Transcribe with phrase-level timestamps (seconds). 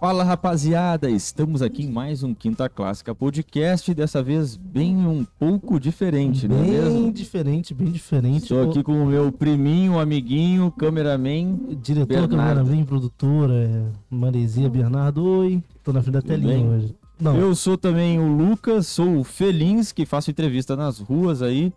[0.00, 5.78] Fala rapaziada, estamos aqui em mais um Quinta Clássica Podcast, dessa vez bem um pouco
[5.78, 7.12] diferente, não é Bem mesmo?
[7.12, 8.44] diferente, bem diferente.
[8.44, 11.54] Estou aqui com o meu priminho, amiguinho, cameraman.
[11.82, 12.36] Diretor, Bernardo.
[12.64, 15.22] cameraman, produtora, é, Maresia Bernardo.
[15.22, 16.66] Oi, tô na frente da telinha bem?
[16.68, 16.96] hoje.
[17.20, 21.70] Não, Eu sou também o Lucas, sou o Felins, que faço entrevista nas ruas aí.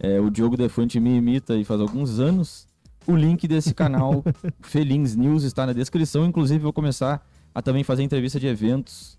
[0.00, 2.66] É, o Diogo Defante me imita aí faz alguns anos.
[3.06, 4.24] O link desse canal,
[4.62, 6.26] Felins News, está na descrição.
[6.26, 7.24] Inclusive, vou começar
[7.58, 9.18] a também fazer entrevista de eventos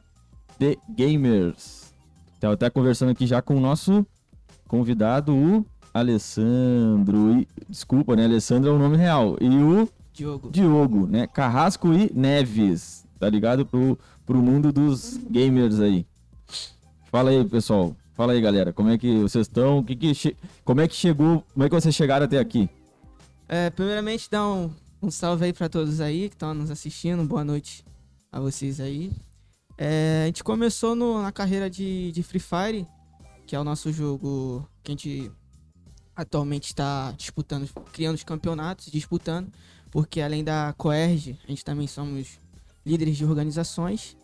[0.58, 1.94] de gamers.
[2.36, 4.06] Estava até conversando aqui já com o nosso
[4.66, 7.38] convidado, o Alessandro.
[7.38, 8.24] E, desculpa, né?
[8.24, 9.36] Alessandro é o nome real.
[9.42, 10.50] E o Diogo.
[10.52, 11.28] Diogo, né?
[11.28, 13.66] Carrasco e Neves, tá ligado?
[13.66, 16.06] Pro, pro mundo dos gamers aí.
[17.12, 17.94] Fala aí, pessoal.
[18.14, 18.72] Fala aí, galera.
[18.72, 19.84] Como é que vocês estão?
[19.84, 21.44] Que que che- Como é que chegou?
[21.54, 22.70] Como é que vocês chegaram até aqui?
[23.50, 24.70] É, primeiramente, dá um,
[25.04, 27.22] um salve aí pra todos aí que estão nos assistindo.
[27.26, 27.84] Boa noite
[28.32, 29.12] a vocês aí.
[29.78, 32.88] É, a gente começou no- na carreira de, de Free Fire,
[33.48, 35.32] que é o nosso jogo que a gente
[36.16, 39.52] atualmente está disputando, criando os campeonatos, disputando,
[39.90, 42.40] porque além da Coerge, a gente também somos
[42.86, 44.18] líderes de organizações.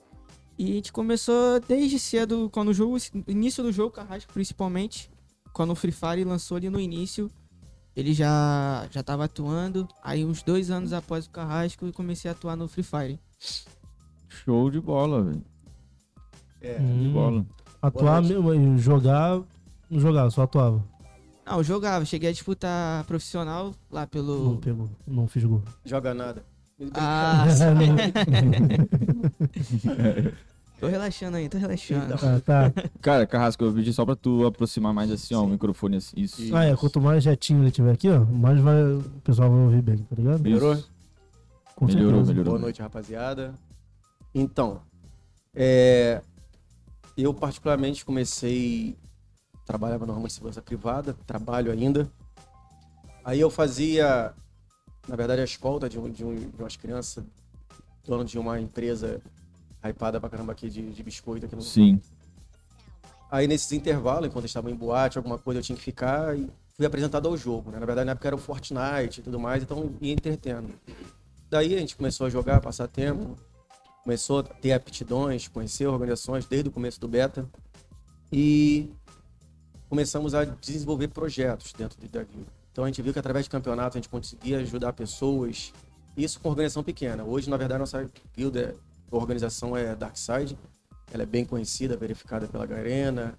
[0.58, 5.09] E a gente começou desde cedo, quando o jogo, início do jogo, Carrasco principalmente,
[5.53, 7.31] quando o Free Fire lançou ali no início,
[7.95, 9.88] ele já já estava atuando.
[10.03, 13.20] Aí uns dois anos após o Carrasco, eu comecei a atuar no Free Fire.
[14.44, 15.41] Show de bola, velho.
[16.61, 16.73] É.
[16.78, 17.45] De hum, bola.
[17.81, 19.39] atuar mesmo, jogar,
[19.89, 20.83] não jogava, só atuava.
[21.45, 24.58] Não, eu jogava, cheguei a disputar profissional lá Não pelo.
[24.58, 25.61] pegou, não fiz gol.
[25.86, 26.44] Joga nada.
[26.95, 27.45] Ah,
[30.80, 32.16] tô relaxando aí, tô relaxando.
[32.16, 32.73] Ah, tá.
[33.02, 36.20] Cara, Carrasco, eu pedi só pra tu aproximar mais assim, ó, o microfone assim.
[36.20, 36.55] Isso.
[36.55, 39.81] Ah, é, quanto mais retinho ele tiver aqui, ó, mais vai, o pessoal vai ouvir
[39.81, 40.42] bem, tá ligado?
[40.42, 40.83] Melhorou?
[41.75, 42.32] Com Melhorou, certeza.
[42.33, 42.54] melhorou.
[42.54, 43.54] Boa noite, rapaziada.
[44.37, 44.81] Então,
[45.55, 46.21] é,
[47.15, 48.97] eu particularmente comecei,
[49.65, 52.11] trabalhava de segurança privada, trabalho ainda.
[53.23, 54.33] Aí eu fazia,
[55.07, 57.23] na verdade, a escolta de, um, de, um, de umas crianças,
[58.05, 59.21] dono de uma empresa
[59.81, 62.02] hypada pra caramba aqui de, de biscoito aqui no Sim.
[63.31, 66.49] Aí nesses intervalos, enquanto eu estava em boate, alguma coisa eu tinha que ficar e
[66.75, 67.79] fui apresentado ao jogo, né?
[67.79, 70.73] Na verdade, na época era o Fortnite e tudo mais, então ia entretendo.
[71.49, 73.37] Daí a gente começou a jogar, passar tempo,
[74.05, 77.49] começou a ter aptidões, conhecer organizações desde o começo do beta
[78.32, 78.92] e
[79.89, 82.52] começamos a desenvolver projetos dentro de- da guilda.
[82.71, 85.73] Então a gente viu que através de campeonatos a gente conseguia ajudar pessoas,
[86.15, 87.23] isso com organização pequena.
[87.23, 88.08] Hoje, na verdade, nossa
[88.38, 88.76] guilda,
[89.11, 90.55] a organização é Darkside,
[91.11, 93.36] ela é bem conhecida, verificada pela Garena.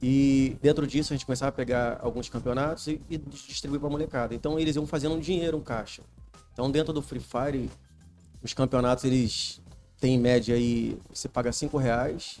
[0.00, 3.90] E dentro disso a gente começava a pegar alguns campeonatos e, e distribuir para a
[3.90, 4.32] molecada.
[4.32, 6.02] Então eles iam fazendo um dinheiro, um caixa.
[6.52, 7.68] Então dentro do Free Fire,
[8.40, 9.60] os campeonatos eles
[10.00, 12.40] têm em média aí, você paga 5 reais,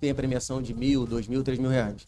[0.00, 2.06] tem a premiação de mil, dois mil, três mil reais.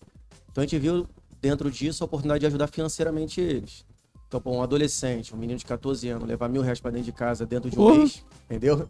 [0.50, 1.06] Então a gente viu
[1.40, 3.84] dentro disso a oportunidade de ajudar financeiramente eles.
[4.26, 7.12] Então, pô, um adolescente, um menino de 14 anos, levar mil reais para dentro de
[7.12, 7.98] casa dentro de um Porra.
[7.98, 8.88] mês, entendeu?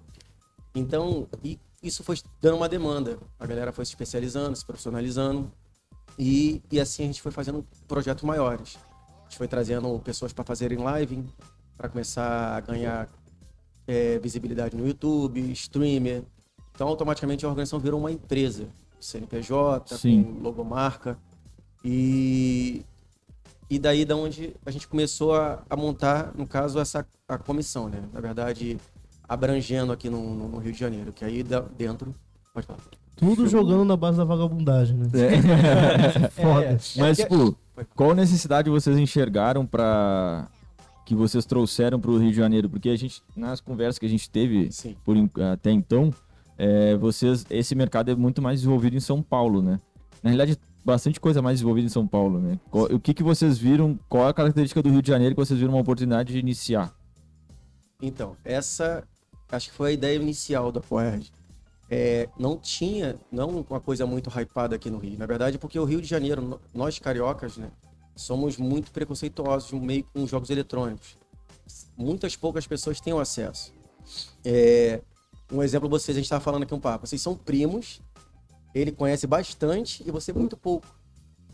[0.74, 3.18] Então, e isso foi dando uma demanda.
[3.38, 5.50] A galera foi se especializando, se profissionalizando.
[6.18, 8.76] E, e assim a gente foi fazendo projetos maiores.
[9.20, 11.24] A gente foi trazendo pessoas para fazerem live,
[11.76, 13.08] para começar a ganhar
[13.88, 16.22] é, visibilidade no YouTube, streamer.
[16.74, 18.66] Então, automaticamente a organização virou uma empresa.
[19.00, 20.22] CNPJ, Sim.
[20.22, 21.16] com logomarca.
[21.84, 22.82] E,
[23.70, 27.88] e daí da onde a gente começou a, a montar, no caso, essa a comissão,
[27.88, 28.02] né?
[28.12, 28.76] Na verdade,
[29.28, 32.14] abrangendo aqui no, no- no Rio de Janeiro, que aí da- dentro.
[32.52, 32.80] Pode falar.
[33.16, 35.06] Tudo jogando na base da vagabundagem, né?
[36.30, 36.64] Foda.
[36.64, 37.56] É, Mas, que- tipo,
[37.94, 40.48] qual necessidade vocês enxergaram pra.
[41.08, 42.68] Que vocês trouxeram pro Rio de Janeiro?
[42.68, 44.94] Porque a gente, nas conversas que a gente teve Sim.
[45.02, 45.16] por,
[45.52, 46.12] até então,
[46.58, 49.80] é, vocês, esse mercado é muito mais desenvolvido em São Paulo, né?
[50.22, 52.60] Na realidade, bastante coisa mais desenvolvida em São Paulo, né?
[52.70, 53.98] Qual- o que, que vocês viram?
[54.06, 56.94] Qual é a característica do Rio de Janeiro que vocês viram uma oportunidade de iniciar?
[58.02, 59.02] Então, essa
[59.50, 61.32] acho que foi a ideia inicial da Coerd.
[61.90, 65.18] É, não tinha, não uma coisa muito hypada aqui no Rio.
[65.18, 67.70] Na verdade, porque o Rio de Janeiro, nós cariocas, né,
[68.18, 71.16] somos muito preconceituosos no meio com jogos eletrônicos.
[71.96, 73.72] Muitas poucas pessoas têm o acesso.
[74.44, 75.00] É,
[75.52, 77.06] um exemplo, vocês, a gente estava falando aqui um papo.
[77.06, 78.00] Vocês são primos,
[78.74, 80.86] ele conhece bastante e você muito pouco.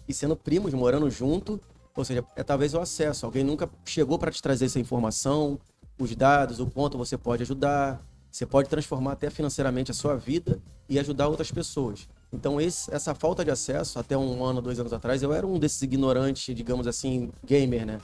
[0.09, 1.61] E sendo primos, morando junto,
[1.95, 3.27] ou seja, é talvez o acesso.
[3.27, 5.61] Alguém nunca chegou para te trazer essa informação,
[5.99, 8.01] os dados, o quanto você pode ajudar.
[8.31, 12.09] Você pode transformar até financeiramente a sua vida e ajudar outras pessoas.
[12.35, 15.59] Então, esse- essa falta de acesso, até um ano, dois anos atrás, eu era um
[15.59, 18.01] desses ignorantes, digamos assim, gamer, né?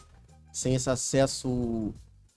[0.53, 1.93] Sem esse acesso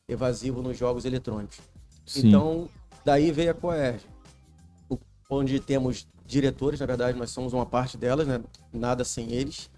[0.08, 1.60] evasivo nos jogos eletrônicos.
[2.06, 2.28] Sim.
[2.28, 2.68] Então,
[3.06, 4.06] Daí veio a Coerge,
[5.30, 8.42] onde temos diretores, na verdade nós somos uma parte delas, né?
[8.72, 9.70] nada sem eles,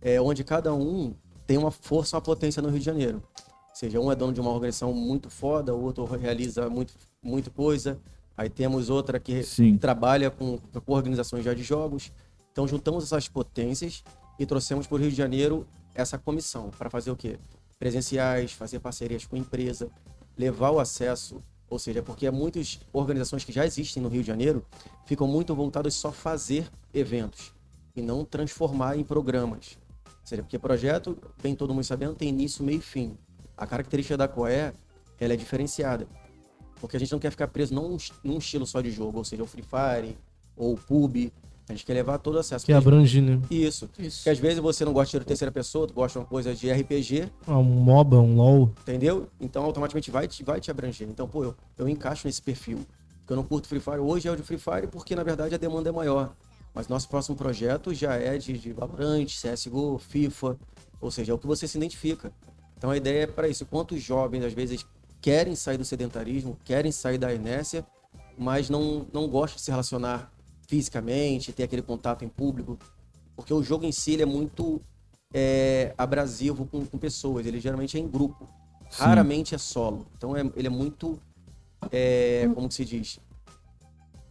[0.00, 1.14] é, onde cada um
[1.46, 3.22] tem uma força, uma potência no Rio de Janeiro.
[3.36, 7.50] Ou seja, um é dono de uma organização muito foda, o outro realiza muito, muito
[7.50, 7.98] coisa.
[8.40, 9.76] Aí temos outra que Sim.
[9.76, 12.10] trabalha com, com organizações já de jogos.
[12.50, 14.02] Então juntamos essas potências
[14.38, 17.38] e trouxemos para o Rio de Janeiro essa comissão para fazer o quê?
[17.78, 19.90] Presenciais, fazer parcerias com empresa,
[20.38, 24.64] levar o acesso, ou seja, porque muitas organizações que já existem no Rio de Janeiro
[25.04, 27.52] ficam muito voltadas só a fazer eventos
[27.94, 29.78] e não transformar em programas.
[30.06, 33.18] Ou seja, porque projeto, bem todo mundo sabendo, tem início, meio e fim.
[33.54, 34.72] A característica da COE,
[35.18, 36.08] ela é diferenciada.
[36.80, 39.42] Porque a gente não quer ficar preso num, num estilo só de jogo, ou seja,
[39.42, 40.16] o Free Fire
[40.56, 41.32] ou o PUB.
[41.68, 42.66] A gente quer levar todo o acesso.
[42.66, 43.40] Que abrange, né?
[43.48, 43.88] Isso.
[43.96, 44.16] Isso.
[44.18, 46.68] Porque às vezes você não gosta de terceira pessoa, tu gosta de uma coisa de
[46.72, 48.72] RPG, Ah, Um MOBA, um LOL.
[48.82, 49.28] entendeu?
[49.40, 51.06] Então automaticamente vai te, vai te abranger.
[51.08, 52.78] Então, pô, eu, eu encaixo nesse perfil.
[53.20, 53.98] Porque eu não curto Free Fire.
[53.98, 56.34] Hoje é o de Free Fire porque, na verdade, a demanda é maior.
[56.74, 60.56] Mas nosso próximo projeto já é de, de Valorant, CSGO, FIFA.
[61.00, 62.32] Ou seja, é o que você se identifica.
[62.76, 63.64] Então a ideia é para isso.
[63.66, 64.84] Quantos jovens, às vezes,
[65.20, 67.86] querem sair do sedentarismo, querem sair da inércia,
[68.38, 70.32] mas não, não gostam de se relacionar
[70.66, 72.78] fisicamente, ter aquele contato em público.
[73.36, 74.80] Porque o jogo em si ele é muito
[75.32, 77.46] é, abrasivo com, com pessoas.
[77.46, 78.46] Ele geralmente é em grupo.
[78.90, 79.02] Sim.
[79.02, 80.06] Raramente é solo.
[80.16, 81.20] Então é- ele é muito.
[81.90, 83.18] é, como que se diz?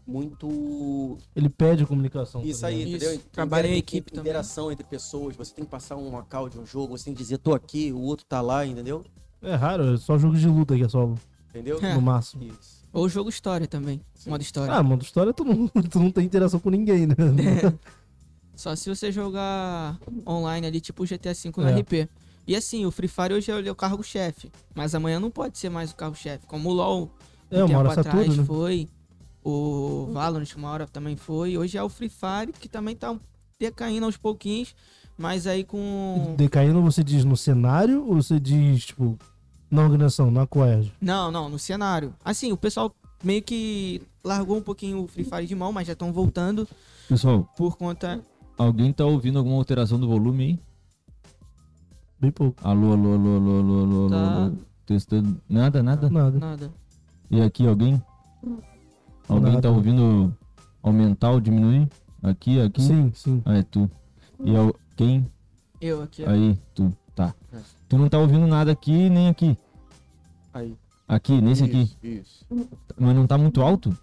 [0.06, 1.18] Muito.
[1.36, 2.42] Ele pede comunicação.
[2.44, 3.02] Isso tá aí, ligado?
[3.02, 3.06] Isso.
[3.14, 3.30] entendeu?
[3.32, 4.30] Trabalha em equipe também.
[4.32, 5.36] Interação entre pessoas.
[5.36, 7.92] Você tem que passar um account de um jogo, você tem que dizer, tô aqui,
[7.92, 9.04] o outro tá lá, entendeu?
[9.42, 11.18] É raro, é só jogo de luta que é solo,
[11.50, 11.80] Entendeu?
[11.82, 11.94] É.
[11.94, 12.44] no máximo.
[12.44, 12.80] Isso.
[12.92, 14.02] Ou jogo história também.
[14.26, 14.74] Modo história.
[14.74, 17.16] Ah, modo história tu não, tu não tem interação com ninguém, né?
[18.56, 19.98] Só se você jogar
[20.28, 21.80] online ali, tipo GTA V no É.
[21.80, 22.10] RP.
[22.46, 24.52] E assim, o Free Fire hoje é o cargo-chefe.
[24.76, 26.46] Mas amanhã não pode ser mais o cargo-chefe.
[26.48, 27.10] Como o LoL,
[27.52, 28.44] É, um uma tempo hora atrás satura, né?
[28.44, 28.90] foi.
[29.44, 31.58] O Valorant uma hora também foi.
[31.58, 33.16] Hoje é o Free Fire, que também tá
[33.60, 34.76] decaindo aos pouquinhos.
[35.20, 36.34] Mas aí com...
[36.38, 39.18] Decaindo você diz no cenário ou você diz, tipo,
[39.70, 40.94] na organização, na coerge?
[41.02, 42.14] Não, não, no cenário.
[42.24, 42.90] Assim, o pessoal
[43.22, 46.66] meio que largou um pouquinho o Free Fire de mão, mas já estão voltando
[47.10, 48.22] Pessoal, por conta...
[48.58, 50.60] alguém tá ouvindo alguma alteração do volume aí?
[52.22, 52.56] Bem pouco.
[52.66, 54.36] Alô, alô, alô, alô, alô, alô, alô, Tá.
[54.44, 54.56] alô.
[54.86, 55.42] Testando.
[55.50, 56.10] Nada, nada?
[56.10, 56.40] Nada.
[56.40, 56.72] Nada.
[57.30, 58.02] E aqui alguém?
[59.28, 59.62] Alguém Nada.
[59.64, 60.34] tá ouvindo
[60.82, 61.90] aumentar ou diminuir?
[62.24, 62.82] Aqui, aqui?
[62.82, 63.42] Sim, sim.
[63.46, 63.90] Ah, é tu.
[64.44, 65.26] E al- quem?
[65.80, 66.26] Eu aqui.
[66.26, 66.94] Aí, tu.
[67.16, 67.34] Tá.
[67.54, 67.60] É.
[67.88, 69.58] Tu não tá ouvindo nada aqui nem aqui.
[70.54, 70.76] Aí.
[71.08, 71.84] Aqui, nesse aqui.
[71.84, 72.46] Isso, Isso.
[72.98, 73.98] Mas não tá muito alto?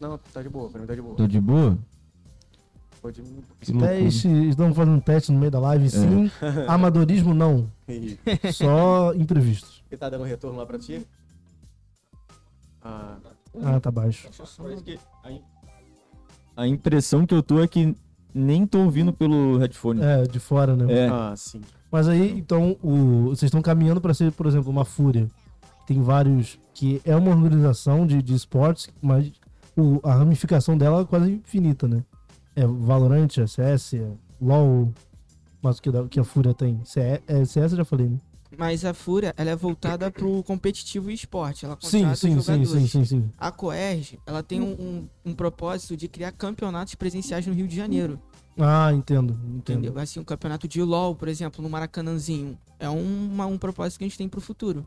[0.00, 1.16] Não, tá de boa, pra mim tá de boa.
[1.16, 1.78] Tô de boa?
[3.02, 3.22] Pode...
[3.60, 5.60] Teste, estão fazendo um teste no meio da É.
[5.60, 6.30] live, sim.
[6.66, 7.70] Amadorismo, não.
[7.86, 8.18] Isso.
[8.54, 9.84] Só imprevistos.
[9.90, 11.06] Ele tá dando retorno lá pra ti?
[12.82, 13.18] Ah,
[13.62, 14.28] Ah, tá baixo.
[16.56, 17.94] A impressão que eu tô é que
[18.34, 20.00] nem tô ouvindo pelo headphone.
[20.02, 20.86] É, de fora, né?
[20.92, 21.08] É.
[21.08, 21.60] ah sim.
[21.90, 25.26] Mas aí, então, o, vocês estão caminhando para ser, por exemplo, uma Fúria.
[25.86, 26.58] Tem vários.
[26.72, 29.32] que é uma organização de, de esportes, mas
[29.76, 32.02] o- a ramificação dela é quase infinita, né?
[32.54, 34.08] É Valorant, é CS, é
[34.40, 34.92] LOL.
[35.62, 36.80] Mas o que, que a Fúria tem?
[36.84, 38.18] CS, é, CS eu já falei, né?
[38.58, 41.64] Mas a Fúria, ela é voltada pro competitivo e esporte.
[41.64, 43.30] Ela Sim, sim, sim, sim, sim, sim.
[43.38, 47.76] A Coerge, ela tem um, um, um propósito de criar campeonatos presenciais no Rio de
[47.76, 48.20] Janeiro.
[48.58, 49.78] Ah, entendo, entendo.
[49.86, 49.98] Entendeu?
[49.98, 52.58] Assim, um campeonato de LoL, por exemplo, no Maracanãzinho.
[52.78, 54.84] É uma- um propósito que a gente tem pro futuro.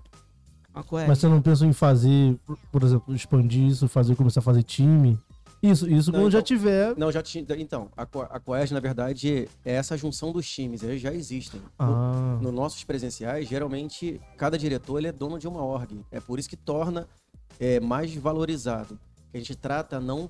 [0.76, 1.08] A Coerge.
[1.08, 4.64] Mas você não pensa em fazer, por- por exemplo, expandir isso, fazer, começar a fazer
[4.64, 5.18] time?
[5.64, 6.98] Isso, isso Não, quando já então- tiver.
[6.98, 7.46] Não, já tinha.
[7.58, 11.62] Então, a, a Coerge, na verdade, é essa junção dos times, eles já existem.
[11.62, 16.04] No- Ah, Nos nossos presenciais, geralmente, cada diretor ele é dono de uma org.
[16.12, 17.08] É por isso que torna
[17.60, 19.00] é, mais valorizado.
[19.34, 20.30] A gente trata não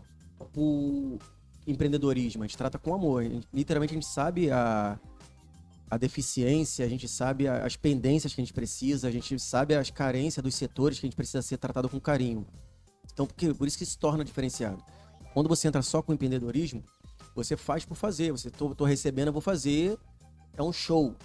[0.54, 1.18] por
[1.66, 3.22] empreendedorismo, a gente trata com amor.
[3.22, 5.00] A gente- literalmente, a gente sabe a,
[5.90, 9.90] a deficiência, a gente sabe as pendências que a gente precisa, a gente sabe as
[9.90, 12.46] carências dos setores que a gente precisa ser tratado com carinho.
[13.12, 13.26] Então,
[13.58, 14.84] por isso que se torna diferenciado.
[15.34, 16.84] Quando você entra só com empreendedorismo,
[17.36, 18.32] você faz por fazer.
[18.32, 19.98] Você, tô, tô recebendo, eu vou fazer.
[20.56, 21.16] É um show.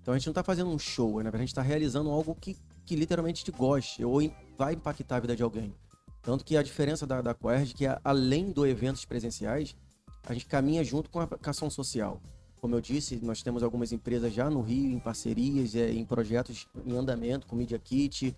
[0.00, 2.32] Então a gente não tá fazendo um show, na verdade a gente tá realizando algo
[2.36, 4.20] que, que literalmente te goste ou
[4.56, 5.74] vai impactar a vida de alguém.
[6.22, 9.74] Tanto que a diferença da, da é que a- além do eventos presenciais,
[10.24, 12.20] a gente caminha junto com a, ação social.
[12.60, 16.68] Como eu disse, nós temos algumas empresas já no Rio, em parcerias, é, em projetos
[16.84, 18.36] em andamento, com Media Kit,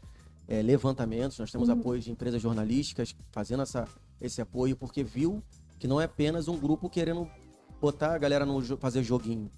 [0.49, 1.39] é, levantamentos.
[1.39, 3.87] Nós temos apoio de empresas jornalísticas fazendo essa,
[4.21, 5.43] esse apoio, porque viu
[5.79, 7.29] que não é apenas um grupo querendo
[7.81, 9.51] botar a galera no fazer joguinho.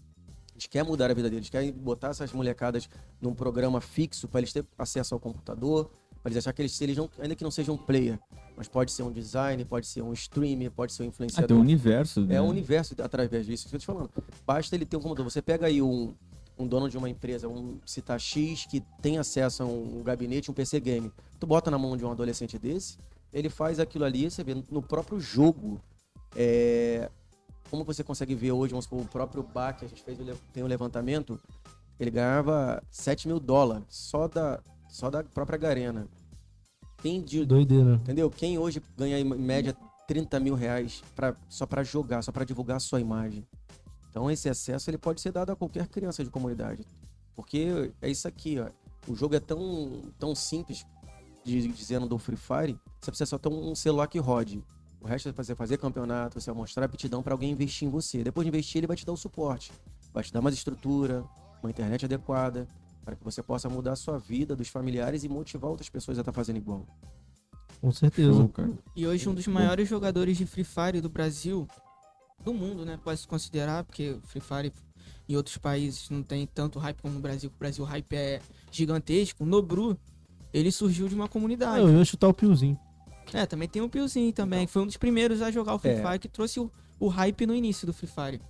[0.51, 2.89] A gente quer mudar a vida deles, quer botar essas molecadas
[3.21, 5.91] num programa fixo para eles terem acesso ao computador,
[6.23, 8.19] Pra eles achar que eles, eles não, ainda que não sejam um player,
[8.55, 11.49] mas pode ser um designer, pode ser um streamer, pode ser um Ah, influenciador.
[11.49, 12.21] tem um universo.
[12.27, 12.35] né?
[12.35, 13.63] É um universo através disso.
[13.67, 14.11] Isso que eu tô te falando.
[14.47, 15.31] Basta ele ter um computador.
[15.31, 16.13] Você pega aí um,
[16.59, 20.55] um dono de uma empresa, um citar X, que tem acesso a um, gabinete, um
[20.55, 21.11] PC game.
[21.39, 22.99] Tu bota na mão de um adolescente desse,
[23.33, 25.81] ele faz aquilo ali, você vê no próprio jogo.
[26.35, 27.11] É,
[27.71, 30.25] como você consegue ver hoje, vamos supor, o próprio Bach, que a gente fez, o
[30.53, 31.41] tem um levantamento,
[31.99, 36.09] ele ganhava 7 mil dólares só da, só da própria Garena.
[36.99, 37.95] Quem de, Doideira.
[37.95, 38.31] Entendeu?
[38.31, 42.79] Quem hoje ganha em média 30 mil reais pra, só para jogar, só para divulgar
[42.79, 43.47] a sua imagem.
[44.11, 46.85] Então esse acesso ele pode ser dado a qualquer criança de comunidade.
[47.35, 48.69] Porque é isso aqui, ó.
[49.11, 50.85] O jogo é tão, tão simples,
[51.45, 54.63] de, dizendo do Free Fire, você precisa só ter um celular que rode.
[55.01, 58.23] O resto é você fazer campeonato, você mostrar aptidão para alguém investir em você.
[58.23, 59.73] Depois de investir, ele vai te dar o suporte.
[60.13, 61.25] Vai te dar mais estrutura,
[61.63, 62.69] uma internet adequada,
[63.05, 66.21] para que você possa mudar a sua vida, dos familiares e motivar outras pessoas a
[66.21, 66.87] estar fazendo igual.
[67.81, 68.33] Com certeza.
[68.33, 68.73] Show, cara.
[68.95, 71.67] E hoje um dos maiores jogadores de Free Fire do Brasil,
[72.45, 72.99] do mundo, né?
[73.03, 74.73] Pode se considerar, porque o Free Fire
[75.27, 78.13] em outros países não tem tanto hype como no Brasil, que o Brasil o hype
[78.15, 79.45] é gigantesco.
[79.45, 79.97] O Nobru,
[80.53, 81.79] ele surgiu de uma Ah, comunidade.
[81.81, 82.79] eu ia chutar o piozinho.
[83.33, 85.93] É, também tem o Piozinho também, que foi um dos primeiros a jogar o Free
[85.93, 86.03] É.
[86.05, 88.41] Fire, que trouxe o, o hype no início do Free Fire.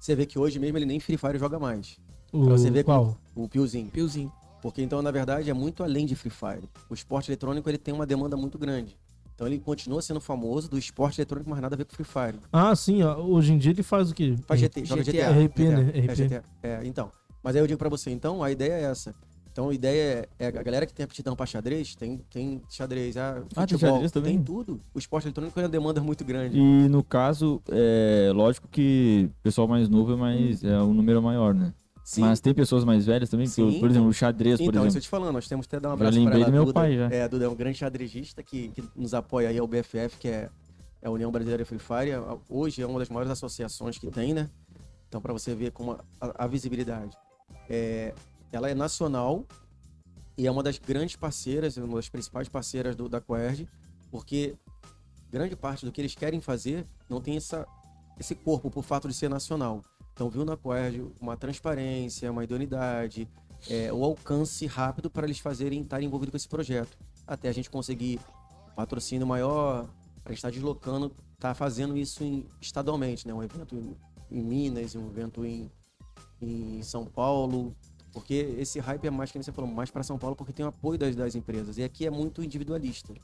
[0.00, 1.98] Você vê que hoje mesmo ele nem Free Fire joga mais.
[2.32, 3.18] O, Pra você ver qual?
[3.34, 3.90] O Piozinho.
[3.90, 4.32] Piozinho.
[4.62, 6.66] Porque então, na verdade, é muito além de Free Fire.
[6.88, 8.96] O esporte eletrônico ele tem uma demanda muito grande.
[9.34, 12.38] Então ele continua sendo famoso do esporte eletrônico, mas nada a ver com Free Fire.
[12.50, 13.02] Ah, sim.
[13.02, 14.34] ó, Hoje em dia ele faz o quê?
[14.46, 15.12] Faz GT, joga GTA.
[15.12, 15.44] GTA.
[15.44, 15.92] RP, né?
[15.94, 16.14] É.
[16.14, 16.42] GTA.
[16.62, 17.12] É, então.
[17.42, 19.14] Mas aí eu digo pra você, então, a ideia é essa.
[19.52, 23.16] Então a ideia é, é a galera que tem aptidão pra xadrez, tem, tem xadrez,
[23.18, 24.34] ah, Ah, tem futebol, xadrez também?
[24.36, 24.80] tem tudo.
[24.94, 26.58] O esporte eletrônico é uma demanda muito grande.
[26.58, 30.64] E no caso, é lógico que o pessoal mais novo é mais.
[30.64, 31.74] É um número maior, né?
[32.02, 32.22] Sim.
[32.22, 33.78] Mas tem pessoas mais velhas também, que, Sim.
[33.78, 35.02] por exemplo, o xadrez, por Então, isso eu exemplo.
[35.02, 36.74] te falando, nós temos que até dar um abraço lembrei ela, do meu Duda.
[36.80, 37.08] pai, já.
[37.10, 40.16] É, a Duda é um grande xadrezista que, que nos apoia aí, é o BFF,
[40.18, 40.48] que é,
[41.00, 42.10] é a União Brasileira Free Fire.
[42.10, 44.50] É, Hoje é uma das maiores associações que tem, né?
[45.08, 47.16] Então, para você ver como a, a- a visibilidade.
[47.70, 48.12] É,
[48.52, 49.46] ela é nacional
[50.36, 53.68] e é uma das grandes parceiras, uma das principais parceiras do, da Coerg,
[54.10, 54.54] porque
[55.30, 57.66] grande parte do que eles querem fazer não tem essa,
[58.20, 59.82] esse corpo por fato de ser nacional.
[60.12, 63.28] Então, viu na Coerg uma transparência, uma idoneidade,
[63.68, 66.98] é, o alcance rápido para eles fazerem estar envolvidos com esse projeto.
[67.26, 68.20] Até a gente conseguir
[68.76, 69.88] patrocínio maior,
[70.22, 73.34] para estar deslocando, tá fazendo isso em- estadualmente, né?
[73.34, 73.96] Um evento em,
[74.30, 75.70] em Minas, um evento em,
[76.40, 77.74] em São Paulo.
[78.12, 80.68] Porque esse hype é mais, que você falou, mais para São Paulo, porque tem o
[80.68, 81.78] apoio das, das empresas.
[81.78, 83.14] E aqui é muito individualista.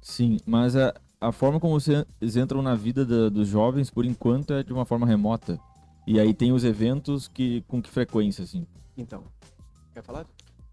[0.00, 4.54] Sim, mas a, a forma como vocês entram na vida da- dos jovens, por enquanto,
[4.54, 5.60] é de uma forma remota.
[6.06, 8.66] E aí tem os eventos que com que frequência, assim?
[8.96, 9.22] Então,
[9.92, 10.26] quer falar?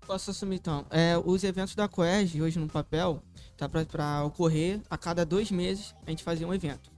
[0.06, 0.86] Posso assumir então.
[0.90, 3.22] É, os eventos da Coeg, hoje no papel,
[3.58, 6.90] tá pra, pra ocorrer a cada dois meses a gente fazia um evento.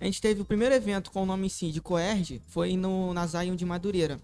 [0.00, 3.12] A gente teve o primeiro evento com o nome em si de Coerge, foi no,
[3.12, 4.20] na Zion de Madureira,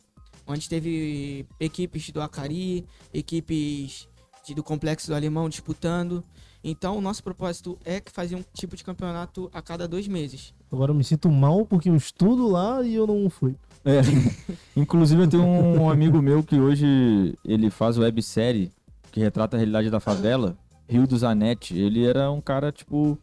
[0.48, 4.08] onde teve equipes do Acari, equipes
[4.44, 6.24] de- do Complexo do Alemão disputando.
[6.64, 10.52] Então o nosso propósito é que fazer um tipo de campeonato a cada dois meses.
[10.72, 13.54] Agora eu me sinto mal porque eu estudo lá e eu não fui.
[13.84, 14.00] É.
[14.76, 18.72] Inclusive, eu tenho um amigo meu que hoje ele faz websérie
[19.12, 20.56] que retrata a realidade da favela,
[20.88, 21.78] Rio do Zanetti.
[21.78, 23.16] Ele era um cara, tipo,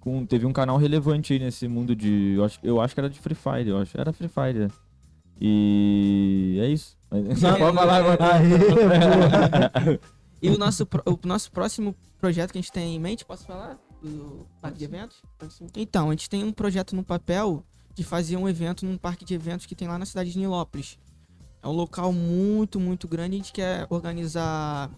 [0.00, 2.34] com, teve um canal relevante aí nesse mundo de.
[2.36, 3.98] Eu acho, eu acho que era de Free Fire, eu acho.
[3.98, 4.68] Era Free Fire.
[5.40, 5.44] É.
[5.44, 6.96] E é isso.
[7.10, 8.18] Você pode falar agora.
[10.42, 13.78] E o nosso, o nosso próximo projeto que a gente tem em mente, posso falar?
[14.02, 15.22] Do parque de eventos?
[15.76, 17.62] Então, a gente tem um projeto no papel
[17.94, 20.98] de fazer um evento num parque de eventos que tem lá na cidade de Nilópolis.
[21.62, 23.34] É um local muito, muito grande.
[23.34, 24.90] A gente quer organizar.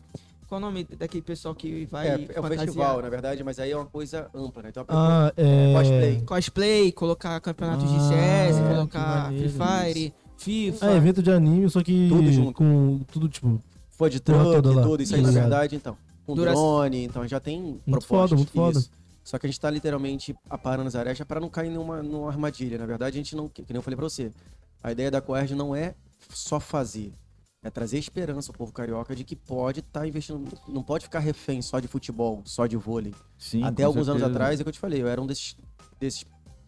[0.46, 2.06] Qual o nome daquele pessoal que vai.
[2.06, 2.58] É, é um fantasiar?
[2.58, 4.68] festival, na verdade, mas aí é uma coisa ampla, né?
[4.68, 5.72] Então, Ah, é.
[5.72, 6.22] cosplay.
[6.22, 9.48] Cosplay, colocar campeonatos de Ah, CS, é, colocar Free.
[9.48, 10.90] Fire, FIFA.
[10.90, 12.52] É, evento de anime, só que Tudo junto.
[12.54, 13.60] com tudo tipo.
[13.90, 15.96] Foi de Porra truck, tudo, isso aí, Tá na verdade, então.
[16.26, 18.10] Com Dura- drone, então já tem Muito propostas.
[18.30, 18.78] foda, muito foda.
[18.78, 18.90] isso.
[19.24, 22.76] Só que a gente tá literalmente aparando as arestas para não cair numa, numa armadilha.
[22.78, 24.32] Na verdade, a gente não, que, nem eu falei pra você,
[24.82, 25.94] a ideia da Coerge não é
[26.30, 27.12] só fazer.
[27.64, 31.62] É trazer esperança ao povo carioca de que pode estar investindo, não pode ficar refém
[31.62, 33.14] só de futebol, só de vôlei.
[33.38, 34.26] Sim, Até alguns anos certeza.
[34.36, 35.56] atrás, é o que eu te falei, eu era um desses,
[36.00, 36.24] desses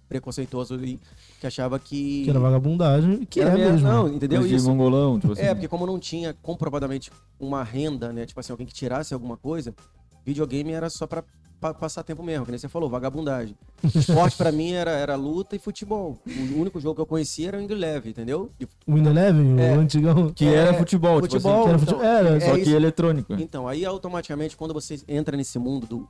[0.08, 1.00] preconceituosos e
[1.40, 2.24] que achava que...
[2.24, 3.86] Que era vagabundagem, que Era é mesmo.
[3.88, 4.68] Não, entendeu de isso?
[4.68, 5.42] mongolão, tipo assim.
[5.42, 8.26] É, porque como não tinha comprovadamente uma renda, né?
[8.26, 9.74] Tipo assim, alguém que tirasse alguma coisa,
[10.24, 11.24] videogame era só pra
[11.60, 13.56] pa- passar tempo mesmo, que nem você falou, vagabundagem.
[13.94, 16.18] Esporte pra mim era, era luta e futebol.
[16.26, 18.50] O único jogo que eu conhecia era o Leve, entendeu?
[18.86, 19.76] O Win Eleven, É.
[19.76, 20.30] o antigão.
[20.30, 22.74] Que É, era futebol, futebol, tipo assim, era então, era, é só que isso.
[22.76, 23.32] eletrônico.
[23.34, 26.08] Então, aí automaticamente, quando você entra nesse mundo do.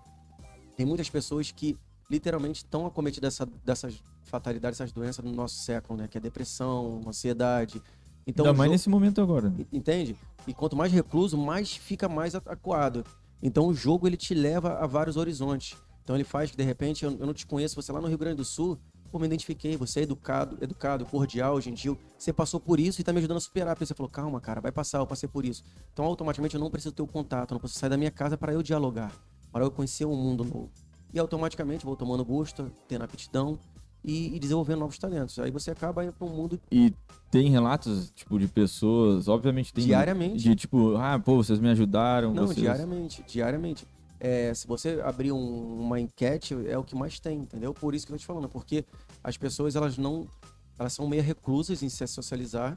[0.77, 1.77] Tem muitas pessoas que
[2.11, 6.09] literalmente estão acometidas dessa, dessas fatalidades, essas doenças do nosso século, né?
[6.09, 7.83] Que é depressão, ansiedade.
[8.27, 9.53] Então, Ainda mais jogo- nesse momento agora.
[9.73, 10.17] Entende?
[10.47, 13.05] E quanto mais recluso, mais fica mais acuado.
[13.43, 15.77] Então o jogo ele te leva a vários horizontes.
[16.03, 18.19] Então ele faz que de repente eu, eu não te conheço, você lá no Rio
[18.19, 18.79] Grande do Sul,
[19.11, 23.13] pô, me identifiquei, você é educado, educado, cordial, gentil, você passou por isso e tá
[23.13, 23.75] me ajudando a superar.
[23.75, 25.63] Porque você falou, calma, cara, vai passar, eu passei por isso.
[25.93, 28.37] Então automaticamente eu não preciso ter o contato, eu não preciso sair da minha casa
[28.39, 29.13] para eu dialogar,
[29.53, 30.71] para eu conhecer um mundo novo.
[31.15, 33.57] E automaticamente vou tomando gosto, tendo aptidão
[34.05, 35.39] e, e desenvolvendo novos talentos.
[35.39, 36.93] Aí você acaba indo para um mundo E
[37.31, 39.85] tem relatos, tipo, de pessoas, obviamente tem.
[39.85, 40.43] Diariamente.
[40.43, 42.35] De tipo, ah, pô, vocês me ajudaram.
[42.35, 42.59] Não, vocês...
[42.59, 43.87] diariamente, diariamente.
[44.19, 47.73] É, se você abrir um- uma enquete, é o que mais tem, entendeu?
[47.73, 48.85] Por isso que eu tô te falando, porque
[49.23, 50.27] as pessoas, elas não...
[50.79, 52.77] Elas são meio reclusas em se socializar,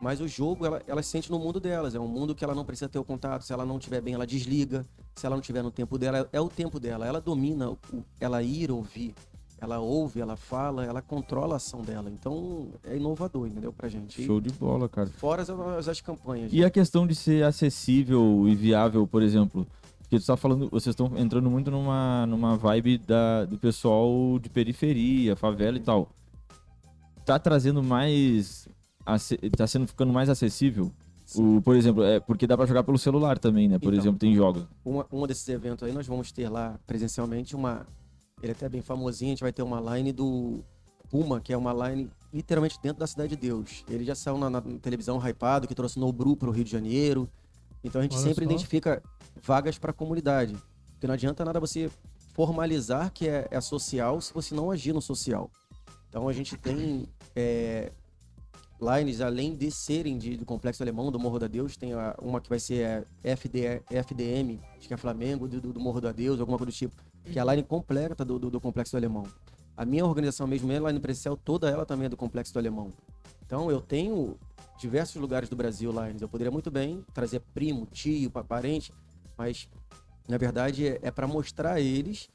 [0.00, 1.94] mas o jogo, ela, elas sentem no mundo delas.
[1.94, 3.42] É um mundo que ela não precisa ter o contato.
[3.42, 4.84] Se ela não estiver bem, ela desliga.
[5.14, 7.06] Se ela não estiver no tempo dela, é o tempo dela.
[7.06, 7.78] Ela domina o,
[8.20, 9.14] ela ir ouvir.
[9.60, 12.10] Ela ouve, ela fala, ela controla a ação dela.
[12.10, 13.72] Então, é inovador, entendeu?
[13.72, 14.22] Pra gente.
[14.22, 15.08] Show de bola, cara.
[15.08, 16.52] fora as, as, as campanhas.
[16.52, 19.66] E a questão de ser acessível e viável, por exemplo,
[20.00, 24.50] porque tu tá falando, vocês estão entrando muito numa, numa vibe da, do pessoal de
[24.50, 26.10] periferia, favela e tal.
[27.24, 28.68] Tá trazendo mais.
[29.56, 30.90] Tá sendo ficando mais acessível?
[31.36, 33.78] O, por exemplo, é porque dá pra jogar pelo celular também, né?
[33.78, 33.98] Por Então.
[34.02, 34.66] exemplo, tem jogos.
[34.84, 37.86] uma, um desses eventos aí, nós vamos ter lá presencialmente uma.
[38.42, 40.62] Ele é até bem famosinho, a gente vai ter uma line do
[41.10, 43.84] Puma, que é uma line literalmente dentro da Cidade de Deus.
[43.88, 47.28] Ele já saiu na, na televisão hypado, que trouxe Nobru para o Rio de Janeiro.
[47.82, 48.50] Então a gente Olha sempre só.
[48.50, 49.02] identifica
[49.42, 50.54] vagas para a comunidade.
[50.92, 51.90] Porque não adianta nada você
[52.34, 55.50] formalizar que é, é social se você não agir no social.
[56.08, 57.92] Então a gente tem é,
[58.84, 62.40] lines, além de serem de- do Complexo Alemão, do Morro da Deus, tem a- uma
[62.40, 66.38] que vai ser é, FD, FDM, acho que é Flamengo, do, do Morro da Deus,
[66.40, 69.24] alguma coisa do tipo, que é a line completa do, do, do Complexo Alemão.
[69.76, 72.92] A minha organização mesmo, minha line presencial, toda ela também é do Complexo do Alemão.
[73.44, 74.36] Então eu tenho
[74.78, 76.20] diversos lugares do Brasil lines.
[76.22, 78.92] Eu poderia muito bem trazer primo, tio, pa- parente,
[79.36, 79.68] mas
[80.28, 82.28] na verdade é, é para mostrar a eles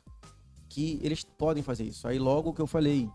[0.67, 2.07] que eles podem fazer isso.
[2.07, 3.09] Aí logo o que eu falei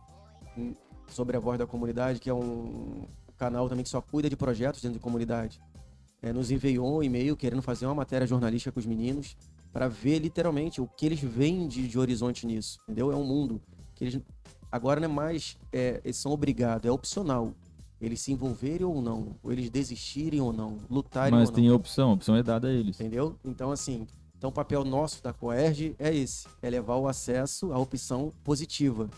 [0.57, 0.75] hum,
[1.09, 4.81] sobre a voz da comunidade, que é um canal também que só cuida de projetos
[4.83, 5.61] dentro de comunidade,
[6.23, 9.37] é, nos enviou um e-mail querendo fazer uma matéria jornalística com os meninos
[9.73, 13.13] para ver literalmente o que eles veem de, de horizonte nisso, entendeu?
[13.13, 13.61] É um mundo
[13.95, 14.21] que eles
[14.71, 17.53] agora não é mais é, eles são obrigados, é opcional.
[18.01, 21.63] Eles se envolverem ou não, ou eles desistirem ou não, lutarem Mas ou não.
[21.63, 23.01] tem a opção, a opção é dada a eles.
[23.01, 23.39] Entendeu?
[23.45, 27.79] Então, assim, então o papel nosso da Coerge é esse: é levar o acesso à
[27.79, 29.09] opção positiva.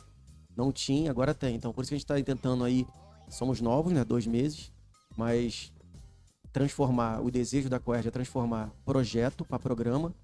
[0.57, 1.57] Não tinha, agora tem.
[1.57, 2.87] Então, por isso que a gente está tentando aí.
[3.29, 4.05] Somos novos, né?
[4.05, 4.73] Dois meses,
[5.17, 5.73] mas
[6.53, 10.15] transformar o desejo da Coerge é transformar projeto para programa,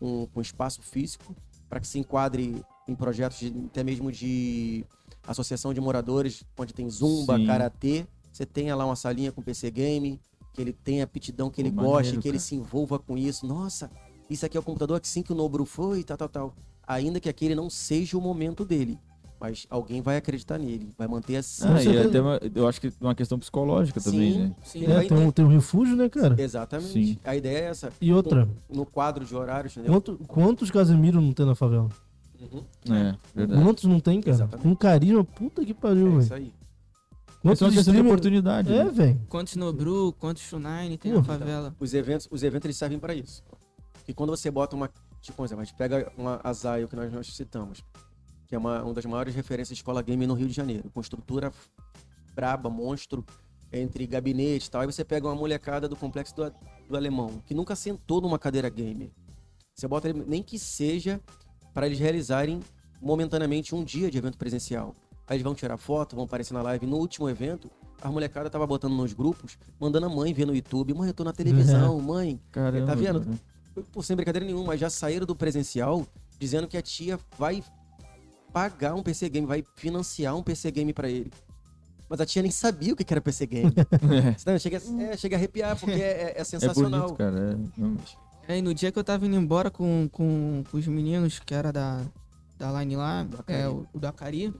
[0.00, 1.34] um, com espaço físico,
[1.68, 4.84] para que se enquadre em projetos de- até mesmo de
[5.26, 7.46] associação de moradores, onde tem zumba, Sim.
[7.46, 8.06] karatê.
[8.32, 10.20] Você tenha lá uma salinha com PC game,
[10.52, 12.46] que ele tenha aptidão, que ele Pô, goste, maneiro, que ele cara.
[12.48, 13.46] se envolva com isso.
[13.46, 13.90] Nossa,
[14.28, 16.54] isso aqui é o computador que sim que o Nobru foi, tal, tal, tal.
[16.86, 18.98] Ainda que aquele não seja o momento dele.
[19.42, 21.66] Mas alguém vai acreditar nele, vai manter assim.
[21.66, 22.08] Ah, e certeza.
[22.10, 24.38] até uma, eu acho que uma questão psicológica também, Sim.
[24.38, 24.54] né?
[24.62, 24.84] Sim.
[24.86, 26.40] É, tem, um, tem um refúgio, né, cara?
[26.40, 26.92] Exatamente.
[26.92, 27.18] Sim.
[27.24, 27.92] A ideia é essa.
[28.00, 29.94] E outra, No quadro de horários, entendeu?
[29.94, 31.88] quanto, quantos Casemiro não tem na favela?
[32.40, 32.62] Uhum.
[32.94, 33.64] É, verdade.
[33.64, 34.30] Quantos não tem, cara?
[34.32, 34.62] Exatamente.
[34.62, 36.20] Com carisma, puta que pariu, É velho.
[36.22, 36.52] isso aí.
[37.44, 38.72] Isso é uma questão de oportunidade.
[38.72, 38.90] É, né?
[38.92, 39.20] velho.
[39.28, 41.74] Quantos Nobru, quantos Shunine tem Pô, na favela?
[41.80, 43.42] Os eventos, os eventos eles servem para isso.
[44.06, 44.88] E quando você bota uma.
[45.20, 47.82] Tipo, por exemplo, a gente pega uma Azaio que nós, nós citamos,
[48.52, 51.00] que é uma, uma das maiores referências de escola game no Rio de Janeiro, com
[51.00, 51.50] estrutura
[52.34, 53.24] braba, monstro,
[53.72, 54.82] entre gabinete e tal.
[54.82, 56.52] Aí você pega uma molecada do complexo do,
[56.86, 59.10] do alemão, que nunca sentou numa cadeira gamer.
[59.74, 61.18] Você bota ele, nem que seja
[61.72, 62.60] para eles realizarem
[63.00, 64.94] momentaneamente um dia de evento presencial.
[65.26, 66.84] Aí eles vão tirar foto, vão aparecer na live.
[66.84, 67.70] No último evento,
[68.02, 70.92] a molecada tava botando nos grupos, mandando a mãe ver no YouTube.
[70.92, 72.38] Mãe, eu tô na televisão, mãe.
[72.50, 73.20] Caramba, Tá vendo?
[73.24, 73.86] cara.
[73.92, 76.06] Por sem brincadeira nenhuma, mas já saíram do presencial
[76.38, 77.64] dizendo que a tia vai
[78.52, 81.32] pagar um PC game, vai financiar um PC game pra ele.
[82.08, 83.72] Mas a tia nem sabia o que era PC game.
[84.44, 84.58] Tá vendo?
[84.60, 87.00] chega, é, chega a arrepiar, porque é, é- é É sensacional.
[87.02, 87.52] bonito, cara.
[87.52, 87.96] É, não-
[88.48, 91.54] É, e no dia que eu tava indo embora com, com, com os meninos, que
[91.54, 92.02] era da,
[92.58, 94.52] da line lá, Do é, o, o do Akari,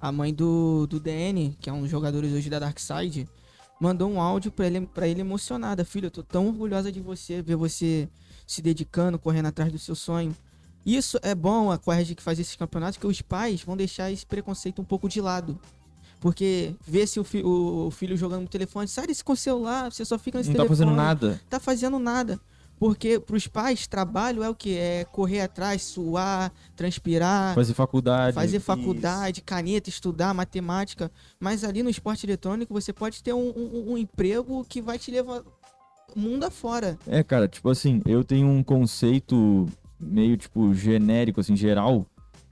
[0.00, 3.28] a mãe do, do DN, que é um dos jogadores hoje da Darkside,
[3.80, 5.84] mandou um áudio pra ele, pra ele emocionada.
[5.84, 8.08] Filho, eu tô tão orgulhosa de você, ver você
[8.46, 10.34] se dedicando, correndo atrás do seu sonho.
[10.86, 14.24] Isso é bom, a Coerge que faz esses campeonatos, que os pais vão deixar esse
[14.24, 15.58] preconceito um pouco de lado.
[16.20, 19.92] Porque vê se o, fi- o filho jogando no telefone, sai desse com o celular,
[19.92, 20.78] você só fica nesse Não tá telefone.
[20.78, 21.40] fazendo nada.
[21.50, 22.40] Tá fazendo nada.
[22.78, 24.76] Porque pros pais, trabalho é o que?
[24.76, 28.34] É correr atrás, suar, transpirar, Fazer faculdade.
[28.34, 31.10] fazer faculdade, caneta, estudar matemática.
[31.40, 35.10] Mas ali no esporte eletrônico você pode ter um, um- um emprego que vai te
[35.10, 35.42] levar
[36.14, 36.98] mundo afora.
[37.06, 39.66] É, cara, tipo assim, eu tenho um conceito
[39.98, 42.06] meio, tipo, genérico, assim, geral,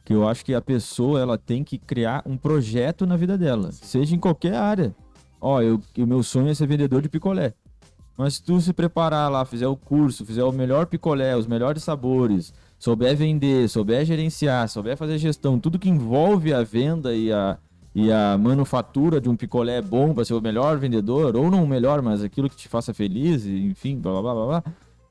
[0.05, 3.73] que eu acho que a pessoa, ela tem que criar um projeto na vida dela,
[3.73, 4.95] seja em qualquer área.
[5.41, 7.55] Ó, eu, o meu sonho é ser vendedor de picolé.
[8.17, 11.83] Mas se tu se preparar lá, fizer o curso, fizer o melhor picolé, os melhores
[11.83, 17.59] sabores, souber vender, souber gerenciar, souber fazer gestão, tudo que envolve a venda e a,
[17.95, 21.67] e a manufatura de um picolé bom para ser o melhor vendedor, ou não o
[21.67, 24.65] melhor, mas aquilo que te faça feliz, enfim, blá blá blá blá.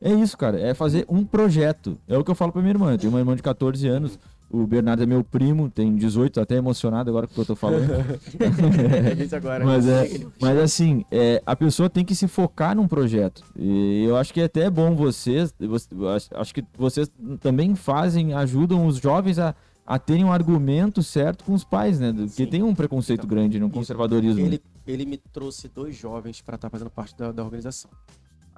[0.03, 0.59] É isso, cara.
[0.59, 1.97] É fazer um projeto.
[2.07, 2.91] É o que eu falo pra minha irmã.
[2.91, 4.19] Eu tenho uma irmã de 14 anos.
[4.51, 7.55] O Bernardo é meu primo, tem 18, até emocionado agora com o que eu tô
[7.55, 7.89] falando.
[9.35, 9.65] Agora.
[9.65, 13.43] Mas, é, mas assim, é, a pessoa tem que se focar num projeto.
[13.55, 18.85] E eu acho que é até bom vocês, você- acho, que vocês também fazem, ajudam
[18.85, 19.55] os jovens a,
[19.87, 22.13] a terem um argumento certo com os pais, né?
[22.13, 22.45] Porque Sim.
[22.45, 23.69] tem um preconceito Então, grande, isso.
[23.69, 24.39] conservadorismo.
[24.45, 27.89] Ele, ele me trouxe dois jovens para estar fazendo parte da, da organização.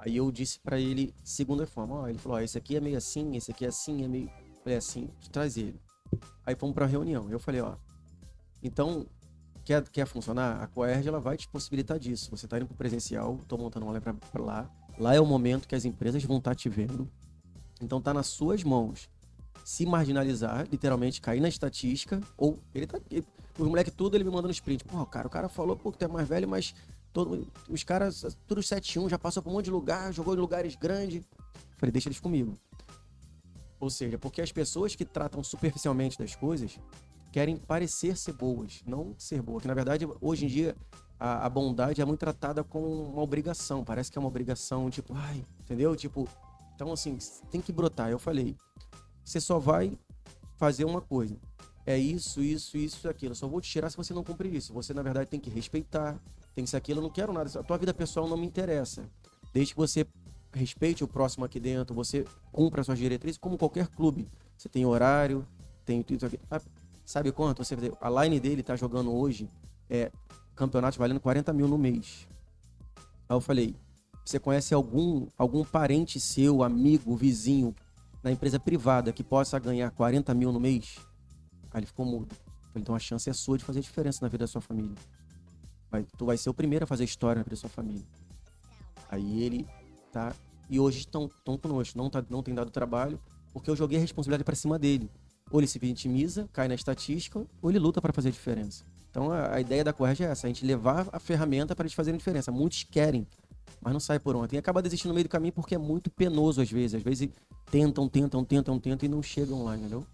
[0.06, 2.96] Aí eu disse para ele, segunda forma, ó, ele falou, ó, esse aqui é meio
[2.96, 4.30] assim, esse aqui é assim, é meio...
[4.62, 5.80] Falei assim, traz ele.
[6.46, 7.28] Aí fomos para reunião.
[7.28, 7.74] Eu falei, ó,
[8.62, 9.04] então,
[9.64, 10.62] quer, quer funcionar?
[10.62, 12.30] A Coerge, ela vai te possibilitar disso.
[12.30, 14.70] Você tá indo pro presencial, tô montando uma live pra, pra lá.
[14.96, 17.10] Lá é o momento que as empresas vão estar te vendo.
[17.82, 19.08] Então tá nas suas mãos
[19.64, 23.00] se marginalizar, literalmente cair na estatística, ou ele tá.
[23.10, 23.26] Ele,
[23.58, 24.84] os moleque tudo ele me manda no sprint.
[24.84, 26.72] Pô, cara, o cara falou pô, que tu é mais velho, mas
[27.16, 30.76] todo, os caras, tudo 7-1, já passou por um monte de lugar, jogou em lugares
[30.76, 31.24] grandes.
[31.78, 32.52] Falei, deixa eles comigo.
[33.80, 36.78] Ou seja, porque as pessoas que tratam superficialmente das coisas
[37.32, 39.62] querem parecer ser boas, não ser boas.
[39.62, 40.76] Que na verdade, hoje em dia,
[41.18, 43.82] a, a bondade é muito tratada como uma obrigação.
[43.82, 45.96] Parece que é uma obrigação, tipo, ai, entendeu?
[45.96, 46.28] Tipo,
[46.74, 47.16] então assim,
[47.50, 48.10] tem que brotar.
[48.10, 48.54] Eu falei,
[49.24, 49.98] você só vai
[50.58, 51.34] fazer uma coisa.
[51.86, 53.30] É isso, isso, isso e aquilo.
[53.30, 54.72] Eu só vou te tirar se você não cumprir isso.
[54.72, 56.18] Você, na verdade, tem que respeitar,
[56.52, 56.98] tem que ser aquilo.
[56.98, 57.48] Eu não quero nada.
[57.60, 59.08] A tua vida pessoal não me interessa.
[59.54, 60.04] Desde que você
[60.52, 64.28] respeite o próximo aqui dentro, você cumpra as suas diretrizes, como qualquer clube.
[64.58, 65.46] Você tem horário,
[65.84, 66.40] tem tudo aqui.
[66.50, 66.60] Ah,
[67.04, 67.64] sabe quanto?
[67.64, 69.48] Você a line dele tá jogando hoje
[69.88, 70.10] é
[70.56, 72.26] campeonato valendo 40 mil no mês.
[73.28, 73.76] Aí eu falei,
[74.24, 77.74] você conhece algum, algum parente seu, amigo, vizinho,
[78.22, 80.98] na empresa privada que possa ganhar 40 mil no mês?
[81.76, 82.34] Aí ele ficou mudo.
[82.68, 84.94] Falei, então a chance é sua de fazer diferença na vida da sua família.
[85.90, 88.02] Vai, tu vai ser o primeiro a fazer história na vida da sua família.
[89.10, 89.66] Aí ele
[90.10, 90.34] tá.
[90.70, 91.98] E hoje estão, estão conosco.
[91.98, 93.20] Não, tá, não tem dado trabalho,
[93.52, 95.10] porque eu joguei a responsabilidade para cima dele.
[95.50, 98.82] Ou ele se vitimiza, cai na estatística, ou ele luta para fazer diferença.
[99.10, 101.92] Então a, a ideia da Coerge é essa: a gente levar a ferramenta para eles
[101.92, 102.50] fazerem diferença.
[102.50, 103.26] Muitos querem,
[103.82, 104.56] mas não sai por ontem.
[104.56, 106.94] E acaba desistindo no meio do caminho porque é muito penoso às vezes.
[106.94, 107.28] Às vezes
[107.70, 110.06] tentam, tentam, tentam, tentam e não chegam lá, entendeu?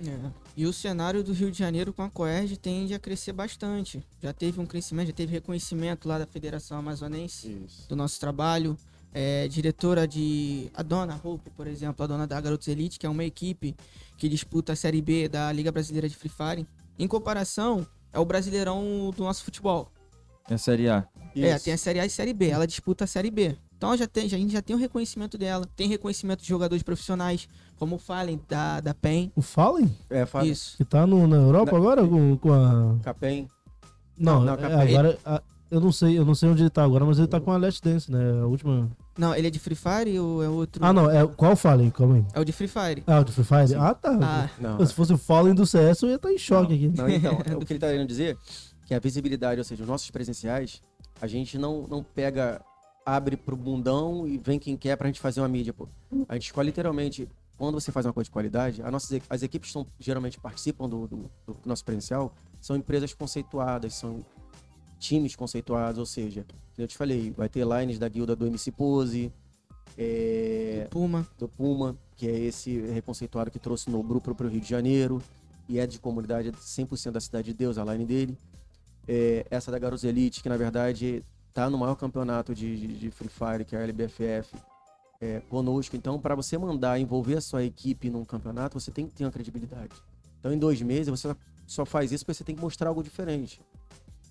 [0.00, 0.30] É.
[0.56, 4.04] E o cenário do Rio de Janeiro com a Coerge tende a crescer bastante.
[4.22, 7.88] Já teve um crescimento, já teve reconhecimento lá da Federação Amazonense Isso.
[7.88, 8.76] do nosso trabalho.
[9.12, 10.68] É, diretora de.
[10.74, 13.76] A dona Hope, por exemplo, a dona da Garotos Elite, que é uma equipe
[14.18, 16.66] que disputa a Série B da Liga Brasileira de Free Fire.
[16.98, 19.88] Em comparação, é o brasileirão do nosso futebol.
[20.48, 21.06] É a Série A.
[21.36, 22.48] É, tem a Série A e Série B.
[22.48, 23.56] Ela disputa a Série B.
[23.84, 25.68] Então já tem, já, a gente já tem o reconhecimento dela.
[25.76, 29.30] Tem reconhecimento de jogadores profissionais, como o Fallen da, da PEN.
[29.36, 30.46] O Fallen, É, fala.
[30.46, 30.76] Isso.
[30.76, 32.96] que tá no, na Europa Na- agora com, com a.
[33.02, 33.48] Capem.
[34.18, 34.96] Não, Não, não, é, Capem.
[34.96, 35.18] agora.
[35.24, 37.50] a- eu não sei, eu não sei onde ele tá agora, mas ele tá com
[37.50, 38.40] a Last Dance, né?
[38.42, 38.88] A última.
[39.18, 40.84] Não, ele é de Free Fire ou é outro?
[40.84, 41.90] Ah, não, é qual Fallen?
[41.90, 42.24] Calma aí.
[42.32, 43.02] É o de Free Fire.
[43.06, 43.68] Ah, o de Free Fire?
[43.68, 43.74] Sim.
[43.76, 44.16] Ah, tá.
[44.22, 44.86] Ah, Não.
[44.86, 46.92] Se fosse o Fallen do CS, eu ia estar em choque aqui.
[46.96, 48.36] Não, então, o que ele tá querendo dizer
[48.86, 50.80] que a visibilidade, ou seja, os nossos presenciais,
[51.20, 52.60] a gente não, não pega,
[53.04, 55.88] abre pro bundão e vem quem quer pra gente fazer uma mídia, pô.
[56.28, 59.72] A gente escolhe literalmente, quando você faz uma coisa de qualidade, a nossas, as equipes
[59.72, 64.24] que geralmente participam do, do- do nosso presencial são empresas conceituadas, são
[64.98, 66.46] times conceituados, ou seja,
[66.78, 69.30] eu te falei, vai ter lines da guilda do MC Pose,
[69.98, 71.26] é, Puma.
[71.38, 75.22] do Puma, que é esse reconceituado que trouxe no grupo para o Rio de Janeiro
[75.68, 78.38] e é de comunidade 100% da Cidade de Deus, a line dele.
[79.06, 81.22] É, essa da Garotos Elite, que na verdade
[81.54, 84.54] tá no maior campeonato de, de, de Free Fire, que é a LBFF,
[85.20, 85.94] é, conosco.
[85.96, 89.30] Então, para você mandar envolver a sua equipe num campeonato, você tem que ter uma
[89.30, 89.92] credibilidade.
[90.40, 91.34] Então, em dois meses, você
[91.66, 93.62] só- faz isso porque você tem que mostrar algo diferente.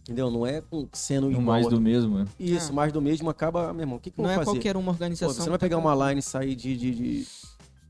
[0.01, 0.29] Entendeu?
[0.29, 1.41] Não é com- sendo igual.
[1.43, 2.25] mais do mesmo, né?
[2.37, 2.75] Isso, É.
[2.75, 4.57] mais do mesmo acaba, meu irmão, o que, que eu Não vou é fazer?
[4.57, 5.33] qualquer uma Pô, organização.
[5.33, 7.27] você não vai tá pegar uma line e sair de, de, de,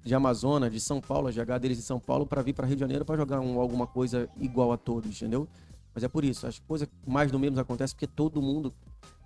[0.05, 2.75] de Amazonas, de São Paulo, a GH deles em São Paulo, para vir para Rio
[2.75, 5.47] de Janeiro para jogar um, alguma coisa igual a todos, entendeu?
[5.93, 8.73] Mas é por isso, as coisas mais do mesmo acontecem porque todo mundo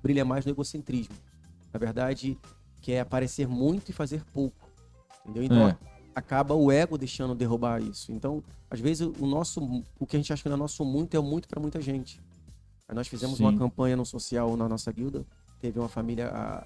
[0.01, 1.15] brilha mais no egocentrismo.
[1.73, 2.37] Na verdade,
[2.81, 4.69] quer aparecer muito e fazer pouco,
[5.23, 5.43] entendeu?
[5.43, 5.77] Então, É.
[6.13, 8.11] acaba o ego deixando derrubar isso.
[8.11, 9.61] Então, às vezes, o nosso,
[9.99, 12.19] o que a gente acha que é nosso muito é muito para muita gente.
[12.87, 13.43] Aí nós fizemos Sim.
[13.43, 15.25] uma campanha no social na nossa guilda.
[15.59, 16.65] Teve uma família ah,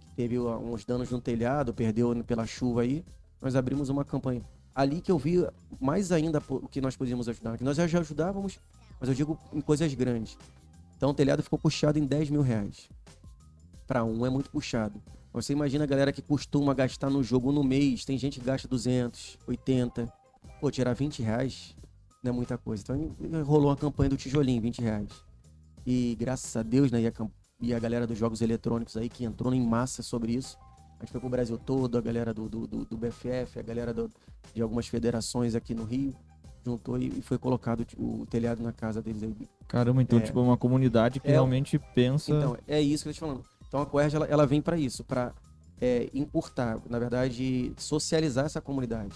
[0.00, 3.04] que teve uns danos no telhado, perdeu pela chuva aí.
[3.40, 4.42] Nós abrimos uma campanha.
[4.74, 5.46] Ali que eu vi
[5.80, 7.56] mais ainda o que nós podíamos ajudar.
[7.56, 8.58] Que nós já ajudávamos,
[9.00, 10.36] mas eu digo em coisas grandes.
[10.96, 12.88] Então o telhado ficou puxado em 10 mil reais.
[13.86, 15.00] Para um é muito puxado.
[15.32, 18.04] Você imagina a galera que costuma gastar no jogo no mês.
[18.04, 20.12] Tem gente que gasta 200, 80.
[20.60, 21.76] Pô, tirar 20 reais
[22.22, 22.82] não é muita coisa.
[22.82, 25.10] Então rolou uma campanha do tijolinho, 20 reais.
[25.86, 27.12] E graças a Deus, né, e a,
[27.60, 30.56] e a galera dos jogos eletrônicos aí que entrou em massa sobre isso.
[30.98, 33.92] A gente foi pro Brasil todo, a galera do, do, do- do BFF, a galera
[33.92, 34.10] do-
[34.54, 36.16] de algumas federações aqui no Rio,
[36.66, 39.34] juntou e, foi colocado o, o telhado na casa deles aí.
[39.68, 40.22] Caramba, então, É.
[40.22, 42.32] tipo, é uma comunidade que É, realmente pensa.
[42.32, 43.42] Então, é isso que eu tô te falando.
[43.68, 45.32] Então a Coerge, ela, ela vem para isso, para
[46.14, 49.14] encurtar, na verdade, socializar essa comunidade.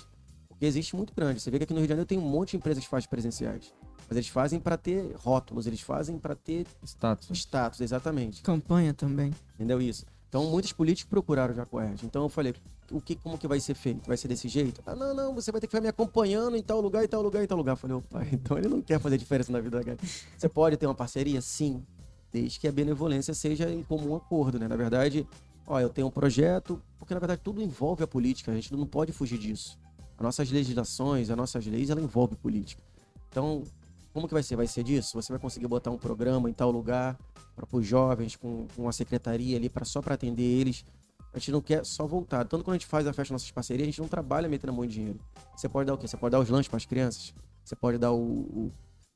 [0.48, 1.40] Porque existe muito grande.
[1.40, 3.08] Você vê que aqui no Rio de Janeiro tem um monte de empresas que fazem
[3.08, 3.72] presenciais.
[4.08, 7.28] Mas eles fazem para ter rótulos, eles fazem para ter status.
[7.30, 8.42] status, exatamente.
[8.42, 9.32] Campanha também.
[9.54, 10.04] Entendeu isso?
[10.28, 12.04] Então, muitos políticos procuraram já a Coerge.
[12.04, 12.54] Então, eu falei,
[12.90, 14.06] o que, como que vai ser feito?
[14.06, 14.82] Vai ser desse jeito?
[14.86, 17.22] Ah, não, não, você vai ter que ficar me acompanhando em tal lugar, em tal
[17.22, 17.72] lugar, em tal lugar.
[17.72, 20.02] Eu falei, opa, então ele não quer fazer diferença na vida da galera.
[20.36, 21.40] Você pode ter uma parceria?
[21.40, 21.84] Sim.
[22.32, 24.68] Desde que a benevolência seja em comum acordo, né?
[24.68, 25.26] Na verdade,
[25.66, 28.86] ó, eu tenho um projeto, porque na verdade tudo envolve a política, a gente não
[28.86, 29.78] pode fugir disso.
[30.16, 32.82] As nossas legislações, as nossas leis, ela envolve política.
[33.30, 33.64] Então,
[34.12, 34.56] como que vai ser?
[34.56, 35.20] Vai ser disso?
[35.20, 37.18] Você vai conseguir botar um programa em tal lugar
[37.54, 40.84] para os jovens, com, com uma secretaria ali para só para atender eles.
[41.32, 42.44] A gente não quer só voltar.
[42.46, 44.90] Tanto quando a gente faz a festa nossas parcerias, a gente não trabalha metendo muito
[44.90, 45.20] dinheiro.
[45.56, 46.08] Você pode dar o quê?
[46.08, 47.34] Você pode dar os lanches para as crianças.
[47.64, 48.72] Você pode dar o, o,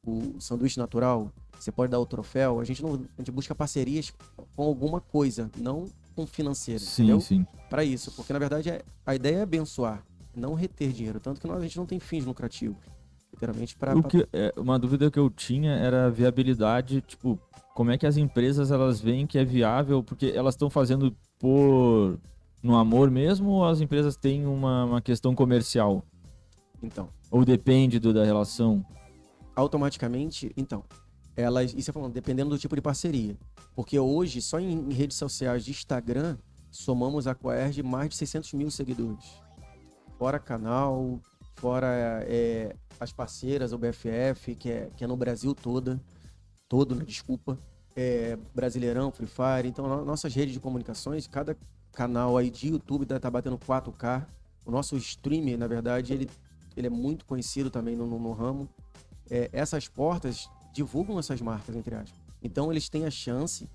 [0.06, 1.32] o sanduíche natural.
[1.58, 2.60] Você pode dar o troféu.
[2.60, 4.12] A gente não, a gente busca parcerias
[4.54, 7.20] com alguma coisa, não com financeiro, Sim, entendeu?
[7.20, 7.46] sim.
[7.68, 11.18] Para isso, porque na verdade é, a ideia é abençoar, não reter dinheiro.
[11.18, 12.76] Tanto que nós, a gente não tem fins lucrativos.
[13.32, 13.94] Literalmente para
[14.32, 17.36] é, uma dúvida que eu tinha era a viabilidade, tipo,
[17.74, 22.18] como é que as empresas elas veem que é viável, porque elas estão fazendo por
[22.62, 26.04] no amor mesmo ou as empresas têm uma, uma questão comercial?
[26.82, 27.08] então.
[27.30, 28.84] Ou depende do, da relação?
[29.54, 30.84] automaticamente, então,
[31.36, 33.36] elas, isso é falando, dependendo do tipo de parceria.
[33.74, 36.36] Porque hoje, só em, em redes sociais de Instagram,
[36.70, 39.24] somamos a Coerge mais de 600 mil seguidores.
[40.18, 41.20] Fora canal,
[41.56, 41.86] fora
[42.26, 46.00] é, as parceiras, o BFF, que é, que é no Brasil toda,
[46.68, 47.58] todo, né, desculpa,
[47.96, 49.68] é, Brasileirão, Free Fire.
[49.68, 51.56] Então, no- nossas redes de comunicações, cada
[51.92, 54.26] canal aí de YouTube tá, tá batendo 4K.
[54.66, 56.28] O nosso streamer, na verdade, ele,
[56.76, 58.68] ele é muito conhecido também no- no- no ramo
[59.30, 62.20] é, essas portas divulgam essas marcas, entre aspas.
[62.42, 63.66] Então, eles têm a chance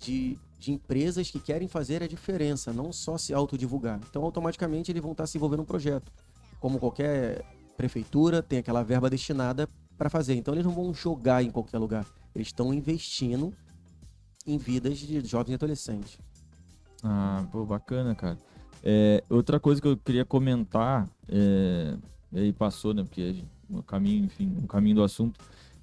[0.00, 4.00] de, de empresas que querem fazer a diferença, não só se autodivulgar.
[4.10, 6.10] Então, automaticamente, eles vão estar se envolvendo no projeto.
[6.58, 7.44] Como qualquer
[7.76, 10.34] prefeitura, tem aquela verba destinada para fazer.
[10.34, 12.04] Então, eles não vão jogar em qualquer lugar.
[12.38, 13.52] Eles estão investindo
[14.46, 16.18] em vidas de jovens e adolescentes.
[17.02, 18.38] Ah, pô, bacana, cara.
[18.82, 21.96] É, outra coisa que eu queria comentar, é,
[22.32, 25.40] e aí passou, né, porque o caminho, enfim, o caminho do assunto,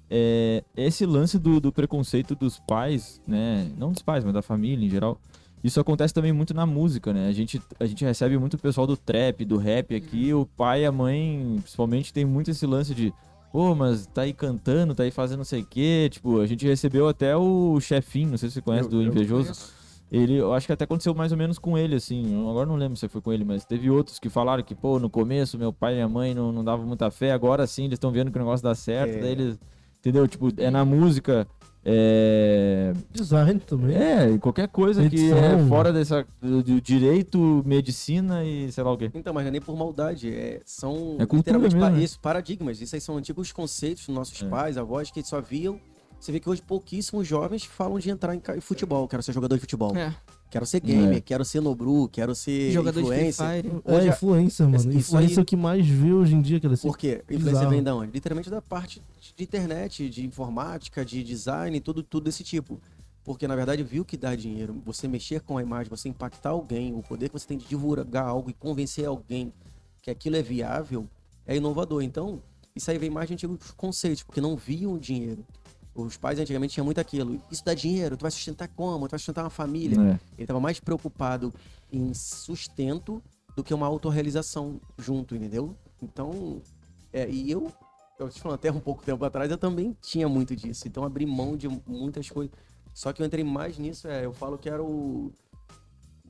[0.08, 4.86] é esse lance do, do preconceito dos pais, né, não dos pais, mas da família
[4.86, 5.20] em geral,
[5.62, 8.86] isso acontece também muito na música, né, a gente, a gente recebe muito o pessoal
[8.86, 12.94] do trap, do rap aqui, o pai e a mãe, principalmente, tem muito esse lance
[12.94, 13.12] de
[13.56, 16.10] Pô, mas tá aí cantando, tá aí fazendo não sei o quê.
[16.12, 19.06] Tipo, a gente recebeu até o chefinho, não sei se você conhece, Eu- do eu
[19.08, 19.72] Invejoso.
[20.12, 22.34] Ele, eu acho que até aconteceu mais ou menos com ele, assim.
[22.34, 24.98] Eu agora não lembro se foi com ele, mas teve outros que falaram que, pô,
[24.98, 27.94] no começo meu pai e minha mãe não, não davam muita fé, agora sim eles
[27.94, 29.20] estão vendo que o negócio dá certo, É.
[29.20, 29.58] daí eles.
[30.00, 30.28] Entendeu?
[30.28, 31.48] Tipo, é na música,
[31.88, 32.92] é.
[33.12, 33.96] Design também.
[33.96, 36.26] É, e qualquer coisa que é fora dessa.
[36.40, 39.10] Do, direito, medicina e sei lá o quê.
[39.14, 42.02] Então, mas não é nem por maldade, é, são É literalmente mesmo, pa- né?
[42.02, 42.80] isso, paradigmas.
[42.80, 44.48] Isso aí são antigos conceitos dos nossos É.
[44.48, 45.78] pais, avós, que só viam.
[46.18, 49.06] Você vê que hoje pouquíssimos jovens falam de entrar em futebol.
[49.06, 49.94] Quero ser jogador de futebol.
[49.96, 50.12] É,
[50.56, 51.20] Quero ser gamer, É.
[51.20, 53.62] quero ser nobru, quero ser jogador de Free influencer.
[53.64, 53.82] Fire.
[53.84, 54.90] É, influencer, mano.
[54.90, 56.72] Aí- Influencer é o que mais vê hoje em dia, cara.
[56.74, 56.88] Assim.
[56.88, 57.22] Por quê?
[57.30, 58.12] Influencer vem da onde?
[58.12, 59.02] Literalmente da parte
[59.36, 62.80] de internet, de informática, de design, tudo, tudo desse tipo.
[63.22, 64.80] Porque, na verdade, viu que dá dinheiro.
[64.86, 68.24] Você mexer com a imagem, você impactar alguém, o poder que você tem de divulgar
[68.26, 69.52] algo e convencer alguém
[70.00, 71.06] que aquilo é viável,
[71.46, 72.02] é inovador.
[72.02, 72.40] Então,
[72.74, 75.44] isso aí vem mais de antigos conceitos, porque não viam o dinheiro.
[75.96, 77.40] Os pais antigamente tinham muito aquilo.
[77.50, 79.08] Isso dá dinheiro, tu vai sustentar como?
[79.08, 79.96] Tu vai sustentar uma família.
[79.98, 80.10] É.
[80.10, 81.54] Ele estava mais preocupado
[81.90, 83.22] em sustento
[83.56, 85.74] do que uma autorrealização junto, entendeu?
[86.02, 86.60] Então,
[87.10, 87.72] é, e eu,
[88.18, 90.86] eu te falando até um pouco tempo atrás, eu também tinha muito disso.
[90.86, 92.54] Então, abri mão de muitas coisas.
[92.92, 95.32] Só que eu entrei mais nisso, é, eu falo que era o.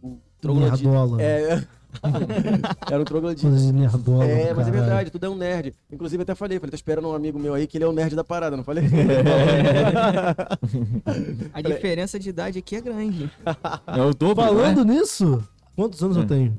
[0.00, 0.88] O troglodita.
[1.20, 1.66] É,
[2.90, 3.48] era o troglodita.
[3.48, 4.24] Nerdola.
[4.24, 5.74] É, mas é verdade, tudo é um nerd.
[5.90, 8.14] Inclusive, até falei, falei, tô esperando um amigo meu aí que ele é o nerd
[8.16, 8.84] da parada, não falei?
[11.52, 13.30] A diferença de idade aqui é grande.
[13.86, 14.94] É o dobro, Falando né?
[14.94, 15.42] nisso,
[15.74, 16.20] quantos anos É.
[16.20, 16.56] eu tenho?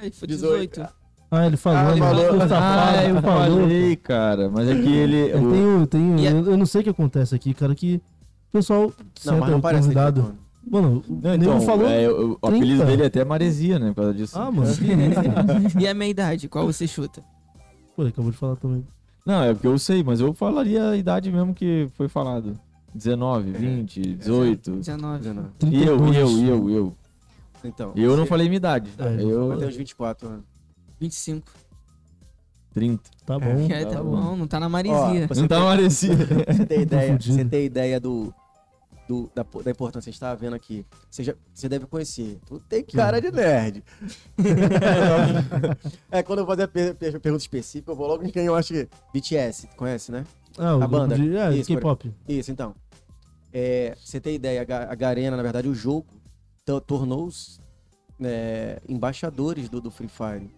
[0.00, 0.70] Aí foi 18.
[0.80, 0.94] 18.
[1.30, 1.78] Ah, ele falou.
[1.78, 2.40] Ah, ele falou.
[2.40, 4.48] Safado, Ah, eu falei, cara.
[4.50, 5.30] Mas é que ele...
[5.32, 7.96] Eu tenho, tenho, E a- eu, eu não sei o que acontece aqui, cara, que
[7.96, 10.34] o pessoal Não, senta mas não o convidado.
[10.70, 11.02] Mano.
[11.08, 11.88] O Não, então, falou.
[11.88, 12.84] é, o, o apelido 30.
[12.86, 13.88] dele é até maresia, né?
[13.88, 14.38] Por causa disso.
[14.38, 14.70] Ah, mano.
[15.80, 17.22] E a minha idade, qual você chuta?
[17.96, 18.86] Pô, ele acabou de falar também.
[19.26, 22.58] Não, é porque eu sei, mas eu falaria a idade mesmo que foi falado.
[22.94, 24.70] 19, 20, 18.
[24.76, 25.18] 19.
[25.18, 25.48] 19.
[25.70, 26.16] E eu, 32.
[26.16, 26.96] e eu, e eu, e eu.
[27.64, 27.92] Então.
[27.96, 28.90] E eu não você- falei minha idade.
[28.98, 30.44] É, eu, Eu tenho uns 24 anos.
[31.00, 31.50] 25.
[32.72, 33.02] 30.
[33.24, 33.66] Tá bom.
[33.70, 35.28] É, tá tá bom, não tá na Ó, maresia.
[35.28, 36.16] você Não tá tem- maresia.
[36.16, 37.34] Você tem ideia, fudido.
[37.36, 38.34] você tem ideia do,
[39.08, 40.84] do- da, da importância que você está vendo aqui.
[41.10, 42.38] Você, já- você deve conhecer.
[42.46, 43.82] Tu tem cara de nerd.
[46.10, 48.54] é, quando eu fazer a per- per- pergunta específica, eu vou logo em quem eu
[48.54, 48.88] acho que.
[49.12, 50.24] BTS, tu conhece, né?
[50.58, 51.16] Ah, o A banda.
[51.16, 52.12] de é, Isso, K-pop.
[52.28, 52.74] Isso, então.
[53.52, 56.06] É, você tem ideia, a, Ga- a Garena, na verdade, o jogo
[56.64, 57.60] to- tornou os
[58.20, 60.50] é, embaixadores do, do Free Fire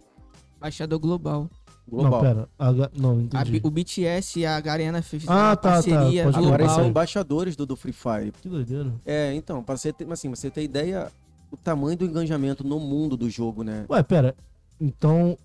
[0.60, 1.48] Baixador global.
[1.88, 2.10] Global.
[2.12, 2.48] Não, pera.
[2.58, 3.52] A ga- Não, A entendi.
[3.52, 6.74] B- o BTS e a Garena fizeram Ah, tá, tá, parceria pode Agora eles são
[6.76, 6.90] global.
[6.90, 8.32] embaixadores do, do Free Fire.
[8.42, 8.92] Que doideira.
[9.04, 11.10] É, então, pra você ter, assim, você ter ideia
[11.50, 13.84] o tamanho do engajamento no mundo do jogo, né?
[13.88, 14.34] Ué, pera.
[14.80, 15.38] Então,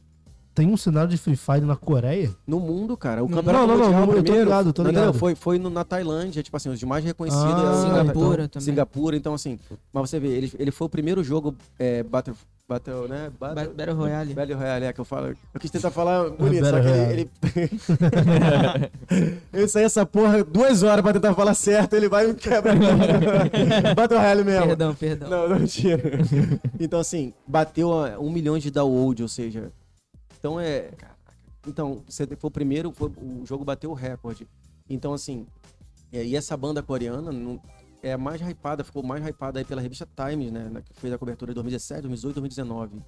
[0.54, 2.30] tem um cenário de Free Fire na Coreia?
[2.46, 3.24] No mundo, cara.
[3.24, 5.00] O Não, campeonato não, não, mundial não, eu tô primeiro, ligado, eu tô não, não,
[5.02, 5.18] ligado.
[5.18, 7.46] foi, foi no- na Tailândia, tipo assim, os de mais reconhecidos.
[7.46, 8.66] Ah, eram- Singapura então, também.
[8.66, 9.60] Singapura, então assim,
[9.94, 12.36] mas você vê, ele, ele foi o primeiro jogo é, Battle,
[12.72, 13.32] Battle, né?
[13.38, 14.34] Ba- Battle, Battle Royale.
[14.34, 15.36] Battle Royale, é que eu falo.
[15.54, 17.30] Eu quis tentar falar bonito, só que ele.
[17.56, 17.72] ele...
[19.52, 22.74] eu saí essa porra duas horas pra tentar falar certo, ele vai e me quebra.
[23.96, 24.68] Battle Royale mesmo.
[24.68, 25.30] Perdão, perdão.
[25.30, 26.02] Não, não mentira.
[26.80, 29.72] Então, assim, bateu um milhão de download, ou seja.
[30.40, 30.92] Então é.
[31.68, 34.48] Então, você foi o primeiro, foi- o jogo bateu o recorde.
[34.90, 35.46] Então, assim,
[36.12, 37.60] e essa banda coreana não-
[38.04, 40.72] é a mais hypada, ficou mais hypada aí pela revista Times, né?
[40.86, 43.02] Que fez a cobertura em 2017, 2018, 2019.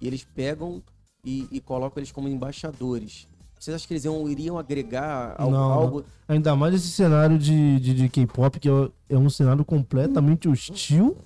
[0.00, 0.82] E eles pegam
[1.24, 3.26] e, e colocam eles como embaixadores.
[3.58, 5.52] Vocês acham que eles iam, iriam agregar algo?
[5.56, 9.64] Não, algo- Ainda mais esse cenário de, de, de K-pop, que é, é um cenário
[9.64, 11.16] completamente hostil.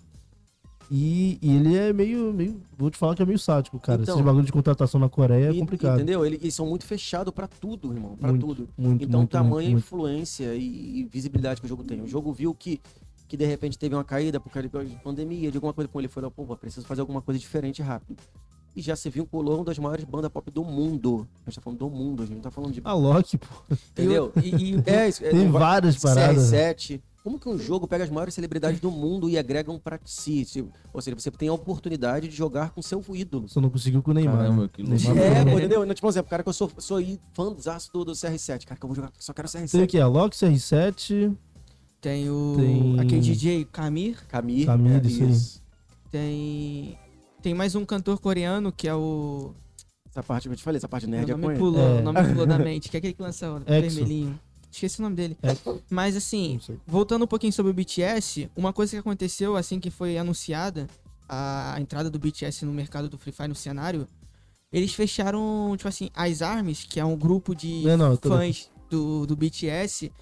[0.90, 2.62] E, e ele é meio, meio.
[2.76, 4.00] Vou te falar que é meio sático, cara.
[4.00, 5.96] Então, Esse bagulho de contratação na Coreia é e- complicado.
[5.96, 6.24] Entendeu?
[6.24, 8.16] Eles, eles são muito fechados pra tudo, irmão.
[8.16, 8.68] Pra Muito, tudo.
[8.78, 9.78] Muito, Então, muito, tamanha muito, muito.
[9.84, 12.00] influência e, e visibilidade que o jogo tem.
[12.00, 12.80] O jogo viu que,
[13.28, 16.08] que de repente teve uma caída por causa de pandemia, de alguma coisa com ele.
[16.08, 18.18] Falou, pô, preciso fazer alguma coisa diferente rápido.
[18.74, 21.26] E já se vinculou uma das maiores bandas pop do mundo.
[21.44, 22.80] A gente tá falando do mundo, a gente não tá falando de.
[22.84, 23.46] A Loki, pô.
[23.90, 24.32] entendeu?
[24.42, 26.50] E, e- É, isso, é, Tem va- várias paradas.
[26.52, 27.00] CR7.
[27.24, 30.44] Como que um jogo pega as maiores celebridades do mundo e agregam pra si?
[30.44, 30.64] Se-
[30.94, 33.48] Ou seja, você tem a oportunidade de jogar com seu ídolo.
[33.48, 34.36] Só não conseguiu com o Neymar.
[34.36, 34.70] Caramba, né?
[34.72, 35.16] que Neymar.
[35.18, 35.84] É, pô, entendeu?
[35.84, 36.98] Não, Tipo, por exemplo, cara que eu sou, sou
[37.34, 38.64] fãzaço do, do CR7.
[38.64, 39.82] Cara, que eu vou jogar, só quero Tem CR7.
[39.82, 41.34] aqui a Loki, CR7.
[42.00, 42.54] Tem o.
[42.56, 44.26] Tem- Aquele DJ Kamir.
[44.28, 44.66] Camille.
[44.66, 45.68] Camille, é, isso aí.
[46.10, 46.98] Tem.
[47.42, 49.52] Tem mais um cantor coreano que é o.
[50.10, 51.58] Essa parte que eu te falei, essa parte nerd é ele.
[51.58, 52.00] pulou, É.
[52.00, 52.88] o nome pulou da mente.
[52.88, 53.96] Que é aquele que lança o Exo.
[53.96, 54.38] vermelhinho.
[54.70, 55.36] Esqueci o nome dele.
[55.42, 55.56] É,
[55.90, 60.18] Mas assim, voltando um pouquinho sobre o BTS, uma coisa que aconteceu assim que foi
[60.18, 60.86] anunciada
[61.28, 64.06] a entrada do BTS no mercado do Free Fire no cenário,
[64.72, 69.26] eles fecharam, tipo assim, as Armies, que é um grupo de Não, não, fãs do,
[69.26, 70.12] do BTS,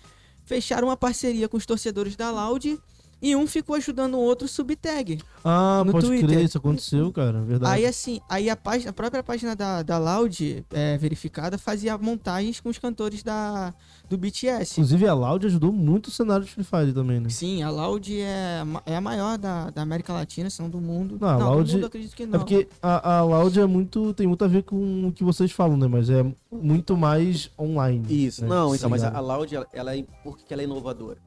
[0.47, 2.79] fecharam uma parceria com os torcedores da Loud
[3.21, 5.21] e um ficou ajudando o outro subtag.
[5.45, 6.29] Ah, No pode Twitter.
[6.29, 7.41] crer, isso aconteceu, cara.
[7.41, 7.73] Verdade.
[7.75, 12.61] Aí assim, aí a, página, a própria página da, da Loud é, verificada fazia montagens
[12.61, 13.73] com os cantores da,
[14.09, 14.73] do BTS.
[14.81, 17.29] Inclusive, a Loud ajudou muito o cenário de Free Fire também, né?
[17.31, 21.17] Sim, a Loud é, é a maior da, da América Latina, se não do mundo.
[21.21, 22.35] Não, a do Loud- mundo eu acredito que não.
[22.37, 24.13] É porque a, a Loud é muito.
[24.15, 25.87] tem muito a ver com o que vocês falam, né?
[25.87, 28.05] Mas é muito mais online.
[28.27, 28.43] Isso.
[28.43, 28.49] né?
[28.49, 31.19] Não, então, mas a, a Loud, ela, ela é, por que que ela é inovadora?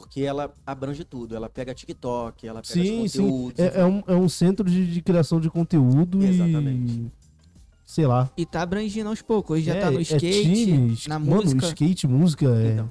[0.00, 1.36] Porque ela abrange tudo.
[1.36, 3.18] Ela pega TikTok, ela pega Sim, os sim.
[3.22, 3.58] conteúdos.
[3.58, 6.92] É, é um, é um centro de, de criação de conteúdo Exatamente.
[6.92, 7.12] e.
[7.84, 8.30] Sei lá.
[8.36, 9.56] E tá abrangindo aos poucos.
[9.56, 11.66] Hoje já é, tá no é skate, time, na mano, música.
[11.66, 12.72] skate, música, é.
[12.72, 12.90] Então.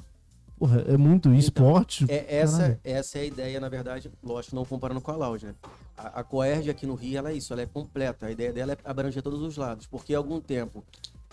[0.58, 2.06] Porra, é muito esporte.
[2.10, 2.80] É, essa, Caralho.
[2.84, 5.56] essa é a ideia, na verdade, lógico, não comparando com a Loud, né?
[5.98, 8.26] A, a Coerge aqui no Rio, ela é isso, ela é completa.
[8.26, 9.88] A ideia dela é abranger todos os lados.
[9.88, 10.84] Porque há algum tempo,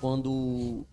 [0.00, 0.86] quando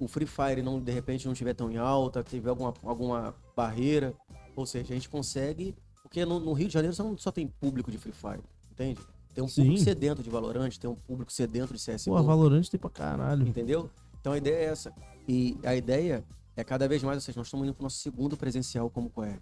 [0.00, 4.14] o Free Fire não, de repente, não estiver tão em alta, tiver alguma, alguma barreira,
[4.56, 5.74] ou seja, a gente consegue.
[6.02, 9.00] Porque no, no Rio de Janeiro só, não- só tem público de Free Fire, entende?
[9.34, 9.84] Tem um público Sim.
[9.84, 12.12] sedento de Valorant, tem um público sedento de CSGO.
[12.12, 13.46] Pô, a Valorant tem pra caralho.
[13.48, 13.90] Entendeu?
[14.20, 14.92] Então a ideia é essa.
[15.26, 16.24] E a ideia
[16.56, 19.10] é cada vez mais, ou seja, nós estamos indo para o nosso segundo presencial como
[19.10, 19.40] Coerd.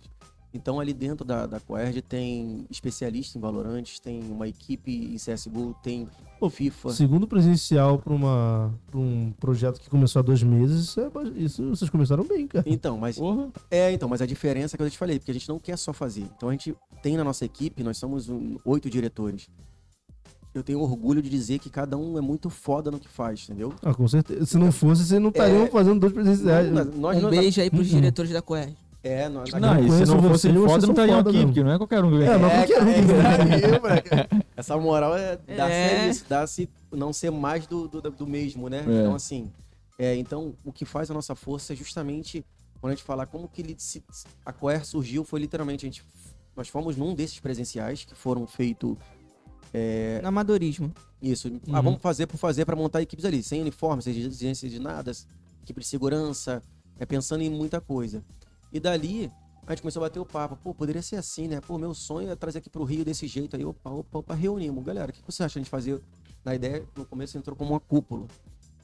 [0.55, 5.75] Então ali dentro da, da Coerd tem especialista em Valorant, tem uma equipe em CSGO,
[5.83, 6.07] tem
[6.41, 6.91] o FIFA.
[6.91, 11.69] Segundo presencial pra, uma, pra um projeto que começou há dois meses, isso, é isso
[11.71, 12.65] vocês começaram bem, cara.
[12.67, 13.49] Então, mas Porra.
[13.71, 15.79] é, então, mas a diferença é que eu te falei, porque a gente não quer
[15.79, 16.27] só fazer.
[16.37, 19.49] Então a gente tem na nossa equipe, nós somos um- oito diretores.
[20.55, 23.73] Eu tenho orgulho de dizer que cada um é muito foda no que faz, entendeu?
[23.83, 24.45] Ah, com certeza.
[24.45, 25.71] Se não fosse, vocês não estariam É.
[25.71, 26.71] fazendo dois presenciais.
[26.71, 27.95] Nós- nós um não- beijo aí pros Uhum.
[27.95, 28.75] diretores da Coer.
[29.05, 31.51] É, nós, Não, e se não fosse vocês foda, não estariam foda aqui, mesmo.
[31.53, 33.23] porque não é qualquer um que É, não É, qualquer um.
[33.23, 34.11] cara, aí, moleque.
[34.57, 36.09] Essa moral é dá-se É.
[36.09, 38.79] isso, dá-se não ser mais do, do, do mesmo, né?
[38.79, 39.01] É.
[39.01, 39.51] Então, assim,
[39.99, 42.45] é, então o que faz a nossa força é justamente
[42.81, 44.05] quando a gente falar como que ele se,
[44.47, 46.05] a Coer surgiu, foi literalmente a gente.
[46.57, 48.97] Nós fomos num desses presenciais que foram feitos.
[50.23, 50.93] No amadorismo.
[51.21, 51.49] Isso.
[51.73, 51.83] Ah, Uhum.
[51.83, 55.13] vamos fazer por fazer para montar equipes ali, sem uniforme, sem exigência de nada,
[55.63, 56.63] equipe de segurança,
[56.99, 58.23] é pensando em muita coisa.
[58.73, 59.31] E dali
[59.67, 60.57] a gente começou a bater o papo.
[60.57, 61.61] Pô, poderia ser assim, né?
[61.61, 63.65] Pô, meu sonho é trazer aqui pro Rio desse jeito aí.
[63.65, 64.83] Opa, opa, opa, reunimos.
[64.85, 66.03] Galera, o que você acha de fazer?
[66.45, 68.27] Na ideia, no começo entrou como uma cúpula.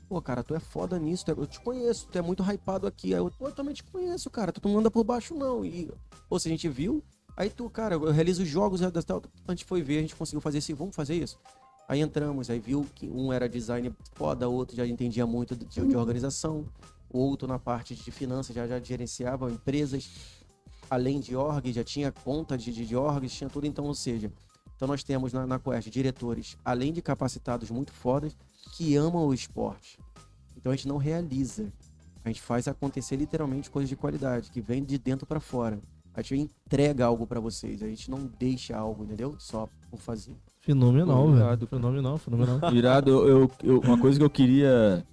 [0.08, 3.12] Pô, cara, tu é foda nisso, é- eu te conheço, tu é muito hypado aqui.
[3.12, 5.64] Aí eu, pô, eu também te conheço, cara, tu não anda por baixo não.
[5.64, 5.90] E,
[6.30, 7.02] ou seja, a gente viu,
[7.36, 8.90] aí tu, cara, eu realizo jogos, né,
[9.46, 11.38] a gente foi ver, a gente conseguiu fazer isso, vamos fazer isso.
[11.86, 15.96] Aí entramos, aí viu que um era design foda, outro já entendia muito de, de
[15.96, 16.64] organização,
[17.10, 20.08] o outro na parte de finanças já, já gerenciava empresas,
[20.90, 24.30] além de org, já tinha conta de, de, de orgs, tinha tudo, então, ou seja,
[24.76, 28.36] então nós temos na, na Coerge diretores, além de capacitados muito fodas,
[28.76, 29.98] que amam o esporte.
[30.56, 31.72] Então a gente não realiza,
[32.24, 35.78] a gente faz acontecer literalmente coisas de qualidade, que vem de dentro para fora.
[36.14, 39.36] A gente entrega algo para vocês, a gente não deixa algo, entendeu?
[39.38, 40.34] Só por fazer.
[40.60, 41.66] Fenomenal, velho.
[41.68, 42.74] Fenomenal, fenomenal.
[42.74, 45.06] Irado, eu- eu- uma coisa que eu queria.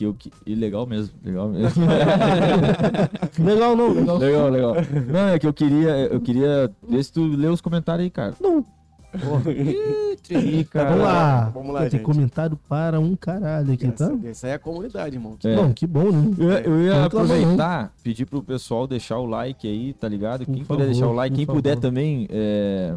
[0.00, 1.84] Que eu, que- e legal mesmo, legal mesmo.
[3.38, 4.16] legal, não, legal.
[4.16, 4.74] legal, legal.
[5.12, 8.34] Não, é que eu queria, eu queria ver se tu lê os comentários aí, cara.
[8.40, 8.64] Não.
[10.30, 10.88] Ih, cara.
[10.90, 11.50] Vamos lá.
[11.52, 12.02] Vamos lá, Tem gente.
[12.02, 14.06] comentário para um caralho aqui, tá?
[14.06, 15.36] Essa, essa aí é a comunidade, irmão.
[15.44, 15.54] É.
[15.54, 16.34] Bom, que bom, né?
[16.38, 20.46] Eu, eu ia reclama aproveitar, pedir pro pessoal deixar o like aí, tá ligado?
[20.46, 21.82] Por Quem favor, puder deixar o like, quem puder favor.
[21.82, 22.26] também.
[22.30, 22.94] é,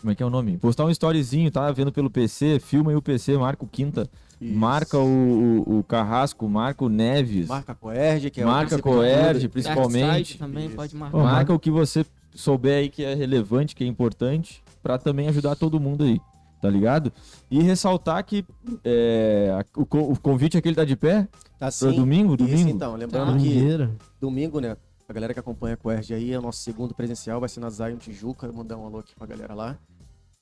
[0.00, 0.58] Como é que é o nome?
[0.58, 1.72] Postar um storyzinho, tá?
[1.72, 4.06] Vendo pelo PC, filma aí o PC, marca o Quinta,
[4.40, 4.54] Isso.
[4.58, 8.76] marca o, o, o Carrasco, marca o Neves, Marca a Coerge, que é o marca
[8.76, 10.38] de Coerge, principalmente.
[10.38, 10.76] Também Isso.
[10.76, 11.18] pode marcar.
[11.18, 12.04] Marca o que você
[12.34, 16.20] souber aí que é relevante, que é importante, pra também ajudar todo mundo aí,
[16.60, 17.12] tá ligado?
[17.50, 18.44] E ressaltar que
[18.84, 21.28] é, o, o convite aquele tá de pé
[21.58, 21.92] Tá pra sim.
[21.92, 22.70] domingo, Isso, domingo.
[22.70, 22.96] então.
[22.96, 23.38] Lembrando Tá.
[23.38, 23.88] que
[24.20, 24.76] domingo, né?
[25.08, 27.70] A galera que acompanha a Coerge aí, é o nosso segundo presencial, vai ser na
[27.70, 28.46] Zion Tijuca.
[28.48, 29.76] Vou mandar um alô aqui pra galera lá.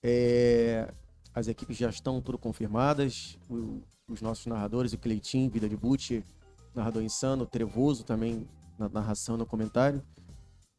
[0.02, 0.88] É,
[1.34, 3.38] as equipes já estão tudo confirmadas.
[3.48, 6.24] O- os nossos narradores, o Cleitinho, Vida de Boot,
[6.74, 8.46] narrador insano, Trevoso também
[8.78, 10.02] na narração no comentário.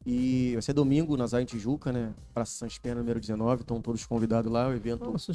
[0.06, 2.12] E vai ser domingo na Zion Tijuca, né?
[2.34, 3.62] Praça Sans Pena, número 19.
[3.62, 4.68] Estão todos convidados lá.
[4.68, 5.32] O evento Nossa,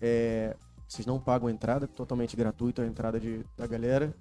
[0.00, 0.56] é,
[0.86, 4.14] vocês não pagam a entrada, totalmente gratuito a entrada de, da galera.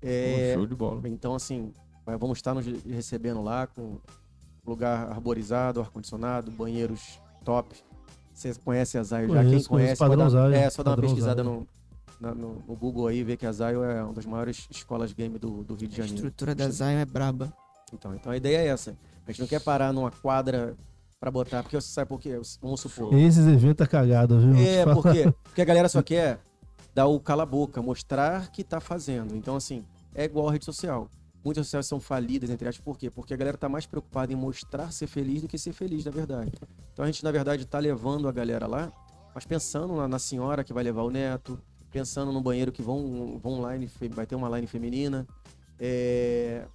[0.00, 1.08] É, Pô, show de bola.
[1.08, 1.72] então, assim,
[2.18, 3.98] vamos estar nos recebendo lá com
[4.66, 7.76] lugar arborizado, ar-condicionado, banheiros top.
[8.38, 9.42] Você conhece a Zayo já?
[9.44, 11.56] Quem conhece, pode dar- Zayo, é só dar uma pesquisada Zayo.
[11.56, 11.66] no,
[12.20, 15.36] na- no, no Google aí, ver que a Zayo é uma das maiores escolas game
[15.38, 16.14] do, do Rio de A Janeiro.
[16.28, 17.52] estrutura da Zion é braba.
[17.92, 18.94] Então, então a ideia é essa.
[19.26, 20.76] A gente não quer parar numa quadra
[21.18, 22.38] pra botar, porque você sabe por quê?
[22.62, 23.12] Vamos supor.
[23.14, 24.54] Esses eventos é cagada, viu?
[24.56, 24.94] É, falar.
[24.94, 26.38] porque, porque a galera só quer
[26.94, 29.34] dar o cala-boca, mostrar que tá fazendo.
[29.34, 29.84] Então, assim,
[30.14, 31.08] é igual a rede social.
[31.48, 33.08] Muitas sociais são falidas, entre aspas, por quê?
[33.08, 36.10] Porque a galera tá mais preocupada em mostrar ser feliz do que ser feliz, na
[36.10, 36.52] verdade.
[36.92, 38.92] Então a gente, na verdade, tá levando a galera lá,
[39.34, 41.58] mas pensando na, na senhora que vai levar o neto,
[41.90, 45.26] pensando no banheiro que vão, vão line, vai ter uma line feminina,
[45.80, 46.66] é,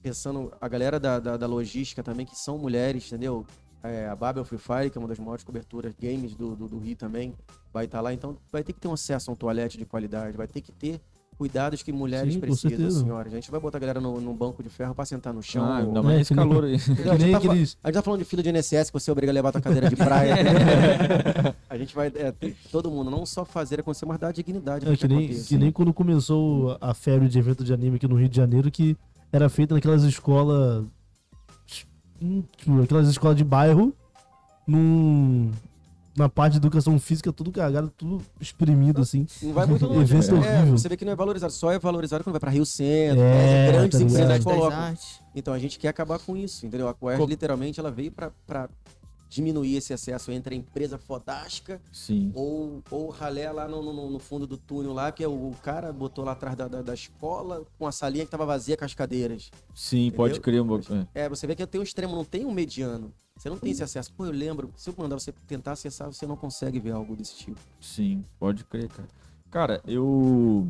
[0.00, 3.44] pensando a galera da, da, da logística também, que são mulheres, entendeu?
[3.82, 6.78] É, a Babel Free Fire, que é uma das maiores coberturas games do, do, do
[6.78, 7.34] Rio também,
[7.72, 8.14] vai estar lá.
[8.14, 10.70] Então vai ter que ter um acesso a um toalete de qualidade, vai ter que
[10.70, 11.00] ter
[11.36, 13.00] cuidados que mulheres Sim, precisam, certeza.
[13.00, 13.32] senhoras.
[13.32, 15.64] A gente vai botar a galera no, no banco de ferro pra sentar no chão.
[15.64, 16.78] Ah, ou- ainda É, mais esse que nem- calor aí.
[16.78, 16.88] Que
[17.24, 19.48] nem tá, a gente tá falando de fila de INSS que você obriga a levar
[19.48, 20.34] a tua cadeira de praia.
[21.68, 22.32] a gente vai, é,
[22.70, 25.92] todo mundo, não só fazer acontecer, mas dar dignidade É, que, nem, que nem quando
[25.92, 28.96] começou a febre de evento de anime aqui no Rio de Janeiro, que
[29.32, 30.84] era feita naquelas escolas.
[32.22, 33.92] hum, Tipo, aquelas escolas de bairro,
[34.66, 35.50] num,
[36.16, 39.26] na parte de educação física, tudo cagado, tudo espremido assim.
[39.42, 40.14] Não vai muito longe.
[40.14, 40.78] Evento É, horrível.
[40.78, 41.52] você vê que não é valorizado.
[41.52, 44.94] Só é valorizado quando vai pra Rio Centro, É, é, grandes tá empresas colocam.
[45.34, 46.88] Então a gente quer acabar com isso, entendeu?
[46.88, 48.68] A Coerge, Co- literalmente, ela veio pra, pra
[49.28, 52.30] diminuir esse acesso entre a empresa fodástica Sim.
[52.36, 55.32] ou, ou o ralé lá no, no- no fundo do túnel lá, que é o,
[55.32, 58.76] o cara botou lá atrás da, da, da escola com a salinha que tava vazia
[58.76, 59.50] com as cadeiras.
[59.74, 60.84] Sim, pode crer um pouco.
[60.94, 61.24] é.
[61.24, 63.12] É, você vê que tem um extremo, não tem um mediano.
[63.36, 64.12] Você não tem esse acesso.
[64.12, 67.36] Pô, eu lembro, se eu mandar você tentar acessar, você não consegue ver algo desse
[67.36, 67.60] tipo.
[67.80, 69.08] Sim, pode crer, cara.
[69.50, 70.68] Cara, eu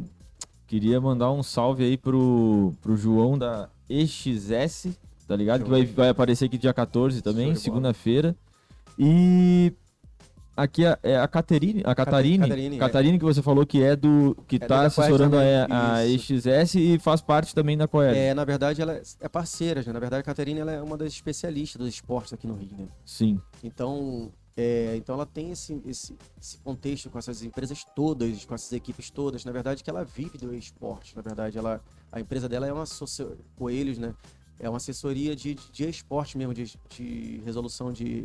[0.67, 4.97] queria mandar um salve aí pro, pro João da EXS,
[5.29, 5.65] tá ligado?
[5.65, 8.35] Que vai, vai aparecer aqui dia 14 também, segunda-feira.
[8.99, 9.73] E
[10.57, 13.19] aqui a, é a Caterine, a Catarine, Catarine, é.
[13.19, 16.07] Que você falou que é do que tá do da Coed assessorando a, a.
[16.07, 18.17] EXS e faz parte também da Coed.
[18.17, 19.93] É, na verdade, ela é parceira, né?
[19.93, 22.89] Na verdade, a Caterina ela é uma das especialistas dos esportes aqui no Rio, né?
[23.05, 28.55] Sim, Então, é, então ela tem esse, esse, esse contexto com essas empresas todas, com
[28.55, 29.45] essas equipes todas.
[29.45, 31.17] Na verdade, que ela vive do esporte.
[31.17, 31.83] Na verdade, ela,
[32.13, 32.85] a empresa dela é uma.
[33.57, 34.15] Coelhos, né?
[34.59, 38.25] É uma assessoria de, de, de esporte mesmo, de, de resolução de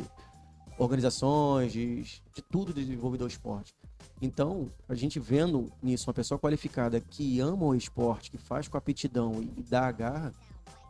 [0.80, 3.74] organizações, de, de tudo desenvolvido ao esporte.
[4.22, 8.76] Então, a gente vendo nisso uma pessoa qualificada que ama o esporte, que faz com
[8.76, 10.32] aptidão e, dá a garra,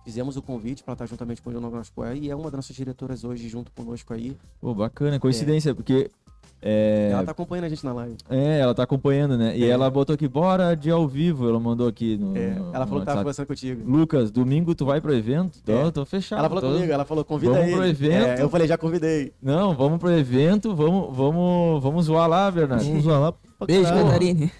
[0.05, 2.75] fizemos o convite para estar juntamente com o Jornal Coé e é uma das nossas
[2.75, 4.37] diretoras hoje junto conosco aí.
[4.61, 6.11] pô, bacana, coincidência, porque
[6.63, 8.17] é, Ela tá acompanhando a gente na live.
[8.29, 9.57] é, ela tá acompanhando, né?
[9.57, 9.69] E É.
[9.69, 13.01] ela botou aqui, bora de ao vivo, ela mandou aqui no, É, ela no falou
[13.01, 13.19] que tava WhatsApp.
[13.23, 13.91] conversando contigo.
[13.91, 15.59] Lucas, domingo tu vai pro evento?
[15.65, 15.91] Tô, É.
[15.91, 16.39] tô fechado.
[16.41, 17.77] Ela falou tô- comigo, ela falou, convida Vamos ele.
[17.77, 18.27] pro evento.
[18.27, 19.33] É, eu falei, já convidei.
[19.43, 22.85] Não, vamos pro evento, vamos, vamos, vamos zoar lá, Bernardo.
[22.85, 23.35] Vamos zoar lá
[23.67, 24.07] Beijo, caralho.
[24.07, 24.53] Catarine.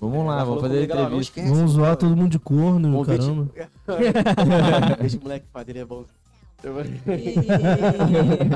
[0.00, 1.40] Vamos lá, vamos fazer a comigo, entrevista.
[1.40, 1.96] esquece, Vamos zoar cara.
[1.96, 3.48] todo mundo de corno, Convite- caramba.
[5.00, 6.04] Deixa o moleque ele é bom.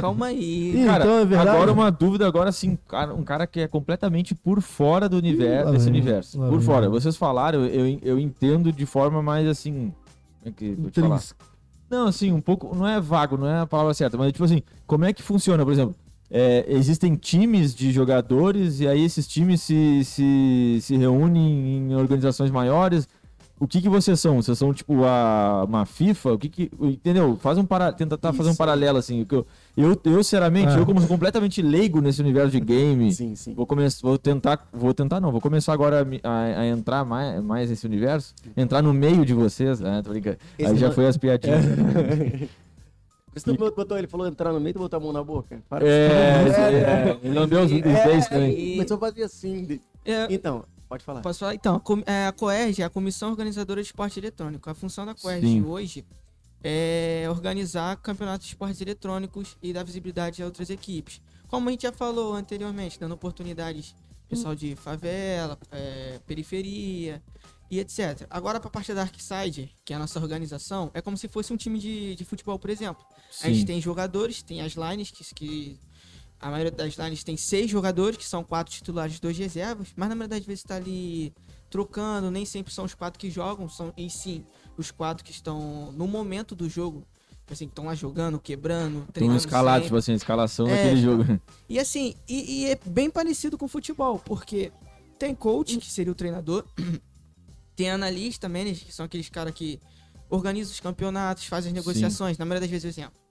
[0.01, 0.75] Calma aí.
[0.75, 1.49] Ih, Cara, então é verdade.
[1.51, 5.67] agora uma dúvida, agora sim, cara, um cara que é completamente por fora do universo,
[5.67, 6.37] lá desse vem, universo.
[6.37, 6.61] Por vem.
[6.61, 6.91] fora.
[6.91, 9.93] Vocês falaram, eu, eu entendo de forma mais assim.
[10.43, 11.23] Como é que vou te falar?
[11.89, 12.75] Não, assim, um pouco.
[12.75, 15.65] Não é vago, não é a palavra certa, mas tipo assim, como é que funciona?
[15.65, 15.95] Por exemplo,
[16.29, 22.51] é, existem times de jogadores e aí esses times se, se, se reúnem em organizações
[22.51, 23.07] maiores.
[23.63, 24.43] O que que vocês são?
[24.43, 26.33] Vocês são tipo a, uma FIFA?
[26.33, 26.71] O que que.
[26.81, 27.37] Entendeu?
[27.37, 29.25] Faz um para, tenta tá, fazer um paralelo assim.
[29.25, 29.47] que Eu,
[29.77, 30.79] eu, eu sinceramente, Ah.
[30.79, 33.55] eu como sou completamente leigo nesse universo de game, Sim, sim.
[33.55, 37.41] Vou começar, vou tentar, vou tentar não, vou começar agora a, a- a entrar mais,
[37.41, 39.81] mais nesse universo, entrar no meio de vocês.
[39.81, 40.39] Ah, tô brincando.
[40.59, 41.65] Aí Esse já não- foi as piadinhas.
[43.35, 45.63] Isso tu botou, ele falou entrar no meio e botar a mão na boca.
[45.69, 47.19] Para É, isso aí, é.
[47.23, 48.59] ele lambeu os os dentes também.
[48.59, 49.65] E- Começou a fazer assim.
[49.65, 51.23] de- É, Então, pode falar.
[51.23, 51.55] Posso falar?
[51.55, 54.69] Então, a é, a COERG é a Comissão Organizadora de Esporte Eletrônico.
[54.69, 55.65] A função da COERG Sim.
[55.65, 56.05] hoje
[56.63, 61.21] é organizar campeonatos de esportes eletrônicos e dar visibilidade a outras equipes.
[61.49, 63.95] Como a gente já falou anteriormente, dando oportunidades
[64.29, 67.23] pessoal de favela, é, periferia
[67.71, 68.27] e etc.
[68.31, 71.53] Agora, para a parte da Darkside, que é a nossa organização, é como se fosse
[71.53, 73.05] um time de, de futebol, por exemplo.
[73.43, 73.67] A gente Sim.
[73.67, 75.79] tem jogadores, tem as lines, que, que
[76.43, 80.09] a maioria das lines tem seis jogadores, que são quatro titulares e dois reservas, mas
[80.09, 81.33] na maioria das vezes está ali
[81.71, 84.45] trocando, nem sempre são os quatro que jogam, são em sim
[84.77, 87.07] os quatro que estão no momento do jogo,
[87.51, 89.39] assim, que estão lá jogando, quebrando, Estão treinando.
[89.39, 89.87] escalados, sempre.
[89.87, 91.41] tipo assim, escalação É, daquele jogo.
[91.69, 94.73] E assim, e, e é bem parecido com futebol, porque
[95.19, 96.65] tem coach, que seria o treinador,
[97.77, 99.79] tem analista, manager, que são aqueles caras que
[100.29, 102.37] organizam os campeonatos, fazem as negociações.
[102.39, 103.22] Na maioria das vezes, assim, ó,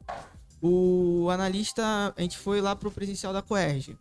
[0.61, 3.97] o analista, a gente foi lá pro presencial da Coerge.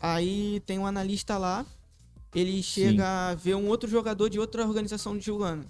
[0.00, 1.64] Aí tem um analista lá,
[2.34, 5.66] ele chega a ver um outro jogador de outra organização jogando.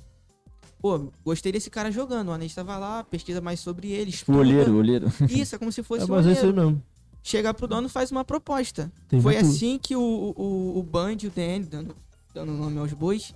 [0.80, 2.28] Pô, gostei desse cara jogando.
[2.28, 4.39] O analista vai lá, pesquisa mais sobre ele, O estuda.
[4.39, 5.07] olheiro, o olheiro.
[5.30, 6.82] Isso, é como se fosse É, um mas é isso olheiro aí mesmo.
[7.22, 8.93] chega pro dono e faz uma proposta.
[9.09, 11.97] Tem Foi muito- assim que o, o, o Band, o DN, dando,
[12.34, 13.32] dando nome aos bois,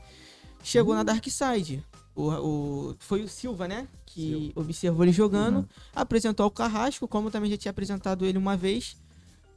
[0.63, 1.83] chegou na Dark Side.
[2.15, 2.29] O,
[2.91, 3.89] o- foi o Silva, né?
[4.13, 5.67] Que observou ele jogando, Uhum.
[5.95, 8.97] apresentou ao Carrasco, como também já tinha apresentado ele uma vez.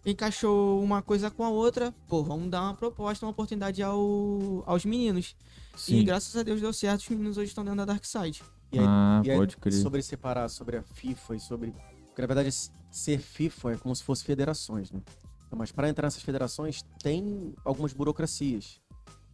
[0.06, 1.93] Encaixou uma coisa com a outra.
[2.08, 5.36] Pô, vamos dar uma proposta, uma oportunidade ao, aos meninos.
[5.74, 6.04] E Sim.
[6.04, 8.43] graças a Deus deu certo, os meninos hoje estão dentro da Dark Side.
[8.72, 9.74] E aí, Ah, e aí, pode crer.
[9.74, 11.74] sobre separar sobre a FIFA e sobre.
[12.08, 12.54] Porque na verdade,
[12.91, 15.01] ser FIFA é como se fosse federações, né?
[15.47, 18.82] Então, mas para entrar nessas federações, tem algumas burocracias.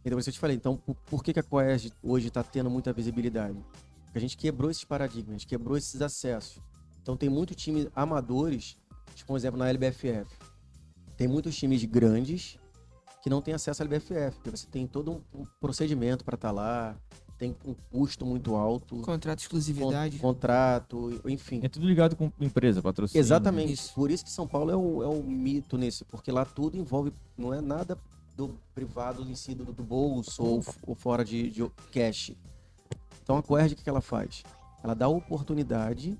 [0.02, 2.42] Então, por isso eu te falei, então, por, por que, que a Coerg hoje está
[2.42, 3.58] tendo muita visibilidade?
[4.14, 6.58] A gente quebrou esses paradigmas, a gente quebrou esses acessos.
[7.02, 8.76] Então, tem muito time amadores,
[9.14, 10.26] tipo um exemplo na LBFF.
[11.16, 12.58] Tem muitos times grandes
[13.22, 16.50] que não têm acesso à LBFF, porque você tem todo um, um procedimento para estar
[16.50, 16.96] lá,
[17.38, 18.96] tem um custo muito alto.
[19.02, 20.18] Contrato de exclusividade.
[20.18, 21.60] Con- contrato, enfim.
[21.62, 23.20] É tudo ligado com empresa, patrocínio.
[23.20, 23.72] Exatamente.
[23.72, 23.94] Isso.
[23.94, 27.12] Por isso que São Paulo é o, é o mito nesse, porque lá tudo envolve,
[27.36, 27.96] não é nada
[28.36, 32.32] do privado em si, do, do bolso ou, ou fora de, de cash.
[33.22, 34.42] Então a Coerg, o que ela faz?
[34.82, 36.18] Ela dá oportunidade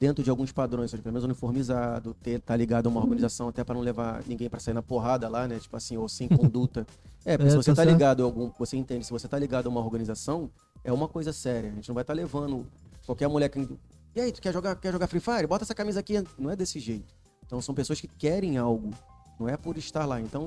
[0.00, 3.62] dentro de alguns padrões, seja, pelo menos uniformizado, ter, tá ligado a uma organização até
[3.62, 5.58] para não levar ninguém para sair na porrada lá, né?
[5.58, 6.86] Tipo assim, ou sem conduta.
[7.24, 9.38] É, porque É, se você tá tá ligado a algum, você entende, se você tá
[9.38, 10.50] ligado a uma organização,
[10.82, 11.70] é uma coisa séria.
[11.70, 12.66] A gente não vai estar levando
[13.04, 13.68] qualquer mulher que
[14.14, 15.46] E aí, tu quer jogar, quer jogar Free Fire?
[15.46, 16.14] Bota essa camisa aqui.
[16.38, 17.14] Não é desse jeito.
[17.44, 18.90] Então são pessoas que querem algo,
[19.38, 20.20] não é por estar lá.
[20.20, 20.46] Então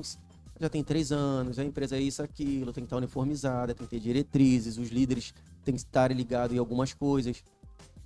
[0.60, 3.90] já tem três anos, a empresa é isso, aquilo, tem que estar uniformizada, tem que
[3.90, 5.34] ter diretrizes, os líderes
[5.64, 7.42] têm que estar ligados em algumas coisas,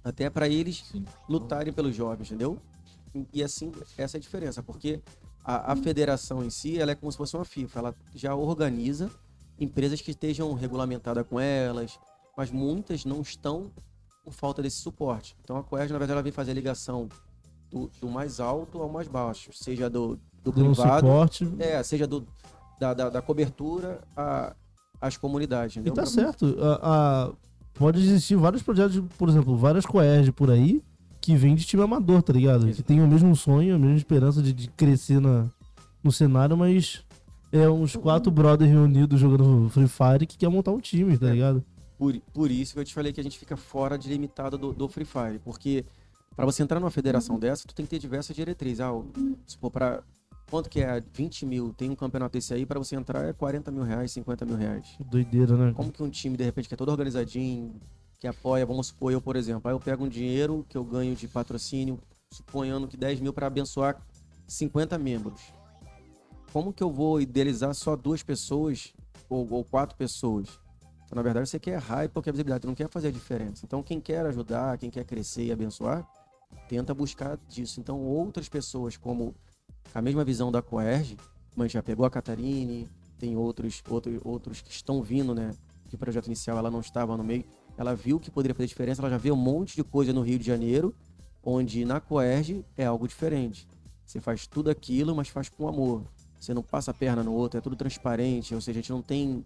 [0.03, 0.85] até para eles
[1.29, 2.59] lutarem pelos jovens, entendeu?
[3.15, 5.01] E- E assim, essa é a diferença, porque
[5.45, 9.11] a, a federação em si, ela é como se fosse uma FIFA, ela já organiza
[9.59, 11.99] empresas que estejam regulamentadas com elas,
[12.37, 13.71] mas muitas não estão
[14.25, 15.37] por falta desse suporte.
[15.43, 17.09] Então a Coerj, na verdade, ela vem fazer a ligação
[17.71, 20.19] do, do mais alto ao mais baixo, seja do,
[20.51, 21.49] do Dando privado, suporte.
[21.59, 22.27] é, seja do,
[22.81, 24.55] da, da, da cobertura a-
[25.01, 25.95] às comunidades, E entendeu?
[26.03, 26.57] tá certo.
[26.61, 27.33] A- a-
[27.75, 30.83] pode existir vários projetos, por exemplo, várias Coerj por aí
[31.21, 32.67] que vêm de time amador, tá ligado?
[32.73, 35.47] Que tem o mesmo sonho, a mesma esperança de, de crescer na,
[36.03, 37.05] no cenário, mas
[37.53, 41.33] é uns quatro brothers reunidos jogando Free Fire que quer montar um time, tá É.
[41.33, 41.65] ligado?
[41.99, 44.73] Por, por isso que eu te falei que a gente fica fora de limitado do,
[44.73, 45.41] do Free Fire.
[45.45, 45.85] Porque
[46.37, 48.81] para você entrar numa federação dessa, tu tem que ter diversas diretrizes.
[48.81, 48.93] Ah,
[49.45, 50.03] se for para
[50.51, 51.03] quanto que é?
[51.13, 54.45] 20 mil, tem um campeonato desse aí, para você entrar é 40 mil reais, 50
[54.45, 54.97] mil reais.
[55.01, 55.73] Doideira, né?
[55.75, 57.75] Como que um time, de repente, que é todo organizadinho,
[58.19, 61.15] que apoia, vamos supor, eu, por exemplo, aí eu pego um dinheiro que eu ganho
[61.15, 61.99] de patrocínio,
[62.33, 64.01] suponhando que 10 mil para abençoar
[64.47, 65.41] 50 membros.
[66.53, 68.95] Como que eu vou idealizar só duas pessoas
[69.29, 70.49] ou, ou quatro pessoas?
[71.05, 73.65] Então, na verdade, você quer hype ou quer visibilidade, você não quer fazer a diferença.
[73.65, 76.07] Então, quem quer ajudar, quem quer crescer e abençoar,
[76.69, 77.81] tenta buscar disso.
[77.81, 79.35] Então, outras pessoas, como
[79.95, 81.17] a mesma visão da Coerge,
[81.63, 85.55] gente já pegou a Catarine, tem outros, outros, outros que estão vindo, né?
[85.89, 87.45] Que o projeto inicial ela não estava no meio.
[87.77, 90.39] Ela viu que poderia fazer diferença, ela já vê um monte de coisa no Rio
[90.39, 90.95] de Janeiro,
[91.43, 93.67] onde na Coerge é algo diferente.
[94.05, 96.05] Você faz tudo aquilo, mas faz com amor.
[96.39, 99.03] Você não passa a perna no outro, é tudo transparente, ou seja, a gente não
[99.03, 99.45] tem.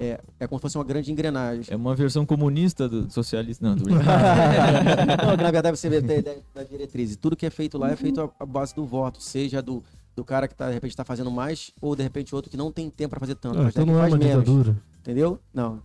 [0.00, 1.66] É, é como se fosse uma grande engrenagem.
[1.72, 3.64] É uma versão comunista do socialista.
[3.66, 4.04] Não, brincando.
[5.26, 7.14] não, na verdade você vê da, da, da diretriz.
[7.16, 9.82] Tudo que é feito lá é feito à, base do voto, seja do,
[10.16, 12.72] do cara que tá, de repente está fazendo mais, ou de repente outro que não
[12.72, 14.44] tem tempo para fazer tanto, Ah, mas então não é uma menos.
[14.44, 14.76] ditadura.
[15.00, 15.38] Entendeu?
[15.52, 15.80] Não.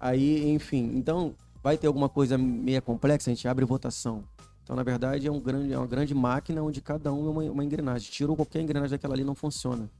[0.00, 4.24] Aí, enfim, então vai ter alguma coisa meia complexa, a gente abre votação.
[4.62, 7.42] Então, na verdade, é, um grande, é uma grande máquina onde cada um é uma,
[7.52, 8.10] uma engrenagem.
[8.10, 9.90] Tirou qualquer engrenagem daquela ali, não funciona.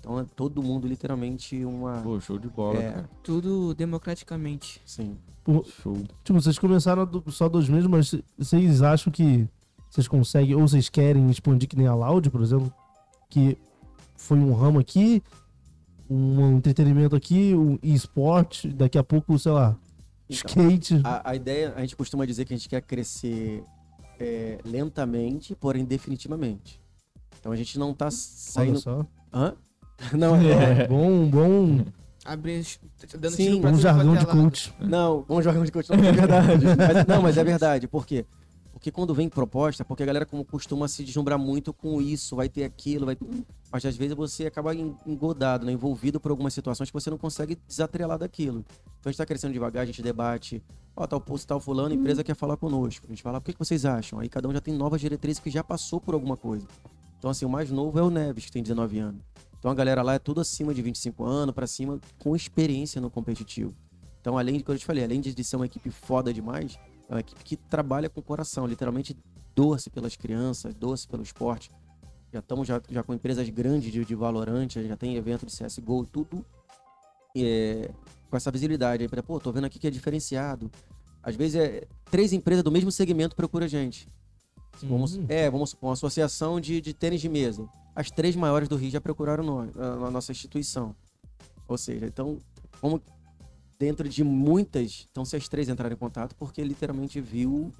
[0.00, 2.00] Então é todo mundo literalmente uma.
[2.00, 2.92] Pô, show de bola, É.
[2.92, 3.10] cara.
[3.22, 4.80] Tudo democraticamente.
[4.84, 5.16] Sim.
[5.44, 5.96] Pô, Show.
[6.24, 9.48] Tipo, vocês começaram do- só dois meses, mas vocês acham que
[9.90, 12.72] vocês conseguem, ou vocês querem expandir que nem a Loud, por exemplo?
[13.28, 13.56] Que
[14.16, 15.22] foi um ramo aqui,
[16.08, 19.76] um entretenimento aqui, um esporte, daqui a pouco, sei lá,
[20.28, 21.00] Então, skate.
[21.04, 23.62] a, a ideia, a gente costuma dizer que a gente quer crescer
[24.18, 26.80] é, lentamente, porém definitivamente.
[27.38, 28.78] Então a gente não tá Olha saindo.
[28.80, 29.04] só.
[29.32, 29.54] Hã?
[30.16, 30.86] Não, é.
[30.86, 31.84] Bom, bom,
[32.24, 32.66] Abrir,
[33.18, 34.74] dando Sim, tiro pra um jargão de é coach.
[34.78, 36.64] Não, vamos jogar de continuar, é verdade.
[36.76, 37.88] Mas- não, mas é verdade.
[37.88, 38.26] Por quê?
[38.72, 42.48] Porque quando vem proposta, porque a galera como costuma se deslumbrar muito com isso, vai
[42.48, 43.16] ter aquilo, vai.
[43.72, 45.72] Mas às vezes você acaba en- engodado, né?
[45.72, 48.64] envolvido por algumas situações que você não consegue desatrelar daquilo.
[48.98, 50.62] Então a gente tá crescendo devagar, a gente debate.
[50.96, 53.06] Ó, tal posto, tal fulano, a empresa quer falar conosco.
[53.06, 54.18] A gente fala, o que, que vocês acham?
[54.18, 56.66] Aí cada um já tem novas diretrizes que já passou por alguma coisa.
[57.18, 59.20] Então, assim, o mais novo é o Neves, que tem 19 anos.
[59.60, 63.10] Então a galera lá é tudo acima de 25 anos, pra cima, com experiência no
[63.10, 63.74] competitivo.
[64.20, 67.14] Então, além de, como eu te falei, além de ser uma equipe foda demais, é
[67.14, 69.16] uma equipe que trabalha com o coração, literalmente
[69.54, 71.70] doce pelas crianças, doce pelo esporte.
[72.32, 76.06] Já estamos já, já com empresas grandes de, de Valorant, já tem evento de CSGO,
[76.06, 76.44] tudo
[77.36, 77.90] é,
[78.30, 79.02] com essa visibilidade.
[79.02, 80.70] Aí, pô, tô vendo aqui que é diferenciado.
[81.22, 84.08] Às vezes é três empresas do mesmo segmento procuram a gente.
[84.82, 85.18] Vamos.
[85.28, 87.68] É, vamos supor, uma associação de, de tênis de mesa.
[87.94, 90.94] As três maiores do Rio já procuraram nós, a, a nossa instituição.
[91.68, 92.38] Ou seja, então,
[92.80, 93.00] como
[93.78, 97.72] dentro de muitas, então se as três entrarem em contato, porque literalmente viu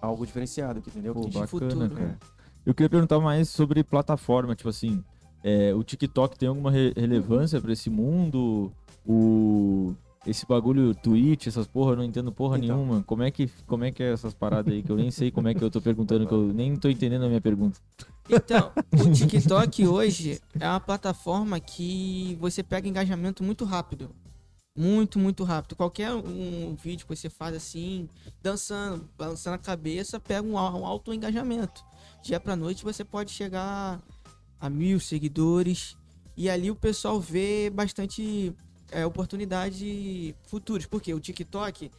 [0.00, 1.14] algo diferenciado, entendeu?
[1.14, 2.06] Pô, bacana, futuro, cara.
[2.08, 2.18] né?
[2.64, 5.02] Eu queria perguntar mais sobre plataforma, tipo assim,
[5.42, 8.72] é, o TikTok tem alguma re- relevância pra esse mundo?
[9.06, 9.94] O
[10.26, 12.76] esse bagulho Twitch, essas porra, eu não entendo porra Então.
[12.76, 13.02] nenhuma.
[13.02, 15.48] Como é que como é que é essas paradas aí que eu nem sei como
[15.48, 17.80] é que eu tô perguntando que eu nem tô entendendo a minha pergunta.
[18.28, 24.10] Então, o TikTok hoje é uma plataforma que você pega engajamento muito rápido.
[24.76, 25.74] Muito, muito rápido.
[25.74, 28.08] Qualquer um vídeo que você faz assim,
[28.42, 31.82] dançando, balançando a cabeça, pega um, um alto engajamento.
[32.22, 34.00] Dia pra noite você pode chegar
[34.60, 35.96] a mil seguidores.
[36.36, 38.54] E ali o pessoal vê bastante
[38.90, 40.86] é, oportunidade futuras.
[40.86, 41.90] Porque o TikTok,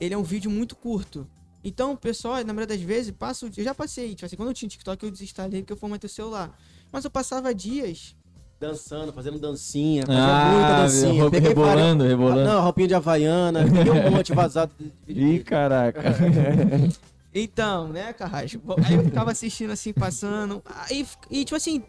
[0.00, 1.26] ele é um vídeo muito curto.
[1.64, 4.54] Então, o pessoal, na maioria das vezes, passo, eu já passei, tipo assim, quando eu
[4.54, 6.56] tinha TikTok, eu desinstalei porque eu formatei o celular.
[6.92, 8.14] Mas eu passava dias.
[8.60, 11.22] Dançando, fazendo dancinha, fazia Ah, muita dancinha.
[11.22, 12.44] roupa- Peguei rebolando, rebolando.
[12.44, 14.72] Não, roupinha de Havaiana, peguei um monte vazado.
[15.06, 16.00] Ih, caraca.
[17.34, 18.60] Então, né, Carrasco?
[18.84, 20.62] Aí eu ficava assistindo assim, passando.
[20.64, 21.82] Aí, e tipo assim,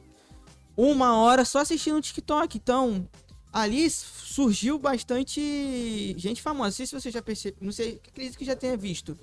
[0.76, 2.58] uma hora só assistindo o TikTok.
[2.58, 3.08] Então,
[3.52, 6.68] ali surgiu bastante gente famosa.
[6.68, 9.18] Não sei se você já percebeu, não sei, acredito que já tenha visto.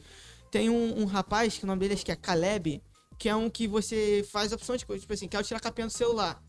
[0.51, 2.83] Tem um, um rapaz que o nome dele acho que é Caleb,
[3.18, 5.87] que é um que você faz opções de coisa, tipo assim, quer tirar a capinha
[5.87, 6.43] do celular.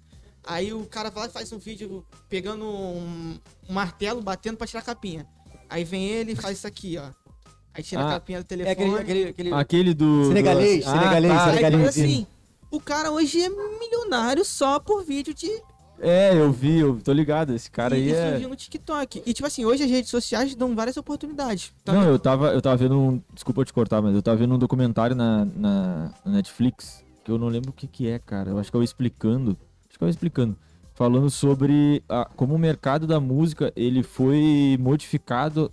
[0.44, 3.38] Aí o cara vai lá e faz um vídeo pegando um,
[3.70, 5.28] um martelo, batendo pra tirar a capinha.
[5.70, 7.10] Aí vem ele e faz isso aqui, ó.
[7.74, 8.76] Aí tira Ah, a capinha do É telefone.
[8.76, 10.26] aquele, aquele, aquele- Aquele do.
[10.28, 10.92] Senegalês, do...
[10.92, 11.46] senegalês, tá.
[11.46, 11.82] Aí, senegalês.
[11.82, 12.28] mas assim,
[12.72, 15.50] o cara hoje é milionário só por vídeo de.
[16.00, 17.54] É, eu vi, eu tô ligado.
[17.54, 18.32] Esse cara e, aí e é.
[18.32, 19.24] surgiu no TikTok.
[19.26, 21.72] E tipo assim, hoje as redes sociais dão várias oportunidades.
[21.82, 23.22] Então, Não, eu tava, eu tava vendo um.
[23.34, 27.38] Desculpa te cortar, mas eu tava vendo um documentário na, na, na Netflix, que eu
[27.38, 28.52] não lembro o que que é, cara.
[28.52, 29.58] Eu acho que é o Explicando.
[29.90, 30.56] Acho que é o Explicando.
[30.94, 35.72] Falando sobre a- como o mercado da música ele foi modificado,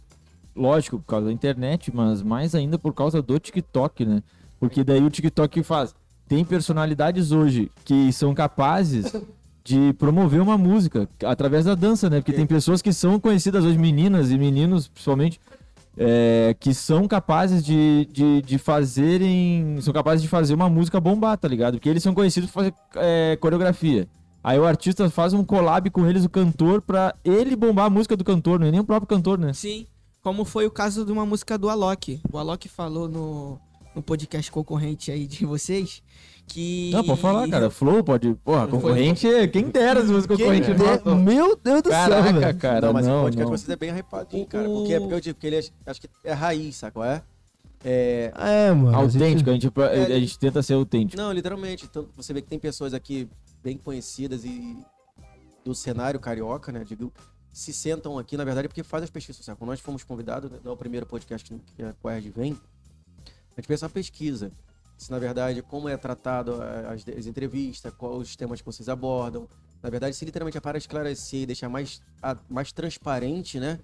[0.55, 4.23] lógico, por causa da internet, mas mais ainda por causa do TikTok, né?
[4.61, 5.95] Porque daí o TikTok faz.
[6.27, 9.13] Tem personalidades hoje que são capazes
[9.65, 12.21] de promover uma música através da dança, né?
[12.21, 15.41] Porque tem pessoas que são conhecidas hoje, meninas e meninos, principalmente,
[15.97, 19.79] é, que são capazes de, de, de fazerem.
[19.81, 21.75] São capazes de fazer uma música bombar, tá ligado?
[21.75, 24.07] Porque eles são conhecidos por fazer é, coreografia.
[24.43, 28.15] Aí o artista faz um collab com eles, o cantor, pra ele bombar a música
[28.15, 29.55] do cantor, não é nem o próprio cantor, né?
[29.55, 29.87] Sim.
[30.21, 32.21] Como foi o caso de uma música do Alok.
[32.31, 33.59] O Alok falou no,
[33.95, 36.03] no podcast concorrente aí de vocês
[36.47, 36.91] que.
[36.93, 37.71] Não, pode falar, cara.
[37.71, 38.35] Flow pode.
[38.45, 42.59] Porra, concorrente, quem dera se fosse concorrente der- Meu Deus do céu, Caraca, velho.
[42.59, 42.87] cara.
[42.87, 43.51] não, mas não, o podcast não.
[43.55, 44.69] de vocês é bem hypadinho, cara.
[44.69, 47.23] Porque é porque eu digo, porque ele é, acho que é raiz, sabe qual é?
[47.85, 48.33] É.
[48.37, 48.97] É, mano.
[48.99, 49.67] a gente- Autêntico, a gente,
[50.11, 51.21] É, a gente tenta ser autêntico.
[51.21, 51.85] Não, literalmente.
[51.85, 53.29] Então, você vê que tem pessoas aqui
[53.63, 54.77] bem conhecidas e
[55.65, 56.85] do cenário carioca, né?
[56.87, 57.13] Digo,
[57.53, 59.59] se sentam aqui, na verdade, porque fazem as pesquisas sociais.
[59.59, 62.53] Quando nós fomos convidados, né, no primeiro podcast que a Querd vem,
[63.57, 64.51] a gente fez uma pesquisa.
[64.97, 68.89] Se, na verdade, como é tratado a- as, as entrevistas, quais os temas que vocês
[68.89, 69.49] abordam.
[69.83, 73.79] Na verdade, se literalmente é para esclarecer e deixar mais, a- mais transparente, né?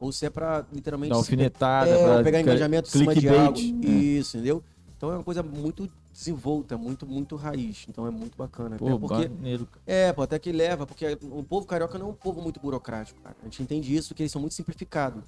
[0.00, 3.46] Ou se é para literalmente se alfinetada, é, pra pegar engajamento em cima de clickbait.
[3.46, 3.86] algo.
[3.86, 4.64] Isso, entendeu?
[4.96, 7.84] Então é uma coisa muito desenvolta, muito, muito raiz.
[7.88, 8.76] Então é muito bacana.
[8.76, 9.30] Pô, porque,
[9.86, 13.20] é, pô, até que leva, porque o povo carioca não é um povo muito burocrático,
[13.20, 13.36] cara.
[13.40, 15.22] A gente entende isso, que eles são muito simplificados.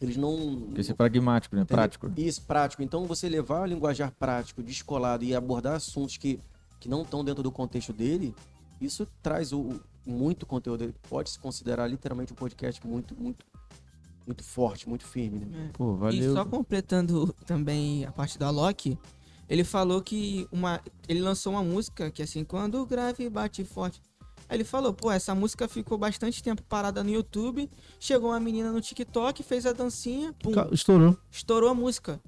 [0.00, 0.60] Eles não.
[0.66, 1.62] Porque ser pragmático, né?
[1.62, 1.76] Entendeu?
[1.76, 2.12] Prático.
[2.16, 2.82] Isso, prático.
[2.82, 6.38] Então, você levar o linguajar prático, descolado e abordar assuntos que,
[6.78, 8.34] que não estão dentro do contexto dele,
[8.80, 10.84] isso traz o, o- muito conteúdo.
[10.84, 13.44] Ele Pode se considerar literalmente um podcast muito, muito,
[14.26, 15.70] muito forte, muito firme, né?
[15.72, 16.34] Pô, E valeu.
[16.34, 18.98] só completando também a parte do Alok,
[19.48, 24.02] ele falou que uma, ele lançou uma música que assim, quando o grave bate forte.
[24.48, 27.68] Aí ele falou, pô, essa música ficou bastante tempo parada no YouTube.
[27.98, 31.16] Chegou uma menina no TikTok, fez a dancinha, pum, Estourou.
[31.30, 32.20] estourou a música.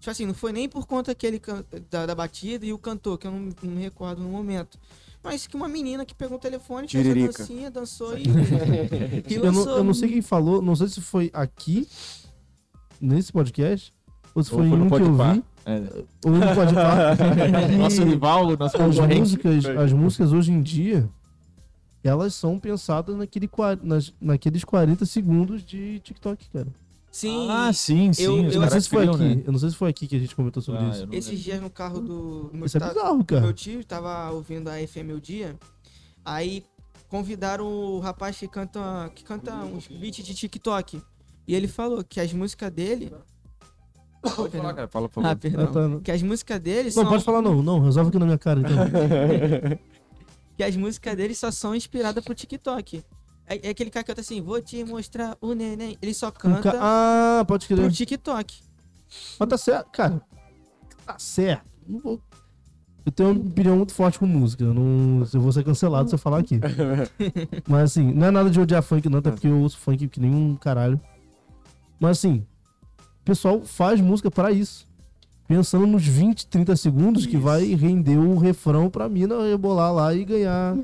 [0.00, 2.78] Tipo assim, não foi nem por conta que ele can- da, da batida e o
[2.78, 4.76] cantor, que eu não, não me recordo no momento.
[5.22, 8.24] Mas que uma menina que pegou o telefone, fez a dancinha, dançou e,
[9.28, 11.86] e Eu não, eu não sei quem falou, não sei se foi aqui,
[13.00, 13.94] nesse podcast,
[14.34, 16.04] ou se Ou foi em um que eu vi, É.
[16.24, 17.14] ou no Podpah.
[17.78, 21.08] Nosso rival, nosso as músicas, as músicas hoje em dia,
[22.04, 23.48] elas são pensadas naquele,
[23.82, 26.68] nas, naqueles 40 segundos de TikTok, cara.
[27.10, 28.22] Sim, Ah, sim, sim.
[28.22, 29.42] Eu- Eu não sei se foi aqui, né?
[29.46, 31.06] eu não sei se foi aqui que a gente comentou sobre Ah, isso.
[31.06, 32.44] não esses dias no carro do.
[32.44, 33.52] do meu, Isso é bizarro, Meu cara.
[33.52, 35.54] tio tava ouvindo a FM o dia,
[36.24, 36.64] aí
[37.08, 41.02] convidaram o rapaz que canta, que canta uns beats de TikTok.
[41.46, 43.12] E ele falou que as músicas dele.
[44.36, 44.88] Pode falar, cara.
[44.88, 45.28] Fala, por favor.
[45.30, 45.64] Ah, perdão.
[45.64, 46.00] Ah, tá, não.
[46.00, 47.08] Que as músicas dele Não, são.
[47.08, 48.72] pode falar não, não, resolve aqui na minha cara então.
[50.56, 53.02] Que as músicas dele só são inspiradas pro TikTok.
[53.46, 55.96] É, é aquele cara que canta assim, vou te mostrar o neném.
[56.00, 57.90] Ele só canta ca- Ah, pode pro crer.
[57.92, 58.60] TikTok.
[59.38, 60.22] Mas tá certo, cara.
[61.04, 61.64] Tá certo.
[61.88, 62.20] Não vou-
[63.04, 64.62] Eu tenho uma opinião muito forte com música.
[64.62, 65.26] Eu, não...
[65.34, 66.60] eu vou ser cancelado se eu falar aqui.
[67.66, 70.20] Mas assim, não é nada de odiar funk, não, até porque eu ouço funk que
[70.20, 71.00] nem um caralho.
[71.98, 72.46] Mas assim,
[73.20, 74.86] o pessoal faz música pra isso.
[75.56, 77.44] Pensando nos 20, 30 segundos que Isso.
[77.44, 80.76] vai render o refrão pra mina rebolar lá e ganhar,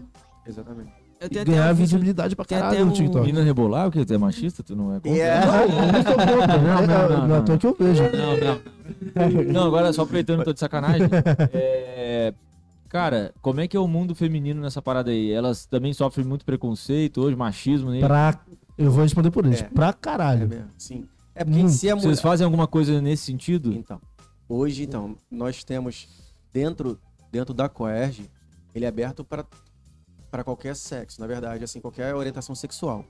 [0.47, 0.91] Exatamente.
[1.21, 3.21] Eu e tenho até ganhar visibilidade pra caralho até no TikTok.
[3.27, 4.05] Menina rebolar, o que?
[4.05, 4.63] Tu é machista?
[4.63, 5.19] Tu não é contra?
[5.19, 5.41] É.
[5.47, 7.59] Não, não sou contra, Não, é- não, é- não, não é não.
[7.59, 8.03] que eu vejo.
[8.03, 9.53] Não, não.
[9.53, 11.09] Não, agora só aproveitando, tô de sacanagem.
[11.53, 12.33] É,
[12.89, 15.31] Cara, como é que é o mundo feminino nessa parada aí?
[15.33, 18.01] Elas também sofrem muito preconceito hoje, machismo, né?
[18.01, 18.39] Pra...
[18.79, 19.65] Eu vou responder por isso.
[19.65, 19.69] É.
[19.69, 20.49] Pra É caralho.
[20.49, 21.05] mesmo, sim.
[21.35, 22.09] É porque Hum, si a mulher...
[22.09, 23.73] Vocês fazem alguma coisa nesse sentido?
[23.75, 24.01] Então,
[24.49, 26.09] Hoje, então, nós temos
[26.51, 26.99] dentro,
[27.31, 28.31] dentro da Coerge,
[28.75, 33.05] ele é aberto para qualquer sexo, na verdade, assim, qualquer orientação sexual.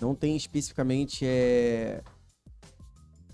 [0.00, 2.02] Não tem especificamente é,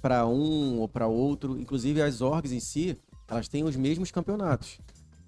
[0.00, 1.58] para um ou para outro.
[1.58, 2.96] Inclusive, as orgs em si,
[3.26, 4.78] elas têm os mesmos campeonatos.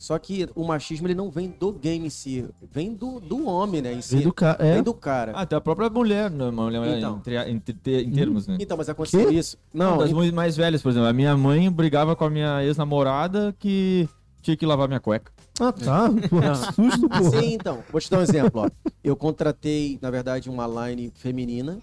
[0.00, 3.82] Só que o machismo ele não vem do game em si, vem do, do homem,
[3.82, 3.92] né?
[3.92, 4.14] Em si.
[4.16, 4.72] Vem do ca- é.
[4.76, 5.32] Vem do cara.
[5.32, 6.46] Até a própria mulher, né?
[6.46, 7.18] Uma mulher Então.
[7.18, 8.56] entre, entre- te- em termos, né?
[8.58, 9.34] Então, mas aconteceu Quê?
[9.34, 9.58] isso.
[9.74, 11.06] Não, Não, das em- mulheres mais velhas, por exemplo.
[11.06, 14.08] A minha mãe brigava com a minha ex-namorada que
[14.40, 15.30] tinha que lavar minha cueca.
[15.60, 16.08] Ah, tá.
[16.08, 17.30] Que susto, pô.
[17.38, 17.84] Sim, então.
[17.92, 18.62] Vou te dar um exemplo.
[18.62, 18.70] Ó.
[19.04, 21.76] Eu contratei, na verdade, uma line feminina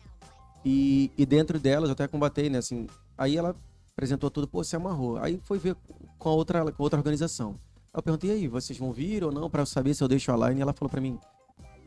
[0.65, 2.57] e, e dentro delas eu até combatei, né?
[2.57, 3.55] Assim, aí ela
[3.93, 5.17] apresentou tudo, pô, se amarrou.
[5.17, 5.75] Aí foi ver
[6.17, 7.55] com a outra, com a outra organização.
[7.93, 9.49] Eu perguntei, aí, vocês vão vir ou não?
[9.53, 10.59] Eu saber se eu deixo a line.
[10.59, 11.19] E ela falou pra mim,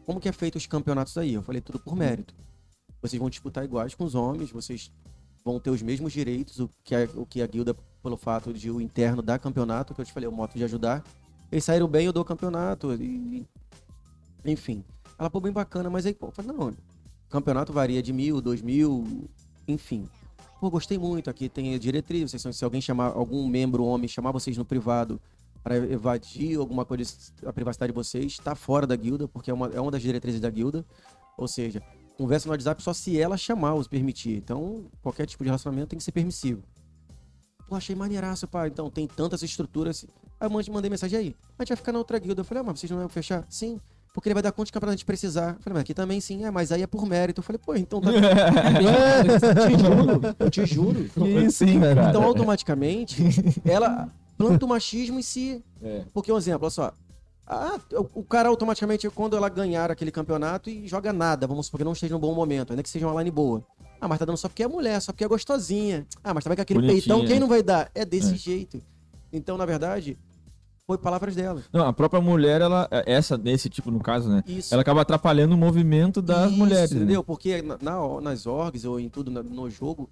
[0.04, 1.34] como que é feito os campeonatos aí?
[1.34, 2.34] Eu falei, tudo por mérito.
[3.00, 4.90] Vocês vão disputar iguais com os homens, vocês
[5.44, 8.70] vão ter os mesmos direitos, o que a, o que a guilda, pelo fato de
[8.70, 11.02] o interno dar campeonato, que eu te falei, o moto de ajudar.
[11.50, 12.92] Eles saíram bem, eu dou campeonato.
[12.94, 13.46] E,
[14.44, 14.84] enfim.
[15.18, 16.74] Ela, pô, bem bacana, mas aí, pô, eu falei, não, o
[17.28, 19.28] campeonato varia de mil, dois mil,
[19.68, 20.08] enfim.
[20.60, 24.32] Pô, gostei muito, aqui tem a diretriz, vocês se alguém chamar, algum membro homem chamar
[24.32, 25.20] vocês no privado
[25.62, 27.12] para evadir alguma coisa,
[27.44, 30.40] a privacidade de vocês, tá fora da guilda, porque é uma, é uma das diretrizes
[30.40, 30.84] da guilda.
[31.36, 31.82] Ou seja,
[32.16, 34.36] conversa no WhatsApp só se ela chamar, os permitir.
[34.36, 36.62] Então, qualquer tipo de relacionamento tem que ser permissivo.
[37.68, 38.68] Pô, achei maneiraço, pai.
[38.68, 40.04] Então, tem tantas estruturas.
[40.40, 41.36] Aí eu mande- mandei mensagem aí.
[41.58, 42.40] A gente vai ficar na outra guilda.
[42.40, 43.44] Eu falei, ah, mas vocês não vão fechar?
[43.48, 43.78] Sim.
[44.12, 45.50] Porque ele vai dar conta de campeonato a gente precisar.
[45.56, 46.44] Eu falei, mas aqui também sim.
[46.44, 47.38] É, mas aí é por mérito.
[47.40, 48.10] Eu falei, pô, então tá.
[49.68, 51.50] te juro, eu te juro.
[51.52, 52.08] Sim, cara.
[52.10, 53.16] Então, automaticamente,
[53.64, 54.08] ela
[54.48, 55.62] planta o machismo em si.
[55.82, 56.04] É.
[56.12, 56.92] Porque, um exemplo, olha só.
[57.46, 57.80] Ah,
[58.14, 61.92] o cara automaticamente, quando ela ganhar aquele campeonato e joga nada, vamos supor que não
[61.94, 63.64] esteja num bom momento, ainda que seja uma line boa.
[64.00, 66.06] Ah, mas tá dando só porque é mulher, só porque é gostosinha.
[66.22, 67.00] Ah, mas também com aquele Bonitinha.
[67.14, 67.90] peitão, quem não vai dar?
[67.94, 68.36] É desse É.
[68.36, 68.80] jeito.
[69.32, 70.16] Então, na verdade,
[70.86, 71.62] foi palavras dela.
[71.72, 74.44] Não, a própria mulher, ela, essa, desse tipo, no caso, né?
[74.46, 74.72] Isso.
[74.74, 76.90] Ela acaba atrapalhando o movimento das Isso, mulheres.
[76.92, 76.96] né?
[76.98, 77.24] Entendeu?
[77.24, 80.08] Porque na, na- nas orgs ou em tudo no jogo,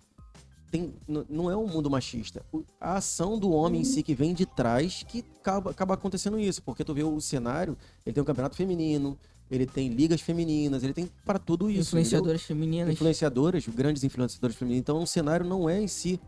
[0.71, 0.95] tem,
[1.29, 2.45] não é um mundo machista.
[2.81, 6.63] A ação do homem em si que vem de trás que acaba, acaba acontecendo isso.
[6.63, 9.19] Porque tu vê o cenário, ele tem um campeonato feminino,
[9.51, 11.81] ele tem ligas femininas, ele tem para tudo isso.
[11.81, 12.01] entendeu?
[12.01, 12.93] Influenciadoras femininas.
[12.93, 14.81] Influenciadoras, grandes influenciadoras femininas.
[14.81, 16.21] Então o cenário não é em si.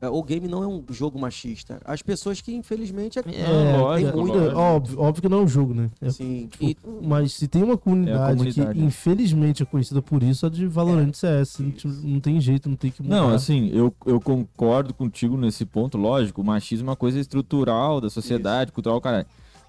[0.00, 1.80] É, O game não é um jogo machista.
[1.84, 3.22] As pessoas que, infelizmente, é.
[3.22, 4.38] É, lógico, tem lógico.
[4.38, 5.90] muita- óbvio, óbvio que não é um jogo, né?
[6.00, 8.78] É, Assim, E- Mas se tem uma comunidade, comunidade.
[8.78, 11.58] que infelizmente é conhecida por isso, é de Valorant CS.
[12.02, 13.16] Não tem jeito, não tem que mudar.
[13.16, 16.40] Não, assim, eu, eu concordo contigo nesse ponto, lógico.
[16.40, 19.26] O machismo é uma coisa estrutural da sociedade, cultural, cara.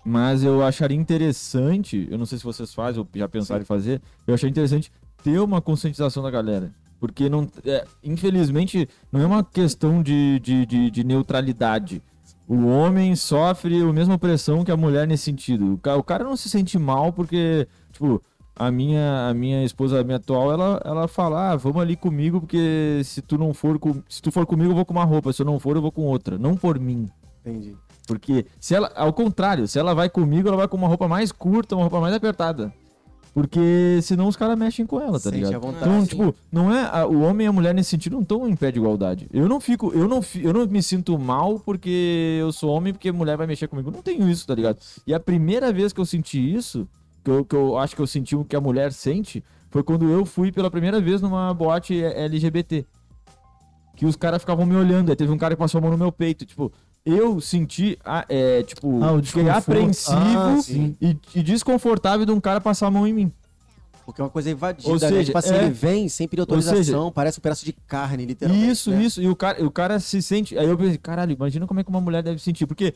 [0.07, 4.01] Mas eu acharia interessante, eu não sei se vocês fazem ou já pensaram em fazer,
[4.28, 4.91] eu acharia interessante
[5.23, 6.71] ter uma conscientização da galera.
[7.07, 12.01] Porque, não, é, infelizmente, não é uma questão de, de, de, de neutralidade.
[12.47, 15.73] O homem sofre a mesma pressão que a mulher nesse sentido.
[15.73, 18.21] O ca- o cara não se sente mal porque, tipo,
[18.55, 22.39] a minha, a minha esposa, a minha atual, ela, ela fala, ah, vamos ali comigo,
[22.39, 25.33] porque se tu não for com, se tu for comigo, eu vou com uma roupa,
[25.33, 26.37] se eu não for, eu vou com outra.
[26.37, 27.07] Não por mim.
[27.45, 27.75] entendi.
[28.07, 31.31] Porque se ela, ao contrário, se ela vai comigo, ela vai com uma roupa mais
[31.31, 32.71] curta, uma roupa mais apertada.
[33.36, 35.59] Porque senão os caras mexem com ela, tá Sente ligado?
[35.61, 35.83] vontade.
[35.89, 36.07] Então, sim.
[36.07, 38.71] tipo, não é a- o homem e a mulher nesse sentido não estão em pé
[38.71, 39.27] de igualdade.
[39.33, 43.11] Eu não fico, eu não, eu não me sinto mal porque eu sou homem porque
[43.11, 43.91] mulher vai mexer comigo.
[43.91, 44.77] Não tenho isso, tá ligado?
[45.05, 46.88] E a primeira vez que eu senti isso,
[47.25, 50.09] que eu, que eu acho que eu senti o que a mulher sente, foi quando
[50.09, 52.86] eu fui pela primeira vez numa boate LGBT.
[53.97, 55.97] Que os caras ficavam me olhando, aí teve um cara que passou a mão no
[55.97, 56.71] meu peito, tipo,
[57.05, 60.57] eu senti, a- é, tipo, Ah, fiquei apreensivo Ah,
[61.01, 63.31] e, e desconfortável de um cara passar a mão em mim.
[64.05, 65.07] Porque é uma coisa invadida, Ou né?
[65.07, 67.73] seja, Tipo assim, é- ele vem sem pedir Ou seja- autorização, parece um pedaço de
[67.73, 68.69] carne, literalmente.
[68.69, 69.03] Isso, né?
[69.03, 69.21] isso.
[69.21, 70.57] E o cara, o cara se sente.
[70.57, 72.67] Aí eu pensei, caralho, imagina como é que uma mulher deve sentir.
[72.67, 72.93] Porque,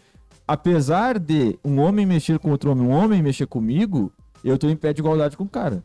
[0.47, 4.11] apesar de um homem mexer com outro homem, um homem mexer comigo,
[4.43, 5.83] eu tô em pé de igualdade com o cara.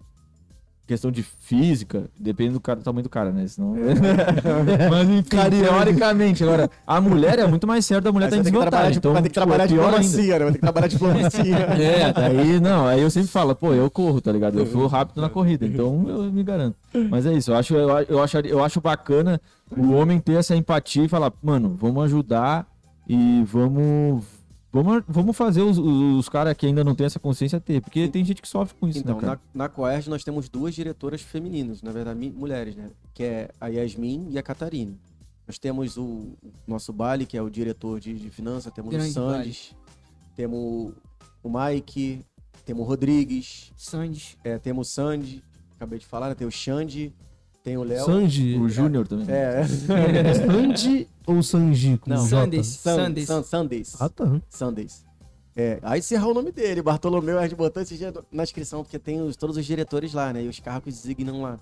[0.87, 3.47] Questão de física, depende do, cara, do tamanho do cara, né?
[3.47, 3.75] Senão...
[4.91, 5.25] Mas enfim,
[5.63, 8.93] teoricamente, agora, a mulher é muito mais certa, a mulher Aí tá em desvantagem.
[8.93, 9.83] de, Então, vai ter que trabalhar é ainda.
[9.83, 10.45] diplomacia, né?
[10.45, 11.65] Vai ter que trabalhar diplomacia.
[11.75, 14.59] É, daí não, aí eu sempre falo, pô, eu corro, tá ligado?
[14.59, 16.77] Eu sou rápido na corrida, então eu me garanto.
[17.11, 19.41] Mas é isso, eu acho, eu, eu, acho, eu acho bacana
[19.77, 22.67] o homem ter essa empatia e falar, mano, vamos ajudar
[23.09, 24.25] e vamos.
[24.75, 28.09] Vamos, vamos fazer os, os, os caras que ainda não têm essa consciência ter, porque
[28.09, 31.21] tem gente que sofre com isso, Então, né, na, na Coerge nós temos duas diretoras
[31.23, 32.91] femininas, na verdade, mulheres, né?
[33.15, 34.99] Que é a Yasmin e a Catarine.
[35.47, 36.33] Nós temos o
[36.67, 39.77] nosso Bali, que é o diretor de, de finanças, temos Grande o Sandes,
[40.35, 40.93] temos
[41.41, 42.25] o Mike,
[42.65, 44.37] temos o Rodrigues, Sandes.
[44.43, 45.45] é, temos o Sandy,
[45.77, 46.35] acabei de falar, né?
[46.35, 47.15] Tem o Xande,
[47.65, 48.05] Tem o Léo.
[48.05, 48.57] Sanji.
[48.59, 49.27] O Júnior também.
[49.35, 49.63] É.
[49.63, 52.27] É Sanji ou Sanji com Não.
[52.29, 52.63] J?
[52.63, 53.27] Sun- Sundays.
[53.27, 53.97] Sun- Sundays.
[54.01, 54.41] Ah, tá.
[54.51, 55.05] Sundays.
[55.57, 58.99] É, aí encerrar o nome dele, Bartolomeu, a gente botou esse dia na descrição, porque
[58.99, 60.43] tem os- todos os diretores lá, né?
[60.45, 61.59] E os carros designam lá.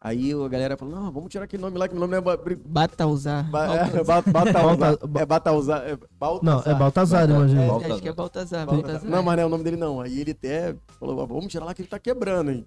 [0.00, 2.20] Aí a galera falou, não, vamos tirar aquele nome lá, que o nome é...
[2.20, 3.50] Ba- Bri- Baltazar.
[3.50, 4.32] Ba- é, Baltazar.
[4.32, 4.76] Ba- Baltazar.
[4.76, 5.82] Balta- É Baltazar.
[5.88, 5.98] É
[6.42, 7.62] Não, é Baltazar, imagina.
[7.64, 8.64] É, acho que é Baltazar.
[8.66, 9.04] Baltazar.
[9.10, 10.00] Não, mas não é o nome dele não.
[10.00, 12.64] Aí ele até falou, "Ah, vamos tirar lá que ele tá quebrando, hein?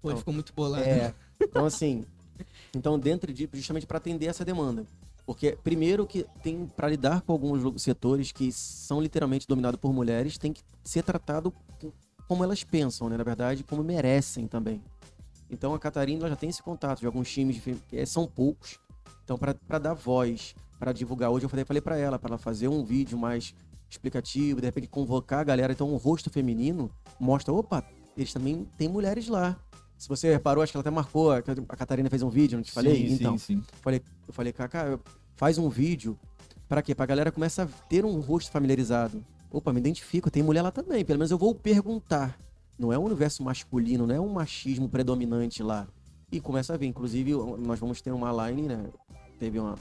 [0.00, 0.84] Pô, ele ficou muito bolado.
[0.84, 1.12] É.
[1.40, 2.04] Então, assim,
[2.74, 4.84] então dentro de, justamente para atender essa demanda.
[5.26, 10.38] Porque, primeiro, que tem para lidar com alguns setores que são literalmente dominados por mulheres,
[10.38, 11.92] tem que ser tratado co-
[12.26, 13.16] como elas pensam, né?
[13.16, 14.82] Na verdade, como merecem também.
[15.50, 18.78] Então, a Catarina já tem esse contato de alguns times, que é- são poucos.
[19.22, 22.68] Então, para dar voz, para divulgar, hoje eu falei, falei para ela, para ela fazer
[22.68, 23.54] um vídeo mais
[23.90, 25.72] explicativo, de repente convocar a galera.
[25.74, 27.84] Então, o rosto feminino mostra, opa,
[28.16, 29.58] eles também têm mulheres lá.
[29.98, 32.70] Se você reparou, acho que ela até marcou, a Catarina fez um vídeo, não te
[32.70, 33.08] falei?
[33.08, 33.62] Sim, então, sim, sim.
[33.72, 34.98] eu falei, eu falei, Kaká,
[35.34, 36.16] faz um vídeo
[36.68, 36.94] pra quê?
[36.94, 39.24] Pra galera começar a ter um rosto familiarizado.
[39.50, 42.38] Opa, me identifico, tem mulher lá também, pelo menos eu vou perguntar.
[42.78, 45.88] Não é um universo masculino, não é um machismo predominante lá.
[46.30, 48.84] E começa a ver, inclusive, nós vamos ter uma line, né?
[49.40, 49.74] Teve uma,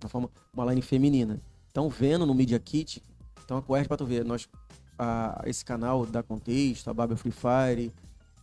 [0.00, 1.40] uma, forma, uma line feminina.
[1.70, 3.02] Então, vendo no Media Kit,
[3.44, 4.48] então a pra tu ver, nós,
[4.96, 7.92] a- esse canal da Contexto, a Babel Free Fire,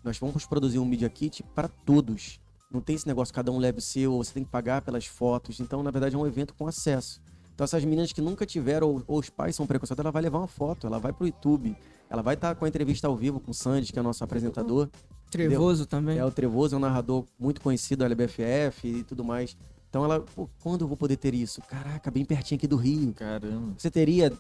[0.06, 2.40] nós vamos produzir um Media Kit para todos.
[2.72, 5.08] Não tem esse negócio, cada um leve o seu, ou você tem que pagar pelas
[5.08, 5.60] fotos.
[5.60, 7.20] Então, na verdade, é um evento com acesso.
[7.54, 10.38] Então, essas meninas que nunca tiveram, ou, ou os pais são preconceituosos, ela vai levar
[10.38, 11.76] uma foto, ela vai pro YouTube.
[12.08, 14.24] Ela vai estar com a entrevista ao vivo com o Sandy, que é o nosso
[14.24, 14.90] apresentador.
[15.32, 16.20] Trevoso também.
[16.20, 19.58] É o Trevoso, é um narrador muito conhecido da LBFF e tudo mais.
[19.90, 21.62] Então ela, pô, quando eu vou poder ter isso?
[21.62, 23.14] Caraca, bem pertinho aqui do Rio.
[23.14, 23.74] Caramba.
[23.78, 24.32] Você teria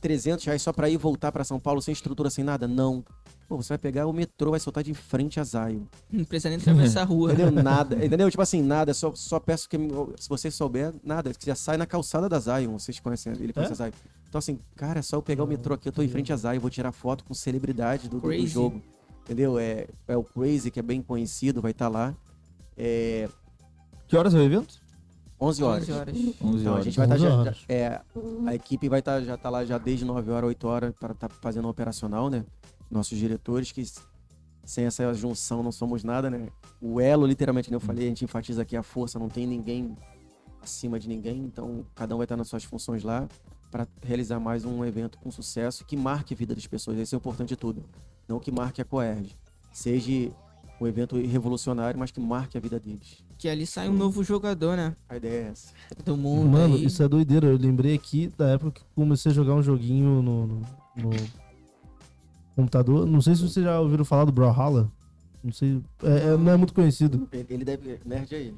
[0.00, 2.66] 300 reais só pra ir voltar pra São Paulo sem estrutura, sem nada?
[2.66, 3.04] Não.
[3.48, 5.80] Pô, você vai pegar o metrô, vai soltar de frente a Zion.
[6.10, 7.32] Não precisa nem atravessar a rua.
[7.32, 7.50] Entendeu?
[7.62, 8.04] Nada.
[8.04, 8.30] Entendeu?
[8.30, 8.94] Tipo assim, nada.
[8.94, 9.76] Só, só peço que,
[10.18, 11.32] se você souber, nada.
[11.34, 12.78] Que já sai na calçada da Zion.
[12.78, 13.92] Vocês conhecem, ele conhece a Zion.
[14.28, 16.36] Então assim, cara, é só eu pegar o metrô aqui, eu tô em frente a
[16.36, 18.80] Zion, vou tirar foto com celebridade do, do- jogo.
[19.24, 19.58] Entendeu?
[19.58, 22.14] É, é o Crazy, que é bem conhecido, vai estar lá.
[22.76, 23.28] É,
[24.06, 24.80] Que horas é o evento?
[25.40, 25.82] 11 horas.
[25.88, 26.16] 11 horas.
[26.16, 26.84] 11 Então, a horas.
[26.84, 28.00] gente vai estar 11 já, já- é,
[28.46, 31.28] a equipe vai estar já tá lá já desde 9 horas, 8 horas para estar
[31.40, 32.44] fazendo o operacional, né?
[32.90, 33.84] Nossos diretores que
[34.64, 36.48] sem essa junção não somos nada, né?
[36.80, 39.96] O elo, literalmente, como eu falei, a gente enfatiza aqui a força, não tem ninguém
[40.62, 43.26] acima de ninguém, então cada um vai estar nas suas funções lá
[43.70, 46.98] para realizar mais um evento com sucesso que marque a vida das pessoas.
[46.98, 47.82] Esse é o importante de tudo.
[48.28, 49.36] Não que marque a Coerge.
[49.72, 50.30] Seja
[50.80, 53.22] um evento revolucionário, mas que marque a vida deles.
[53.36, 54.96] Que ali sai um novo jogador, né?
[55.08, 55.72] A ideia é essa.
[56.04, 56.48] Do mundo.
[56.48, 56.84] Mano, aí.
[56.84, 57.48] isso é doideira.
[57.48, 60.62] Eu lembrei aqui da época que comecei a jogar um joguinho no, no-
[60.96, 61.10] no
[62.56, 63.06] computador.
[63.06, 64.90] Não sei se vocês já ouviram falar do Brawlhalla.
[65.42, 65.80] Não sei.
[66.02, 67.26] é- é- não é muito conhecido.
[67.32, 67.98] Ele, deve.
[68.04, 68.54] Nerd aí.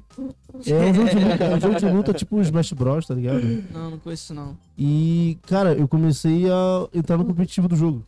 [0.65, 3.41] É um jogo de luta, é um jogo de luta tipo Smash Bros, tá ligado?
[3.71, 4.57] Não, não conheço não.
[4.77, 8.05] E, cara, eu comecei a entrar no competitivo do jogo.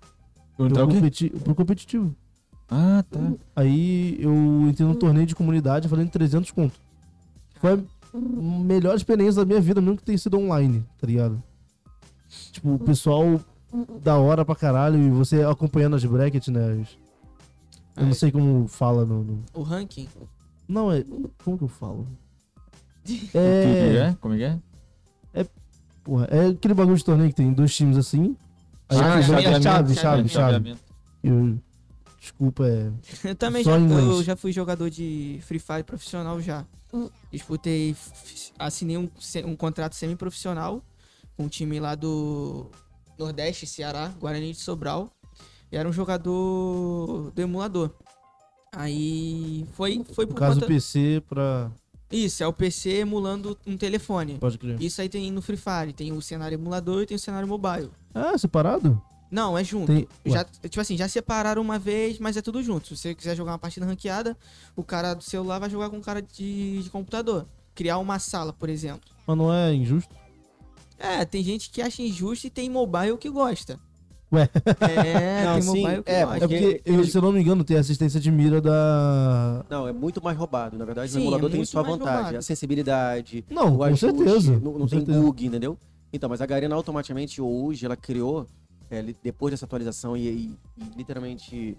[0.59, 0.95] Entrar Eu o quê?
[0.95, 2.13] competi- pro competitivo.
[2.69, 3.19] Ah, tá.
[3.55, 4.33] Aí eu
[4.69, 6.73] entrei no torneio de comunidade valendo 300 conto.
[7.59, 11.41] Foi a melhor experiência da minha vida, mesmo que tenha sido online, tá ligado?
[12.51, 13.39] Tipo, o pessoal
[14.01, 16.81] da hora pra caralho e você acompanhando as brackets, né?
[16.81, 16.97] as-
[17.97, 18.15] Eu não Aí.
[18.15, 19.23] sei como fala no.
[19.23, 20.07] no- O ranking?
[20.67, 21.03] Não, é.
[21.43, 22.05] Como que eu falo?
[23.35, 24.09] É.
[24.09, 24.17] é?
[24.19, 24.59] Como é que é?
[26.03, 28.35] Porra, é aquele bagulho de torneio que tem dois times assim.
[28.89, 30.75] Aí Ah, tem chaveamento, chave, chave, chave.
[32.25, 32.91] Desculpa, é.
[33.23, 36.65] Eu também já, eu já fui jogador de Free Fire profissional já.
[37.31, 39.07] Disputei, f- assinei um,
[39.45, 40.81] um contrato semi-profissional
[41.37, 42.65] com um time lá do
[43.19, 45.11] Nordeste, Ceará, Guarani de Sobral.
[45.71, 47.91] E era um jogador do emulador.
[48.73, 50.67] Aí foi, foi No por caso, conta...
[50.67, 51.71] PC pra.
[52.11, 54.37] Isso, é o PC emulando um telefone.
[54.39, 54.81] Pode crer.
[54.81, 57.89] Isso aí tem no Free Fire, tem o cenário emulador e tem o cenário mobile.
[58.13, 59.01] Ah, separado?
[59.35, 59.87] Não, é junto.
[59.87, 60.07] Tem.
[60.25, 62.87] Já, tipo assim, já separaram uma vez, mas é tudo junto.
[62.87, 64.37] Se você quiser jogar uma partida ranqueada,
[64.77, 67.45] o cara do celular vai jogar com o cara de, de computador.
[67.75, 69.01] Criar uma sala, por exemplo.
[69.27, 70.15] Mas não é injusto?
[70.97, 73.77] É, tem gente que acha injusto e tem mobile que gosta.
[74.31, 74.49] Ué.
[74.79, 76.39] É, Não, tem sim, mobile que é, É gosta.
[76.47, 79.65] porque porque, eu, se eu não me engano, tem assistência de mira da.
[79.69, 80.77] Não, é muito mais roubado.
[80.77, 82.13] Na verdade, Sim, o emulador é tem muito sua vantagem.
[82.15, 82.37] roubado.
[82.37, 84.51] A sensibilidade, Não, o com ajuste, certeza.
[84.53, 85.19] Não, não com tem certeza.
[85.19, 85.77] bug, entendeu?
[86.13, 88.47] Então, mas a Garena automaticamente hoje, ela criou,
[88.89, 91.77] é, depois dessa atualização e, e- e literalmente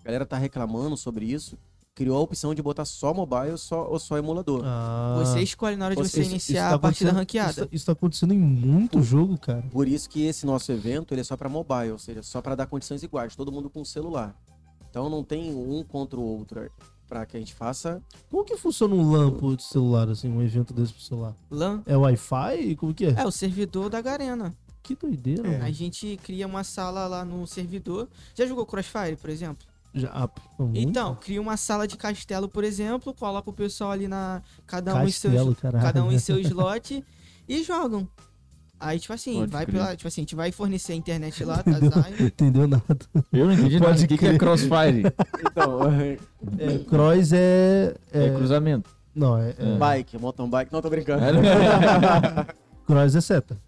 [0.00, 1.56] a galera tá reclamando sobre isso,
[1.94, 4.62] criou a opção de botar só mobile só, ou só emulador.
[4.64, 7.50] Ah, Você escolhe na hora de Você- isso- iniciar tá a partida ranqueada.
[7.62, 9.62] Isso, isso tá acontecendo em muito jogo, cara.
[9.70, 12.54] Por isso que esse nosso evento ele é só para mobile, ou seja, só para
[12.54, 14.36] dar condições iguais, todo mundo com celular.
[14.88, 16.70] Então não tem um contra o outro.
[17.08, 18.02] pra que a gente faça.
[18.30, 21.34] Como que funciona um LAN pro celular, assim, um evento desse pro celular?
[21.50, 22.76] LAN É Wi-Fi?
[22.76, 23.14] Como que é?
[23.16, 24.54] é o servidor da Garena.
[24.88, 25.50] Que doideira, É.
[25.52, 25.64] mano.
[25.64, 28.08] A gente cria uma sala lá no servidor.
[28.34, 29.66] Já jogou Crossfire, por exemplo?
[29.94, 30.28] Já, ah.
[30.74, 34.42] Então, cria uma sala de castelo, por exemplo, coloca o pessoal ali na.
[34.66, 35.34] Cada um em seus.
[35.34, 35.84] Castelo, caralho.
[35.84, 37.04] Cada um em seu slot
[37.46, 38.08] e jogam.
[38.80, 39.74] Aí, tipo assim, Pode vai crer.
[39.82, 39.96] pela.
[39.96, 41.70] Tipo assim, a gente vai fornecer a internet lá, tá?
[41.70, 42.26] Entendeu?
[42.26, 42.84] Entendeu nada.
[43.32, 43.86] Eu não entendi nada.
[43.92, 45.02] Pode O que, que é crossfire?
[45.50, 45.80] Então,
[46.58, 48.88] É, cross é, É, é- cruzamento.
[49.14, 50.72] Não, é, é- bike, mountain bike.
[50.72, 51.22] Não, tô brincando.
[52.86, 53.60] Cross é seta.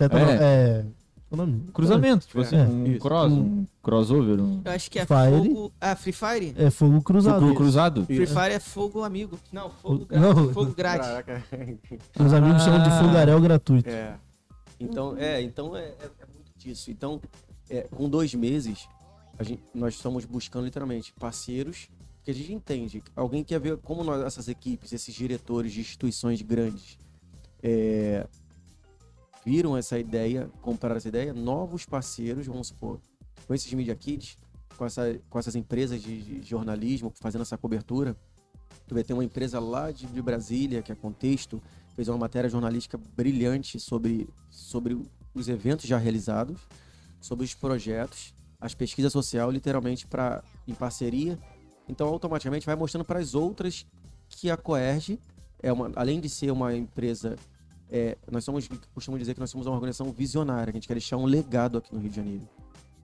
[0.00, 0.84] É.
[1.32, 1.36] é.
[1.36, 1.64] nome?
[1.72, 3.00] cruzamento, tipo assim, É, um isso.
[3.00, 5.30] cross, um crossover, um Eu acho que é Fire.
[5.48, 5.72] fogo.
[5.80, 6.54] Ah, Free Fire?
[6.56, 7.40] É fogo cruzado.
[7.40, 8.04] fogo cruzado.
[8.06, 9.38] Free Fire é fogo amigo.
[9.52, 10.34] Não, fogo, Não.
[10.34, 10.52] grátis.
[10.54, 11.06] fogo grátis.
[11.08, 11.44] Caraca.
[12.24, 13.88] Os amigos chamam de fogaréu gratuito.
[13.90, 14.14] É.
[14.78, 16.90] Então, é, então é, é- é muito disso.
[16.90, 17.20] Então,
[17.68, 18.88] é, com dois meses,
[19.38, 21.88] a gente- nós estamos buscando literalmente parceiros,
[22.22, 23.02] que a gente entende.
[23.14, 26.98] Alguém quer ver como nós, essas equipes, esses diretores de instituições grandes,
[27.62, 28.26] é,
[29.46, 33.00] viram essa ideia, compraram essa ideia, novos parceiros, vamos supor,
[33.46, 34.36] com esses Media Kits,
[34.76, 38.16] com, essa, com essas empresas de, de jornalismo fazendo essa cobertura.
[38.88, 41.62] Tu vai ter uma empresa lá de, de Brasília, que é Contexto,
[41.94, 45.00] fez uma matéria jornalística brilhante sobre, sobre
[45.32, 46.60] os eventos já realizados,
[47.20, 51.38] sobre os projetos, as pesquisas social, literalmente para em parceria.
[51.88, 53.86] Então, automaticamente vai mostrando para as outras
[54.28, 55.20] que a Coerge
[55.62, 57.36] é uma, além de ser uma empresa,
[57.90, 60.94] é, nós somos, costumo dizer que nós somos uma organização visionária, que a gente quer
[60.94, 62.48] deixar um legado aqui no Rio de Janeiro.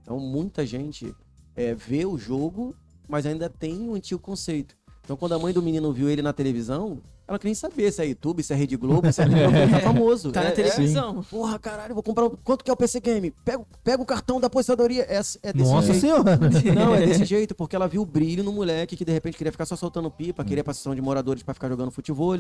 [0.03, 1.15] Então, muita gente
[1.55, 2.75] é, vê o jogo,
[3.09, 4.75] mas ainda tem o antigo conceito.
[5.05, 8.03] Então, quando a mãe do menino viu ele na televisão, ela queria nem saber se
[8.03, 10.33] é YouTube, se é Rede Globo, se é Globo, tá famoso.
[10.33, 11.23] Tá É- na é- televisão.
[11.25, 12.27] Porra, caralho, vou comprar.
[12.27, 13.31] um- Quanto que é o PC Game?
[13.45, 15.03] Pega, pega o cartão da aposentadoria.
[15.05, 16.01] É, é desse Nossa jeito.
[16.01, 16.39] senhora.
[16.75, 19.53] Não, é desse jeito, porque ela viu o brilho no moleque que de repente queria
[19.53, 22.33] ficar só soltando pipa, queria ir pra sessão de moradores pra ficar jogando futebol.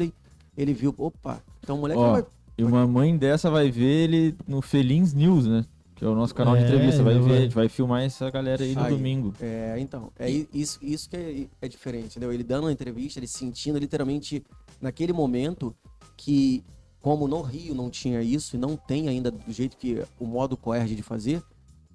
[0.57, 2.26] Ele viu, opa, então o moleque Ó, vai.
[2.59, 5.64] E uma mãe dessa vai ver ele no Felins News, né?
[5.94, 7.03] Que é o nosso canal de É, entrevista.
[7.03, 8.90] Vai ver, a gente vai filmar essa galera aí no Aí.
[8.92, 9.32] domingo.
[9.40, 12.32] É, então, é isso, isso que é, é diferente, entendeu?
[12.32, 14.44] Ele dando uma entrevista, ele sentindo literalmente
[14.80, 15.74] naquele momento
[16.16, 16.62] que,
[17.00, 20.57] como no Rio não tinha isso e não tem ainda do jeito que o modo
[20.57, 21.42] coerge de fazer,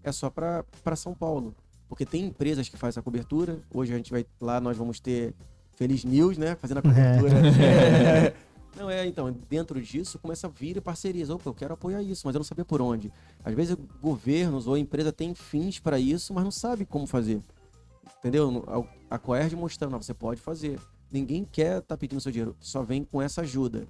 [0.03, 1.53] é só pra pra São Paulo.
[1.87, 3.59] Porque tem empresas que fazem essa cobertura.
[3.73, 5.33] Hoje a gente vai lá, nós vamos ter
[5.75, 6.55] Feliz News, né?
[6.55, 7.35] Fazendo a cobertura.
[7.61, 8.33] É.
[8.77, 11.29] Não, é, então, dentro disso começa a vir parcerias.
[11.29, 13.11] Opa, eu quero apoiar isso, mas eu não sabia por onde.
[13.43, 17.41] Às vezes governos ou a empresa tem fins para isso, mas não sabe como fazer.
[18.19, 18.63] Entendeu?
[19.09, 20.79] A, Coerge mostrando, não, você pode fazer.
[21.11, 23.87] Ninguém quer estar pedindo seu dinheiro, só vem com essa ajuda.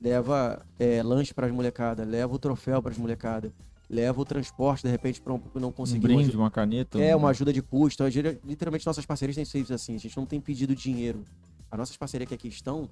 [0.00, 3.50] Leva é, lanche para as molecadas, leva o troféu para as molecadas,
[3.88, 6.02] leva o transporte, de repente, para um que não Um conseguiu.
[6.16, 6.98] brinde, uma caneta.
[7.00, 8.02] É, um- uma ajuda de custo.
[8.44, 9.94] Literalmente, nossas parcerias têm sido assim.
[9.94, 11.22] A gente não tem pedido dinheiro.
[11.70, 12.88] As nossas parcerias que aqui estão,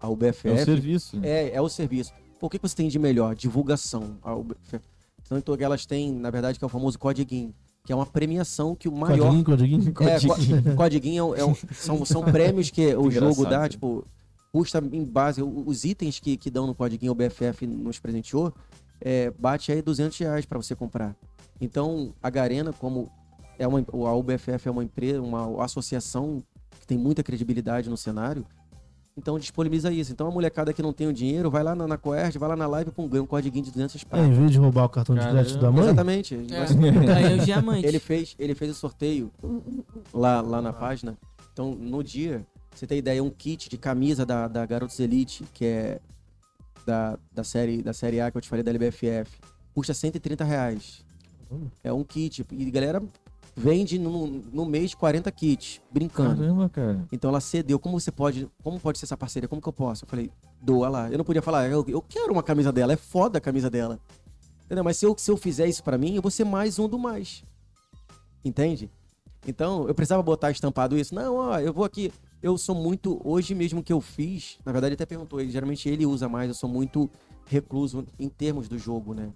[0.00, 1.18] a É o UBFF, serviço.
[1.22, 2.12] é, é o serviço.
[2.38, 3.34] Por que que você tem de melhor?
[3.34, 4.16] Divulgação.
[4.22, 4.80] A UBFF.
[5.28, 7.52] Tanto que elas têm, na verdade, que é o famoso Codiguinho,
[7.84, 9.18] que é uma premiação que o maior.
[9.44, 10.08] Codiguinho, codiguinho.
[10.08, 10.20] É,
[10.70, 13.68] co- Codiguinho é é um- são, são prêmios que o jogo dá, né?
[13.68, 14.04] tipo,
[14.52, 15.42] custa em base.
[15.42, 18.52] Os itens que, que dão no Codiguinho, o BFF nos presenteou,
[19.00, 21.14] é, bate aí 200 reais para você comprar.
[21.60, 23.10] Então, a Garena, como
[23.58, 26.42] é uma, a UBFF é uma empresa, uma associação
[26.80, 28.46] que tem muita credibilidade no cenário,
[29.18, 30.12] então disponibiliza isso.
[30.12, 32.56] Então, a molecada que não tem o dinheiro, vai lá na, na Coerge, vai lá
[32.56, 34.28] na live com ganha um codiguinho de 200 É, pratos.
[34.28, 35.40] em vez de roubar o cartão de Caramba.
[35.42, 36.34] crédito da mãe, Exatamente.
[36.34, 37.84] É, Nós- diamantes.
[37.84, 39.30] ele fez, ele fez o sorteio
[40.14, 41.18] lá, lá na página.
[41.52, 45.64] Então, no dia, você tem ideia, um kit de camisa da, da Garotos Elite, que
[45.64, 46.00] é
[46.86, 49.30] da, da, série, da série A que eu te falei da LBFF,
[49.74, 51.04] custa 130 reais.
[51.82, 52.46] É um kit.
[52.52, 53.02] E galera
[53.58, 56.36] vende no, no mês 40 kits, brincando.
[56.36, 57.04] Caramba, cara.
[57.10, 57.78] Então ela cedeu.
[57.78, 58.48] Como você pode.
[58.62, 59.48] Como pode ser essa parceria?
[59.48, 60.04] Como que eu posso?
[60.04, 60.30] Eu falei,
[60.62, 61.10] doa lá.
[61.10, 63.98] Eu não podia falar, eu, eu quero uma camisa dela, é foda a camisa dela.
[64.64, 64.84] Entendeu?
[64.84, 66.98] Mas se eu, se eu fizer isso pra mim, eu vou ser mais um do
[66.98, 67.42] mais.
[68.44, 68.90] Entende?
[69.46, 71.14] Então, eu precisava botar estampado isso.
[71.14, 72.12] Não, ó, eu vou aqui.
[72.42, 73.20] Eu sou muito.
[73.24, 75.40] Hoje mesmo que eu fiz, na verdade, ele até perguntou.
[75.40, 77.10] Ele, geralmente ele usa mais, eu sou muito
[77.46, 79.32] recluso em termos do jogo, né?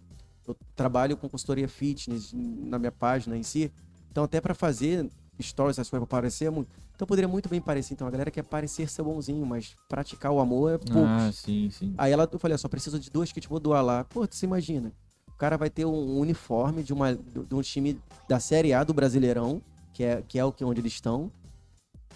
[0.47, 3.73] Eu trabalho com consultoria fitness na minha página em si.
[4.13, 5.09] Então, até pra fazer
[5.41, 6.45] stories, essas coisas pra parecer.
[6.45, 7.95] é muito- Então, poderia muito bem parecer.
[7.95, 11.01] Então, a galera quer parecer ser bonzinho, mas praticar o amor é pouco.
[11.09, 11.95] Ah, sim, sim.
[11.97, 14.05] Aí ela, eu falei, ó, só preciso de duas kits, vou doar lá.
[14.05, 14.93] Pô, você imagina.
[15.29, 17.99] O cara vai ter um uniforme de, uma, de um time
[18.29, 19.61] da Série A do Brasileirão,
[19.95, 21.33] que é, que é o que onde eles estão,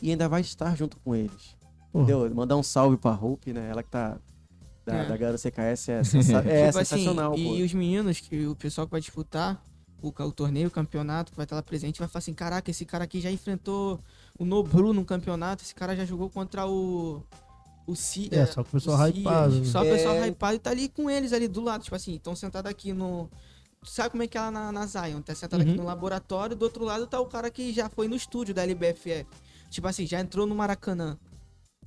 [0.03, 1.57] e ainda vai estar junto com eles.
[1.91, 2.05] Porra.
[2.05, 2.35] Entendeu?
[2.35, 3.69] Mandar um salve pra Hope, né?
[3.71, 4.19] Ela que tá
[4.85, 5.07] da, É.
[5.09, 7.39] da Garota CKS é, sensa é Tipo assim, sensacional, pô.
[7.39, 9.61] e os meninos, que o pessoal que vai disputar,
[10.03, 12.85] o, o torneio, o campeonato, que vai estar lá presente, vai falar assim, caraca, esse
[12.85, 14.01] cara aqui já enfrentou
[14.39, 17.23] o Nobru no campeonato, esse cara já jogou contra o...
[17.89, 19.65] O C, É, só que o pessoal hypado, né?
[19.65, 20.27] Só o pessoal É.
[20.27, 23.31] hypado e tá ali com eles ali do lado, tipo assim, estão sentados aqui no...
[23.85, 25.23] Sabe como é que é lá na, na Zion?
[25.23, 25.77] Tá sentado aqui Uhum.
[25.77, 29.25] no laboratório, do outro lado tá o cara que já foi no estúdio da LBFF.
[29.71, 31.17] Tipo assim, já entrou no Maracanã.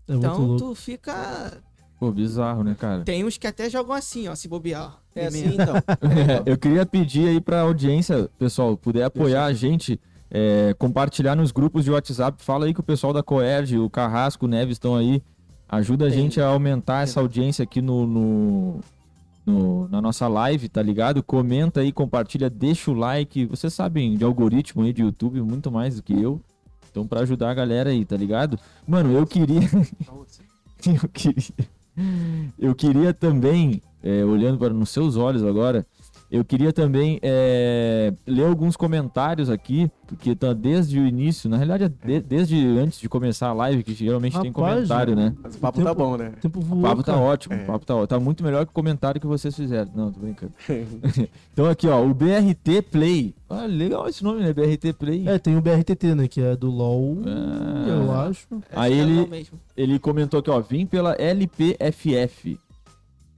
[0.07, 1.61] É Então tu fica.
[1.99, 3.03] Pô, bizarro, né, cara?
[3.03, 4.97] Tem uns que até jogam assim, ó, se bobear.
[5.13, 5.75] É assim, então.
[6.47, 9.99] É, eu queria pedir aí pra audiência, pessoal, puder apoiar a gente,
[10.31, 12.41] é, compartilhar nos grupos de WhatsApp.
[12.41, 15.21] Fala aí que o pessoal da Coerge, o Carrasco, o Neves estão aí.
[15.67, 16.19] Ajuda a Tem.
[16.21, 18.79] gente a aumentar essa audiência aqui no, no-
[19.45, 21.21] no- na nossa live, tá ligado?
[21.21, 23.45] Comenta aí, compartilha, deixa o like.
[23.45, 26.41] Vocês sabem de algoritmo aí de YouTube muito mais do que eu.
[26.89, 28.57] Então, pra ajudar a galera aí, tá ligado?
[28.87, 29.59] Mano, eu queria.
[30.87, 31.67] eu queria.
[32.57, 35.85] Eu queria também, é, olhando para nos seus olhos agora,
[36.31, 41.83] eu queria também é, ler alguns comentários aqui, porque tá desde o início, na realidade
[41.85, 45.35] é de- desde antes de começar a live, que geralmente tem Rapaz, comentário, né?
[45.41, 46.31] Mas o papo tá bom, né?
[46.37, 47.25] O tempo O voou, papo tá cara.
[47.25, 48.07] ótimo, o papo tá ótimo.
[48.07, 49.89] Tá muito melhor que o comentário que vocês fizeram.
[49.95, 50.51] Não, tô brincando.
[51.53, 53.33] então aqui, ó, o BRT Play.
[53.49, 54.53] Ah, legal esse nome, né?
[54.53, 55.27] BRT Play.
[55.27, 56.27] É, tem o BRTT, né?
[56.27, 57.87] Que é do LoL, Ah.
[57.87, 58.47] eu acho.
[58.75, 59.47] Aí é ele-.
[59.75, 62.59] Ele comentou aqui, ó, vim pela LPFF.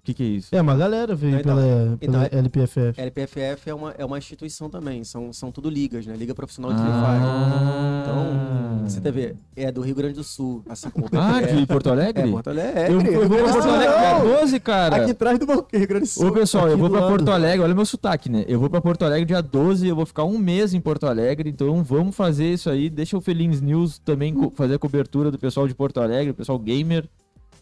[0.02, 0.50] O que que é isso?
[0.56, 3.00] É, uma galera veio Então, pela, então, pela LPFF.
[3.00, 6.16] LPFF é uma, é uma instituição também, são, são tudo ligas, né?
[6.18, 7.06] Liga Profissional de Free Ah.
[7.06, 8.02] Fire.
[8.02, 11.56] Então, você tá vendo, é do Rio Grande do Sul, a Sacou Ah, BFF.
[11.56, 12.24] de Porto Alegre?
[12.28, 12.94] É, Porto Alegre.
[12.94, 14.96] Eu, eu vou pra Porto Alegre dia 12, cara.
[14.96, 16.28] Aqui atrás do Rio Grande do Sul.
[16.28, 17.10] Ô, pessoal, eu vou pra lado.
[17.12, 18.44] Porto Alegre, olha meu sotaque, né?
[18.48, 21.48] Eu vou pra Porto Alegre dia 12, eu vou ficar um mês em Porto Alegre,
[21.48, 22.90] então vamos fazer isso aí.
[22.90, 26.58] Deixa o Felins News também fazer a cobertura do pessoal de Porto Alegre, o pessoal
[26.58, 27.08] gamer.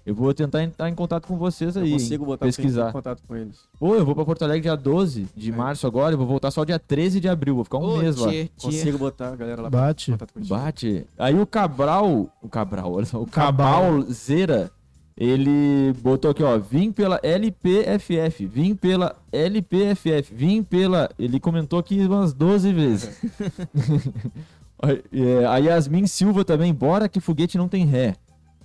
[0.09, 1.91] Eu vou tentar entrar em contato com vocês Eu aí.
[1.91, 2.27] consigo hein?
[2.29, 2.91] botar você em pesquisar.
[2.91, 3.59] contato com eles.
[3.79, 5.55] Pô, eu vou pra Porto Alegre dia 12 de É.
[5.55, 8.15] março agora, eu vou voltar só dia 13 de abril, vou ficar um Ô, mês
[8.15, 8.27] lá.
[8.27, 8.65] tchê, tchê.
[8.65, 10.15] Consigo botar a galera lá Bate.
[10.47, 11.05] Bate.
[11.15, 14.01] Aí o Cabral, o Cabral, olha só, o Cabal.
[14.11, 14.71] Zera,
[15.15, 22.03] ele botou aqui, ó, vim pela LPFF, vim pela LPFF, vim pela, ele comentou aqui
[22.03, 23.21] umas 12 vezes.
[24.81, 28.15] Aí, é, a Yasmin Silva também, bora que foguete não tem ré.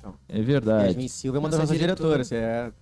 [0.04, 0.14] Então.
[0.28, 0.86] É verdade.
[0.88, 2.22] Yasmin Silva é uma das Nossa nossas diretora.
[2.24, 2.32] diretoras.
[2.32, 2.72] É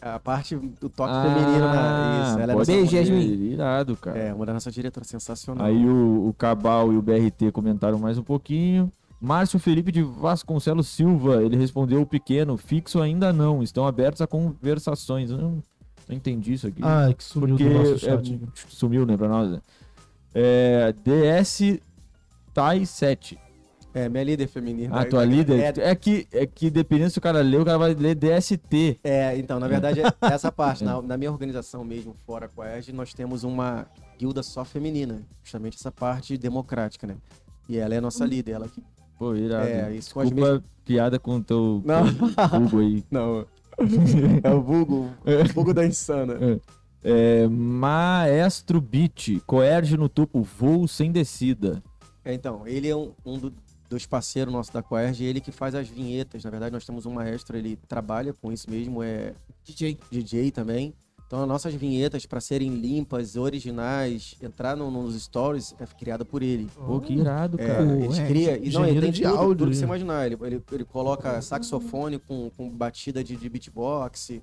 [0.00, 2.22] a parte do toque feminino na.
[2.30, 3.50] Isso, ela é Ah, pode nossa, ser, Yasmin.
[3.52, 4.18] Irado, cara.
[4.18, 5.66] É, uma das nossas diretoras, sensacional.
[5.66, 8.92] Aí o, o Cabal e o BRT comentaram mais um pouquinho.
[9.20, 14.28] Márcio Felipe de Vasconcelos Silva, ele respondeu o pequeno, fixo ainda não, estão abertos a
[14.28, 15.30] conversações.
[15.30, 15.62] Eu não,
[16.08, 16.80] não entendi isso aqui.
[16.84, 18.40] Ah, é que sumiu porque do nosso é, chat.
[18.68, 19.50] sumiu, né, pra nós.
[19.50, 19.60] né?
[20.32, 21.80] É, DS
[22.54, 23.36] Tai 7.
[23.94, 25.00] É, minha líder feminina.
[25.00, 25.58] Ah, tua líder?
[25.78, 28.98] É, É que, é que dependendo se o cara ler, o cara vai ler DST.
[29.02, 30.84] É, então, na verdade, é essa parte.
[30.84, 33.86] Na, na minha organização mesmo, fora com a ERG, nós temos uma
[34.18, 35.22] guilda só feminina.
[35.42, 37.16] Justamente essa parte democrática, né?
[37.68, 38.82] E ela é a nossa líder, ela que...
[39.18, 39.66] Pô, irado.
[39.66, 42.04] É, isso com Desculpa piada com o teu Não.
[42.78, 43.04] aí.
[43.10, 43.46] Não,
[44.42, 46.36] é o vulgo, o vulgo da insana.
[47.02, 51.82] É, Maestro Beat, coerge no topo, voo sem descida.
[52.24, 53.52] É, então, ele é um, um do-
[53.88, 56.44] dos parceiros nossos da Coerge, ele que faz as vinhetas.
[56.44, 59.32] Na verdade, nós temos um maestro, ele trabalha com isso mesmo, é
[59.64, 59.98] DJ.
[60.10, 60.94] DJ também.
[61.26, 66.42] Então, as nossas vinhetas, para serem limpas, originais, entrar no- nos stories, é criada por
[66.42, 66.68] ele.
[66.74, 67.82] Pô, que irado, É, cara.
[67.82, 68.56] ele cria.
[68.58, 69.86] E não, ele tem de tudo, áudio, tudo que você né?
[69.88, 70.24] imaginar.
[70.26, 74.40] Ele, ele, ele coloca saxofone com, com batida de, de beatbox,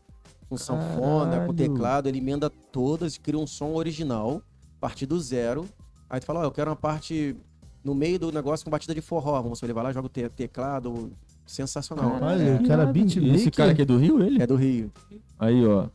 [0.48, 1.48] com sanfona, Caralho.
[1.48, 2.08] com teclado.
[2.08, 4.44] Ele emenda todas, cria um som original,
[4.78, 5.68] a partir do zero.
[6.08, 7.36] Aí tu fala, ó, eu quero uma parte
[7.86, 9.40] no meio do negócio com batida de forró.
[9.42, 11.12] Vamos ele vai lá, joga o te- teclado.
[11.46, 12.18] Sensacional.
[12.22, 12.94] Olha, é, o cara Irado.
[12.94, 13.36] beatmaker.
[13.36, 14.42] Esse cara aqui é do Rio, ele?
[14.42, 14.92] é do Rio.
[15.40, 15.88] Aí, ó.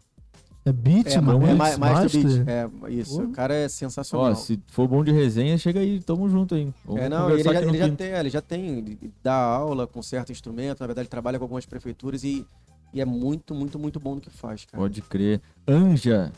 [0.64, 2.44] É beat, É, não é, é, mais, mais do master?
[2.44, 2.48] beat.
[2.48, 3.16] É, isso.
[3.16, 3.24] Pô.
[3.24, 4.30] O cara é sensacional.
[4.30, 6.72] Ó, se for bom de resenha, chega aí, tamo junto aí.
[6.84, 10.00] Vamos É, não, ele já, ele, já tem, ele já tem, ele dá aula com
[10.02, 12.46] certo instrumento, na verdade ele trabalha com algumas prefeituras e,
[12.92, 14.80] e é muito, muito, muito bom no que faz, cara.
[14.80, 15.40] Pode crer.
[15.66, 16.30] Anja,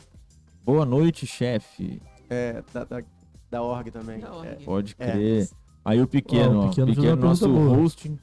[0.65, 2.01] boa noite, chefe.
[2.29, 3.03] É, da, da,
[3.53, 4.19] da org também.
[4.19, 4.47] Da org.
[4.47, 5.11] É, Pode É.
[5.11, 5.49] crer.
[5.85, 8.17] Aí o pequeno, Ó, o ó, Pequeno pequeno, fez uma nosso hosting.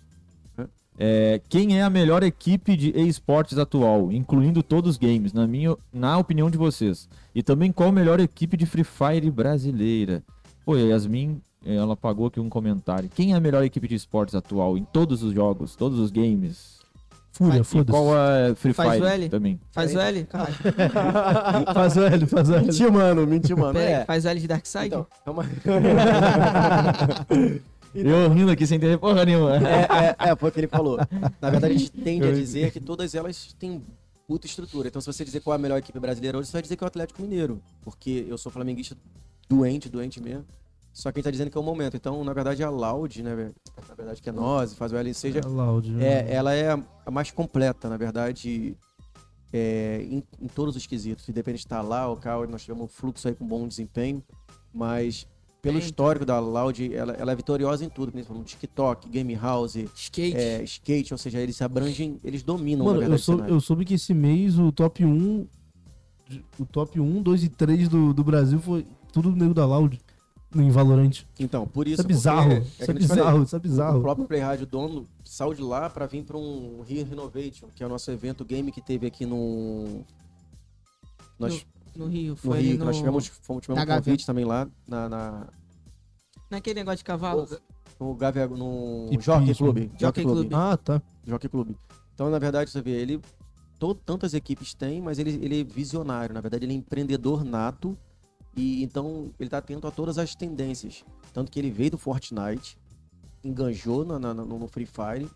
[1.03, 5.75] É, quem é a melhor equipe de esportes atual, incluindo todos os games, na minha,
[5.93, 7.09] na opinião de vocês?
[7.35, 10.23] E também qual a melhor equipe de Free Fire brasileira?
[10.65, 13.09] Pô, a Yasmin, ela pagou aqui um comentário.
[13.15, 16.80] Quem é a melhor equipe de esportes atual em todos os jogos, todos os games?
[17.33, 17.91] Fúria, foda-se.
[17.91, 19.29] qual a Free Faz Fire o L?
[19.29, 19.61] também?
[19.73, 20.55] Faz o L, caralho.
[21.75, 22.67] Faz o L, faz o L.
[22.67, 23.73] Mentiu, mano, mentiu, mano.
[23.73, 24.05] Pera aí, É.
[24.05, 24.87] faz o L de Darkseid?
[24.89, 25.45] Então, calma
[27.95, 29.57] Eu rindo aqui sem entender porra nenhuma.
[29.57, 30.99] é, é, é, foi o que ele falou.
[31.41, 33.83] Na verdade, a gente tende a dizer que todas elas têm
[34.29, 34.89] puta estrutura.
[34.89, 36.85] Então, se você dizer qual é a melhor equipe brasileira hoje, você vai dizer que
[36.85, 37.61] é o Atlético Mineiro.
[37.83, 38.97] Porque eu sou flamenguista
[39.49, 40.45] doente, doente mesmo.
[40.93, 41.97] Só que a gente tá dizendo que é o momento.
[41.97, 43.55] Então, na verdade, a Loud, né, velho?
[43.89, 46.05] Na verdade, que é nós, faz o LNC, já, É loud, né?
[46.29, 48.77] é, ela é a- mais completa, na verdade,
[49.53, 51.29] é, em, em todos os quesitos.
[51.29, 54.23] Independente de estar lá ou cá, nós tivemos um fluxo aí com bom desempenho,
[54.75, 55.27] mas
[55.63, 59.77] pelo Bem, histórico da Loud, ela, ela é vitoriosa em tudo, principalmente TikTok, Game House,
[59.95, 60.37] Skate.
[60.37, 63.39] é, skate, ou seja, eles se abrangem, eles dominam, Mano, na eu verdade, o soube,
[63.41, 63.55] cenário.
[63.57, 65.47] eu soube que esse mês o top 1.
[66.59, 69.99] O top 1, 2 e 3 do, do Brasil foi tudo nego da Loud
[70.55, 71.23] em Valorant.
[71.39, 71.95] Então, por isso...
[71.95, 72.49] Isso é bizarro.
[72.51, 74.01] porque- Isso é eu te falei, bizarro, isso é O bizarro.
[74.01, 77.87] próprio Play Rádio dono saiu de lá para vir para um Rio Renovation, que é
[77.87, 80.05] o nosso evento game que teve aqui no.
[81.39, 81.65] Nós,
[81.97, 82.31] No Rio.
[82.33, 82.85] no Foi Rio, ali que no...
[82.87, 84.03] nós tivemos, fomos, tivemos um Gávea.
[84.03, 85.47] convite também lá na, na-
[86.51, 87.47] Naquele negócio de cavalo.
[87.99, 89.55] no Gávea, no E Jockey.
[89.55, 89.91] Club.
[89.99, 90.37] Jockey Club.
[90.49, 90.53] Club.
[90.55, 91.01] Ah, tá.
[91.27, 91.71] Jockey Club.
[92.15, 93.21] Então, na verdade, você vê, ele.
[94.05, 96.35] tantas equipes têm, mas ele, ele é visionário.
[96.35, 97.97] Na verdade, ele é empreendedor nato.
[98.57, 101.05] E então ele tá atento a todas as tendências.
[101.33, 102.77] Tanto que ele veio do Fortnite,
[103.45, 105.29] enganjou na- no, no Free Fire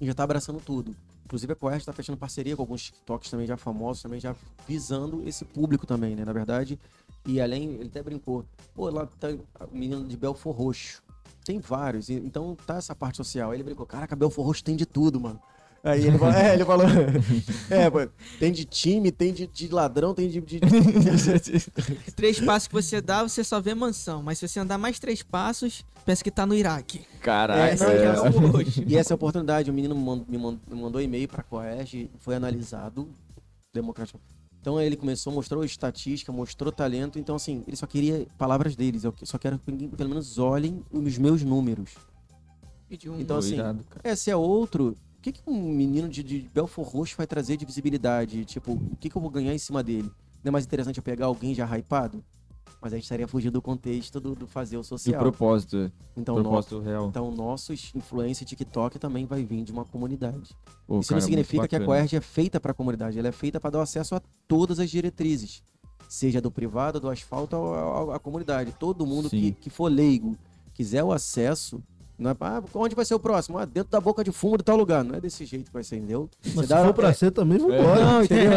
[0.00, 0.94] e já tá abraçando tudo.
[1.24, 4.36] Inclusive a Coerce tá fechando parceria com alguns TikToks também já famosos, também já
[4.68, 6.24] visando esse público também, né?
[6.24, 6.78] Na verdade.
[7.26, 11.02] E além, ele até brincou, pô, lá tá o menino de Belfor Roxo.
[11.44, 13.50] Tem vários, então tá essa parte social.
[13.50, 15.40] Aí ele brincou, caraca, Belfor Roxo tem de tudo, mano.
[15.84, 16.86] Aí ele falou, é, ele falou,
[17.68, 17.98] é, pô,
[18.38, 20.40] tem de time, tem de, de ladrão, tem de.
[20.40, 20.60] de-
[22.14, 24.22] Três passos que você dá, você só vê mansão.
[24.22, 27.04] Mas se você andar mais três passos, parece que tá no Iraque.
[27.20, 27.60] Caraca.
[27.68, 28.10] É, Essa é, é.
[28.12, 28.84] o hoje.
[28.86, 29.70] E essa é a oportunidade.
[29.70, 33.08] O menino me mand- me mand- me mandou e-mail para a Coerge, foi analisado
[33.74, 34.20] democrático.
[34.60, 37.18] Então ele começou, mostrou estatística, mostrou talento.
[37.18, 39.02] Então, assim, ele só queria palavras deles.
[39.02, 41.90] Eu só quero que ninguém, pelo menos olhem os meus números.
[42.88, 44.00] Pediu um- Então, assim, Cuidado, cara.
[44.04, 47.56] É, se é outro, o que, que um menino de, de Belfor Roxo vai trazer
[47.56, 48.44] de visibilidade?
[48.44, 50.10] Tipo, o que, que eu vou ganhar em cima dele?
[50.42, 52.24] Não é mais interessante eu pegar alguém já hypado?
[52.80, 55.20] Mas a gente estaria fugindo do contexto do, do fazer o E o social.
[55.20, 55.92] propósito, é.
[56.16, 57.06] Então, no- propósito real.
[57.08, 60.50] então, nossos influência TikTok também vai vir de uma comunidade.
[60.88, 61.84] Pô, Isso cara, não muito significa que a.
[61.84, 64.90] Coerge é feita para a comunidade, ela é feita para dar acesso a todas as
[64.90, 65.62] diretrizes,
[66.08, 67.54] seja do privado, do asfalto
[68.12, 68.72] a comunidade.
[68.76, 70.36] Todo mundo que, que for leigo,
[70.74, 71.80] quiser o acesso,
[72.22, 73.58] não é pra, ah, onde vai ser o próximo?
[73.58, 75.02] Ah, dentro da boca de fumo de tal lugar.
[75.04, 76.30] Não é desse jeito que vai ser, entendeu?
[76.44, 78.04] Mas Você se dá- for pra ser também, vambora.
[78.04, 78.52] Não, entendeu?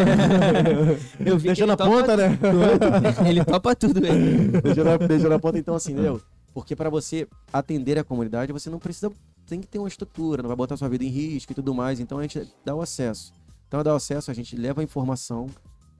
[1.24, 2.38] Eu vi que Deixando ele a ponta, né?
[3.28, 4.62] Ele topa tudo, velho.
[4.62, 6.20] deixou, na, deixou na ponta, então assim, entendeu?
[6.54, 9.10] Porque para você atender a comunidade, você não precisa.
[9.46, 12.00] Tem que ter uma estrutura, não vai botar sua vida em risco e tudo mais.
[12.00, 13.32] Então a gente dá o acesso.
[13.68, 15.46] Então, dá o acesso, a gente leva a informação,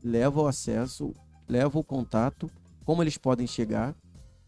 [0.03, 1.13] leva o acesso,
[1.49, 2.49] leva o contato,
[2.85, 3.93] como eles podem chegar,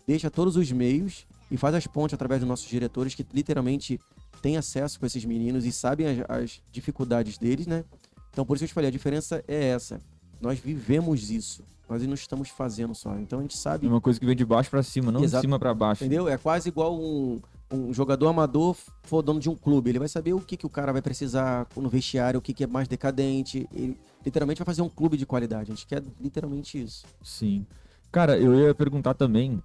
[0.07, 3.99] deixa todos os meios e faz as pontes através dos nossos diretores que literalmente
[4.43, 7.85] têm acesso com esses meninos e sabem as, as dificuldades deles, né?
[8.31, 10.01] Então, por isso que eu te falei, a diferença é essa.
[10.41, 11.65] Nós vivemos isso.
[11.89, 13.17] Nós não estamos fazendo só.
[13.17, 15.41] Então a gente sabe É uma coisa que vem de baixo pra cima, não Exato.
[15.41, 16.05] de cima pra baixo.
[16.05, 16.29] Entendeu?
[16.29, 17.41] É quase igual um,
[17.73, 19.91] um jogador amador for dono de um clube.
[19.91, 22.63] Ele vai saber o que, que o cara vai precisar no vestiário, o que, que
[22.63, 23.67] é mais decadente.
[23.73, 25.73] Ele literalmente vai fazer um clube de qualidade.
[25.73, 27.07] A gente quer literalmente isso.
[27.23, 27.67] Sim.
[28.13, 29.63] Cara, eu ia perguntar também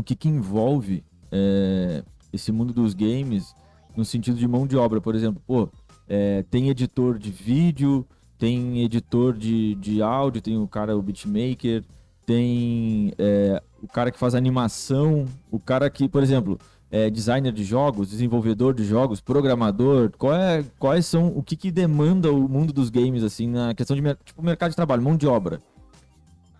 [0.00, 2.02] o que que envolve é,
[2.32, 3.54] esse mundo dos games
[3.96, 5.42] no sentido de mão de obra, por exemplo.
[5.46, 5.68] Pô,
[6.08, 8.06] é, tem editor de vídeo,
[8.38, 11.84] tem editor de, de áudio, tem o cara, o beatmaker,
[12.24, 16.58] tem é, o cara que faz animação, o cara que, por exemplo,
[16.90, 20.10] é designer de jogos, desenvolvedor de jogos, programador.
[20.16, 23.94] Qual é, quais são, o que que demanda o mundo dos games, assim, na questão
[23.94, 25.60] de tipo, mercado de trabalho, mão de obra?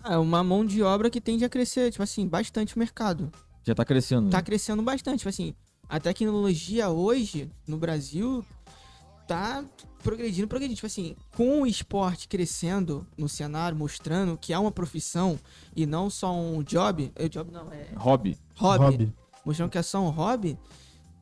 [0.05, 3.31] É uma mão de obra que tende a crescer, tipo assim, bastante o mercado.
[3.65, 4.23] Já tá crescendo.
[4.27, 4.31] né?
[4.31, 5.55] Tá crescendo bastante, tipo assim,
[5.89, 8.45] a tecnologia hoje no Brasil
[9.27, 9.65] tá
[10.03, 10.77] progredindo, progredindo.
[10.77, 15.39] Tipo assim, com o esporte crescendo no cenário, mostrando que é uma profissão
[15.77, 18.39] e não só um job, é job não, é Hobby.
[18.57, 19.15] hobby, Hobby.
[19.45, 20.59] mostrando que é só um hobby,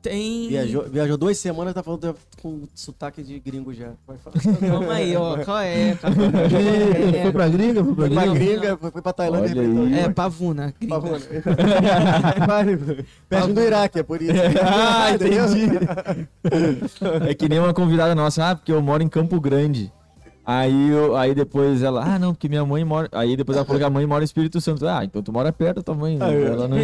[0.01, 0.47] tem...
[0.49, 3.91] Viajou, viajou duas semanas, tá falando com sotaque de gringo já.
[4.07, 4.35] Vai falar.
[4.59, 5.95] Calma aí, ó, qual é?
[6.01, 7.31] Calma Foi aí.
[7.31, 7.83] pra gringa?
[7.83, 8.33] Foi pra Foi pra gringa?
[8.33, 9.61] gringa, foi, foi pra Tailândia.
[9.61, 9.99] Aí.
[9.99, 10.73] É, pavuna.
[10.79, 10.95] gringa.
[10.95, 11.19] Pavuna.
[13.29, 14.33] Perto do Iraque, é por isso.
[14.61, 15.45] Ah, Entendeu?
[17.27, 19.91] É que nem uma convidada nossa, ah, porque eu moro em Campo Grande.
[20.51, 23.07] Aí, eu, aí depois ela, ah, não, porque minha mãe mora.
[23.11, 24.87] Aí depois ela falou que a mãe mora em Espírito Santo.
[24.87, 26.17] Ah, então tu mora perto da tua mãe.
[26.17, 26.43] né?
[26.43, 26.75] Ela não...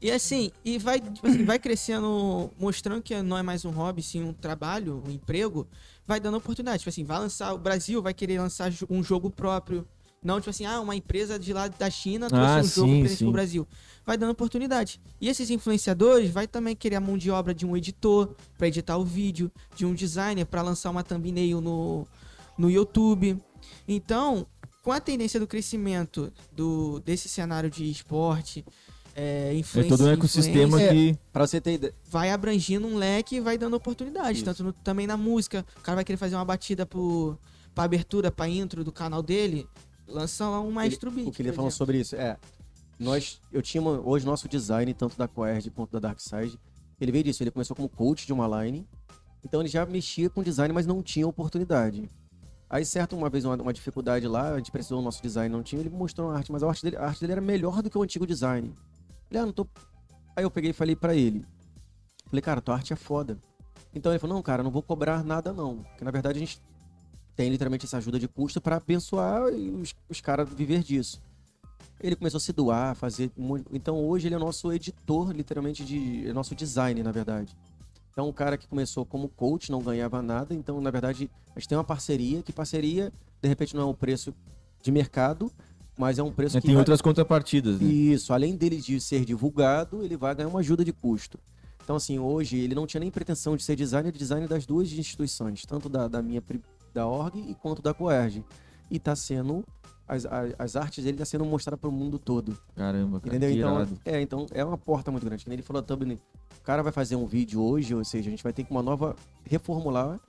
[0.00, 4.00] E assim, e vai, tipo assim, vai crescendo, mostrando que não é mais um hobby,
[4.02, 5.66] sim um trabalho, um emprego,
[6.06, 6.78] vai dando oportunidade.
[6.78, 9.84] Tipo assim, vai lançar, o Brasil vai querer lançar um jogo próprio.
[10.24, 13.08] Não, tipo assim, ah, uma empresa de lá da China trouxe Ah, um jogo sim,
[13.08, 13.24] sim.
[13.26, 13.68] pro Brasil.
[14.06, 14.98] Vai dando oportunidade.
[15.20, 18.96] E esses influenciadores vai também querer a mão de obra de um editor pra editar
[18.96, 22.06] o vídeo, de um designer pra lançar uma thumbnail no,
[22.56, 23.38] no YouTube.
[23.86, 24.46] Então,
[24.82, 28.64] com a tendência do crescimento do, desse cenário de esporte,
[29.14, 31.16] é, É influência, todo um ecossistema que.
[31.32, 31.94] Pra você ter ideia.
[32.10, 34.38] vai abrangindo um leque e vai dando oportunidade.
[34.38, 34.44] Isso.
[34.44, 35.64] Tanto no- também na música.
[35.78, 37.38] O cara vai querer fazer uma batida pro,
[37.74, 39.66] pra abertura, pra intro do canal dele.
[40.06, 41.28] Lança lá um Maestro Beat.
[41.28, 42.36] O que ele falou sobre isso é.
[42.98, 46.58] Nós, eu tinha uma- hoje nosso design, tanto da Coerd quanto da Darkside.
[47.00, 48.86] Ele veio disso, ele começou como coach de uma line.
[49.44, 52.08] Então ele já mexia com design, mas não tinha oportunidade.
[52.70, 55.62] Aí, certo, uma vez uma, uma dificuldade lá, a gente precisou do nosso design, não
[55.62, 57.82] tinha, ele me mostrou uma arte, mas a arte dele, a arte dele era melhor
[57.82, 58.72] do que o antigo design.
[59.30, 59.66] Ele, ah, não tô.
[60.36, 61.44] Aí eu peguei e falei pra ele.
[62.26, 63.38] Falei, cara, tua arte é foda.
[63.94, 65.78] Então ele falou, não, cara, não vou cobrar nada, não.
[65.82, 66.60] Porque na verdade a gente
[67.36, 71.20] tem literalmente essa ajuda de custo pra abençoar e os, os caras viver disso.
[72.00, 73.30] Ele começou a se doar, fazer.
[73.36, 76.28] um monte- Então hoje ele é nosso editor, literalmente, de.
[76.28, 77.56] É nosso design, na verdade.
[78.12, 80.54] Então, um cara que começou como coach, não ganhava nada.
[80.54, 83.12] Então, na verdade, a gente tem uma parceria, que parceria,
[83.42, 84.32] de repente, não é um preço
[84.82, 85.50] de mercado,
[85.98, 86.66] mas é um preço né, que.
[86.68, 87.88] tem vai- outras contrapartidas, né?
[87.88, 91.38] Isso, além dele de ser divulgado, ele vai ganhar uma ajuda de custo.
[91.82, 94.92] Então, assim, hoje ele não tinha nem pretensão de ser designer, de design das duas
[94.92, 96.40] instituições, tanto da, da minha
[96.94, 98.44] da org e quanto da Coerge.
[98.90, 99.64] E tá sendo.
[100.06, 102.56] As, as, as artes dele tá sendo mostradas para o mundo todo.
[102.76, 103.36] Caramba, cara.
[103.36, 103.50] Entendeu?
[103.50, 103.98] Então irado.
[104.04, 105.44] é, então é uma porta muito grande.
[105.44, 106.18] Que ele falou também.
[106.58, 108.82] O cara vai fazer um vídeo hoje, ou seja, a gente vai ter que uma
[108.82, 109.16] nova.
[109.44, 110.20] reformular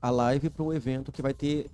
[0.00, 1.70] a live para um evento que vai ter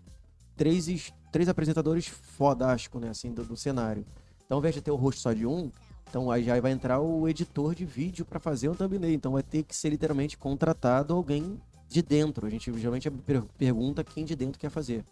[0.56, 3.08] três, três apresentadores fodásticos, né?
[3.10, 4.04] Assim, do, do cenário.
[4.44, 5.70] Então, ao invés de ter o rosto só de um,
[6.10, 9.14] então aí já vai entrar o editor de vídeo para fazer um thumbnail.
[9.14, 11.60] Então vai ter que ser literalmente contratado alguém
[11.90, 12.46] de dentro.
[12.46, 15.04] A gente geralmente per- pergunta quem de dentro quer fazer.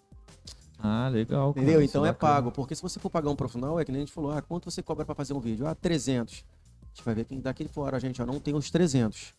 [0.78, 1.52] Ah, legal.
[1.52, 1.82] cara, Entendeu?
[1.82, 2.32] isso Então é bacana.
[2.34, 2.52] pago.
[2.52, 4.70] Porque se você for pagar um profissional, é que nem a gente falou, ah, quanto
[4.70, 5.66] você cobra pra fazer um vídeo?
[5.66, 6.44] Ah, 300.
[6.82, 9.34] A gente vai ver quem daqui fora, gente, ó, não tem os 300.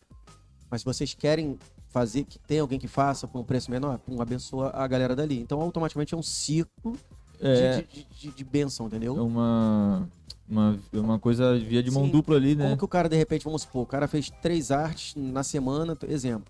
[0.70, 1.58] Mas se vocês querem
[1.88, 5.40] fazer, que tem alguém que faça por um preço menor, pum, abençoa a galera dali.
[5.40, 6.92] Então automaticamente é um ciclo
[7.40, 9.16] de- É, de, de, de, de bênção, entendeu?
[9.16, 10.08] é uma,
[10.48, 12.10] uma, uma coisa via de mão Sim.
[12.12, 12.64] dupla ali, né?
[12.64, 15.96] Como que o cara, de repente, vamos supor, o cara fez três artes na semana,
[16.06, 16.44] exemplo,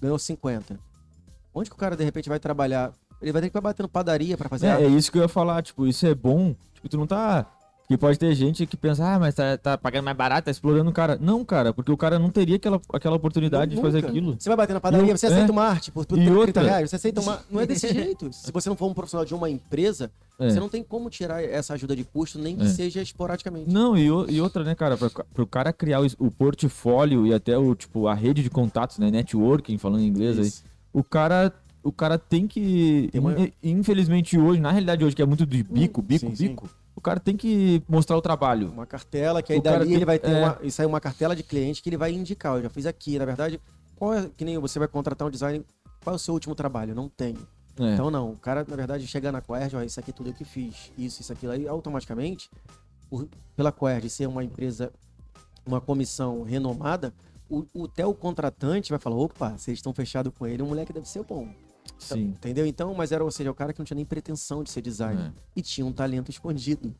[0.00, 0.78] ganhou 50.
[1.54, 2.92] Onde que o cara, de repente, vai trabalhar?
[3.20, 4.84] Ele vai ter que ir batendo padaria pra fazer É, arte.
[4.84, 6.54] é isso que eu ia falar, tipo, isso é bom.
[6.74, 7.46] Tipo, tu não tá.
[7.90, 10.88] Porque pode ter gente que pensa, ah, mas tá, tá pagando mais barato, tá explorando
[10.88, 11.18] o cara.
[11.20, 14.36] Não, cara, porque o cara não teria aquela, aquela oportunidade de fazer aquilo.
[14.38, 15.50] Você vai bater na padaria, E você aceita é.
[15.50, 16.88] uma arte por, por E 30 outra- reais.
[16.88, 17.40] Você aceita uma.
[17.50, 18.32] Não é desse jeito.
[18.32, 20.08] Se você não for um profissional de uma empresa,
[20.38, 20.48] É.
[20.50, 22.68] você não tem como tirar essa ajuda de custo, nem que É.
[22.68, 23.68] seja esporadicamente.
[23.68, 27.34] Não, e, o- e outra, né, cara, pra, pro cara criar o, o portfólio e
[27.34, 30.62] até o, tipo, a rede de contatos, né, networking, falando em inglês aí, Isso.
[30.92, 31.52] o cara,
[31.82, 35.44] o cara tem que, Tem uma- in- infelizmente hoje, na realidade hoje, que é muito
[35.44, 36.56] de bico, bico, sim, sim.
[36.94, 38.70] O cara tem que mostrar o trabalho.
[38.70, 40.38] Uma cartela, que aí O cara dali tem- ele vai ter é.
[40.38, 40.58] uma.
[40.62, 42.56] E sai uma cartela de cliente que ele vai indicar.
[42.56, 43.18] Eu já fiz aqui.
[43.18, 43.60] Na verdade,
[43.96, 44.28] qual é.
[44.36, 45.64] Que nem você vai contratar um design.
[46.02, 46.94] Qual é o seu último trabalho?
[46.94, 47.38] Não tenho.
[47.78, 47.94] É.
[47.94, 50.44] Então não, o cara, na verdade, chega na Querd, ó, isso aqui tudo eu que
[50.44, 52.50] fiz, isso, isso, aquilo, aí automaticamente,
[53.08, 53.26] por-
[53.56, 54.92] pela Querd ser uma empresa,
[55.64, 57.14] uma comissão renomada,
[57.48, 60.92] o, o, até o contratante vai falar, opa, vocês estão fechados com ele, o moleque
[60.92, 61.48] deve ser bom.
[62.00, 62.22] Sim.
[62.28, 62.66] Entendeu?
[62.66, 65.26] Então, mas era, ou seja, o cara que não tinha nem pretensão de ser designer
[65.26, 65.32] É.
[65.56, 66.94] e tinha um talento escondido.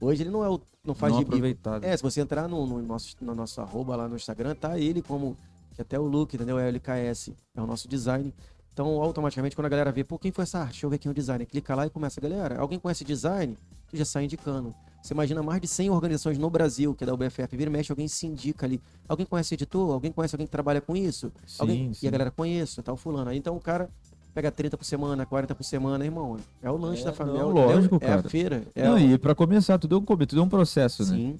[0.00, 1.84] Hoje ele não é o, não faz Não aproveitado.
[1.84, 5.00] É, se você entrar no, no nosso, no nosso arroba lá no Instagram, tá ele
[5.00, 5.36] como.
[5.74, 6.58] Que até o look, entendeu?
[6.58, 8.34] É o LKS, é o nosso design.
[8.72, 10.72] Então, automaticamente, quando a galera vê, pô, quem foi essa arte?
[10.72, 11.46] Deixa eu ver quem é o design.
[11.46, 12.58] Clica lá e começa, galera.
[12.58, 13.56] Alguém conhece design?
[13.88, 14.74] Tu já sai indicando.
[15.02, 17.90] Você imagina mais de 100 organizações no Brasil, que é da UBFF, vira e mexe,
[17.90, 18.80] alguém se indica ali.
[19.08, 19.92] Alguém conhece editor?
[19.92, 21.32] Alguém conhece alguém que trabalha com isso?
[21.58, 21.92] alguém...
[21.92, 22.06] sim.
[22.06, 23.30] E a galera conhece, tal, fulano.
[23.30, 23.90] Aí, então o cara
[24.34, 26.36] pega 30 por semana, 40 por semana, irmão.
[26.62, 27.40] É o lanche É, da família.
[27.42, 28.28] não, é, o- lógico, é, é a cara.
[28.28, 28.62] feira.
[28.74, 31.08] É Não, o- e pra começar, tudo é um começo, tudo é um processo, né?
[31.16, 31.36] Sim.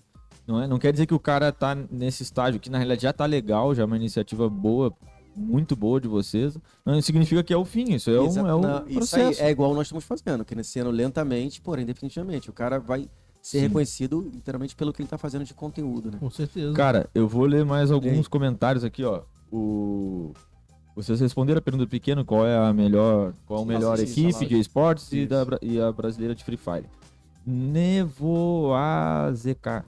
[0.47, 0.66] Não, é?
[0.66, 3.74] não quer dizer que o cara tá nesse estágio, que na realidade já tá legal,
[3.74, 4.93] já é uma iniciativa boa,
[5.36, 6.59] muito boa de vocês.
[6.85, 9.40] Não significa que é o fim, isso é um, Exa- é um não, Isso processo.
[9.43, 12.51] aí é igual nós estamos fazendo, crescendo lentamente, porém definitivamente.
[12.51, 13.09] O cara vai
[13.40, 13.66] ser Sim.
[13.66, 16.19] reconhecido literalmente pelo que ele tá fazendo de conteúdo, né?
[16.20, 16.73] Com certeza.
[16.74, 19.23] Cara, eu vou ler mais alguns comentários aqui, ó.
[19.51, 20.32] O...
[20.94, 24.20] Vocês responderam a pergunta do pequeno, qual é a melhor, qual a Sim, melhor assisti
[24.20, 24.47] equipe live.
[24.55, 26.85] de esportes e, da, e a brasileira de Free Fire.
[28.32, 29.85] Nevoazk.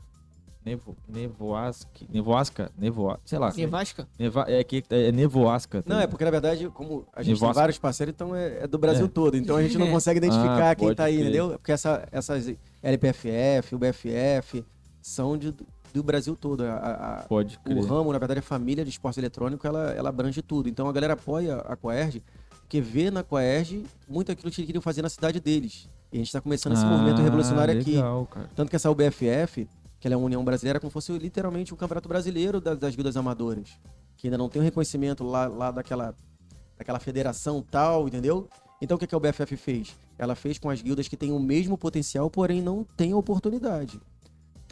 [0.64, 3.52] Nevo, Nevoask, Nevoasca, Nevoa, sei lá.
[3.54, 4.08] Nevasca?
[4.18, 5.82] Neva, é que é Nevoasca.
[5.82, 7.46] tá Não, é porque na verdade, como a gente Nevasca.
[7.52, 9.08] tem vários parceiros, então é, é do Brasil É.
[9.08, 9.36] todo.
[9.36, 11.24] Então a gente não consegue identificar Ah, quem tá aí, crer.
[11.26, 11.50] entendeu?
[11.50, 12.50] Porque essa, essas
[12.82, 14.64] LPFF, UBFF,
[15.02, 15.54] são de,
[15.94, 16.64] do Brasil todo.
[16.64, 17.84] A- a- Pode o crer.
[17.84, 20.68] ramo, na verdade, a família de esporte eletrônico, ela, ela abrange tudo.
[20.68, 22.22] Então a galera apoia a Coerge,
[22.60, 25.88] porque vê na Coerge muito aquilo que eles queriam fazer na cidade deles.
[26.12, 27.92] E a gente está começando esse movimento Ah, revolucionário aqui.
[27.92, 28.50] legal, cara.
[28.54, 29.68] Tanto que essa UBFF,
[30.00, 32.76] que ela é a União Brasileira, é como se fosse literalmente um campeonato brasileiro das,
[32.78, 33.70] das guildas amadoras.
[34.16, 36.14] Que ainda não tem o reconhecimento lá, lá daquela,
[36.76, 38.48] daquela federação tal, entendeu?
[38.82, 39.96] Então o que, que a BFF fez?
[40.18, 44.00] Ela fez com as guildas que têm o mesmo potencial, porém não têm oportunidade.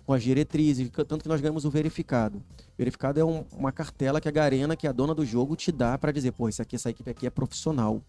[0.04, 2.42] Com as diretrizes, tanto que nós ganhamos o verificado.
[2.76, 5.70] Verificado é um- uma cartela que a Garena, que é a dona do jogo, te
[5.70, 8.02] dá pra dizer, pô, isso aqui, essa equipe aqui é profissional.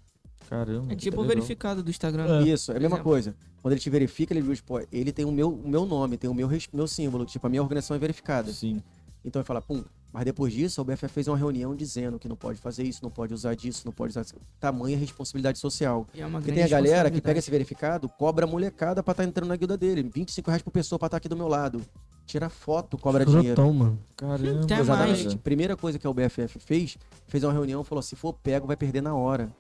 [0.50, 0.92] Caramba.
[0.92, 2.42] É tipo o verificado do Instagram.
[2.46, 3.04] Isso, é a mesma exemplo.
[3.12, 3.36] coisa.
[3.62, 6.30] Quando ele te verifica, ele diz, pô, ele tem o meu, o meu nome, tem
[6.30, 8.52] o meu, meu símbolo, tipo, a minha organização é verificada.
[8.52, 8.82] Sim.
[9.24, 9.84] Então ele fala, pum,
[10.14, 13.10] mas depois disso, a BFF fez uma reunião dizendo que não pode fazer isso, não
[13.10, 14.24] pode usar disso, não pode usar.
[14.60, 16.08] Tamanha responsabilidade social.
[16.14, 19.12] E é uma Porque tem a galera que pega esse verificado, cobra a molecada pra
[19.12, 20.04] estar entrando na guilda dele.
[20.14, 21.82] 25 reais por pessoa pra estar aqui do meu lado.
[22.28, 23.50] Tira foto, cobra dinheiro.
[23.50, 24.00] Escrotão, mano.
[24.16, 24.68] Caramba.
[24.68, 25.24] Tem Exatamente.
[25.24, 25.36] mais.
[25.36, 26.96] Primeira coisa que a BFF fez,
[27.28, 29.52] fez uma reunião e falou: se for pego, vai perder na hora.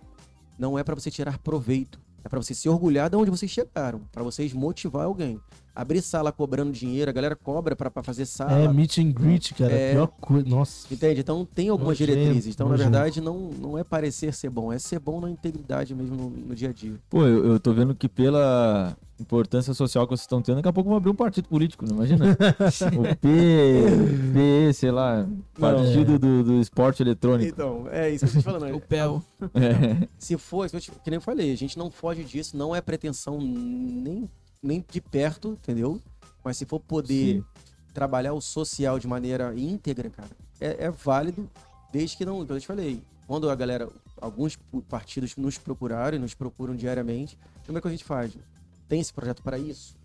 [0.57, 1.99] Não é pra você tirar proveito.
[2.23, 4.01] É pra você se orgulhar de onde vocês chegaram.
[4.11, 5.41] Pra vocês motivar alguém.
[5.75, 8.59] Abrir sala cobrando dinheiro, a galera cobra pra, pra fazer sala.
[8.59, 9.73] É, meet and greet, cara.
[9.73, 9.93] É.
[9.93, 10.47] Pior coisa.
[10.47, 10.93] Nossa.
[10.93, 11.21] Entende?
[11.21, 12.53] Então tem algumas Nojento, diretrizes.
[12.53, 16.15] Então, na verdade, não, não é parecer ser bom, é ser bom na integridade mesmo
[16.15, 16.93] no, no dia a dia.
[17.09, 20.73] Pô, eu, eu tô vendo que pela importância social que vocês estão tendo, daqui a
[20.73, 22.25] pouco vão abrir um partido político, não imagina?
[22.97, 23.27] o P,
[24.33, 25.27] P, sei lá,
[25.59, 27.49] partido do, do esporte eletrônico.
[27.49, 28.73] Então, é isso que eu tô te falando.
[28.73, 29.23] O PEL.
[29.53, 30.07] É.
[30.17, 34.29] Se for, que nem eu falei, a gente não foge disso, não é pretensão nem,
[34.63, 36.01] nem de perto, entendeu?
[36.43, 37.45] Mas se for poder Sim.
[37.93, 40.29] trabalhar o social de maneira íntegra, cara,
[40.59, 41.49] é, é válido,
[41.91, 44.57] desde que não, como eu te falei, quando a galera, alguns
[44.87, 48.35] partidos nos procuraram e nos procuram diariamente, como é que a gente faz?
[48.87, 49.95] Tem esse projeto para isso?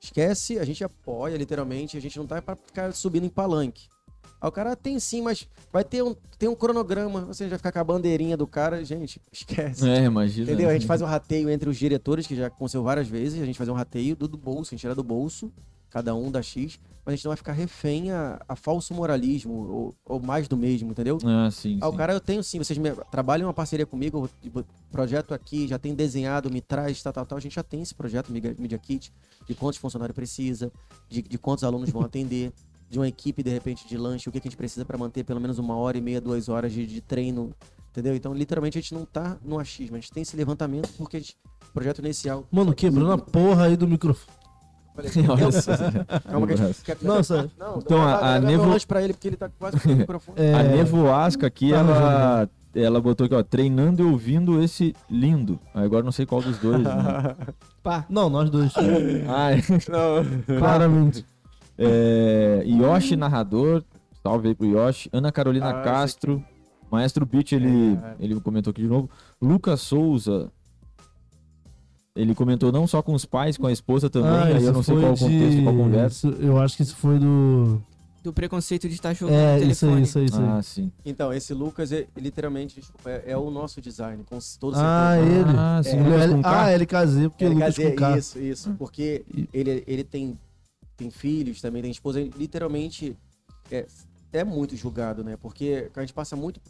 [0.00, 3.88] Esquece, a gente apoia literalmente, a gente não tá para ficar subindo em palanque.
[4.44, 7.58] Aí o cara tem sim, mas vai ter um, tem um cronograma, você já vai
[7.58, 9.88] ficar com a bandeirinha do cara, gente, esquece.
[9.88, 10.50] É, imagina.
[10.50, 10.68] Entendeu?
[10.68, 13.40] A gente faz um rateio entre os diretores, que já aconteceu várias vezes.
[13.40, 15.50] A gente faz um rateio do, do bolso, a gente tira do bolso,
[15.88, 19.54] cada um da X, mas a gente não vai ficar refém a, a falso moralismo,
[19.54, 21.16] ou, ou mais do mesmo, entendeu?
[21.24, 24.66] Ah, sim, Ah, o cara, eu tenho sim, vocês me, trabalham uma parceria comigo, eu
[24.92, 27.38] projeto aqui, já tem desenhado, me traz, tal, tal, tal.
[27.38, 29.10] A gente já tem esse projeto, Media, Media Kit,
[29.46, 30.70] de quantos funcionários precisa,
[31.08, 32.52] de, de quantos alunos vão atender,
[32.94, 35.24] de uma equipe, de repente, de lanche, o que, que a gente precisa para manter
[35.24, 37.50] pelo menos uma hora e meia, duas horas de, de treino,
[37.90, 38.14] entendeu?
[38.14, 41.20] Então, literalmente, a gente não tá no achismo, a gente tem esse levantamento porque a
[41.20, 41.36] gente,
[41.72, 42.46] projeto inicial.
[42.52, 44.36] Mano, quebrando a porra aí do microfone.
[44.96, 45.72] Olha só.
[46.30, 47.50] Calma que a gente quer Nossa.
[47.58, 49.96] Não, Então, a- a Nevo- um lanche pra ele porque ele tá quase com o
[49.96, 50.38] microfone.
[50.40, 55.58] É, A Nevoasca aqui, Tá ela, ela botou aqui, ó, treinando e ouvindo esse lindo.
[55.74, 56.80] Agora não sei qual dos dois.
[56.80, 56.92] né?
[57.82, 58.06] Pá.
[58.08, 58.72] Não, nós dois.
[58.78, 59.56] É.
[59.90, 60.58] Não.
[60.60, 61.26] Claramente.
[61.76, 63.82] É, Yoshi Narrador,
[64.22, 65.08] salve aí pro Yoshi.
[65.12, 66.42] Ana Carolina Ah, Castro,
[66.90, 68.14] Maestro Beat, ele, É.
[68.20, 69.10] ele comentou aqui de novo.
[69.40, 70.50] Lucas Souza,
[72.14, 74.30] ele comentou não só com os pais, com a esposa também.
[74.30, 76.28] Ah, aí eu não sei qual o contexto, de- qual a conversa.
[76.28, 77.82] isso- eu acho que isso foi do.
[78.22, 80.02] Do preconceito de estar jogando É, no isso aí, telefone.
[80.02, 80.46] isso aí, isso aí.
[80.48, 80.90] Ah, sim.
[81.04, 85.44] Então, esse Lucas, é, literalmente, é, é o nosso design, com todo Ah, ele.
[85.54, 85.90] Ah, sim.
[85.98, 88.16] É, Lucas Ele- ah, LKZ, porque Ele Lucas com K.
[88.16, 90.38] isso, isso, porque ele, ele tem,
[90.96, 93.16] tem filhos também, tem esposa, literalmente
[93.70, 93.86] é,
[94.32, 95.36] é muito julgado, né?
[95.36, 96.60] Porque a gente passa muito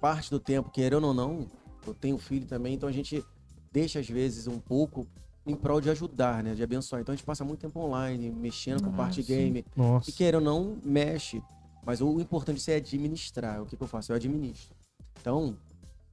[0.00, 1.46] parte do tempo, querendo ou não,
[1.86, 3.24] eu tenho filho também, então a gente
[3.72, 5.06] deixa às vezes um pouco
[5.46, 6.54] em prol de ajudar, né?
[6.54, 7.02] De abençoar.
[7.02, 9.34] Então a gente passa muito tempo online, mexendo com Ah, parte de sim.
[9.34, 10.08] game, Nossa.
[10.08, 11.42] e queira ou não, mexe.
[11.84, 13.62] Mas o importante é administrar.
[13.62, 14.10] O que, que eu faço?
[14.12, 14.74] Eu administro.
[15.20, 15.56] Então,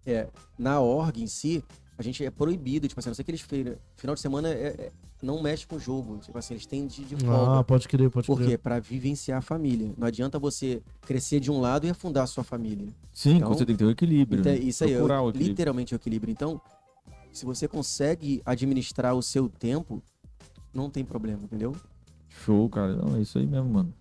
[0.05, 0.27] é,
[0.57, 1.63] na org em si,
[1.97, 3.41] a gente é proibido, tipo assim, não sei que eles.
[3.95, 4.91] Final de semana é, é-
[5.21, 6.17] não mexe com o jogo.
[6.17, 7.59] Tipo assim, eles têm de, de folga.
[7.59, 8.49] Ah, pode crer, pode Por crer.
[8.49, 8.57] quê?
[8.57, 9.91] Pra vivenciar a família.
[9.97, 12.87] Não adianta você crescer de um lado e afundar a sua família.
[13.13, 14.39] Sim, Então, você tem que ter o equilíbrio.
[14.41, 14.57] Então, né?
[14.59, 15.51] isso aí, é Procurar o- o equilíbrio.
[15.51, 16.31] literalmente o equilíbrio.
[16.31, 16.59] Então,
[17.31, 20.01] se você consegue administrar o seu tempo,
[20.73, 21.75] não tem problema, entendeu?
[22.43, 22.95] Show, cara.
[22.95, 23.93] Não, é isso aí mesmo, mano.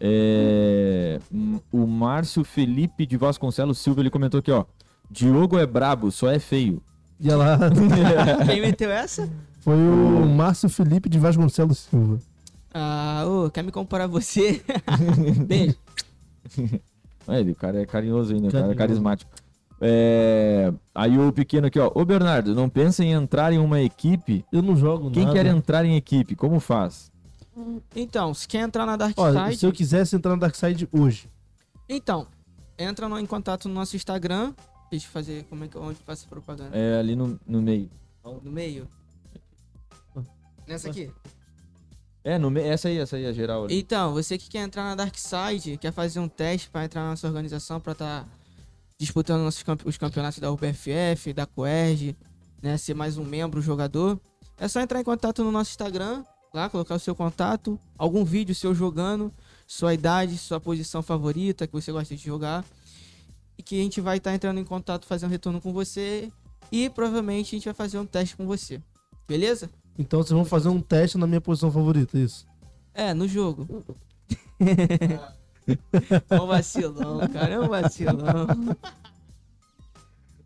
[0.00, 1.18] É,
[1.72, 4.64] o Márcio Felipe de Vasconcelos Silva, ele comentou aqui, ó.
[5.10, 6.82] Diogo é brabo, só é feio.
[7.20, 7.58] E lá,
[8.46, 9.28] Quem meteu essa?
[9.60, 12.18] Foi o Márcio Felipe de Vasconcelos Silva.
[12.72, 14.62] Ah, ô, quer me comparar a você?
[15.46, 15.76] Beijo.
[17.26, 18.78] É, ele, o cara é carinhoso ainda, o cara é Carinhoso.
[18.78, 19.30] carismático.
[19.80, 21.90] É, aí o pequeno aqui, ó.
[21.94, 24.44] Ô Bernardo, não pensa em entrar em uma equipe?
[24.52, 25.34] Eu não jogo Quem nada.
[25.36, 27.12] quer entrar em equipe, como faz?
[27.94, 31.28] Então, se quer entrar na Dark Ó, Side, se eu quisesse entrar no Darkseid hoje,
[31.88, 32.26] então,
[32.78, 34.52] entra no, em contato no nosso Instagram.
[34.90, 36.70] Deixa eu fazer como é que onde faço a propaganda.
[36.76, 37.90] É ali no, no meio.
[38.42, 38.86] No meio.
[40.68, 41.10] Nessa aqui.
[42.24, 42.56] É, no.
[42.58, 43.64] Essa aí, essa aí, a geral.
[43.64, 43.78] ali.
[43.78, 47.10] Então, você que quer entrar na Dark Side, quer fazer um teste pra entrar na
[47.10, 48.28] nossa organização, pra estar
[48.98, 52.16] disputando nossos campe- os campeonatos da UBFF, da Coerg,
[52.60, 54.20] né, ser mais um membro, jogador,
[54.58, 58.54] é só entrar em contato no nosso Instagram, lá, colocar o seu contato, algum vídeo
[58.54, 59.32] seu jogando,
[59.66, 62.64] sua idade, sua posição favorita que você gosta de jogar,
[63.56, 66.30] e que a gente vai estar entrando em contato, fazendo retorno com você
[66.70, 68.82] E provavelmente a gente vai fazer um teste com você.
[69.26, 69.70] Beleza?
[69.98, 72.46] Então vocês vão fazer um teste na minha posição favorita, é isso?
[72.94, 73.84] É, no jogo.
[74.60, 77.54] é um vacilão, cara.
[77.54, 78.46] É um vacilão.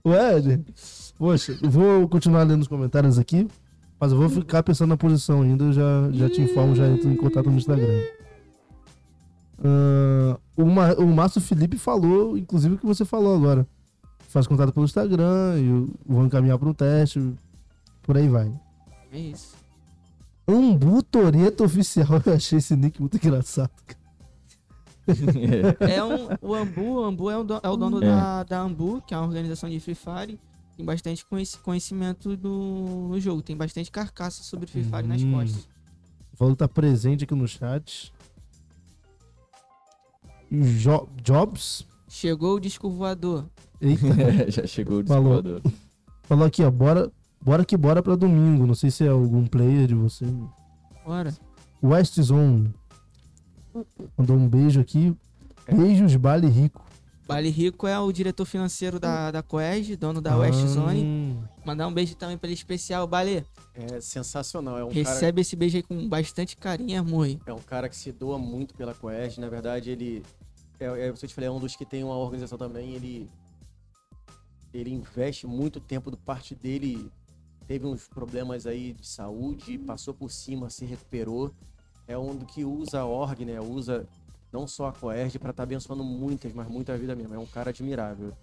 [0.07, 0.75] Ué, gente.
[1.19, 3.47] Poxa, eu vou continuar lendo os comentários aqui,
[4.01, 7.09] mas eu vou ficar pensando na posição ainda, eu já, já te informo, já entro
[7.09, 8.01] em contato no Instagram.
[9.65, 13.67] Ah, o, Ma- o Márcio Felipe falou, inclusive o que você falou agora.
[14.29, 17.33] Faz contato pelo Instagram, eu vou encaminhar para um teste,
[18.03, 18.51] por aí vai.
[19.13, 19.55] É isso.
[20.49, 23.71] Ambu Toreto Oficial, eu achei esse nick muito engraçado.
[23.89, 24.03] É.
[25.99, 28.07] É um, o Ambu, o Ambu é o, do- é o dono É.
[28.07, 30.39] Da, da Ambu, que é uma organização de Free Fire.
[30.77, 33.43] Tem bastante conheci- conhecimento do, no jogo.
[33.43, 35.33] Tem bastante carcaça sobre Free Fire nas Hum.
[35.33, 35.69] costas.
[36.35, 38.13] Falou que tá presente aqui no chat.
[40.51, 41.87] Jo- Jobs?
[42.09, 43.47] Chegou o disco voador.
[43.81, 44.03] Eita.
[44.51, 45.43] Já chegou o Falou.
[45.43, 45.73] distribuidor.
[46.23, 47.11] Falou aqui, ó, bora,
[47.43, 48.67] bora que bora pra domingo.
[48.67, 50.27] Não sei se é algum player de você.
[51.05, 51.35] Bora.
[51.83, 52.73] West Zone.
[54.17, 55.15] Mandou um beijo aqui.
[55.71, 56.85] Beijos, Bale Rico.
[57.27, 61.39] Bale Rico é o diretor financeiro da, da Coeg, dono da West Ah, Zone.
[61.65, 63.07] Mandar um beijo também pra ele especial.
[63.07, 63.45] Bale,
[63.75, 64.77] É sensacional.
[64.79, 67.29] É um, cara, recebe esse beijo aí com bastante carinho, amor.
[67.47, 69.41] é um cara que se doa muito pela Coed.
[69.41, 70.23] Na verdade, ele.
[70.79, 72.93] É, é, você te falei, é um dos que tem uma organização também.
[72.95, 73.31] Ele.
[74.75, 77.11] Ele investe muito tempo do parte dele.
[77.73, 81.55] Teve uns problemas aí de saúde, passou por cima, se recuperou.
[82.07, 83.59] É um do que usa a org, né?
[83.63, 84.07] Usa
[84.53, 87.35] não só a Coerg para estar abençoando muitas, mas muita vida mesmo.
[87.35, 88.35] É um cara admirável.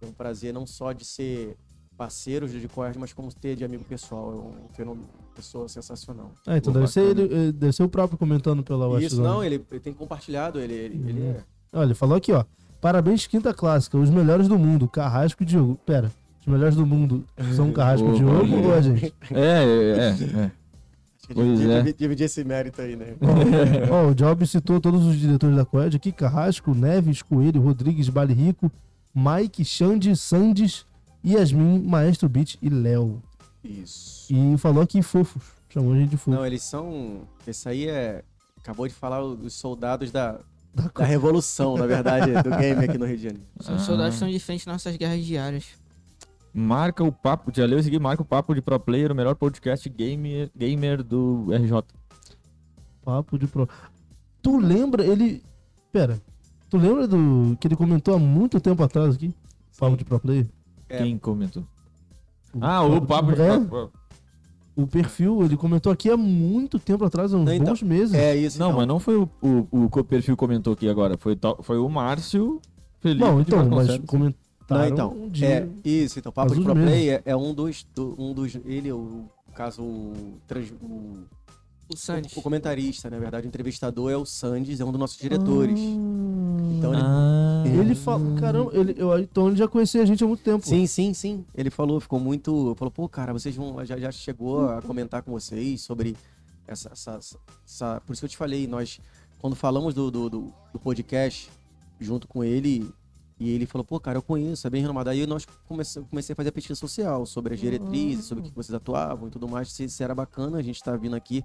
[0.00, 1.58] É um prazer não só de ser
[1.94, 4.32] parceiros de Coerg, mas como ter de amigo pessoal.
[4.32, 6.32] É um fenômeno, pessoa sensacional.
[6.46, 9.62] Ah, então deve ser, ele, deve ser o próprio comentando pela West Isso, não, ele,
[9.70, 11.30] ele tem compartilhado, ele, ele, ele Uhum.
[11.32, 11.44] é.
[11.74, 12.46] Olha, ele falou aqui, ó.
[12.80, 13.98] Parabéns, quinta clássica.
[13.98, 14.88] Os melhores do mundo.
[14.88, 15.78] Carrasco e Diogo.
[15.84, 16.10] Pera.
[16.40, 18.56] Os melhores do mundo são o Carrasco e Ô, Diogo Bahia.
[18.66, 19.14] ou a gente?
[19.30, 20.40] É, é, é.
[20.42, 20.50] é.
[21.18, 21.92] Acho que Pois dividir, é.
[21.92, 23.14] dividir esse mérito aí, né?
[23.90, 28.32] Ó, o Job citou todos os diretores da Coed aqui: Carrasco, Neves, Coelho, Rodrigues, Bale
[28.32, 28.70] Rico,
[29.14, 30.86] Mike, Xande, Sandes,
[31.24, 33.22] Yasmin, Maestro Beat e Léo.
[33.62, 34.32] Isso.
[34.32, 35.42] E falou aqui fofos.
[35.68, 36.30] Chamou a gente de fofo.
[36.30, 37.20] Não, eles são.
[37.46, 38.22] Esse aí é.
[38.62, 40.38] Acabou de falar os soldados da,
[40.74, 43.44] Da da revolução, na verdade, do game aqui no Rio de Janeiro.
[43.58, 43.78] Os Ah.
[43.78, 45.64] soldados estão de frente nas nossas guerras diárias.
[46.52, 49.34] Marca o papo, já leu esse aqui, marca o papo de Pro Player, o melhor
[49.36, 51.82] podcast gamer, gamer do RJ.
[53.04, 53.68] Papo de pro.
[54.42, 55.42] Tu lembra ele.
[55.92, 56.20] Pera.
[56.68, 57.56] Tu lembra do.
[57.60, 59.34] que ele comentou há muito tempo atrás aqui?
[59.78, 60.46] Papo de pro player?
[60.88, 60.98] É.
[60.98, 61.62] Quem comentou?
[62.54, 63.88] O Ah, o papo de é, Pro Player.
[64.76, 68.14] O perfil, ele comentou aqui há muito tempo atrás, há uns Não, então, bons meses.
[68.14, 68.58] É isso.
[68.58, 68.78] Não, então.
[68.78, 71.78] mas não foi o, o, o que o perfil comentou aqui agora, foi, to- foi
[71.78, 72.60] o Márcio
[73.00, 74.34] Felipe Não, de então, mas Vasconcelos.
[74.70, 75.44] Não, então, de...
[75.44, 76.72] é, isso, então, Papo de Pro.
[76.74, 79.24] Play é, é um dos, do- um dos, ele, o
[79.54, 81.24] caso, o, trans- o,
[81.92, 82.28] O Sandy.
[82.36, 85.78] o comentarista, na verdade, o entrevistador é o Sandes, é um dos nossos diretores.
[86.78, 90.26] Então ele, Ah, Ele fala, caramba, ele, eu, então ele já conhecia a gente há
[90.26, 90.64] muito tempo.
[90.66, 94.68] sim, sim, sim, ele falou, ficou muito, falou, pô, cara, vocês vão, já, já chegou
[94.68, 96.16] a comentar com vocês sobre
[96.66, 97.18] essa, essa,
[97.66, 99.00] essa- por isso que eu te falei, nós,
[99.40, 101.50] quando falamos do, do, do, do podcast,
[101.98, 102.88] junto com ele,
[103.40, 105.08] e ele falou, pô, cara, eu conheço, é bem renomado.
[105.10, 108.54] Aí nós comece, comecei a fazer a pesquisa social sobre as diretrizes, sobre o que
[108.54, 109.72] vocês atuavam e tudo mais.
[109.72, 111.42] Se, se era bacana, a gente tá vindo aqui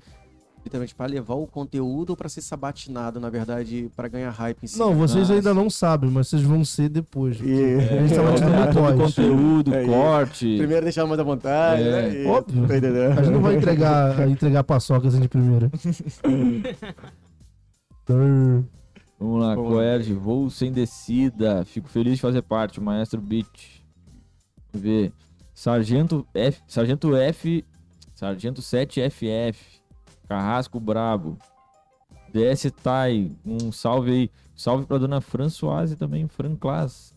[0.64, 4.68] literalmente para levar o conteúdo ou para ser sabatinado, na verdade, para ganhar hype em
[4.68, 4.84] cima.
[4.88, 5.34] Não, vocês Nossa.
[5.36, 7.38] ainda não sabem, mas vocês vão ser depois.
[7.40, 9.16] E- A gente tava dando é, pós.
[9.16, 10.58] conteúdo, É, e- corte.
[10.58, 12.24] Primeiro deixar mais à vontade, É, né?
[12.24, 12.68] E- óbvio.
[12.68, 12.74] Tá?
[12.74, 15.70] A gente não vai entregar, entregar paçoca assim de primeira.
[19.20, 19.72] Vamos lá, Vamos.
[19.72, 21.64] Coerge, voo sem descida.
[21.66, 22.82] Fico feliz de fazer parte.
[22.82, 23.82] Maestro Beat.
[24.74, 25.14] Vamos ver.
[25.54, 26.62] Sargento F.
[26.68, 27.66] Sargento F.
[28.14, 29.56] Sargento 7FF.
[30.28, 31.38] Carrasco Brabo.
[32.34, 33.32] DS Tai.
[33.46, 34.32] Um salve aí.
[34.56, 36.28] Salve pra dona Françoise também.
[36.28, 37.16] Franclas.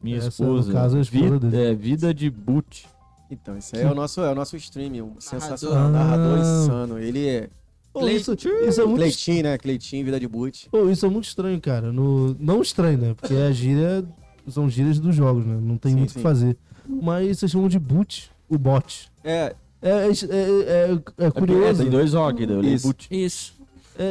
[0.00, 0.72] Minha Essa, esposa.
[0.72, 2.86] caso, é esposa vida, é, vida de boot.
[3.30, 6.26] Então, esse aí é o nosso, é o nosso stream, um sensacional, Narrador.
[6.26, 6.62] narrador Ah.
[6.64, 6.98] insano.
[6.98, 7.50] Ele é
[7.92, 9.58] Pô, isso, isso é muito Cleitinho, né?
[9.58, 10.68] Cleitinho, vida de boot.
[10.70, 11.90] Pô, isso é muito estranho, cara.
[11.92, 12.36] No...
[12.38, 13.14] Não estranho, né?
[13.14, 14.04] Porque a gíria
[14.48, 15.58] são gírias dos jogos, né?
[15.60, 16.56] Não tem Sim, muito o que fazer.
[16.88, 19.10] Mas vocês chamam de boot, o bot.
[19.24, 21.82] É, É, é, é, é- é É, curioso.
[21.82, 22.86] tem dois eu li Isso.
[22.86, 23.08] boot.
[23.10, 23.58] Isso.
[23.98, 24.06] É, é,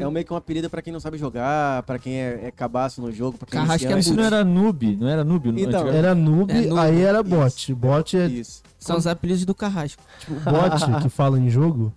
[0.00, 2.40] é- é um meio que um apelido pra quem não sabe jogar, pra quem é,
[2.44, 5.48] é cabaço no jogo, pra quem Carrasco é Isso não era noob, não era noob?
[5.60, 5.88] Então?
[5.88, 6.78] Era noob, É noob.
[6.80, 7.74] aí era bot.
[7.74, 8.62] Bot é Isso.
[8.78, 10.02] São os apelidos do Carrasco.
[10.20, 10.44] tipo bot
[11.02, 11.92] que fala em jogo.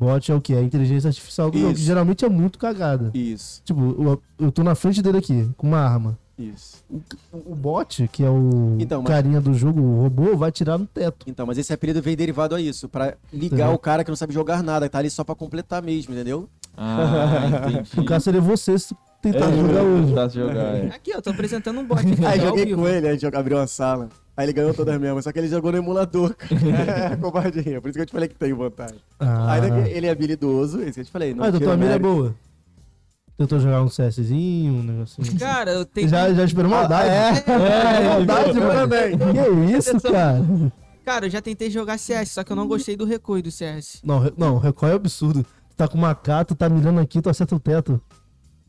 [0.00, 0.54] Bot é o que?
[0.54, 1.84] É a inteligência artificial do jogo, que Isso.
[1.86, 3.10] geralmente é muito cagada.
[3.12, 3.60] Isso.
[3.64, 6.18] Tipo, eu, eu tô na frente dele aqui, com uma arma.
[6.38, 6.82] Isso.
[6.90, 10.78] O, o bot, que é o Então, mas- carinha do jogo, o robô, vai tirar
[10.78, 11.26] no teto.
[11.28, 13.74] Então, mas esse apelido vem derivado a isso, pra ligar Entendeu?
[13.74, 16.48] o cara que não sabe jogar nada, que tá ali só pra completar mesmo, entendeu?
[16.74, 17.90] Ah, entendi.
[17.94, 20.06] No caso, seria você se tentar É, jogar hoje.
[20.08, 20.86] tentar jogar, é.
[20.94, 22.16] Aqui, eu tô apresentando um bot aqui.
[22.24, 24.08] Aí ao joguei com ele, a gente abriu uma sala.
[24.40, 26.54] Aí ele ganhou todas mesmo, só que ele jogou no emulador, cara.
[27.12, 27.80] É, covardia.
[27.80, 28.96] Por isso que eu te falei que tem vantagem.
[29.18, 31.34] Ah, Aí daqui- ele é habilidoso, esse que eu te falei.
[31.34, 32.34] Não ah então tira tua mira é boa.
[33.36, 35.38] Tentou jogar um CSzinho, um negocinho.
[35.38, 36.08] Cara, eu tenho.
[36.08, 37.10] Já, já esperou maldade.
[37.50, 38.80] É, maldade, eu mano.
[38.80, 39.18] também.
[39.18, 40.42] Que isso, cara?
[41.04, 44.00] Cara, eu já tentei jogar CS, só que eu não gostei do recuo do CS.
[44.02, 45.42] Não, re- não, recoil é absurdo.
[45.42, 48.00] Tu tá com uma K, tu tá mirando aqui, tu acerta o teto.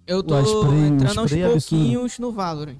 [0.07, 1.52] Eu tô O spray- o entrando aos é absurdo.
[1.80, 2.77] pouquinhos no Valorant.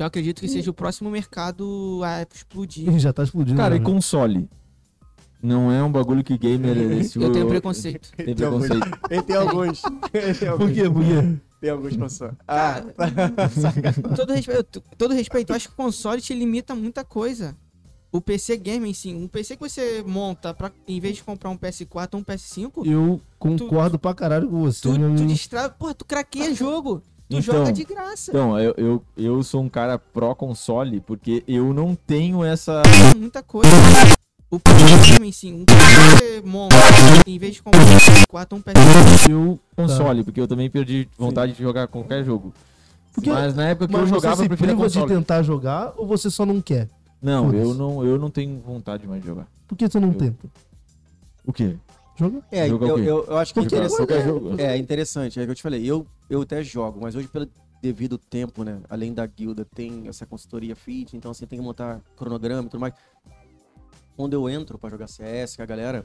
[0.00, 2.98] Eu acredito que seja o próximo mercado a explodir.
[2.98, 3.56] Já tá explodindo.
[3.56, 3.84] Cara, e né?
[3.84, 4.48] console?
[5.42, 8.10] Não é um bagulho que gamer esse Eu tenho preconceito.
[8.16, 8.98] Tem preconceito.
[9.10, 9.82] Ele tem alguns.
[10.12, 10.66] Ele tem alguns.
[10.66, 10.90] Por quê?
[10.90, 11.40] Por quê?
[11.60, 12.34] Tem alguns consoles.
[12.48, 12.82] Ah,
[14.02, 17.54] Com todo respeito, todo respeito, eu acho que o console te limita muita coisa.
[18.12, 21.56] O PC game, sim, um PC que você monta pra, em vez de comprar um
[21.56, 25.94] PS4 ou um PS5, Eu concordo pra caralho com você, tu, meu tu destrava, porra,
[25.94, 27.02] tu craqueia jogo.
[27.30, 28.30] Tu Então, joga de graça.
[28.32, 32.82] Então, eu, eu, eu sou um cara pró-console porque eu não tenho essa.
[33.16, 33.70] Muita coisa.
[34.50, 35.64] O PC game, sim,
[36.44, 36.74] um monta
[37.24, 39.30] em vez de comprar um PS4 ou um PS5.
[39.30, 42.52] Eu console, porque eu também perdi vontade de jogar qualquer jogo.
[43.14, 45.14] Porque- Mas na época que eu jogava, você eu preferia priva de console.
[45.20, 46.88] tentar jogar ou você só não quer?
[47.22, 49.46] Não, eu não, eu não tenho vontade mais de jogar.
[49.68, 50.48] Por que você não Eu- tenta?
[51.46, 51.76] O quê?
[52.20, 52.42] Joga?
[52.52, 53.00] é, eu, Jogar o quê?
[53.08, 54.06] eu, eu acho que é Porque interessante.
[54.06, 54.60] qualquer jogo.
[54.60, 55.90] É interessante, é o que eu te falei.
[55.90, 57.48] Eu, eu até jogo, mas hoje, pelo
[57.80, 58.78] devido tempo, né?
[58.90, 62.80] Além da guilda, tem essa consultoria fit, então assim, tem que montar cronograma e tudo
[62.80, 62.92] mais.
[64.16, 66.04] Quando eu entro pra jogar CS com a galera,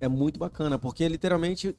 [0.00, 1.76] é muito bacana, porque literalmente.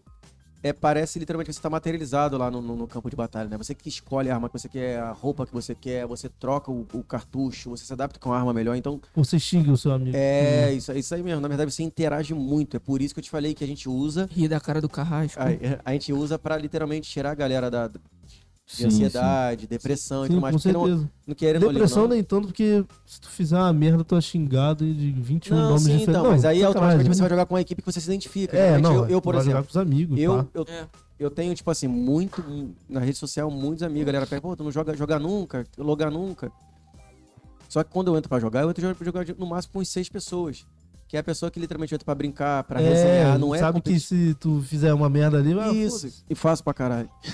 [0.63, 3.57] É, parece literalmente que você tá materializado lá no, no- no campo de batalha, né?
[3.57, 6.71] Você que escolhe a arma que você quer, a roupa que você quer, você troca
[6.71, 8.75] o, o cartucho, você se adapta com a arma melhor.
[8.75, 10.17] Então, Você xinga o seu amigo.
[10.17, 11.41] é isso, isso aí mesmo.
[11.41, 12.75] Na verdade, você interage muito.
[12.75, 14.89] É por isso que eu te falei que a gente usa Rir da cara do
[14.89, 15.39] carrasco.
[15.41, 15.45] a,
[15.85, 17.89] a gente usa pra literalmente tirar a galera da,
[18.67, 20.53] de Sim, ansiedade, depressão e Sim, tudo mais.
[20.55, 21.09] com porque não, certeza.
[21.25, 22.09] não querendo Depressão não.
[22.09, 25.83] nem tanto, porque se tu fizer uma merda, tu é xingado de 21 Não, nomes
[25.83, 26.09] sim, diferentes.
[26.09, 27.21] então, não, mas aí automaticamente você né?
[27.21, 28.57] vai jogar com uma equipe que você se identifica.
[28.57, 28.95] É, Geralmente não.
[29.05, 30.49] eu, eu, por vai jogar exemplo, com os amigos, eu, pá.
[30.53, 30.85] eu, É.
[31.17, 32.43] eu tenho, tipo assim, muito.
[32.89, 34.03] Na rede social, muitos amigos.
[34.09, 36.51] A galera pega, pô, tu não joga jogar nunca, logar nunca.
[37.69, 39.87] Só que quando eu entro pra jogar, eu entro pra jogar no máximo com uns
[39.89, 40.65] seis pessoas.
[41.07, 43.97] Que é a pessoa que literalmente entra pra brincar, pra resenhar, não é sabe que
[43.97, 45.73] se tu fizer uma merda ali, vai.
[45.73, 47.07] Isso, e faço pra caralho.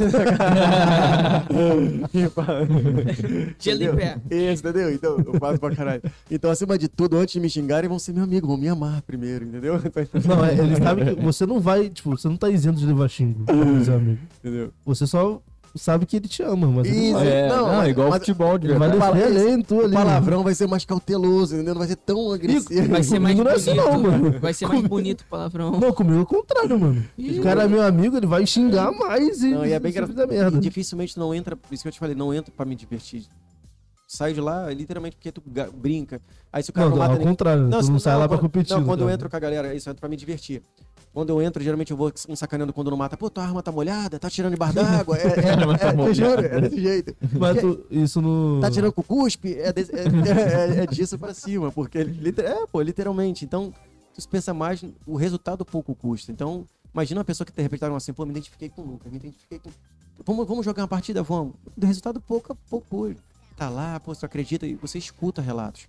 [3.60, 4.18] Gelo em pé.
[4.30, 4.94] Isso, entendeu?
[4.94, 6.02] Então, eu faço pra caralho.
[6.30, 9.02] Então, acima de tudo, antes de me xingarem, vão ser meu amigo, vão me amar
[9.02, 9.80] primeiro, entendeu?
[10.26, 13.10] Não, é, ele sabe que você não vai, tipo, você não tá isento de levar
[13.10, 13.46] xingo,
[13.84, 14.20] seu amigo.
[14.40, 14.72] entendeu?
[14.86, 15.42] Você só
[15.76, 18.58] sabe que ele te ama, mas ele vai, É, não, não, mas- igual mas- futebol
[18.58, 19.14] de ele vai verdade.
[19.14, 19.94] descer além, tu O ali.
[19.94, 21.74] palavrão vai ser mais cauteloso, entendeu?
[21.74, 22.88] Não vai ser tão agressivo.
[22.90, 23.76] Vai ser mais não é bonito.
[23.76, 24.40] não, mano.
[24.40, 25.72] Vai ser mais bonito o palavrão.
[25.80, 27.04] Não, comigo é o contrário, mano.
[27.18, 29.92] Ih, O cara é meu amigo, ele vai xingar mais e, Não, e é bem
[29.92, 30.16] engraçado.
[30.16, 30.58] fizer merda.
[30.58, 33.26] E dificilmente não entra, por isso que eu te falei, não entra pra me divertir.
[34.08, 35.42] Saio de lá, literalmente, porque tu
[35.76, 36.22] brinca.
[36.52, 37.32] Aí se o cara Não, não, mata ao ninguém.
[37.34, 38.76] contrário, tu se- não sai lá pra competir.
[38.76, 39.16] Não, quando eu cara.
[39.16, 40.62] entro com a galera, isso eu entro pra me divertir.
[41.14, 43.16] Quando eu entro, geralmente eu vou um sacaneando quando não mata.
[43.16, 45.16] Pô, tua arma tá molhada, tá tirando debaixo d'água.
[45.18, 45.32] É, é,
[45.78, 47.16] tá é, juro, é desse jeito.
[47.40, 47.58] Mas
[47.92, 48.60] isso no.
[48.60, 49.54] Tá tirando com cuspe?
[49.54, 53.46] É, desse- é, é- é disso pra cima, porque é, pô, literalmente.
[53.46, 53.72] Então,
[54.16, 56.32] tu pensa mais, o resultado pouco custa.
[56.32, 59.12] Então, imagina uma pessoa que de repente tá assim, pô, me identifiquei com o Lucas,
[59.12, 59.70] me identifiquei com.
[60.26, 61.22] Vamos, vamos jogar uma partida?
[61.22, 61.54] Vamos.
[61.78, 63.22] Do resultado pouco, pouco custa.
[63.56, 65.88] Tá lá, pô, você acredita e você escuta relatos.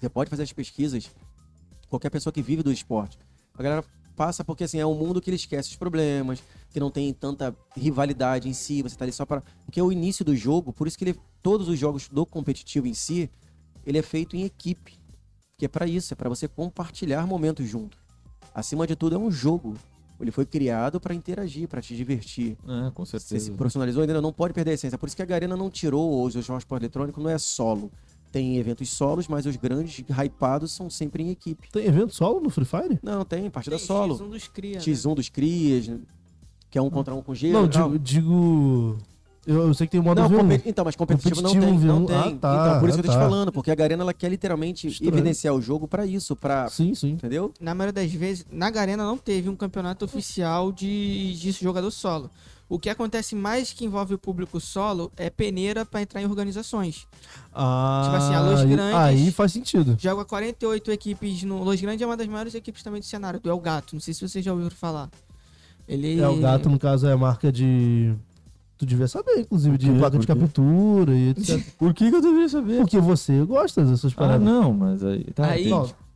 [0.00, 1.08] Você pode fazer as pesquisas,
[1.88, 3.16] qualquer pessoa que vive do esporte.
[3.56, 3.84] A galera
[4.20, 7.56] passa porque assim, é um mundo que ele esquece os problemas, que não tem tanta
[7.74, 10.98] rivalidade em si, você tá ali só para porque o início do jogo, por isso
[10.98, 13.30] que ele, todos os jogos do competitivo em si,
[13.86, 14.98] ele é feito em equipe.
[15.56, 17.96] Que é para isso, é para você compartilhar momentos junto.
[18.54, 19.74] Acima de tudo é um jogo.
[20.20, 22.58] Ele foi criado para interagir, para te divertir.
[22.68, 23.52] É, com Você se certeza.
[23.52, 24.98] profissionalizou ainda não pode perder a essência.
[24.98, 27.90] Por isso que a Garena não tirou hoje os jogos eletrônico, não é solo.
[28.32, 31.68] Tem eventos solos, mas os grandes hypados são sempre em equipe.
[31.72, 32.98] Tem evento solo no Free Fire?
[33.02, 34.16] Não, tem partida Tem solo.
[34.18, 34.80] X1 dos cria, né?
[34.80, 35.98] X1 dos Crias, né?
[36.70, 37.54] que é um contra um com gelo.
[37.62, 37.98] não, digo.
[37.98, 38.98] digo
[39.46, 40.36] eu, eu sei que tem o modo Não, V1.
[40.36, 42.16] competi- então, mas competitivo, não tem, não tem.
[42.16, 42.28] Ah, tá,
[42.68, 43.28] então, por isso que eu tô ah, te tá.
[43.28, 45.12] falando, porque a Garena ela quer literalmente Estranho.
[45.14, 47.12] evidenciar o jogo pra isso, pra, Sim, sim.
[47.12, 47.52] entendeu?
[47.58, 52.30] Na maioria das vezes, na Garena não teve um campeonato oficial de, de jogador solo.
[52.70, 57.04] O que acontece mais que envolve o público solo é peneira pra entrar em organizações.
[57.52, 59.96] Ah, Tipo assim, a Los Grandes- Aí faz sentido.
[59.98, 61.64] Joga 48 equipes no.
[61.64, 63.94] Los Grande é uma das maiores equipes também do cenário, do El Gato.
[63.94, 65.10] Não sei se vocês já ouviram falar.
[65.88, 68.14] Ele É o gato, no caso, é a marca de.
[68.78, 71.60] Tu devia saber, inclusive, de placa de captura e etc.
[71.76, 72.78] Por que, que eu deveria saber?
[72.78, 74.42] Porque você gosta dessas Ah, paradas.
[74.46, 75.24] não, mas aí.
[75.34, 75.68] Tá, Aí,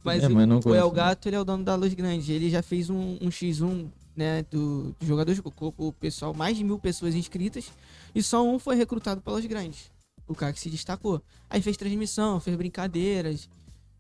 [0.05, 0.95] Mas, É, mas não o conheço, El né?
[0.95, 2.33] Gato, ele é o dono da Luz Grande.
[2.33, 3.87] Ele já fez um, um X1,
[4.17, 7.71] né, do, do jogador de cocô, o pessoal, mais de mil pessoas inscritas,
[8.15, 9.91] e só um foi recrutado Luz Grandes.
[10.27, 11.21] O cara que se destacou.
[11.51, 13.49] Aí fez transmissão, fez brincadeiras,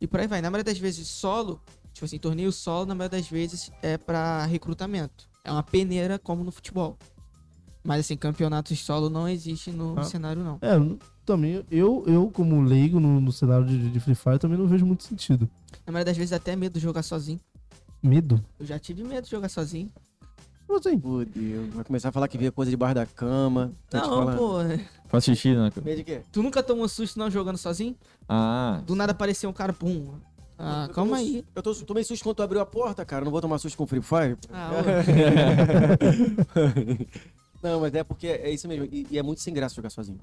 [0.01, 0.41] e por aí vai.
[0.41, 1.61] Na maioria das vezes, solo,
[1.93, 5.29] tipo assim, torneio solo, na maioria das vezes é para recrutamento.
[5.45, 6.97] É uma peneira como no futebol.
[7.83, 10.05] Mas assim, campeonatos solo não existe no Ah.
[10.05, 10.59] cenário, não.
[10.63, 10.71] É,
[11.27, 14.87] também, eu, eu como leigo no, no cenário de, de Free Fire, também não vejo
[14.87, 15.47] muito sentido.
[15.87, 17.39] Na maioria das vezes até medo de jogar sozinho.
[18.03, 18.43] Medo?
[18.59, 19.91] Eu já tive medo de jogar sozinho.
[20.67, 20.97] Como assim?
[20.97, 23.73] Meu Deus, vai começar a falar que via coisa debaixo da cama.
[23.91, 24.39] Tô te Não, falando.
[24.39, 24.55] pô.
[25.09, 25.71] Faz xixi, né?
[25.85, 26.23] Medo de quê?
[26.33, 27.97] Tu nunca tomou susto não jogando sozinho?
[28.29, 30.15] Ah, Do nada apareceu um cara, pum.
[30.59, 31.45] Ah, Eu calma aí.
[31.55, 33.23] Eu tô, tomei susto quando tu abriu a porta, cara.
[33.23, 34.37] Eu não vou tomar susto com Free Fire.
[34.53, 34.71] Ah,
[37.63, 38.87] não, mas é porque é isso mesmo.
[38.91, 40.21] E, e é muito sem graça jogar sozinho.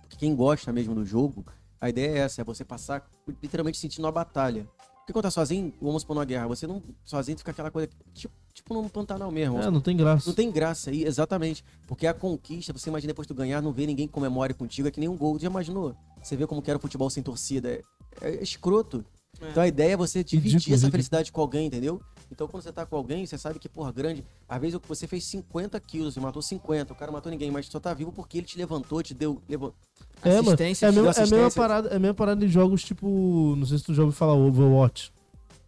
[0.00, 1.44] Porque quem gosta mesmo do jogo,
[1.80, 3.04] a ideia é essa, é você passar
[3.42, 4.66] literalmente sentindo uma batalha.
[4.98, 6.82] Porque quando tá sozinho, vamos supor numa guerra, você não.
[7.04, 7.88] Sozinho fica aquela coisa.
[8.14, 8.32] Tipo,
[8.62, 9.58] tipo num Pantanal mesmo.
[9.60, 10.28] É, não tem graça.
[10.28, 11.64] Não tem graça aí, exatamente.
[11.86, 14.88] Porque a conquista, você imagina depois de tu ganhar, não vê ninguém que comemore contigo,
[14.88, 15.38] é que nem um gol.
[15.38, 15.94] Já imaginou?
[16.22, 17.80] Você vê como que era o futebol sem torcida.
[18.20, 19.04] É, é escroto.
[19.40, 19.50] É.
[19.50, 20.92] Então a ideia é você dividir Ridículo, essa ridículo.
[20.92, 22.00] felicidade com alguém, entendeu?
[22.30, 24.24] Então quando você tá com alguém, você sabe que, porra, grande.
[24.48, 27.80] Às vezes você fez 50 quilos, você matou 50, o cara matou ninguém, mas só
[27.80, 29.42] tá vivo porque ele te levantou, te deu.
[29.48, 29.74] Levou...
[30.22, 30.48] É, mano.
[30.48, 33.54] Assistência, É a, mesma, é, a mesma parada, é a mesma parada de jogos tipo.
[33.56, 35.12] Não sei se tu já ouviu falar Overwatch.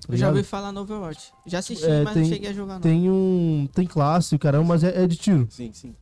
[0.07, 0.37] Tá Eu já ligado?
[0.37, 1.33] ouvi falar no Overwatch.
[1.47, 2.81] Já assisti, É, mas tem- não cheguei a jogar não.
[2.81, 3.69] Tem um.
[3.73, 5.47] Tem classe, caramba, mas é, é de tiro.
[5.51, 5.95] Sim, sim.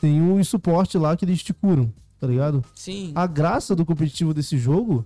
[0.00, 2.64] Tem um suporte lá que eles te curam, tá ligado?
[2.74, 3.12] Sim.
[3.14, 5.04] A graça do competitivo desse jogo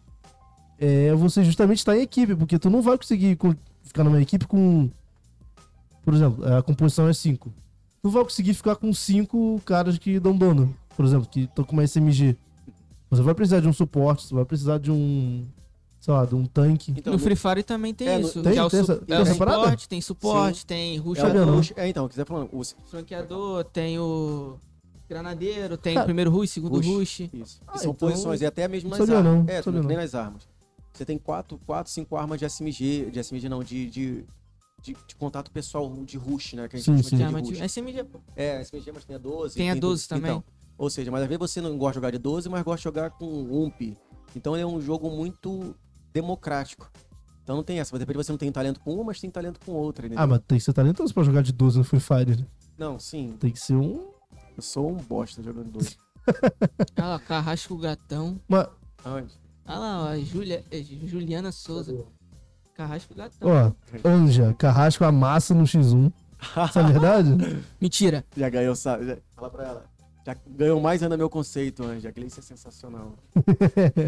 [0.79, 4.47] é você justamente estar em equipe, porque tu não vai conseguir co- ficar numa equipe
[4.47, 4.91] com.
[6.05, 7.49] Por exemplo, a composição é 5.
[7.49, 7.55] Tu
[8.05, 11.73] não vai conseguir ficar com cinco caras que dão dano, por exemplo, que estão com
[11.75, 12.37] uma SMG.
[13.09, 15.47] Você vai precisar de um suporte, você vai precisar de um.
[16.03, 16.91] Sei lá, de um tanque.
[16.97, 18.43] Então, no Free Fire também tem É, no- isso.
[18.43, 21.81] tem- que é o, tem essa- é tem suporte, tem suporte, tem rush é, o-
[21.81, 24.57] é, então, quiser falando, o franqueador, tem o
[25.09, 26.87] granadeiro, tem Cara, o primeiro rush, segundo rush.
[27.21, 27.21] rush.
[27.33, 27.61] Isso.
[27.69, 29.25] Ah, são então- posições, e até mesmo nas armas.
[29.25, 30.49] não, é, sabia nem nas armas.
[30.93, 34.25] Você tem quatro, quatro, cinco armas de SMG, de SMG não, de, de,
[34.83, 36.67] de, de contato pessoal, de rush, né?
[36.67, 37.45] Que a gente Sim, chama sim.
[37.45, 37.59] de, rush.
[37.59, 38.05] de- SMG.
[38.35, 39.55] É, SMG, mas tem a 12.
[39.55, 40.17] Tem a 12 tudo.
[40.17, 40.33] também.
[40.33, 40.45] Então,
[40.77, 42.83] ou seja, mas às vezes você não gosta de jogar de 12, mas gosta de
[42.85, 43.97] jogar com UMP.
[44.35, 45.75] Então é um jogo muito
[46.13, 46.91] democrático.
[47.43, 49.59] Então não tem essa, de repente você não tem talento com uma, mas tem talento
[49.65, 50.07] com outra.
[50.07, 50.23] entendeu?
[50.23, 52.37] Ah, mas tem que ser talentoso pra jogar de 12 no Free Fire.
[52.37, 52.47] né?
[52.79, 54.11] Não, sim, Tem que ser um.
[54.57, 55.99] eu sou um bosta jogando 12.
[56.99, 58.41] Olha lá, Carrasco Gatão.
[58.49, 58.71] Uma...
[59.05, 59.35] Aonde?
[59.67, 62.05] Olha lá, ó, Julia, é, Juliana Souza.
[62.75, 63.49] Carrasco Gatão.
[63.49, 63.73] Ó,
[64.09, 66.13] Anja, Carrasco amassa no X1.
[66.69, 67.31] Isso é verdade?
[67.81, 68.25] Mentira.
[68.37, 69.07] Já ganhou, sabe?
[69.07, 69.19] Já...
[69.37, 69.85] Fala pra ela.
[70.25, 72.09] Já ganhou mais ainda meu conceito, Anja.
[72.09, 73.15] Aquele isso é sensacional.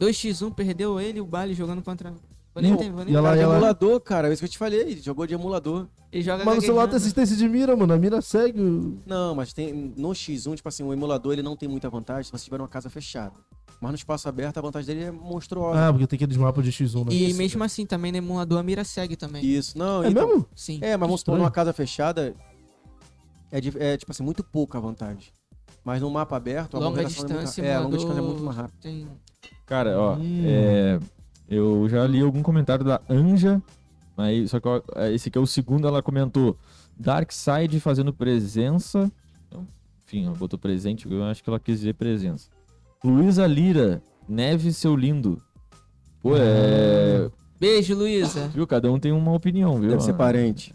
[0.00, 2.10] 2x1 perdeu ele e o Bali jogando contra.
[2.54, 4.28] Vou nem Não, ter- vou nem e ela- Cara, ela- emulador, cara.
[4.28, 4.80] É isso que eu te falei.
[4.80, 5.88] ele Jogou de emulador.
[6.12, 7.92] Ele joga Mas no celular tem assistência de mira, mano.
[7.92, 8.60] A mira segue.
[8.60, 12.24] o- Não, mas tem no X1, tipo assim, o emulador ele não tem muita vantagem
[12.24, 13.34] se você tiver uma casa fechada.
[13.80, 15.88] Mas no espaço aberto a vantagem dele é monstruosa.
[15.88, 17.12] Ah, porque tem aqueles mapas de X1, né?
[17.12, 19.44] E Isso, mesmo assim, também no emulador a mira segue também.
[19.44, 20.46] Isso, não, É então- mesmo?
[20.54, 20.78] Sim.
[20.80, 22.34] É, mas vamos supor, numa casa fechada,
[23.50, 25.32] é, de- é, tipo assim, muito pouca a vantagem.
[25.84, 28.42] Mas no mapa aberto, a Longa distância, é, muito, é, a longa distância é muito
[28.42, 28.78] mais rápido.
[28.80, 29.06] Tem...
[29.66, 30.42] Cara, ó, Hum.
[30.46, 30.98] é,
[31.48, 33.62] eu já li algum comentário da Anja,
[34.16, 34.80] mas só que ó,
[35.12, 36.56] esse aqui é o segundo, ela comentou
[36.98, 39.10] Darkseid fazendo presença.
[39.48, 39.66] Então,
[40.06, 42.48] Enfim, ela botou presente, eu acho que ela quis dizer presença.
[43.04, 45.42] Luísa Lira, Neve seu lindo.
[46.22, 47.30] Pô, é.
[47.60, 48.48] Beijo, Luísa.
[48.48, 48.66] Viu?
[48.66, 49.90] Cada um tem uma opinião, viu?
[49.90, 50.74] Deve ser parente.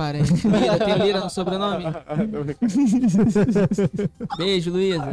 [0.00, 0.32] Parente.
[0.48, 1.84] Lira, tem Lira no sobrenome?
[4.38, 5.04] Beijo, Luísa.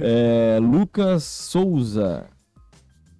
[0.00, 2.26] É, Lucas Souza.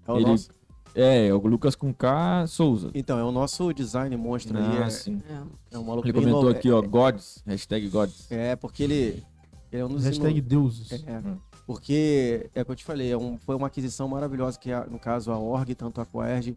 [0.07, 0.51] É o Ele- nosso-
[0.95, 2.93] É, é o Lucas com K Souza.
[2.95, 4.65] Então, é o nosso design monstro aí.
[4.81, 5.21] Ah, É, sim.
[5.29, 5.75] É.
[5.75, 6.57] é um maluco Ele comentou novo.
[6.57, 8.31] aqui, ó, Gods, hashtag Gods.
[8.31, 9.25] É, porque ele,
[9.73, 10.93] ele é um dos Hashtag deuses.
[11.05, 11.21] É,
[11.67, 15.01] porque é o que eu te falei, é um- foi uma aquisição maravilhosa que, no
[15.01, 16.55] caso, a Org, tanto a Coerg,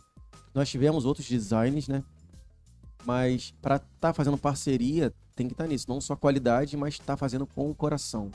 [0.53, 2.03] nós tivemos outros designs, né?
[3.05, 5.85] Mas para estar fazendo parceria, tem que estar nisso.
[5.89, 8.31] Não só qualidade, mas estar fazendo com o coração.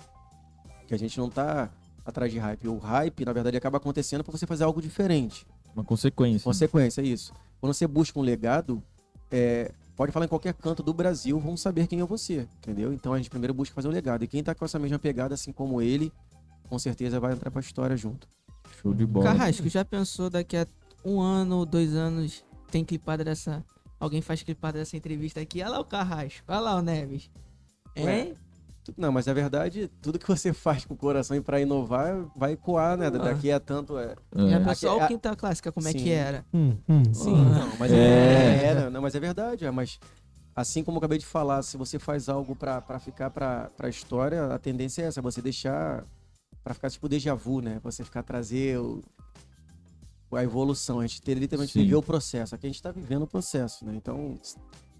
[0.86, 1.70] Que a gente não tá
[2.04, 2.68] atrás de hype.
[2.68, 5.46] O hype, na verdade, acaba acontecendo para você fazer algo diferente.
[5.74, 6.44] Uma consequência.
[6.44, 7.32] Consequência, é isso.
[7.60, 8.82] Quando você busca um legado,
[9.30, 12.92] é, pode falar em qualquer canto do Brasil, vão saber quem é você, entendeu?
[12.92, 14.22] Então a gente primeiro busca fazer um legado.
[14.24, 16.12] E quem tá com essa mesma pegada, assim como ele,
[16.68, 18.28] com certeza vai entrar pra história junto.
[18.80, 19.26] Show de bola.
[19.26, 20.66] Carrasco, já pensou daqui a
[21.04, 23.64] um ano ou dois anos tem clipada dessa.
[23.98, 25.60] Alguém faz clipada dessa entrevista aqui?
[25.62, 27.30] Olha lá o Carrasco, olha lá o Neves.
[28.84, 32.24] Tu- Não, mas na verdade, tudo que você faz com o coração e pra inovar
[32.36, 33.10] vai ecoar, né?
[33.10, 33.98] Daqui a tanto.
[33.98, 34.14] É...
[34.34, 34.64] A É.
[34.64, 35.98] pessoa, Aqui- o quinta clássica, como é Sim.
[35.98, 36.44] que era?
[36.54, 37.02] Hum, hum.
[37.14, 37.44] Sim.
[37.44, 38.64] Não, mas é, É.
[38.86, 39.98] é, não, mas é verdade, é, mas
[40.54, 43.88] assim como eu acabei de falar, se você faz algo pra pra ficar pra, pra
[43.88, 46.04] história, a tendência é essa, você deixar
[46.62, 47.80] pra ficar tipo déjà vu, né?
[47.82, 49.02] Você ficar trazer o-
[50.32, 51.82] a evolução, a gente ter literalmente Sim.
[51.82, 52.54] viver o processo.
[52.54, 53.92] Aqui a gente tá vivendo o processo, né?
[53.94, 54.38] Então,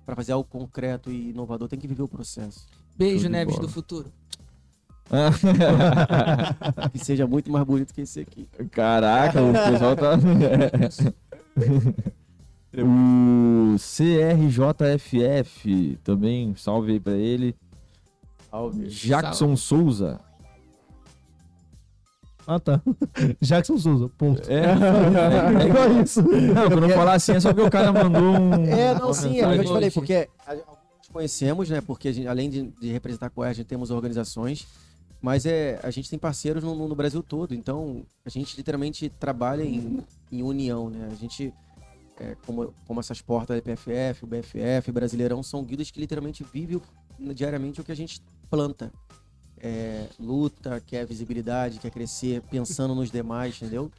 [0.05, 2.66] pra fazer algo concreto e inovador, tem que viver o processo.
[2.97, 3.66] Beijo, Neves bola.
[3.66, 4.12] do futuro.
[6.93, 8.48] Que seja muito mais bonito que esse aqui.
[8.70, 10.19] Caraca, o pessoal tá.
[12.82, 15.57] o CRJFF,
[16.03, 17.55] também, salve aí pra ele.
[18.51, 18.89] Salve.
[18.89, 20.20] Jackson Souza.
[22.47, 22.81] Ah, tá.
[23.40, 24.48] Jackson Souza, ponto.
[24.51, 24.62] É,
[25.62, 26.23] É igual isso.
[26.23, 28.64] Não, quando eu falar assim é só porque o cara mandou um.
[28.66, 31.81] É, não, sim, é o que eu te falei, porque alguns conhecemos, né?
[31.81, 34.66] Porque a gente, além de, de representar a gente temos organizações,
[35.20, 39.64] mas é, a gente tem parceiros no, no Brasil todo, então a gente literalmente trabalha
[39.64, 41.09] em, em união, né?
[41.10, 41.52] A gente,
[42.20, 46.81] é, como, como essas portas da EPFF, o BFF, Brasileirão, são guidas que literalmente vivem
[47.35, 48.93] diariamente o que a gente planta.
[49.60, 53.90] É, luta, quer visibilidade, quer crescer, pensando nos demais, entendeu?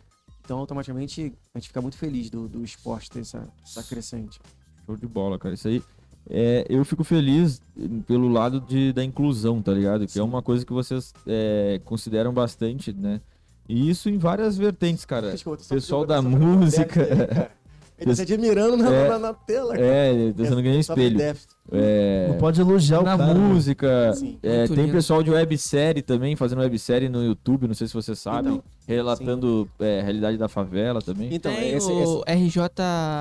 [0.44, 4.40] Então, automaticamente, a gente fica muito feliz do, do esporte ter essa, essa crescente.
[4.86, 5.54] Show de bola, cara.
[5.56, 5.84] Isso aí.
[6.30, 7.62] É, eu fico feliz
[8.06, 10.06] pelo lado de, da inclusão, tá ligado?
[10.08, 13.22] Que é uma coisa que vocês é, consideram bastante, né?
[13.68, 15.34] E isso em várias vertentes, cara.
[15.68, 17.52] Pessoal da música.
[17.98, 19.10] Ele tá se admirando na, É.
[19.10, 19.74] na, na tela.
[19.74, 19.86] cara.
[19.86, 21.38] É, tá sendo ganhando Só pra espelho.
[21.72, 23.34] É, Não pode elogiar o na cara.
[23.34, 23.40] né?
[23.40, 24.14] música.
[24.14, 24.38] Sim.
[24.44, 24.92] é, tem lindo.
[24.94, 28.54] pessoal de websérie também, fazendo websérie no YouTube, não sei se vocês sabem.
[28.54, 31.34] Então, relatando é, a realidade da favela também.
[31.34, 32.62] Então, Tem esse, o esse- RJ...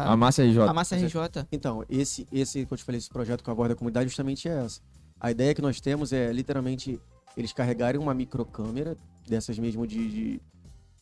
[0.07, 0.61] A Massa RJ.
[0.69, 1.47] A Massa RJ.
[1.51, 4.47] então esse, esse que eu te falei, esse projeto com a voz da comunidade, justamente
[4.49, 4.81] é essa.
[5.19, 7.01] A ideia que nós temos é literalmente
[7.37, 8.95] eles carregarem uma microcâmera,
[9.27, 10.41] dessas mesmo de, de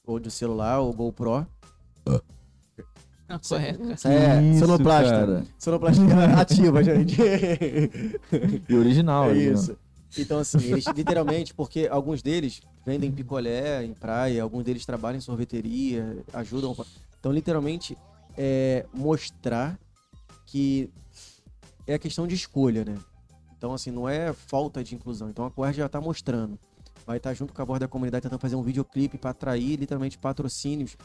[0.07, 1.47] ou de celular ou GoPro.
[2.07, 2.21] Ah,
[3.49, 4.09] correto.
[4.09, 5.11] é, isso, sonoplasta.
[5.11, 5.47] cara?
[5.59, 6.03] Sonoplasta
[6.41, 7.17] ativa, gente.
[8.69, 9.27] E original.
[9.27, 9.55] É original.
[9.55, 9.79] isso.
[10.17, 15.21] Então, assim, eles literalmente, porque alguns deles vendem picolé em praia, alguns deles trabalham em
[15.21, 16.77] sorveteria, ajudam.
[17.19, 17.97] Então, literalmente,
[18.37, 19.79] é mostrar
[20.47, 20.91] que
[21.87, 22.95] é questão de escolha, né?
[23.57, 25.29] Então, assim, não é falta de inclusão.
[25.31, 26.59] Então, a Coerj já está mostrando.
[27.07, 30.19] Vai estar junto com a voz da comunidade tentando fazer um videoclipe para atrair, literalmente,
[30.19, 30.97] patrocínios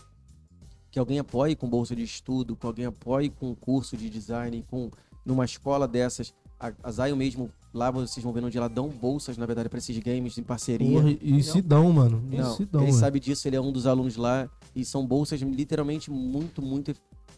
[0.91, 4.89] que alguém apoie com bolsa de estudo, que alguém apoie com curso de design, com
[5.25, 6.33] numa escola dessas.
[6.59, 9.77] A, a Zion mesmo, lá vocês vão ver onde ela dão bolsas, na verdade, para
[9.77, 11.01] esses games em parceria.
[11.01, 12.21] Porra, e se dão, mano.
[12.31, 12.99] E Não, se dão, ele velho.
[12.99, 14.49] sabe disso, ele é um dos alunos lá.
[14.75, 16.93] E são bolsas literalmente muito, muito.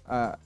[0.06, 0.40] ah,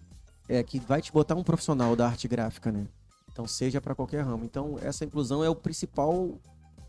[0.48, 2.86] é, que vai te botar um profissional da arte gráfica, né?
[3.32, 4.45] Então, seja para qualquer ramo.
[4.45, 6.38] Então, essa inclusão é o principal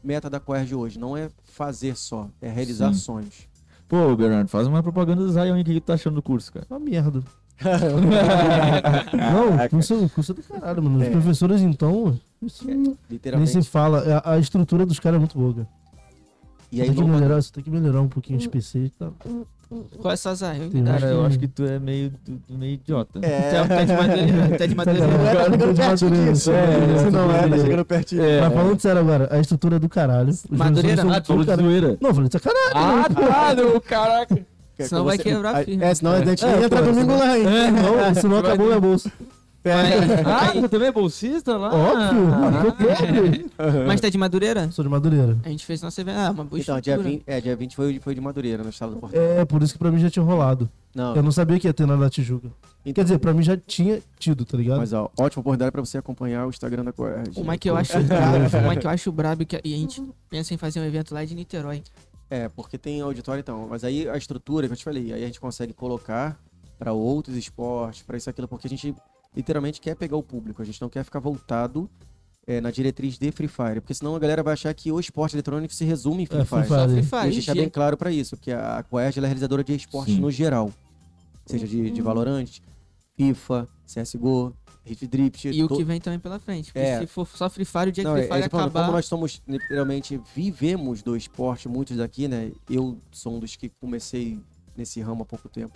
[0.03, 0.99] meta da Coerj hoje.
[0.99, 3.01] Não é fazer só, é realizar Sim.
[3.01, 3.49] sonhos.
[3.89, 5.63] Pô, Bernardo, faz uma propaganda do Zion aí.
[5.63, 6.67] O que que tu tá achando do curso, cara?
[6.69, 7.23] Uma merda.
[9.17, 10.99] Não, o curso, curso é do caralho, mano.
[10.99, 11.11] Os É.
[11.11, 13.51] professores, então, isso nem Literalmente.
[13.51, 14.23] se fala.
[14.25, 15.69] A, a estrutura dos caras é muito boa, cara.
[16.73, 19.15] E aí, tem que melhorar, você tem que melhorar um pouquinho os PC e tal.
[19.69, 20.69] Qual é essa Zion?
[20.71, 23.19] Tem Cara, eu acho que tu é meio, tu- tu meio idiota.
[23.21, 24.59] É, de madeira.
[24.59, 25.07] Tá de madeira.
[25.09, 26.51] não é, tá chegando Madureira, disso.
[26.53, 27.59] é, É, é, não é, tá é.
[27.61, 28.25] chegando pertinho.
[28.25, 30.33] É, Mas falando sério agora, a estrutura é do caralho.
[30.51, 31.03] Madureira?
[31.17, 31.69] Ah, tu falou de caralho.
[31.69, 31.99] zoeira.
[32.01, 32.73] Não, eu falei de sacanagem.
[32.75, 34.47] Ah, tá, não, caraca.
[34.79, 35.85] Senão vai quebrar a firma.
[35.85, 37.45] É, senão a gente É, nem entra domingo lá, hein?
[37.73, 39.11] Não, senão acabou minha bolsa.
[40.27, 41.69] Ah, você também é bolsista lá?
[41.75, 43.47] Óbvio, Ah, pobre.
[43.87, 44.71] Mas tá de Madureira?
[44.71, 45.37] Sou de Madureira.
[45.45, 46.17] A gente fez nossa evento.
[46.19, 47.17] Ah, uma boa Então, dia estrutura.
[47.19, 49.15] 20, é, dia 20 foi, foi de Madureira, no estado do Porto.
[49.15, 50.69] É, por isso que pra mim já tinha rolado.
[50.95, 52.49] Não, Eu não sabia que ia ter nada na Tijuca.
[52.81, 54.79] então- Quer dizer, pra mim já tinha tido, tá ligado?
[54.79, 57.33] Mas, ó, ótima oportunidade pra você acompanhar o Instagram da Coerj.
[57.37, 60.03] Uma que eu acho brabo, uma que eu acho brabo que a- e a gente
[60.31, 61.83] pensa em fazer um evento lá de Niterói.
[62.31, 63.67] É, porque tem auditório então.
[63.69, 66.37] Mas aí a estrutura que eu te falei, aí a gente consegue colocar
[66.79, 68.95] pra outros esportes, pra isso e aquilo, porque a gente
[69.37, 70.63] literalmente quer pegar o público.
[70.63, 71.89] A gente não quer ficar voltado
[72.47, 73.81] é, na diretriz de Free Fire.
[73.81, 76.45] Porque senão a galera vai achar que o esporte eletrônico se resume em Free É,
[76.45, 76.63] Fire.
[76.65, 76.81] Free Fire.
[76.81, 77.19] Só Free E Fire.
[77.29, 80.15] a gente é bem claro pra isso, porque a Coerj ela é realizadora de esportes
[80.15, 80.21] Sim.
[80.21, 80.73] no geral.
[81.45, 82.49] Seja de, de Valorant,
[83.17, 84.53] FIFA, CSGO,
[84.85, 85.49] Rift Drift.
[85.49, 86.73] E o to- que vem também pela frente.
[86.73, 86.99] Porque É.
[87.01, 88.81] se for só Free Fire, o dia que Não, Free é, Fire é, falando, acabar.
[88.87, 92.53] como nós somos, literalmente, vivemos do esporte, muitos daqui, né?
[92.71, 94.39] Eu sou um dos que comecei
[94.77, 95.73] nesse ramo há pouco tempo.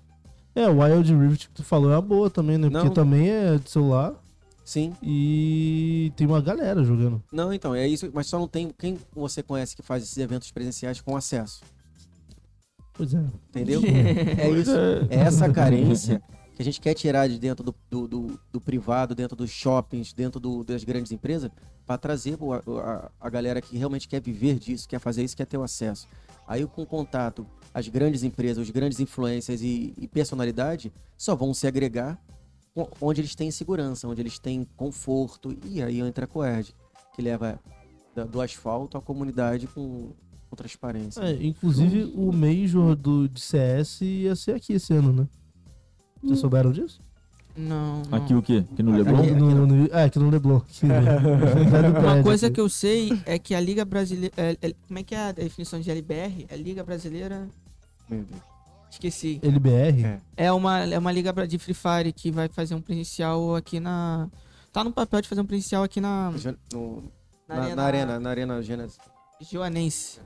[0.54, 2.68] É, o Wild Rift que tu falou é uma boa também, né?
[2.68, 2.80] Não.
[2.80, 4.14] Porque também é de celular
[4.64, 4.92] Sim.
[5.02, 7.22] e tem uma galera jogando.
[7.32, 10.50] Não, então, é isso, mas só não tem quem você conhece que faz esses eventos
[10.50, 11.60] presenciais com acesso.
[12.92, 13.22] Pois é.
[13.48, 13.80] Entendeu?
[13.86, 14.70] é isso.
[15.08, 16.20] É essa carência
[16.54, 20.12] que a gente quer tirar de dentro do, do, do- do privado, dentro dos shoppings,
[20.12, 21.50] dentro do- das grandes empresas,
[21.86, 25.46] para trazer a, a- a galera que realmente quer viver disso, quer fazer isso, quer
[25.46, 26.06] ter o acesso.
[26.46, 31.54] Aí com o contato, as grandes empresas, os grandes influências e, e personalidade só vão
[31.54, 32.20] se agregar
[33.00, 35.56] onde eles têm segurança, onde eles têm conforto.
[35.64, 36.74] E aí entra a Coerd,
[37.14, 37.60] que leva
[38.30, 40.12] do asfalto à comunidade com,
[40.48, 41.20] com transparência.
[41.20, 45.28] É, inclusive, o Major do, de CS ia ser aqui esse ano, né?
[46.22, 47.00] Vocês souberam disso?
[47.56, 48.18] Não, não.
[48.18, 48.64] Aqui o quê?
[48.72, 49.20] Aqui no Aqui- Leblon?
[49.22, 50.56] aqui no, no, é, aqui no Leblon.
[50.58, 51.00] Aqui, né?
[51.98, 54.32] Uma coisa que eu sei é que a Liga Brasileira.
[54.36, 56.46] é- é- como é que é a definição de LBR?
[56.48, 57.48] É Liga Brasileira.
[58.08, 58.40] Meu Deus.
[58.90, 59.38] Esqueci.
[59.42, 60.04] LBR?
[60.04, 60.20] É.
[60.36, 64.28] É uma, é uma liga de Free Fire que vai fazer um presencial aqui na.
[64.72, 66.32] Tá no papel de fazer um presencial aqui na.
[66.72, 67.04] No-
[67.48, 68.98] Na na, arena- na arena, na arena Gênesis.
[69.40, 70.20] Joanense.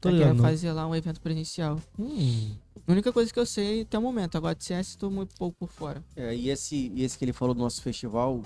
[0.00, 1.80] Tô Tá querendo fazer lá um evento presencial.
[1.98, 2.50] Hum,
[2.86, 4.36] A única coisa que eu sei até o momento.
[4.36, 6.04] Agora de CS tô muito pouco por fora.
[6.16, 8.42] É, e, esse, e esse que ele falou do nosso festival,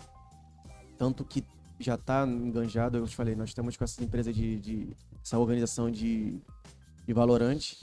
[0.96, 1.44] tanto que
[1.80, 4.58] já tá enganjado, eu te falei, nós estamos com essa empresa de.
[4.58, 6.38] de- essa organização de,
[7.06, 7.76] de Valorante.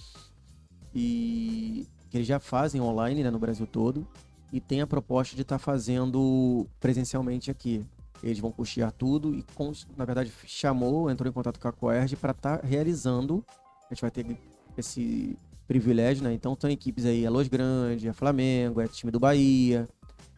[0.94, 4.08] E que eles já fazem online né, no Brasil todo.
[4.54, 7.86] E tem a proposta de estar fazendo presencialmente aqui.
[8.24, 9.44] Eles vão custear tudo e,
[9.98, 13.44] na verdade, chamou, entrou em contato com a Coerge para estar realizando.
[13.90, 14.26] A gente vai ter
[14.78, 16.34] esse privilégio, né?
[16.34, 19.88] Então, tem equipes aí, a Los Grande, a Flamengo, é time do Bahia.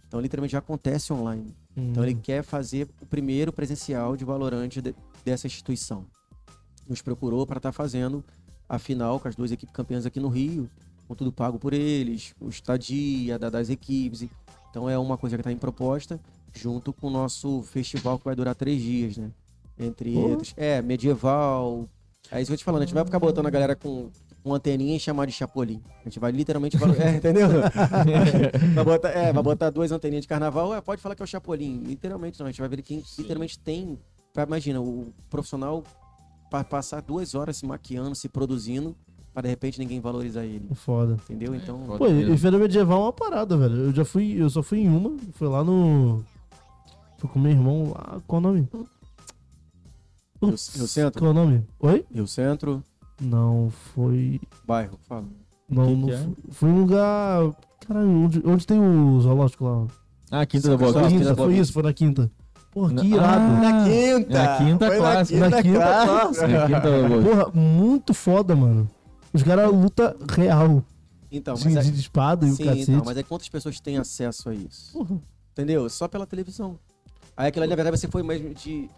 [0.07, 1.53] Então, literalmente já acontece online.
[1.75, 2.19] Então, ele hum.
[2.21, 6.05] quer fazer o primeiro presencial de Valorante de- dessa instituição.
[6.87, 8.23] Nos procurou para estar fazendo
[8.67, 10.69] a final com as duas equipes campeãs aqui no Rio,
[11.07, 14.27] com tudo pago por eles, o estadia da- das equipes.
[14.69, 16.19] Então, é uma coisa que está em proposta,
[16.53, 19.31] junto com o nosso festival que vai durar três dias, né?
[19.77, 20.21] Entre Pô.
[20.29, 20.53] outros.
[20.57, 21.87] É, medieval.
[22.31, 24.09] É isso que eu te falando, a gente vai ficar botando a galera com
[24.47, 25.81] uma anteninha e chamar de Chapolin.
[26.01, 26.77] A gente vai literalmente.
[26.77, 27.47] valo- É, entendeu?
[28.75, 31.27] vai, botar, é, vai botar duas anteninhas de carnaval, é, pode falar que é o
[31.27, 31.83] Chapolin.
[31.85, 33.97] Literalmente não, a gente vai ver quem literalmente tem.
[34.35, 35.83] Imagina, o profissional
[36.49, 38.95] para passar duas horas se maquiando, se produzindo,
[39.33, 40.69] para de repente ninguém valorizar ele.
[40.75, 41.17] Foda.
[41.29, 41.53] Entendeu?
[41.55, 41.83] Então.
[41.85, 41.97] Foda.
[41.97, 42.33] Pô, e mesmo.
[42.33, 43.75] e feira medieval é uma parada, velho.
[43.75, 46.23] Eu já fui, eu só fui em uma, foi lá no.
[47.17, 48.21] Fui com meu irmão lá.
[48.27, 48.67] Qual o nome?
[50.41, 51.19] Rio- Rio Centro?
[51.21, 51.63] Qual o nome?
[51.79, 52.05] Oi?
[52.13, 52.83] Rio Centro,
[53.21, 54.39] Não, foi.
[54.65, 55.25] bairro, fala.
[55.69, 56.17] Não, Que não que é?
[56.17, 57.55] foi, foi um lugar.
[57.87, 59.87] Caralho, onde, onde tem o zoológico lá?
[60.31, 61.35] Ah, Quinta da Boa Vista.
[61.35, 62.29] Foi isso, foi na quinta.
[62.71, 63.25] Porra, que irado.
[63.41, 64.33] Ah, Na quinta!
[64.43, 65.49] na quinta clássica.
[65.49, 66.47] Na quinta clássica.
[66.67, 67.29] Quinta Vista.
[67.29, 68.89] Porra, muito foda, mano.
[69.33, 70.83] Os caras luta real.
[71.31, 72.91] Então, de, mas é, de espada e o sim, cacete.
[72.91, 74.93] então, mas é quantas pessoas têm acesso a isso?
[74.93, 75.19] Porra.
[75.51, 75.89] Entendeu?
[75.89, 76.77] Só pela televisão.
[77.37, 78.89] Aí aquilo ali, na verdade, você foi mesmo de,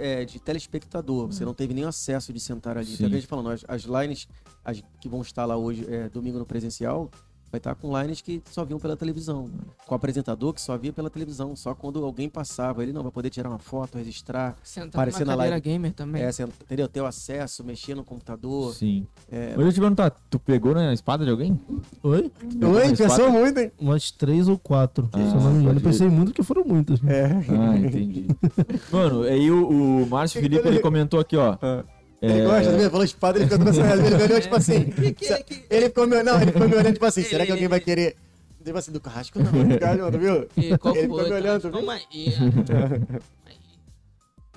[0.00, 1.28] é, de telespectador.
[1.28, 2.86] Você não teve nem acesso de sentar ali.
[2.86, 2.94] Sim.
[2.94, 4.26] Então, a gente falando, as, as lines
[4.64, 7.10] as que vão estar lá hoje, é, domingo no presencial,
[7.54, 9.48] vai estar com lines que só viam pela televisão.
[9.86, 11.54] Com o apresentador que só via pela televisão.
[11.54, 14.56] Só quando alguém passava, ele não vai poder tirar uma foto, registrar.
[14.62, 15.60] Sentar Parecer numa na live.
[15.60, 16.22] gamer também.
[16.22, 16.30] É,
[16.62, 16.88] entendeu?
[16.88, 18.74] Ter o acesso, mexer no computador.
[18.74, 19.06] Sim.
[19.30, 21.58] É, Mas eu te perguntar, tu pegou na espada de alguém?
[22.02, 22.32] Oi?
[22.42, 23.70] Oi, pensou muito, hein?
[23.78, 25.08] Umas três ou quatro.
[25.12, 25.78] Ah, se eu não me engano.
[25.78, 27.00] Eu pode pensei muito porque foram muitas.
[27.04, 27.26] É.
[27.50, 28.26] Ah, entendi.
[28.90, 31.56] Mano, aí o, o Márcio Felipe, ele comentou aqui, ó.
[32.24, 34.92] Ele É, gosta, ele falou espada, ele ficou essa ele olhou tipo assim.
[35.70, 38.16] Ele ficou me não, ele ficou me olhando tipo assim, será que alguém vai querer?
[38.64, 40.48] Tipo assim, do carrasco não, do carrasco não, viu?
[40.56, 41.18] E qual Ele foi?
[41.18, 41.72] ficou me olhando, viu?
[41.72, 42.34] Calma aí.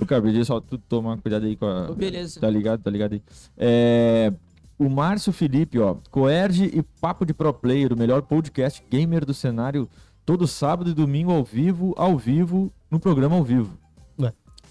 [0.06, 1.90] Gabriel, só tu tomar cuidado aí com a.
[1.90, 2.40] Ô, beleza.
[2.40, 3.22] Tá ligado, tá ligado aí.
[3.58, 4.32] É,
[4.78, 5.96] o Márcio Felipe, ó.
[6.12, 9.90] Coerge e Papo de Pro Player, o melhor podcast gamer do cenário,
[10.26, 13.78] todo sábado e domingo ao vivo, ao vivo, no programa ao vivo.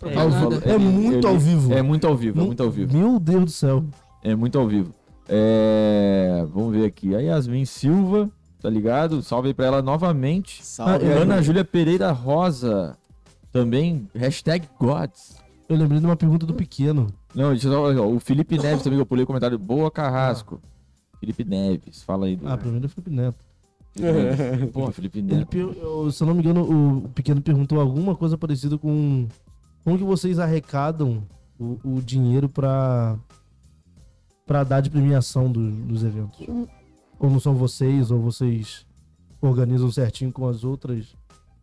[0.03, 0.51] É, Ao nada.
[0.61, 0.69] vivo.
[0.69, 1.73] É muito ao vivo.
[1.73, 2.97] É muito ao vivo, é muito ao vivo.
[2.97, 3.85] Meu Deus do céu.
[4.23, 4.93] É muito ao vivo.
[5.29, 7.15] É, vamos ver aqui.
[7.15, 9.23] A Yasmin Silva, tá ligado?
[9.23, 10.65] Salve aí pra ela novamente.
[10.65, 12.97] Salve, Ah, Ana Júlia Pereira Rosa.
[13.53, 15.37] Também, hashtag Gods.
[15.69, 17.07] Eu lembrei de uma pergunta do pequeno.
[17.35, 19.59] Não, deixa eu só- o Felipe Neves também, eu pulei o comentário.
[19.59, 20.61] Boa Carrasco.
[21.19, 22.47] Felipe Neves, fala aí do.
[22.47, 23.39] Ah, pra mim era Felipe Neto.
[24.73, 25.47] Pô, Felipe Ele, Neves.
[25.49, 29.27] per- eu- se eu não me engano, o, o pequeno perguntou alguma coisa parecida com
[29.87, 31.23] como que vocês arrecadam
[31.57, 33.17] o, o dinheiro pra,
[34.45, 36.45] pra dar de premiação do- dos eventos.
[37.21, 38.85] Ou não são vocês, ou vocês
[39.41, 41.15] organizam certinho com as outras,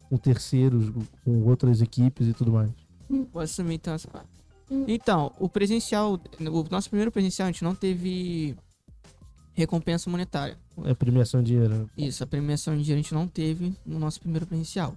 [0.10, 0.90] com terceiros,
[1.26, 2.72] com outras equipes e tudo mais.
[3.34, 4.30] Vou assumir então essa parte.
[4.88, 8.56] Então, o presencial, o nosso primeiro presencial, a gente não teve
[9.54, 10.58] recompensa monetária.
[10.86, 11.76] É premiação em dinheiro.
[11.76, 11.86] né?
[11.98, 14.96] Isso, a premiação em dinheiro a gente não teve no nosso primeiro presencial.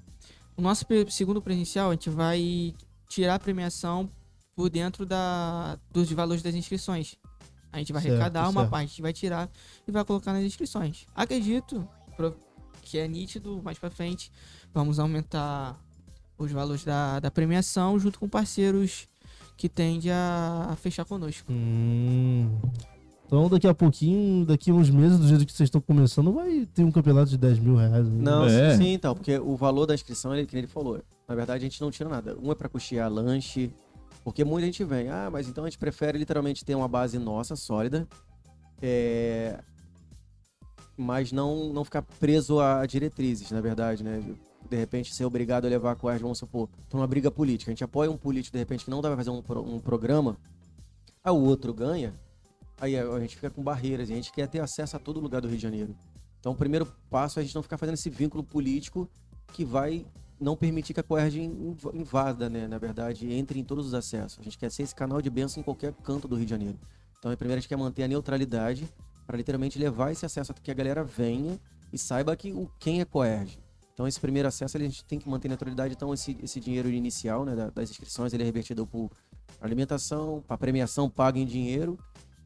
[0.57, 2.73] O nosso segundo presencial, a gente vai
[3.09, 4.11] tirar a premiação
[4.55, 7.17] por dentro da, dos valores das inscrições.
[7.73, 8.71] A gente vai Certo, arrecadar uma certo.
[8.71, 9.51] parte, a gente vai tirar
[9.87, 11.05] e vai colocar nas inscrições.
[11.15, 11.87] Acredito
[12.83, 14.31] que é nítido, mais pra frente
[14.73, 15.79] vamos aumentar
[16.39, 19.09] os valores da, da premiação junto com parceiros
[19.57, 21.51] que tendem a, a fechar conosco.
[21.53, 22.51] Hum.
[23.27, 26.65] Então daqui a pouquinho, daqui a uns meses, do jeito que vocês estão começando, vai
[26.73, 28.07] ter um campeonato de 10 mil reais.
[28.07, 28.23] né?
[28.23, 28.77] Não, É.
[28.77, 31.69] sim, então, porque o valor da inscrição, ele, que nem ele falou, na verdade a
[31.69, 32.37] gente não tira nada.
[32.41, 33.73] Um é pra custear lanche,
[34.25, 37.57] porque muita gente vem, ah, mas então a gente prefere literalmente ter uma base nossa,
[37.57, 38.09] sólida,
[38.81, 39.63] é,
[40.97, 44.23] mas não, não ficar preso a diretrizes, na verdade, né?
[44.69, 47.71] De repente ser obrigado a levar a coerja, vamos supor, pra uma briga política.
[47.71, 49.79] A gente apoia um político, de repente, que não dá pra fazer um, pro- um
[49.79, 50.37] programa,
[51.23, 52.19] aí o outro ganha,
[52.81, 55.47] aí a gente fica com barreiras, a gente quer ter acesso a todo lugar do
[55.49, 55.95] Rio de Janeiro.
[56.41, 59.09] Então, o primeiro passo é a gente não ficar fazendo esse vínculo político
[59.53, 60.05] que vai
[60.41, 62.67] não permitir que a Coerge inv- invada, né?
[62.69, 64.39] Na verdade, entre em todos os acessos.
[64.39, 66.79] A gente quer ser esse canal de bênção em qualquer canto do Rio de Janeiro.
[67.19, 68.89] Então, primeiro a gente quer manter a neutralidade
[69.27, 71.59] para literalmente levar esse acesso a que a galera venha
[71.93, 73.59] e saiba que o quem é Coerge.
[73.95, 75.95] Então, esse primeiro acesso a gente tem que manter a neutralidade.
[75.95, 79.09] Então, esse, esse dinheiro inicial né, da- das inscrições ele é revertido para
[79.63, 81.99] alimentação, para premiação paga em dinheiro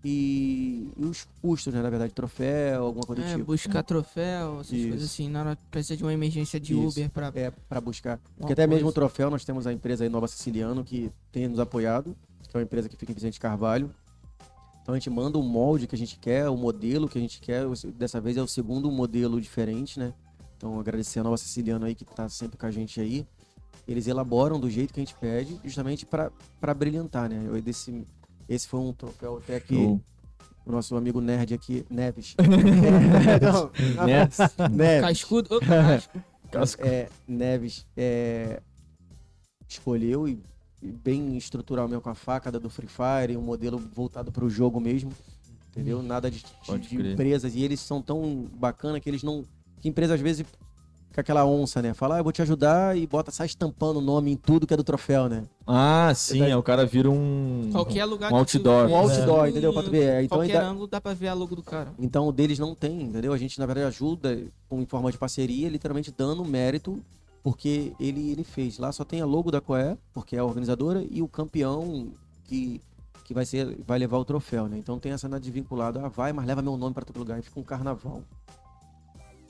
[0.04, 1.82] e, e os custos, né?
[1.82, 3.44] Na verdade, troféu, alguma coisa do É, tipo.
[3.44, 4.88] buscar troféu, essas Isso.
[4.88, 6.88] coisas assim, na hora que precisa de uma emergência de Isso.
[7.00, 7.32] Uber pra.
[7.34, 8.18] É, para buscar.
[8.38, 8.94] Porque até mesmo o coisa.
[8.94, 12.16] troféu, nós temos a empresa aí Nova Siciliano que tem nos apoiado,
[12.48, 13.90] que é uma empresa que fica em Vicente Carvalho.
[14.82, 17.40] Então a gente manda o molde que a gente quer, o modelo que a gente
[17.40, 17.66] quer.
[17.96, 20.14] Dessa vez é o segundo modelo diferente, né?
[20.56, 23.26] Então agradecer a Nova Siciliano aí que tá sempre com a gente aí.
[23.86, 27.42] Eles elaboram do jeito que a gente pede, justamente para brilhantar, né?
[27.46, 28.04] Eu, desse,
[28.50, 30.00] esse foi um troféu até que Show.
[30.66, 32.34] o nosso amigo nerd aqui, Neves.
[33.40, 34.38] Não, não, Neves.
[34.72, 35.00] Neves.
[35.08, 35.60] Cascudo.
[36.50, 36.84] Casco.
[36.84, 38.60] é, Neves é,
[39.68, 40.38] escolheu e,
[40.82, 44.44] e bem estrutural mesmo com a faca da do Free Fire, um modelo voltado para
[44.44, 45.12] o jogo mesmo,
[45.68, 46.02] entendeu?
[46.02, 49.44] Nada de, de- de empresas e eles são tão bacana que eles não,
[49.80, 50.44] que empresa às vezes
[51.12, 51.92] com aquela onça, né?
[51.92, 54.72] Fala, ah, eu vou te ajudar e bota, sai estampando o nome em tudo que
[54.74, 55.42] é do troféu, né?
[55.66, 57.68] Ah, sim, aí o cara vira um.
[57.72, 58.88] Qualquer lugar Um tu outdoor.
[58.88, 59.72] Um outdoor, em entendeu?
[59.72, 60.22] Pra tu ver.
[60.24, 61.92] Então qualquer ainda- ângulo dá pra ver a logo do cara.
[61.98, 63.32] Então o deles não tem, entendeu?
[63.32, 64.38] A gente, na verdade, ajuda
[64.68, 67.00] com em forma de parceria, literalmente dando mérito,
[67.42, 68.78] porque ele, ele fez.
[68.78, 72.08] Lá só tem a logo da Coé, porque é a organizadora, e o campeão
[72.44, 72.80] que,
[73.24, 74.76] que vai, ser, vai levar o troféu, né?
[74.78, 77.38] Então tem essa nada de vinculado, ah, vai, mas leva meu nome pra todo lugar,
[77.38, 78.22] e fica um carnaval.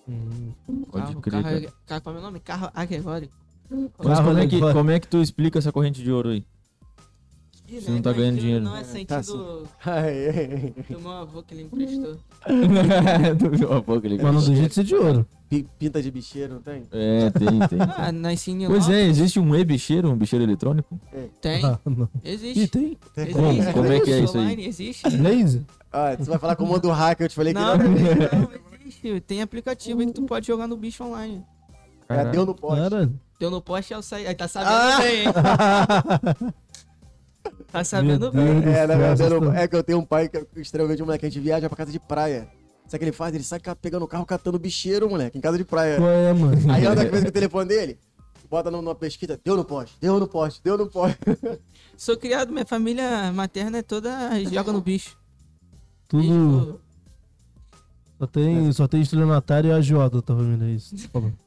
[0.09, 0.53] Hum.
[0.91, 1.43] Pode carro, crer.
[1.43, 2.01] carro, cara.
[2.01, 2.41] qual é o meu nome?
[2.41, 3.35] Carro alegórico.
[3.71, 4.79] Mas Carro como é, que, alegórico.
[4.79, 6.45] como é que tu explica essa corrente de ouro aí?
[7.69, 8.65] Ih, Você não tá ganhando dinheiro.
[8.65, 12.17] Não é É, sentido tá do meu avô que ele emprestou.
[13.39, 15.25] Do meu avô que ele Mas não do jeito de ser de ouro.
[15.49, 16.83] Pi- Pinta de bicheiro, não tem?
[16.91, 17.79] É, tem, tem.
[17.97, 20.99] Ah, nasci em Pois é, existe um e-bicheiro, um bicheiro eletrônico?
[21.41, 21.65] Tem.
[21.65, 21.79] Ah.
[22.25, 22.61] Existe.
[22.61, 22.99] Ih, tem?
[23.17, 23.35] Existe.
[23.35, 23.73] Como?
[23.73, 24.45] Como é que é isso aí?
[24.45, 25.09] Online, existe.
[25.17, 25.65] Blaze?
[25.93, 27.85] Ah, você vai falar com o modo hacker, eu te falei que Não, não.
[27.89, 29.21] não, não existe.
[29.21, 31.45] Tem aplicativo aí que tu pode jogar no bicho online.
[32.09, 32.91] É, deu no poste.
[32.91, 34.27] Cara, Deu no poste, eu saí.
[34.27, 34.99] Aí tá sabendo Ah!
[35.01, 36.53] bem, hein?
[37.73, 38.63] Tá sabendo bem.
[38.65, 41.25] É, na verdade, não- tão- é que eu tenho um pai que é extremamente moleque,
[41.25, 42.49] a gente viaja pra casa de praia.
[42.87, 43.35] Sabe o que ele faz?
[43.35, 45.97] Ele sai pegando o carro catando bicheiro, moleque, em casa de praia.
[45.97, 46.73] qual é, mano?
[46.73, 47.99] Aí anda com o telefone dele,
[48.51, 51.17] bota numa pesquisa, deu no poste, deu no poste, deu no poste.
[51.97, 54.11] Sou criado, minha família materna é toda
[54.45, 55.17] joga no bicho.
[56.09, 56.23] Tudo.
[56.23, 56.81] Bicho,
[58.21, 60.95] Só tem, só tem estelionatário e agiota, tá vendo isso?
[60.95, 61.33] Por favor.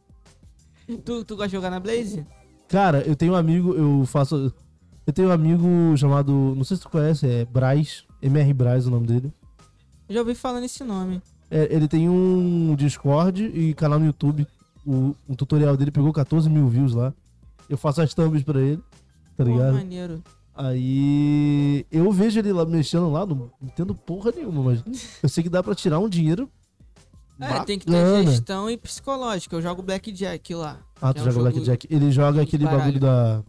[1.06, 2.26] Tu, tu gosta de jogar na Blaze?
[2.68, 4.54] Cara, eu tenho um amigo, eu faço.
[5.08, 6.32] Eu tenho um amigo chamado.
[6.58, 8.04] Não sei se tu conhece, é Braz.
[8.22, 9.32] MR Braz o nome dele.
[10.10, 11.22] Eu já ouvi falar nesse nome.
[11.50, 14.46] É, ele tem um Discord e canal no YouTube.
[14.86, 17.14] O, o tutorial dele pegou 14 mil views lá.
[17.70, 18.82] Eu faço as thumbs pra ele,
[19.38, 19.74] tá Pô, ligado?
[19.76, 20.22] maneiro.
[20.54, 24.84] Aí eu vejo ele lá mexendo lá, não entendo porra nenhuma, mas
[25.24, 26.50] eu sei que dá pra tirar um dinheiro.
[27.40, 29.56] É, tem que ter gestão e psicológica.
[29.56, 30.80] Eu jogo Blackjack lá.
[31.02, 31.88] Ah, tu é um joga jogo Blackjack.
[31.90, 32.82] Ele joga aquele baralho.
[32.82, 33.44] bagulho da.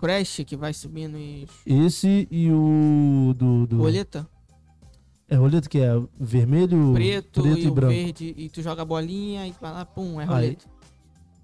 [0.00, 1.46] Crash, que vai subindo e...
[1.64, 3.32] Esse e o.
[3.36, 3.78] Do, do...
[3.78, 4.28] Roleta,
[5.28, 7.94] É roleta que é vermelho, preto, preto e, e, branco.
[7.94, 8.34] verde.
[8.36, 10.66] E tu joga a bolinha e vai lá, pum, é roleta.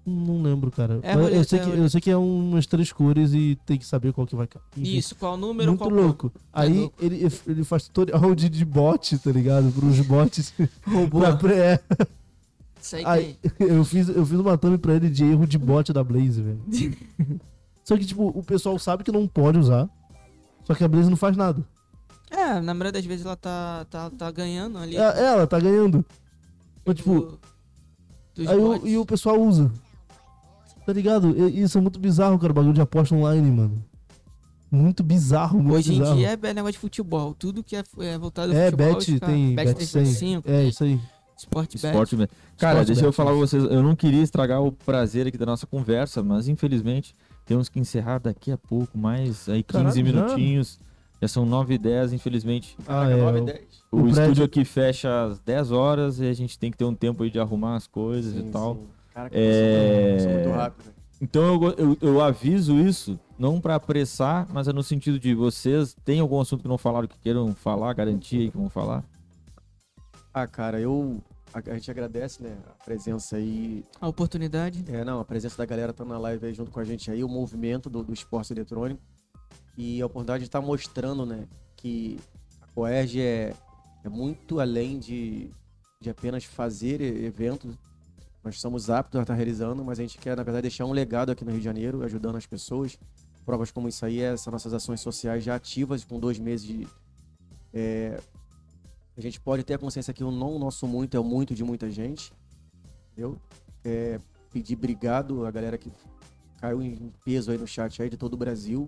[0.09, 0.99] Não lembro, cara.
[1.03, 3.77] É roleta, eu, sei é que, eu sei que é umas três cores e tem
[3.77, 4.63] que saber qual que vai cair.
[4.77, 6.31] Isso, qual número, Muito qual louco.
[6.51, 6.95] Aí louco.
[6.99, 9.71] Ele, ele faz tutorial de, de bot, tá ligado?
[9.71, 10.53] Pros bots.
[10.87, 11.19] Robô.
[11.19, 11.73] pra pré.
[11.73, 12.07] é.
[12.81, 16.03] Isso aí eu, fiz, eu fiz uma thumb pra ele de erro de bot da
[16.03, 16.61] Blaze, velho.
[17.83, 19.89] Só que, tipo, o pessoal sabe que não pode usar.
[20.63, 21.65] Só que a Blaze não faz nada.
[22.29, 24.95] É, na maioria das vezes ela tá, tá, tá ganhando ali.
[24.95, 26.05] É- Ela tá ganhando.
[26.85, 27.39] Mas, tipo, do-
[28.35, 29.71] dos aí o, e o pessoal usa.
[30.89, 31.35] Tá ligado?
[31.37, 32.51] E- Isso é muito bizarro, cara.
[32.51, 33.83] O bagulho de aposta online, mano.
[34.71, 36.17] Muito bizarro, muito Hoje em bizarro.
[36.17, 37.35] dia é negócio de futebol.
[37.35, 38.95] Tudo que é, é voltado ao É, futebol.
[38.95, 40.03] bet, os caras- tem bet bet 100.
[40.03, 40.49] 365.
[40.49, 40.99] É, isso aí.
[41.37, 41.85] Sport Bet.
[41.85, 42.31] Esporte Bet.
[42.57, 45.37] Cara, Sport deixa eu Bet, falar pra vocês, eu não queria estragar o prazer aqui
[45.37, 50.03] da nossa conversa, mas infelizmente temos que encerrar daqui a pouco, mais aí 15 Caralho,
[50.03, 50.79] minutinhos.
[51.21, 52.75] Já são 9 e 10, infelizmente.
[52.81, 53.17] Ah, Caraca, é.
[53.17, 53.59] 9 e o- 10.
[53.91, 56.85] O, O prédio- estúdio aqui fecha às 10 horas e a gente tem que ter
[56.85, 58.75] um tempo aí de arrumar as coisas e Sim, tal.
[58.75, 58.81] sim.
[59.19, 60.93] Caraca, É- sou muito rápido.
[61.21, 65.93] Então eu, eu, eu aviso isso, não pra apressar, mas é no sentido de vocês
[66.05, 69.03] têm algum assunto que não falaram que queiram falar, garantir aí que vão falar.
[70.33, 71.21] Ah, cara, eu.
[71.53, 72.55] A, a gente agradece, né?
[72.69, 73.83] A presença aí.
[73.99, 74.85] A oportunidade.
[74.87, 77.21] É, não, a presença da galera tá na live aí junto com a gente aí,
[77.21, 79.01] o movimento do, do esporte eletrônico.
[79.77, 82.17] E a oportunidade de estar mostrando, né, que
[82.61, 83.53] a Coerge é,
[84.05, 85.49] é muito além de,
[85.99, 87.75] de apenas fazer eventos.
[88.43, 91.31] Nós somos aptos a estar realizando, mas a gente quer, na verdade, deixar um legado
[91.31, 92.97] aqui no Rio de Janeiro, ajudando as pessoas.
[93.45, 96.87] Provas como isso aí, são nossas ações sociais já ativas, com dois meses de.
[97.73, 98.19] é,
[99.17, 101.63] a gente pode ter a consciência que o não nosso muito é o muito de
[101.63, 102.31] muita gente.
[103.11, 103.37] Entendeu?
[103.83, 105.91] É, pedir obrigado a galera que
[106.61, 108.87] caiu em peso aí no chat aí de todo o Brasil.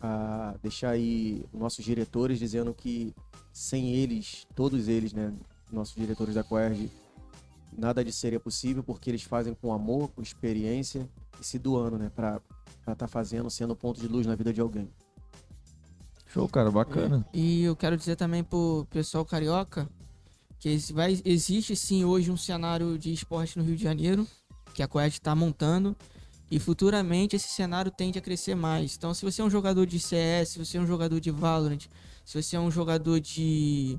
[0.00, 3.14] A deixar aí os nossos diretores dizendo que
[3.54, 5.32] sem eles, todos eles, né,
[5.72, 6.90] nossos diretores da Coerg,
[7.76, 11.08] nada disso seria possível porque eles fazem com amor, com experiência
[11.40, 12.40] e se doando, né, para
[12.88, 14.88] estar fazendo, sendo ponto de luz na vida de alguém.
[16.26, 17.26] Show, cara, bacana.
[17.32, 19.88] E eu quero dizer também pro pessoal carioca
[20.58, 24.26] que vai, existe sim hoje um cenário de esporte no Rio de Janeiro,
[24.72, 25.94] que a Coed está montando,
[26.50, 28.96] e futuramente esse cenário tende a crescer mais.
[28.96, 31.86] Então, se você é um jogador de CS, se você é um jogador de Valorant,
[32.24, 33.98] se você é um jogador de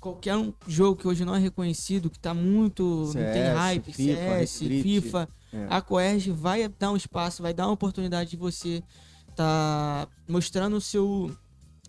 [0.00, 2.82] qualquer um jogo que hoje não é reconhecido, que tá muito.
[3.06, 4.58] não tem CS, hype, FIFA, CS.
[4.82, 5.66] FIFA, É.
[5.70, 8.82] a Coerge vai dar um espaço, vai dar uma oportunidade de você
[9.34, 11.30] tá mostrando o seu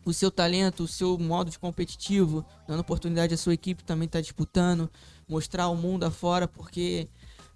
[0.06, 4.22] o seu talento, o seu modo de competitivo, dando oportunidade à sua equipe também estar
[4.22, 4.90] disputando,
[5.28, 7.08] mostrar o mundo afora, porque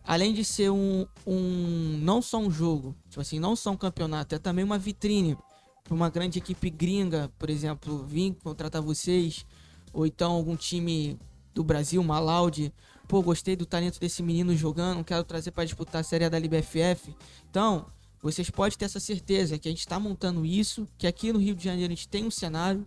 [0.03, 4.35] além de ser um, um não só um jogo, tipo assim, não só um campeonato,
[4.35, 5.37] é também uma vitrine
[5.83, 9.45] para uma grande equipe gringa, por exemplo, vir contratar vocês,
[9.93, 11.17] ou então algum time
[11.53, 12.73] do Brasil, uma Loud,
[13.07, 16.37] pô, gostei do talento desse menino jogando, quero trazer para disputar a Série A da
[16.37, 17.15] LBFF.
[17.49, 17.85] Então,
[18.21, 21.55] vocês podem ter essa certeza que a gente está montando isso, que aqui no Rio
[21.55, 22.85] de Janeiro a gente tem um cenário,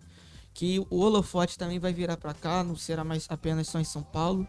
[0.53, 4.01] que o holofote também vai virar para cá, não será mais apenas só em São
[4.03, 4.45] Paulo.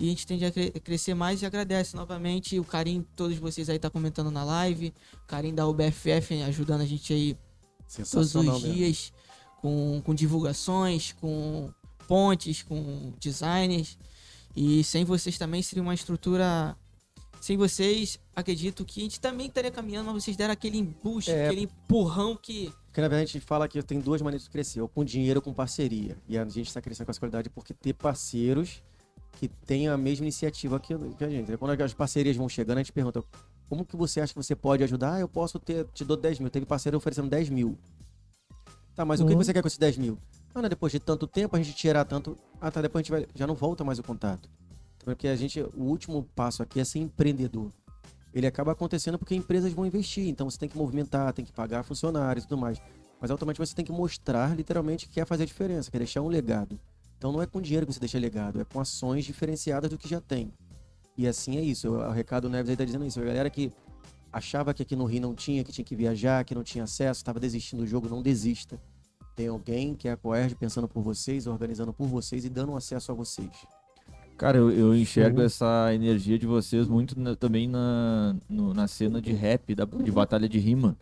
[0.00, 3.36] E a gente tende a cre- crescer mais e agradece novamente o carinho de todos
[3.36, 4.92] vocês aí tá comentando na live,
[5.22, 7.36] o carinho da UBFF ajudando a gente aí
[8.10, 8.72] todos os mesmo.
[8.72, 9.12] dias
[9.60, 11.70] com, com divulgações, com
[12.12, 13.96] pontes, com designers.
[14.54, 16.76] E sem vocês também seria uma estrutura.
[17.40, 21.46] Sem vocês, acredito que a gente também estaria caminhando, mas vocês deram aquele boost, É.
[21.46, 22.72] aquele empurrão que.
[22.86, 25.38] Porque na verdade a gente fala que tem duas maneiras de crescer, ou com dinheiro
[25.38, 26.16] ou com parceria.
[26.28, 28.82] E a gente está crescendo com essa qualidade porque ter parceiros
[29.40, 31.56] que tenham a mesma iniciativa que, a gente.
[31.56, 33.24] Quando as parcerias vão chegando, a gente pergunta,
[33.68, 35.14] como que você acha que você pode ajudar?
[35.14, 36.50] Ah, eu posso ter, te dou 10 mil.
[36.50, 37.76] Teve parceiro oferecendo 10 mil.
[38.94, 39.38] Tá, mas o que Uhum.
[39.42, 40.18] você quer com esses 10 mil?
[40.54, 42.36] Não, depois de tanto tempo a gente tirar tanto.
[42.60, 43.26] Ah, tá, depois a gente vai.
[43.34, 44.48] Já não volta mais o contato.
[45.04, 47.72] Porque a gente, o último passo aqui é ser empreendedor.
[48.32, 51.82] Ele acaba acontecendo porque empresas vão investir, então você tem que movimentar, tem que pagar
[51.82, 52.80] funcionários e tudo mais.
[53.20, 56.28] Mas automaticamente você tem que mostrar literalmente que quer fazer a diferença, quer deixar um
[56.28, 56.78] legado.
[57.18, 60.08] Então não é com dinheiro que você deixa legado, é com ações diferenciadas do que
[60.08, 60.52] já tem.
[61.16, 61.90] E assim é isso.
[61.90, 63.20] O recado Neves aí tá dizendo isso.
[63.20, 63.70] A galera que
[64.32, 67.20] achava que aqui no Rio não tinha, que tinha que viajar, que não tinha acesso,
[67.20, 68.80] estava desistindo do jogo, não desista.
[69.34, 73.12] Tem alguém que é a Coerge pensando por vocês, organizando por vocês e dando acesso
[73.12, 73.50] a vocês.
[74.36, 75.46] Cara, eu, eu enxergo Show.
[75.46, 80.10] essa energia de vocês muito na- também na, no- na cena de rap, da, de
[80.10, 80.96] batalha de rima.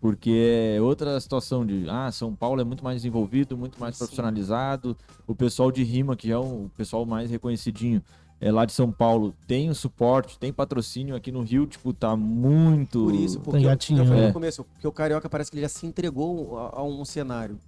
[0.00, 4.00] Porque é outra situação de, ah, São Paulo é muito mais desenvolvido, muito mais Sim.
[4.00, 4.96] profissionalizado.
[5.26, 8.02] O pessoal de rima, que é o pessoal mais reconhecidinho,
[8.40, 12.14] é lá de São Paulo, tem o suporte, tem patrocínio aqui no Rio, tipo, tá
[12.14, 13.04] muito.
[13.04, 14.26] Por isso, porque eu, gatinho, eu falei é.
[14.28, 17.58] no começo, porque o Carioca parece que ele já se entregou a, a um cenário.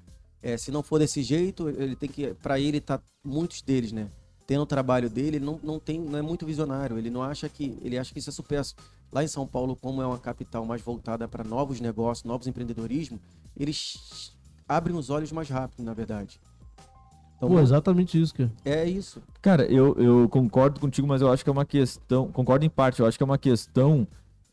[0.42, 2.34] É, se não for desse jeito, ele tem que.
[2.34, 3.00] Pra ele, tá.
[3.24, 4.08] Muitos deles, né?
[4.46, 6.96] Tendo o trabalho dele, ele não, não, tem, não é muito visionário.
[6.96, 7.76] Ele não acha que.
[7.82, 8.84] Ele acha que isso é supérfluo.
[9.10, 13.18] Lá em São Paulo, como é uma capital mais voltada para novos negócios, novos empreendedorismo,
[13.56, 14.32] eles
[14.68, 16.38] abrem os olhos mais rápido, na verdade.
[17.38, 18.50] Então, Pô, exatamente isso, cara.
[18.64, 19.22] é isso.
[19.40, 22.26] Cara, eu, eu concordo contigo, mas eu acho que é uma questão.
[22.32, 24.06] Concordo em parte, eu acho que é uma questão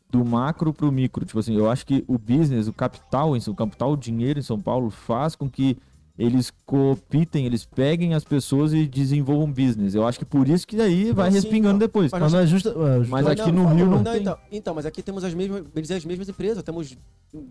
[0.08, 1.24] do macro pro micro.
[1.24, 4.60] Tipo assim, eu acho que o business, o capital, o capital, o dinheiro em São
[4.60, 5.76] Paulo faz com que
[6.18, 9.94] eles copitem, eles peguem as pessoas e desenvolvam business.
[9.94, 11.78] Eu acho que por isso que daí vai respingando não.
[11.78, 12.10] depois.
[12.10, 12.70] Mas Mas não é justa.
[12.70, 14.20] é, justa- Mas Não, aqui não, no Rio não tem.
[14.22, 16.62] Então, então, mas aqui temos as mesmas, as mesmas empresas.
[16.62, 16.88] Temos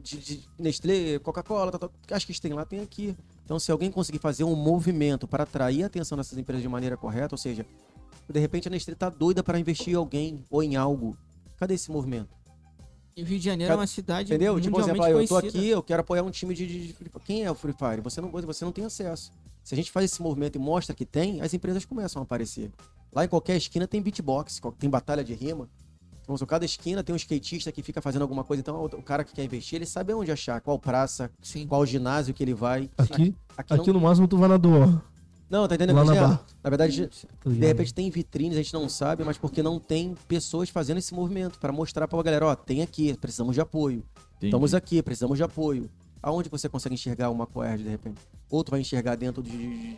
[0.03, 1.71] de, de Nestlé, Coca-Cola,
[2.11, 3.15] acho que tem lá, tem aqui.
[3.43, 6.97] Então, se alguém conseguir fazer um movimento para atrair a atenção dessas empresas de maneira
[6.97, 7.65] correta, ou seja,
[8.27, 11.15] De repente a Nestlé tá doida para investir em alguém ou em algo.
[11.57, 12.29] Cadê esse movimento?
[13.17, 14.59] E o Rio de Janeiro é uma cidade Entendeu?
[14.59, 15.57] Tipo, por exemplo, ah, eu tô conhecida.
[15.57, 17.23] aqui, eu quero apoiar um time de, de, de Free Fire.
[17.23, 18.01] Quem é o Free Fire?
[18.01, 19.31] Você não, você não tem acesso.
[19.63, 22.69] Se a gente faz esse movimento e mostra que tem, as empresas começam a aparecer.
[23.13, 25.69] Lá em qualquer esquina tem beatbox, tem batalha de rima.
[26.27, 28.59] Vamos supor, cada esquina tem um skatista que fica fazendo alguma coisa.
[28.59, 31.67] Então, o o cara que quer investir, ele sabe onde achar, qual praça, Sim.
[31.67, 32.89] qual ginásio que ele vai.
[32.97, 33.93] Aqui, Aqui, aqui não...
[33.93, 35.01] no máximo tu vai na do.
[35.49, 35.95] Não, tá entendendo?
[35.97, 36.45] Lá o que eu na barra.
[36.63, 37.09] Na verdade,
[37.45, 41.13] de repente tem vitrines, a gente não sabe, mas porque não tem pessoas fazendo esse
[41.13, 44.03] movimento para mostrar pra galera, ó, tem aqui, precisamos de apoio.
[44.37, 44.47] Entendi.
[44.47, 45.89] Estamos aqui, precisamos de apoio.
[46.21, 48.19] Aonde você consegue enxergar uma coerd de repente?
[48.49, 49.97] Ou tu vai enxergar dentro de-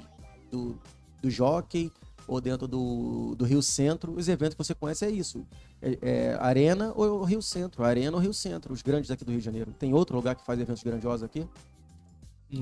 [0.52, 0.78] do,
[1.22, 1.92] do Jockey,
[2.28, 4.12] ou dentro do, do Rio Centro.
[4.12, 5.46] Os eventos que você conhece é isso.
[5.82, 7.84] É, é Arena ou Rio Centro.
[7.86, 9.72] Arena ou Rio Centro, os grandes aqui do Rio de Janeiro.
[9.80, 11.48] Tem outro lugar que faz eventos grandiosos aqui?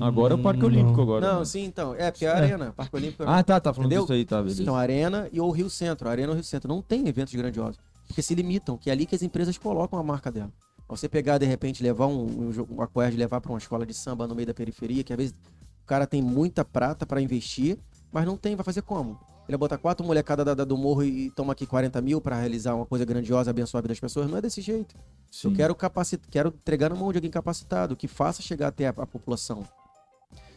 [0.00, 1.02] Agora é o Parque Olímpico não.
[1.02, 1.26] agora.
[1.26, 1.44] Não, né?
[1.44, 1.94] sim, então.
[1.94, 2.42] É, porque é a É.
[2.42, 3.22] Arena, Parque Olímpico.
[3.24, 4.02] Ah, tá, tá falando Entendeu?
[4.02, 4.62] disso aí, tá, beleza.
[4.62, 6.08] Então, Arena e ou Rio Centro.
[6.08, 6.68] Arena ou Rio Centro.
[6.68, 7.78] Não tem eventos grandiosos.
[8.06, 10.50] Porque se limitam, que é ali que as empresas colocam a marca dela.
[10.88, 14.34] Você pegar, de repente, levar um, um, coerd levar para uma escola de samba no
[14.34, 15.34] meio da periferia, que às vezes
[15.82, 17.76] o cara tem muita prata para investir,
[18.12, 19.18] mas não tem, vai fazer como?
[19.48, 22.20] Ele vai botar quatro molecadas da, da- do morro e, e toma aqui 40 mil
[22.20, 24.28] para realizar uma coisa grandiosa, abençoar a vida das pessoas.
[24.30, 24.96] Não é desse jeito.
[25.30, 25.48] Sim.
[25.48, 28.90] Eu quero capacitar, quero entregar na mão de alguém capacitado, que faça chegar até a,
[28.90, 29.62] a população.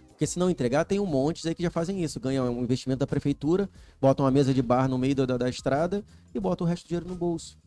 [0.10, 2.20] Porque se não entregar, tem um monte aí que já fazem isso.
[2.20, 3.70] Ganham um investimento da prefeitura,
[4.02, 6.04] botam uma mesa de bar no meio da, da, da estrada
[6.36, 7.58] e botam o resto do dinheiro no bolso.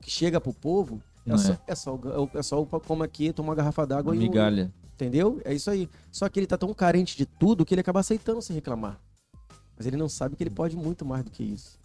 [0.00, 1.58] O que chega pro povo é, Não só, é.
[1.68, 1.74] é.
[1.74, 4.72] só, o- é só como aqui, tomar uma garrafa d'água e um- migalha.
[4.94, 5.40] Entendeu?
[5.44, 5.88] É isso aí.
[6.10, 8.98] Só que ele tá tão carente de tudo que ele acaba aceitando sem reclamar.
[9.76, 11.78] Mas ele não sabe que ele pode muito mais do que isso.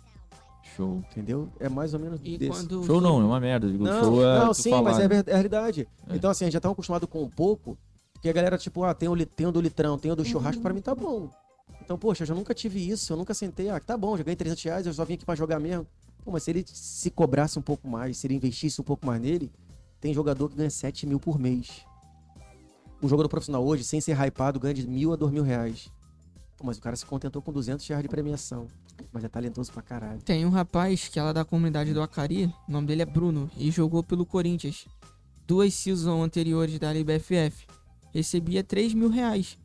[0.76, 1.03] Show.
[1.11, 1.49] Entendeu?
[1.60, 2.52] É mais ou menos E desse.
[2.52, 3.68] quando Show não, é uma merda.
[3.70, 4.40] Digo, Não, show é.
[4.45, 5.88] não sim, falar, mas é, ver- é a realidade.
[6.07, 6.16] É.
[6.16, 7.78] Então, assim, a gente já tá acostumado com um pouco,
[8.14, 10.24] porque a galera, tipo, ah, tem o, li- tem o do litrão, tem o do
[10.24, 11.30] churrasco, pra mim tá bom.
[11.82, 14.36] Então, poxa, eu já nunca tive isso, eu nunca sentei, ah, tá bom, já ganhei
[14.36, 15.88] 300 reais, eu só vim aqui pra jogar mesmo.
[16.24, 19.20] Pô, mas se ele se cobrasse um pouco mais, se ele investisse um pouco mais
[19.20, 19.52] nele,
[19.99, 21.84] tem jogador que ganha 7 mil por mês.
[23.02, 25.90] Um jogador profissional hoje, sem ser hypado, ganha de mil a dois mil reais.
[26.64, 28.68] Mas o cara se contentou com 200 reais de premiação.
[29.11, 30.22] Mas é talentoso pra caralho.
[30.22, 33.49] Tem um rapaz que ela é da comunidade do Acari, o nome dele é Bruno,
[33.57, 34.86] e jogou pelo Corinthians.
[35.48, 37.65] Duas seasons anteriores da LBFF.
[38.14, 39.57] Recebia 3 mil reais.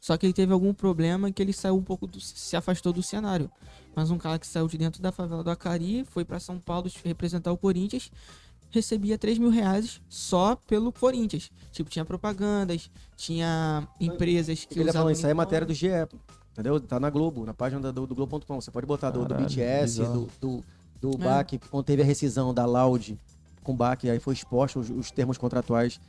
[0.00, 3.02] Só que ele teve algum problema que ele saiu um pouco do, se afastou do
[3.02, 3.50] cenário.
[3.94, 6.88] Mas um cara que saiu de dentro da favela do Acari, foi pra São Paulo
[7.04, 8.10] representar o Corinthians,
[8.70, 11.50] recebia 3 mil reais só pelo Corinthians.
[11.72, 15.88] Tipo, tinha propagandas, tinha empresas que Ele usavam falando, isso aí é matéria do GE,
[16.58, 16.80] entendeu?
[16.80, 18.60] Tá na Globo, na página do, do Globo.com.
[18.60, 20.28] Você pode botar do, do Caralho, BTS, bizarro.
[20.40, 20.62] do,
[21.00, 21.24] do, do É.
[21.24, 23.16] BAC, quando teve a rescisão da Loud
[23.62, 26.00] com o BAC, aí foi exposto os, os termos contratuais.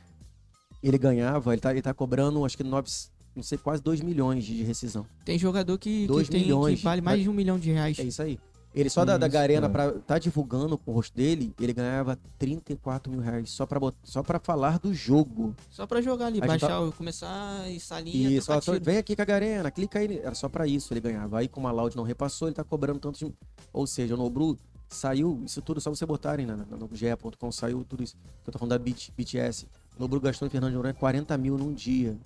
[0.82, 2.88] Ele ganhava, ele tá, ele tá cobrando, acho que nove,
[3.36, 5.06] não sei, quase 2 milhões de rescisão.
[5.24, 6.82] Tem jogador que, que, Dois tem, que milhões.
[6.82, 7.98] vale mais de um milhão de reais.
[7.98, 8.38] É isso aí.
[8.72, 9.92] Ele só da, da Garena cara.
[9.92, 14.22] pra tá divulgando o rosto dele, ele ganhava 34 mil reais só pra, bot- só
[14.22, 15.56] pra falar do jogo.
[15.70, 18.72] Só pra jogar ali, A gente tá baixar, começar e salinha, Isso, trocar ó, tô-
[18.74, 18.84] tiro.
[18.84, 20.18] vem aqui com a Garena, clica aí.
[20.20, 21.38] Era só pra isso ele ganhava.
[21.40, 23.18] Aí, como a Loud não repassou, ele tá cobrando tantos.
[23.20, 23.34] de-
[23.72, 24.56] Ou seja, o Nobru
[24.88, 28.16] saiu, isso tudo só você botarem na, na, no ge.com, saiu tudo isso.
[28.46, 29.66] Eu tô falando da BT, BTS.
[29.96, 32.16] O Nobru gastou em Fernando de Noronha 40 mil num dia.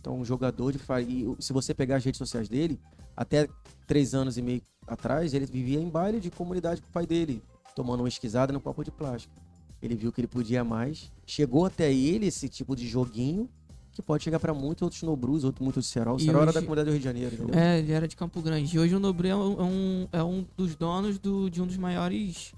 [0.00, 0.78] Então, um jogador de.
[1.06, 2.78] E se você pegar as redes sociais dele,
[3.16, 3.48] até
[3.86, 7.42] três anos e meio atrás, ele vivia em baile de comunidade com o pai dele,
[7.74, 9.34] tomando uma esquisada no copo de plástico.
[9.82, 11.12] Ele viu que ele podia mais.
[11.26, 13.48] Chegou até ele esse tipo de joguinho
[13.92, 16.16] que pode chegar pra muitos outros Nobrus, outros muitos Serol.
[16.16, 17.54] O Serol era da hoje- comunidade do Rio de Janeiro, entendeu?
[17.60, 18.74] É, ele era de Campo Grande.
[18.74, 21.76] E hoje o Nobre é um, é um, é dos donos do, de um dos
[21.76, 22.52] maiores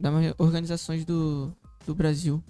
[0.00, 1.52] das organizações do,
[1.86, 2.42] do Brasil.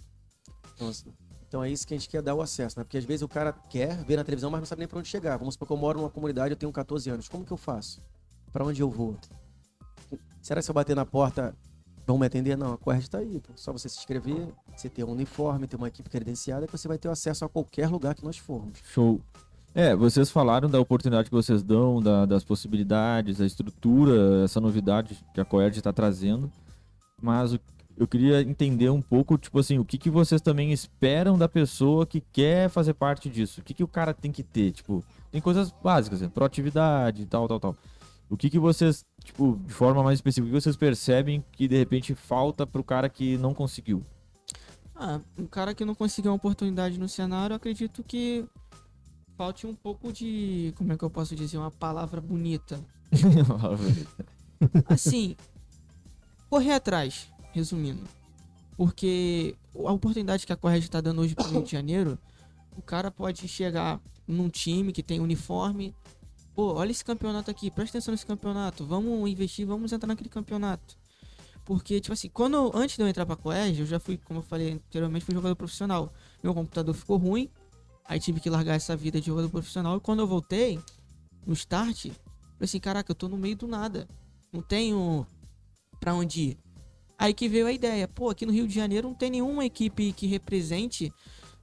[0.81, 1.11] Assim,
[1.53, 2.85] então é isso que a gente quer dar o acesso, né?
[2.85, 5.07] Porque às vezes o cara quer ver na televisão, mas não sabe nem pra onde
[5.09, 5.37] chegar.
[5.37, 7.29] Vamos supor que eu moro numa comunidade, eu tenho 14 anos.
[7.29, 8.01] Como que eu faço?
[8.51, 9.15] Pra onde eu vou?
[10.41, 11.55] Será que se eu bater na porta,
[12.07, 12.57] vão me atender?
[12.57, 13.43] Não, a Querd tá aí.
[13.55, 16.97] Só você se inscrever, você ter um uniforme, ter uma equipe credenciada, que você vai
[16.97, 18.79] ter acesso a qualquer lugar que nós formos.
[18.85, 19.21] Show.
[19.75, 25.23] É, vocês falaram da oportunidade que vocês dão, da- das possibilidades, a estrutura, essa novidade
[25.35, 26.51] que a Coerd está trazendo.
[27.21, 27.61] Mas o-
[27.97, 32.07] eu queria entender um pouco, tipo assim, o que, que vocês também esperam da pessoa
[32.07, 33.61] que quer fazer parte disso?
[33.61, 34.73] O que, que o cara tem que ter?
[34.73, 36.31] Tipo, tem coisas básicas, né?
[36.33, 37.77] proatividade, tal, tal, tal.
[38.29, 41.77] O que, que vocês, tipo, de forma mais específica, o que vocês percebem que de
[41.77, 44.03] repente falta pro cara que não conseguiu?
[44.95, 48.47] Ah, um cara que não conseguiu uma oportunidade no cenário, eu acredito que
[49.37, 50.73] falte um pouco de.
[50.77, 51.59] Como é que eu posso dizer?
[51.59, 52.81] Uma palavra bonita.
[54.89, 55.37] Assim,
[56.49, 58.03] correr atrás, resumindo.
[58.77, 62.19] Porque a oportunidade que a Correia está dando hoje pro Rio de Janeiro,
[62.77, 65.95] o cara pode chegar num time que tem uniforme,
[66.55, 70.99] Pô, olha esse campeonato aqui, presta atenção nesse campeonato, vamos investir, vamos entrar naquele campeonato.
[71.65, 74.43] Porque, tipo assim, quando antes de eu entrar pra Coérgio, eu já fui, como eu
[74.43, 76.13] falei anteriormente, fui jogador profissional.
[76.43, 77.49] Meu computador ficou ruim,
[78.05, 79.97] aí tive que largar essa vida de jogador profissional.
[79.97, 80.79] E quando eu voltei,
[81.47, 82.17] no start, falei
[82.61, 84.07] assim, caraca, eu tô no meio do nada.
[84.53, 85.27] Não tenho
[86.01, 86.59] pra onde ir.
[87.19, 90.13] Aí que veio a ideia, pô, aqui no Rio de Janeiro não tem nenhuma equipe
[90.13, 91.13] que represente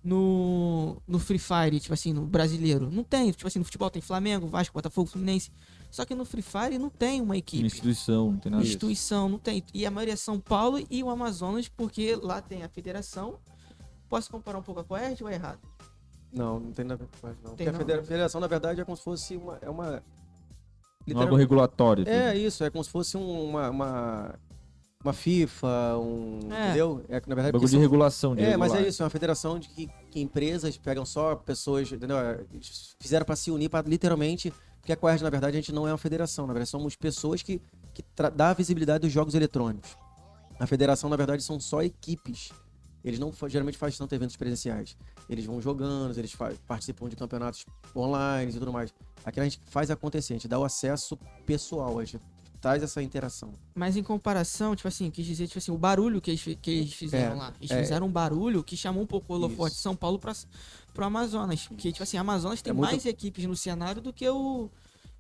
[0.04, 2.90] no, no Free Fire, tipo assim, no brasileiro.
[2.90, 5.52] Não tem, tipo assim, no futebol tem Flamengo, Vasco, Botafogo, Fluminense.
[5.92, 7.66] Só que no Free Fire não tem uma Uma equipe.
[7.66, 8.64] instituição, não tem nada.
[8.64, 9.64] Instituição, não tem.
[9.74, 13.40] E a maioria é São Paulo e o Amazonas, porque lá tem a federação.
[14.08, 15.60] Posso comparar um pouco com a Coerd ou é errado?
[16.32, 17.50] Não, não tem nada a ver não.
[17.52, 18.04] Porque Tem a não, né?
[18.04, 19.58] federação, na verdade, é como se fosse uma.
[19.62, 19.84] É uma.
[19.86, 20.04] Um órgão
[21.08, 22.04] literalmente- regulatório.
[22.04, 22.12] assim.
[22.12, 23.70] É isso, é como se fosse um- uma.
[23.70, 24.40] uma...
[25.04, 26.40] uma FIFA, um.
[26.52, 26.66] É.
[26.66, 27.06] Entendeu?
[27.08, 28.36] É, que, na verdade, Bagulho de são- regulação.
[28.36, 28.90] De É, mas é regular.
[28.90, 32.18] isso, é uma federação de que, que empresas pegam só pessoas, entendeu?
[32.18, 32.44] É,
[33.00, 34.54] Fizeram pra se unir, para literalmente.
[34.82, 37.42] Porque a Coerge, na verdade, a gente não é uma federação, na verdade, somos pessoas
[37.42, 37.62] que,
[37.94, 38.04] que
[38.36, 39.96] dá a visibilidade dos jogos eletrônicos.
[40.60, 42.50] A federação, na verdade, são só equipes.
[43.04, 44.98] Eles não geralmente fazem tanto eventos presenciais.
[45.30, 46.36] Eles vão jogando, eles
[46.68, 47.66] participam de campeonatos
[47.96, 48.94] online e tudo mais.
[49.24, 52.20] Aqui a gente faz acontecer, a gente dá o acesso pessoal, a gente
[52.62, 53.54] traz essa interação.
[53.74, 56.94] Mas em comparação, tipo assim, quis dizer, tipo assim, o barulho que eles, que eles
[56.94, 57.54] fizeram É, lá.
[57.60, 57.82] Eles é.
[57.82, 59.82] fizeram um barulho que chamou um pouco o holofote de.
[59.82, 60.34] São Paulo pra,
[60.94, 61.68] pro Amazonas.
[61.68, 64.70] Porque, tipo assim, Amazonas tem É muito- mais equipes no cenário do que o.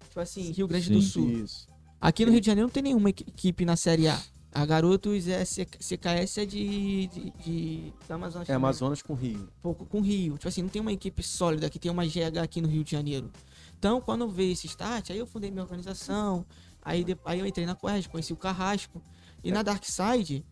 [0.07, 0.93] Tipo assim, Rio Grande Sim.
[0.93, 1.29] do Sul.
[1.31, 1.67] Isso.
[2.01, 4.19] Aqui no Rio de Janeiro não tem nenhuma equi- equipe na Série A.
[4.51, 8.49] A Garotos é CKS é de, de, de- da Amazonas.
[8.49, 8.53] É.
[8.53, 9.47] Amazonas com Rio.
[9.61, 10.33] pouco com Rio.
[10.37, 12.91] Tipo assim, não tem uma equipe sólida que tem uma GH aqui no Rio de
[12.91, 13.29] Janeiro.
[13.77, 16.43] Então, quando veio esse start, aí eu fundei minha organização.
[16.83, 19.01] Aí, de- aí eu entrei na Quest, conheci o Carrasco.
[19.43, 20.45] E na Dark Side,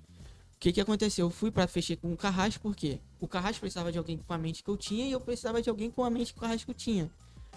[0.55, 1.25] o que que aconteceu?
[1.27, 2.99] Eu fui pra fechar com o Carrasco, por quê?
[3.19, 5.69] O Carrasco precisava de alguém com a mente que eu tinha e eu precisava de
[5.69, 7.09] alguém com a mente que o Carrasco tinha.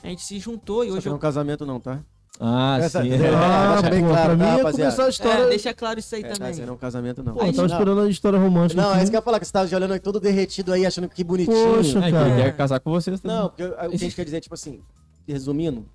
[0.03, 1.17] A gente se juntou e Só hoje não é eu...
[1.17, 2.01] um casamento não, tá?
[2.43, 3.11] Ah, Essa- sim.
[3.13, 4.73] É, Ah, bem pô, claro, pra mim tá, rapaziada?
[4.73, 5.43] começar a história.
[5.45, 6.55] É, deixa claro isso aí É, também.
[6.57, 7.35] não é um casamento não.
[7.35, 7.75] Pô, eu tava não.
[7.77, 8.81] esperando a história romântica.
[8.81, 10.73] Não, é isso que eu ia falar, que você tava de olhando aí todo derretido
[10.73, 11.75] aí, achando que bonitinho.
[11.77, 12.29] Poxa, É, cara.
[12.31, 13.37] ele quer casar com vocês também.
[13.37, 14.81] Não, porque eu- o que a gente quer dizer, tipo assim,
[15.29, 15.87] resumindo,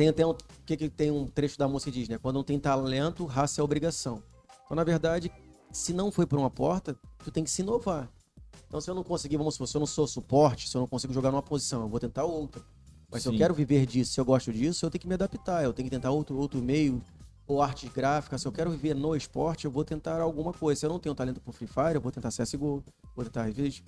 [0.00, 0.30] tem até um.
[0.30, 2.16] O que, que tem um trecho da música que diz, né?
[2.16, 4.22] Quando não tem talento, raça é obrigação.
[4.64, 5.30] Então, na verdade,
[5.70, 8.08] se não foi por uma porta, tu tem que se inovar.
[8.66, 10.88] Então, se eu não conseguir, vamos supor, se eu não sou suporte, se eu não
[10.88, 12.62] consigo jogar numa posição, eu vou tentar outra.
[13.10, 13.38] Mas se eu Sim.
[13.38, 15.94] quero viver disso, se eu gosto disso, eu tenho que me adaptar, eu tenho que
[15.94, 17.02] tentar outro, outro meio,
[17.46, 18.40] ou artes gráficas.
[18.40, 20.80] Se eu quero viver no esporte, eu vou tentar alguma coisa.
[20.80, 22.82] Se eu não tenho talento pro Free Fire, eu vou tentar CSGO,
[23.14, 23.84] vou tentar revista.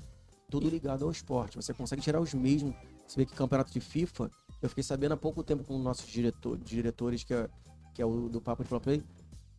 [0.50, 1.56] Tudo ligado ao esporte.
[1.56, 2.74] Você consegue tirar os mesmos.
[3.06, 4.30] Você vê que campeonato de FIFA,
[4.62, 7.48] eu fiquei sabendo há pouco tempo com nossos diretor, diretores, que é,
[7.92, 9.02] que é o do Papo de Play,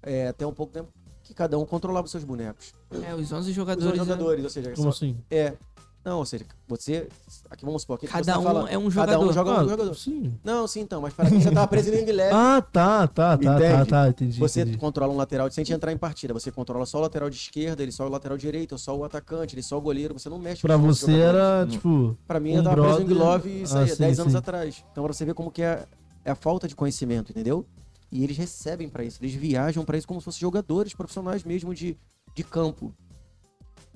[0.02, 0.90] é, até um pouco tempo,
[1.22, 2.74] que cada um controlava os seus bonecos.
[3.06, 3.98] É, os 11 Os jogadores...
[3.98, 5.18] jogadores, ou seja, Como só- assim?
[5.30, 5.58] é.
[6.06, 7.08] Não, ou seja, você.
[7.50, 7.96] Aqui vamos supor.
[7.96, 9.34] aqui que Cada você tá um falando, é um Cada um jogador.
[9.34, 9.96] joga Ah, um jogador.
[9.96, 10.38] Sim.
[10.44, 12.34] Não, sim, então, mas para que você tava preso em leve.
[12.36, 14.38] Ah, tá, tá, tá, tá, tá, entendi.
[14.40, 14.78] Você entendi.
[14.78, 17.82] controla um lateral, sem te entrar em partida, você controla só o lateral de esquerda,
[17.82, 20.62] ele só o lateral direito, só o atacante, ele só o goleiro, você não mexe
[20.62, 22.18] Pra os você era, tipo.
[22.28, 24.34] Pra mim, um eu tava preso em brother- Glove isso Ah, aí, sim, 10 anos
[24.34, 24.38] sim.
[24.40, 24.84] atrás.
[24.92, 25.86] Então, pra você ver como que é,
[26.26, 27.66] é a falta de conhecimento, entendeu?
[28.12, 31.74] E eles recebem pra isso, eles viajam pra isso como se fossem jogadores profissionais mesmo
[31.74, 31.98] de,
[32.36, 32.94] de campo.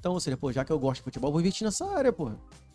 [0.07, 2.31] Então, ou seja, pô, já que eu gosto de futebol, vou investir nessa área, pô.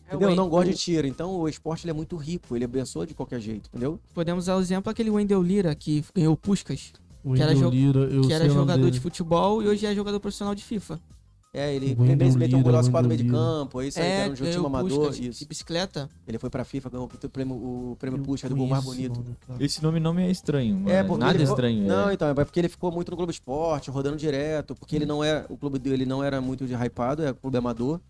[0.07, 0.29] Entendeu?
[0.29, 1.07] Eu não gosto de tiro.
[1.07, 3.99] Então, o esporte ele é muito rico, ele abençoa de qualquer jeito, entendeu?
[4.13, 6.93] Podemos usar o exemplo aquele Wendel Lira, que ganhou o Puskas,
[7.25, 8.91] O Que era Lira, eu que era jogador dele.
[8.91, 11.01] de futebol e hoje é jogador profissional de FIFA.
[11.55, 14.31] É, ele meteu um golaço para no meio de campo, é isso aí, que era
[14.31, 15.47] um time amador, de isso.
[15.47, 16.09] bicicleta.
[16.27, 19.23] Ele foi pra FIFA, ganhou o prêmio, o prêmio Puxa do gol mais bonito.
[19.61, 20.83] Esse nome não me é estranho.
[20.89, 21.87] É, nada ficou- estranho.
[21.87, 22.15] Não, é.
[22.15, 25.45] então, é porque ele ficou muito no Globo Esporte, rodando direto, porque ele não é,
[25.51, 28.01] o clube dele não era muito de hypado, é clube amador.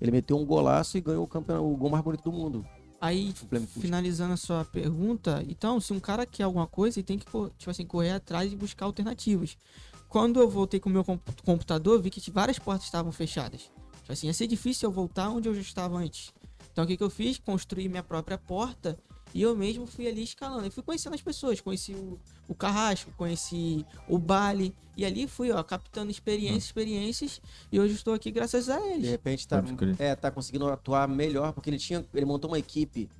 [0.00, 2.66] Ele meteu um golaço e ganhou o, campeão, o gol mais bonito do mundo.
[3.00, 3.32] Aí,
[3.80, 7.26] finalizando a sua pergunta, então, se um cara quer alguma coisa, ele tem que,
[7.56, 9.56] tipo assim, correr atrás e buscar alternativas.
[10.08, 13.70] Quando eu voltei com o meu compu- computador, vi que várias portas estavam fechadas.
[14.00, 16.32] Tipo assim, ia ser difícil eu voltar onde eu já estava antes.
[16.72, 17.38] Então, o que, que eu fiz?
[17.38, 18.98] Construí minha própria porta
[19.34, 20.64] e eu mesmo fui ali escalando.
[20.64, 22.18] Eu fui conhecendo as pessoas, conheci o,
[22.48, 28.14] o Carrasco, conheci o Bali, e ali fui, ó, captando experiências, experiências, e hoje estou
[28.14, 29.10] aqui graças a De eles.
[29.10, 29.62] repente tá,
[29.98, 32.04] é, tá conseguindo atuar melhor, porque ele tinha.
[32.14, 33.10] Ele montou uma equipe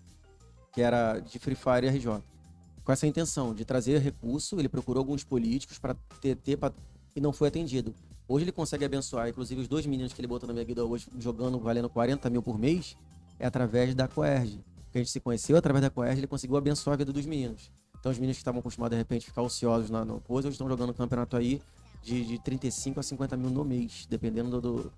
[0.73, 2.23] que era de Free Fire e RJ.
[2.89, 5.93] Com essa intenção de trazer recurso, ele procurou alguns políticos para
[6.23, 6.73] ter, ter pra-
[7.15, 7.95] e não foi atendido.
[8.27, 11.07] Hoje ele consegue abençoar, inclusive os dois meninos que ele botou na minha vida hoje
[11.19, 12.97] jogando, valendo 40 mil por mês,
[13.39, 14.59] é através da Coerge.
[14.85, 17.71] Porque a gente se conheceu através da Coerge, ele conseguiu abençoar a vida dos meninos.
[18.01, 20.67] Então os meninos que estavam acostumados de repente ficar ociosos na, no coisa, hoje estão
[20.67, 21.61] jogando um campeonato aí
[22.03, 24.61] de, de 35 a 50 mil no mês, dependendo do.
[24.61, 24.91] do, do-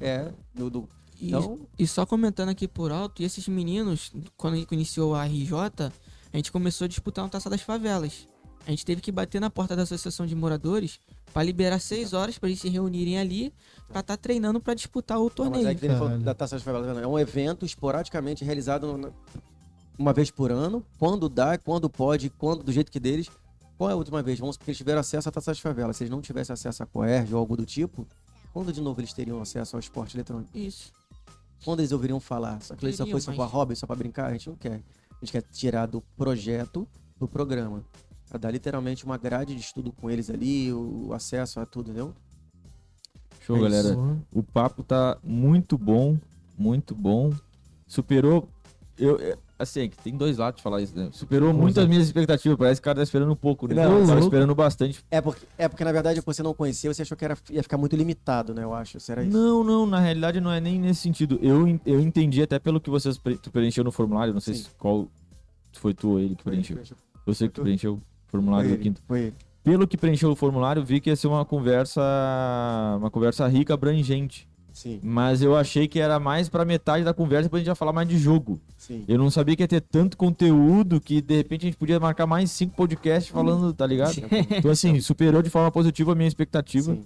[0.00, 0.88] é, do, do-
[1.20, 5.90] E, então, e só comentando aqui por alto, e esses meninos, quando iniciou a RJ,
[6.34, 8.28] a gente começou a disputar uma taça das favelas.
[8.66, 10.98] A gente teve que bater na porta da associação de moradores
[11.32, 13.52] pra liberar seis horas pra eles se reunirem ali
[13.88, 15.68] pra estar treinando pra disputar o Não, mas torneio.
[15.68, 16.24] é que ele falou Caralho.
[16.24, 16.98] da Taça das Favelas.
[16.98, 19.12] É um evento esporadicamente realizado no-
[19.98, 23.30] uma vez por ano, quando dá, quando pode, quando do jeito que deles.
[23.78, 24.38] Qual é a última vez?
[24.40, 25.96] Vamos supor que eles tiveram acesso à Taça das Favelas.
[25.96, 28.06] Se eles não tivessem acesso à Coerge ou algo do tipo,
[28.52, 30.56] quando de novo eles teriam acesso ao esporte eletrônico?
[30.56, 30.90] Isso.
[31.64, 32.60] Quando eles ouviriam falar?
[32.62, 34.26] Só que eles só foi só pra hobby, só pra brincar?
[34.26, 34.80] A gente não quer.
[35.20, 36.86] A gente quer tirar do projeto
[37.18, 37.84] do programa.
[38.28, 42.12] Pra dar literalmente uma grade de estudo com eles ali, o acesso a tudo, entendeu?
[43.40, 43.94] Show, É galera.
[43.94, 44.18] Porra.
[44.32, 46.18] O papo tá muito bom,
[46.58, 47.32] muito bom.
[47.86, 48.48] Superou.
[48.98, 51.08] Eu, eu- assim, é que tem dois lados de falar isso, né?
[51.12, 51.88] Superou Como muito as assim?
[51.90, 52.56] minhas expectativas.
[52.58, 53.74] Parece que o cara tá esperando um pouco, né?
[53.74, 54.18] Não, tava louco.
[54.24, 55.04] esperando bastante.
[55.10, 57.76] É porque, é porque na verdade, você não conhecia, você achou que era, ia ficar
[57.78, 58.62] muito limitado, né?
[58.64, 58.98] Eu acho.
[59.00, 59.36] Será isso?
[59.36, 61.38] Não, não, na realidade não é nem nesse sentido.
[61.42, 64.68] Eu, eu entendi até pelo que vocês pre- tu preencheu no formulário, não sei se
[64.78, 65.06] qual
[65.72, 66.78] foi tu ou ele que preencheu.
[67.26, 69.02] Eu sei que tu preencheu o formulário Foi do ele, quinto.
[69.06, 69.34] foi ele.
[69.62, 72.02] Pelo que preencheu o formulário, vi que ia ser uma conversa,
[72.98, 74.46] uma conversa rica, abrangente.
[74.74, 77.74] Sim, Mas eu achei que era mais pra metade da conversa, depois a gente ia
[77.76, 78.60] falar mais de jogo.
[78.76, 79.04] sim.
[79.06, 82.26] Eu não sabia que ia ter tanto conteúdo que de repente a gente podia marcar
[82.26, 84.14] mais cinco podcasts falando, tá ligado?
[84.58, 86.92] Então, assim, superou de forma positiva a minha expectativa.
[86.92, 87.04] sim.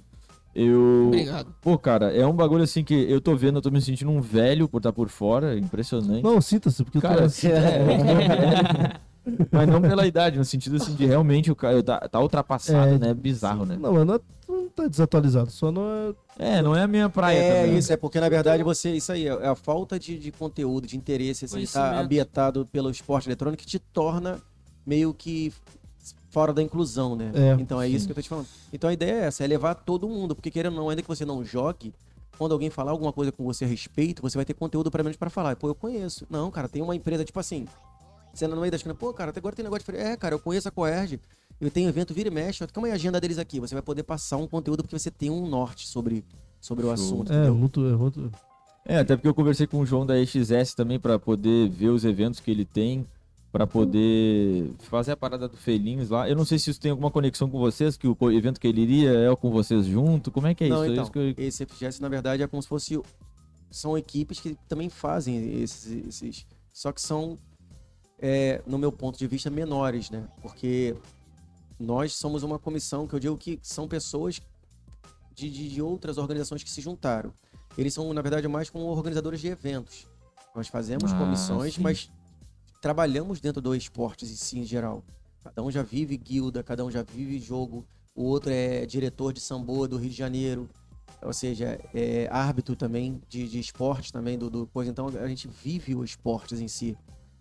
[0.55, 1.05] Eu.
[1.09, 1.55] Obrigado.
[1.61, 4.21] Pô, cara, é um bagulho assim que eu tô vendo, eu tô me sentindo um
[4.21, 6.25] velho por estar por fora, impressionante.
[6.25, 7.47] Não, sinta-se, porque Cara, eu tô...
[7.47, 8.97] é,
[9.51, 12.99] mas não pela idade, no sentido assim de realmente o cara tá, tá ultrapassado, É,
[12.99, 13.15] né?
[13.15, 13.77] Bizarro, né?
[13.77, 15.83] Não, não, é, não tá desatualizado, só não
[16.39, 16.59] é...
[16.59, 17.79] É, não é a minha praia É também.
[17.79, 18.93] isso, é porque na verdade você.
[18.93, 23.29] Isso aí, é a falta de, de conteúdo, de interesse, assim, tá ambientado pelo esporte
[23.29, 24.41] eletrônico que te torna
[24.87, 25.53] meio que
[26.31, 27.33] fora da inclusão, né?
[27.35, 28.47] É, então é isso que eu tô te falando.
[28.73, 31.09] Então a ideia é essa, é levar todo mundo, porque querendo ou não, ainda que
[31.09, 31.93] você não jogue,
[32.39, 35.17] quando alguém falar alguma coisa com você a respeito, você vai ter conteúdo para menos
[35.17, 35.57] para falar.
[35.57, 36.25] Pô, eu conheço.
[36.31, 37.67] Não, cara, tem uma empresa tipo assim,
[38.39, 40.07] você anda no meio da esquina, pô, cara, até agora tem negócio diferente.
[40.07, 41.21] É, cara, eu conheço a Coerge,
[41.61, 43.59] eu tenho evento vira e mexe, calma aí a agenda deles aqui.
[43.61, 46.25] Você vai poder passar um conteúdo porque você tem um norte sobre,
[46.61, 47.33] sobre o assunto.
[47.33, 48.31] É, muito, é muito...
[48.85, 52.05] É, até porque eu conversei com o João da EXS também pra poder ver os
[52.05, 53.07] eventos que ele tem,
[53.53, 56.29] pra poder fazer a parada do Felinhos lá.
[56.29, 58.83] Eu não sei se isso tem alguma conexão com vocês, que o evento que ele
[58.83, 60.31] iria é com vocês junto.
[60.31, 60.85] Como é que é Não, isso?
[60.85, 62.99] É então, isso que eu- esse FGS, na verdade, é como se fosse.
[63.71, 66.07] São equipes que também fazem esses.
[66.07, 67.37] esses só que são,
[68.19, 70.27] é, no meu ponto de vista, menores, né?
[70.43, 70.97] Porque
[71.79, 74.41] nós somos uma comissão que eu digo que são pessoas
[75.35, 77.33] de, de, de outras organizações que se juntaram.
[77.77, 80.07] Eles são, na verdade, mais como organizadores de eventos.
[80.55, 81.81] Nós fazemos Ah, comissões, sim.
[81.83, 82.11] mas
[82.83, 85.05] trabalhamos dentro do esportes em si, em geral.
[85.45, 87.87] Cada um já vive guilda, cada um já vive jogo.
[88.15, 90.69] O outro é diretor de sambo do Rio de Janeiro.
[91.23, 94.91] Ou seja, é árbitro também de, de esportes também do, do coisa.
[94.91, 96.97] Então a gente vive os esportes em si.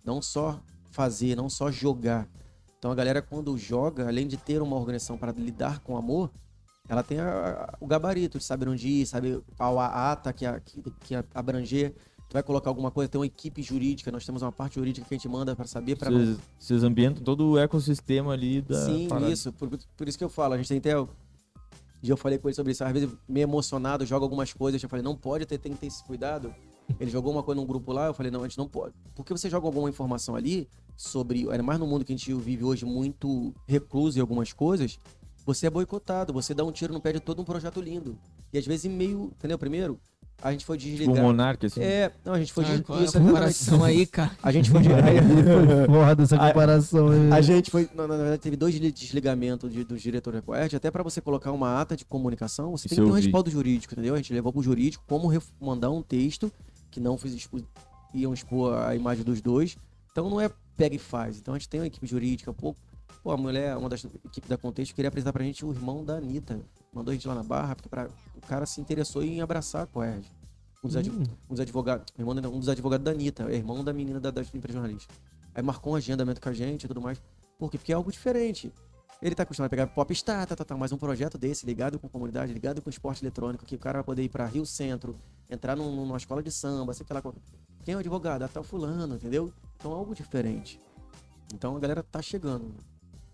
[0.08, 0.58] Não só
[0.90, 2.26] fazer, não só jogar.
[2.78, 6.30] Então a galera quando joga, além de ter uma organização para lidar com amor,
[6.88, 7.28] ela tem a-
[7.70, 11.14] a- o gabarito de saber onde ir, sabe a, a ata que, a- que, que
[11.34, 11.94] abranger.
[12.28, 15.14] Tu vai colocar alguma coisa, tem uma equipe jurídica, nós temos uma parte jurídica que
[15.14, 18.84] a gente manda para saber, para Vocês, vocês ambientam todo o ecossistema ali da.
[18.86, 19.30] Sim, parada.
[19.30, 19.52] isso.
[19.52, 20.54] Por, por isso que eu falo.
[20.54, 20.92] A gente tem até.
[22.02, 22.84] Eu falei com ele sobre isso.
[22.84, 24.82] Às vezes, meio emocionado, joga algumas coisas.
[24.82, 26.54] Eu falei, não pode ter, tem que ter esse cuidado.
[26.98, 28.06] Ele jogou uma coisa num grupo lá.
[28.06, 28.94] Eu falei, não, a gente não pode.
[29.14, 31.48] Porque você joga alguma informação ali sobre.
[31.50, 34.98] Ainda mais no mundo que a gente vive hoje, muito recluso em algumas coisas.
[35.44, 36.32] Você é boicotado.
[36.32, 38.18] Você dá um tiro no pé de todo um projeto lindo.
[38.52, 39.30] E às vezes, meio.
[39.38, 39.58] Entendeu?
[39.58, 39.98] Primeiro,
[40.42, 41.16] a gente foi Tipo desligar.
[41.16, 41.80] um monarca, assim.
[41.80, 44.30] É, não, a gente foi Ah, des- qual é a isso, comparação aí, cara?
[44.42, 44.82] A gente foi.
[44.82, 44.88] de-
[45.86, 47.32] Foda essa A- comparação aí.
[47.32, 50.42] A gente foi, na, na verdade, teve dois desli- desligamentos de, dos diretores da
[50.76, 53.22] até para você colocar uma ata de comunicação, você Isso tem que ter um vi.
[53.22, 54.14] respaldo jurídico, entendeu?
[54.14, 55.28] A gente levou pro jurídico como
[55.60, 56.52] mandar um texto
[56.98, 57.64] que não expo-
[58.12, 59.76] iam expor a imagem dos dois.
[60.10, 61.38] Então não é pega e faz.
[61.38, 62.74] Então a gente tem uma equipe jurídica, pô,
[63.22, 66.16] pô a mulher, uma das equipes da Contexto queria apresentar pra gente o irmão da
[66.16, 66.60] Anitta.
[66.92, 69.86] Mandou a gente lá na barra, porque pra, o cara se interessou em abraçar a
[69.86, 70.26] Coerd.
[70.82, 71.24] Um dos, adv- Hum.
[71.50, 74.30] um dos advogados, irmão, da- um dos advogados da Anitta, é irmão da menina da,
[74.30, 75.12] da empresa jornalista.
[75.54, 77.20] Aí marcou um agendamento com a gente e tudo mais.
[77.58, 77.78] Por quê?
[77.78, 78.72] Porque é algo diferente.
[79.20, 82.08] Ele tá acostumado a pegar popstar, tá, tá, tá, mas um projeto desse, ligado com
[82.08, 85.16] comunidade, ligado com o esporte eletrônico, que o cara vai poder ir pra Rio Centro,
[85.48, 87.22] entrar num- numa escola de samba, sei lá.
[87.84, 88.42] Quem é o advogado?
[88.42, 89.52] Ah, tá o fulano, entendeu?
[89.76, 90.78] Então é algo diferente.
[91.54, 92.74] Então a galera tá chegando.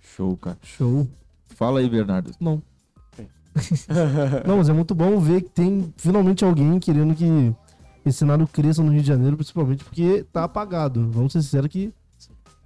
[0.01, 0.59] Show, cara.
[0.62, 1.09] Show.
[1.47, 2.33] Fala aí, Bernardo.
[2.41, 2.62] Não.
[4.47, 7.55] Não, mas é muito bom ver que tem finalmente alguém querendo que
[8.05, 11.09] esse cenário cresça no Rio de Janeiro, principalmente porque tá apagado.
[11.10, 11.93] Vamos ser sinceros que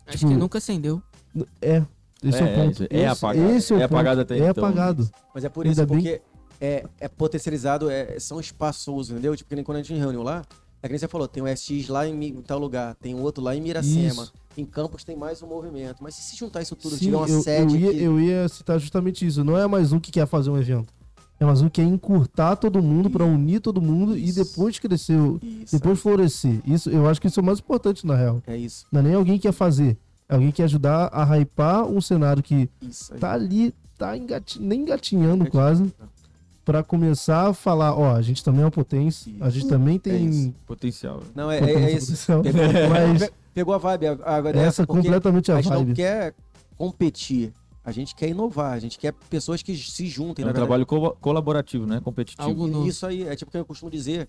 [0.07, 1.03] Acho Tipo, que nunca acendeu.
[1.61, 1.85] é.
[2.23, 2.83] Esse é, É, o ponto.
[2.83, 3.51] é Esse- apagado.
[3.51, 3.95] Esse é, o É ponto.
[3.95, 4.65] apagado até É então.
[4.65, 5.11] apagado.
[5.35, 6.23] Mas é por Ainda isso, bem- porque
[6.61, 9.37] é, é potencializado, é, são espaçosos, entendeu?
[9.37, 10.45] Tipo, que nem quando a gente reuniu lá,
[10.83, 13.19] é que nem você falou, tem o SX lá em, em tal lugar, tem o
[13.19, 14.23] outro lá em Miracema.
[14.25, 14.33] Isso.
[14.57, 15.97] Em Campos tem mais um movimento.
[16.03, 18.21] Mas se se juntar isso tudo, Sim, tiver uma eu, sede eu, ia, que- eu
[18.21, 19.45] ia citar justamente isso.
[19.45, 20.93] Não é mais um que quer fazer um evento.
[21.41, 24.43] É mais um que quer encurtar todo mundo pra unir todo mundo e Isso.
[24.45, 26.61] depois crescer, Isso, depois florescer.
[26.67, 28.43] Isso, eu acho que isso é o mais importante, na real.
[28.45, 28.85] é isso.
[28.91, 29.97] Não é nem alguém que quer fazer.
[30.29, 32.69] É alguém que quer ajudar a hypar um cenário que
[33.21, 34.15] tá ali, tá
[34.59, 35.93] nem engatinhando Engatinhando.
[36.69, 39.99] Pra começar a falar, ó, a gente também é uma potência, a gente também É
[39.99, 40.55] tem isso.
[40.67, 41.23] Potencial.
[41.35, 42.13] Não, é, é, é isso.
[42.43, 44.07] Pegou, Mas pe- pegou a vibe.
[44.09, 45.95] A, a, essa essa é completamente a a gente não vibe.
[45.95, 46.35] quer
[46.77, 47.55] competir.
[47.83, 48.75] A gente quer inovar.
[48.75, 50.45] A gente quer pessoas que se juntem.
[50.45, 52.01] É um trabalho co- colaborativo, né?
[52.05, 52.47] Competitivo.
[52.47, 52.87] Algo.
[52.87, 54.29] Isso aí, é tipo o que eu costumo dizer,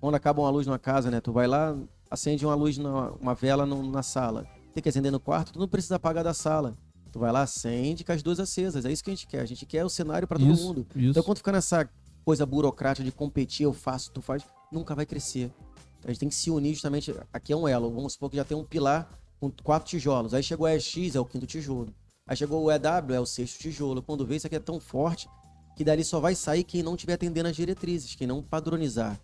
[0.00, 1.20] quando acaba uma luz numa casa, né?
[1.20, 1.76] Tu vai lá,
[2.10, 4.44] acende uma luz, na, uma vela no- na sala.
[4.74, 6.76] Tem que acender no quarto, tu não precisa apagar da sala.
[7.16, 8.84] Tu vai lá, acende com as duas acesas.
[8.84, 9.40] É isso que a gente quer.
[9.40, 10.86] A gente quer o cenário para todo Isso, mundo.
[10.94, 11.08] isso.
[11.12, 11.88] Então, quando ficar nessa
[12.26, 15.50] coisa burocrática de competir, eu faço, tu faz, nunca vai crescer.
[15.98, 17.14] Então, a gente tem que se unir justamente.
[17.32, 17.90] Aqui é um elo.
[17.90, 19.08] Vamos supor que já tem um pilar
[19.40, 20.34] com quatro tijolos.
[20.34, 21.88] Aí chegou a EX, é o quinto tijolo.
[22.26, 24.02] Aí chegou o EW, é o sexto tijolo.
[24.02, 25.26] Quando vê, isso aqui é tão forte
[25.74, 29.18] que dali só vai sair quem não estiver atendendo as diretrizes, quem não padronizar.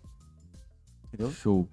[1.09, 1.31] Entendeu?
[1.31, 1.67] Show.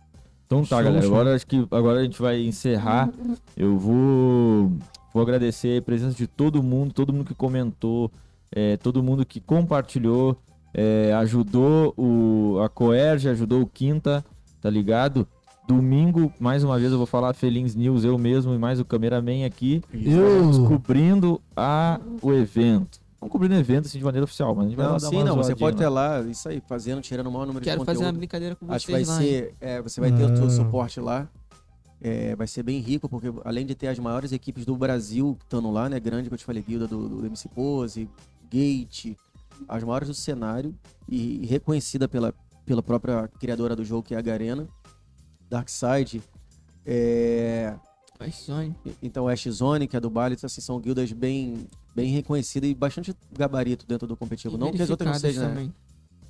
[0.44, 1.00] Então tá, Show, galera.
[1.00, 1.14] show.
[1.14, 3.10] Agora acho que agora a gente vai encerrar.
[3.56, 4.72] Eu vou,
[5.12, 8.10] vou agradecer a presença de todo mundo, todo mundo que comentou,
[8.52, 10.36] é, todo mundo que compartilhou,
[10.74, 14.24] é, ajudou o, a Coerge, ajudou o Quinta,
[14.60, 15.26] tá ligado?
[15.68, 19.44] Domingo, mais uma vez, eu vou falar Felins News, eu mesmo e mais o cameraman
[19.44, 22.98] aqui, Eu, cobrindo a, o evento.
[23.22, 25.08] Não cobrindo o evento assim de maneira oficial, mas a gente vai Não, lá dar
[25.08, 25.36] sim, uma não.
[25.36, 26.22] Você pode ter lá.
[26.22, 28.18] isso aí, fazendo, tirando o maior número Quero de fazer uma conteúdo.
[28.18, 29.22] brincadeira com Acho que vai vocês lá.
[29.22, 29.54] ser.
[29.60, 30.36] é, você vai ter o Ah.
[30.36, 31.28] seu suporte lá.
[32.02, 35.70] É, vai ser bem rico, porque além de ter as maiores equipes do Brasil estando
[35.70, 36.00] lá, né?
[36.00, 38.08] Grande, que eu te falei, guilda do, do MC Pose,
[38.50, 39.14] Gate,
[39.68, 40.74] as maiores do cenário
[41.08, 42.32] e, e reconhecida pela,
[42.64, 44.66] pela própria criadora do jogo, que é a Garena,
[45.48, 46.22] Darkseid.
[46.86, 47.74] É,
[48.18, 48.74] Vai, Sony.
[48.84, 52.70] e- então, Ash Zone, que é do Bali, então, assim, são guildas bem, bem reconhecidas
[52.70, 54.56] e bastante gabarito dentro do competitivo.
[54.56, 55.48] Não que as outras não sejam, né?
[55.50, 55.74] também.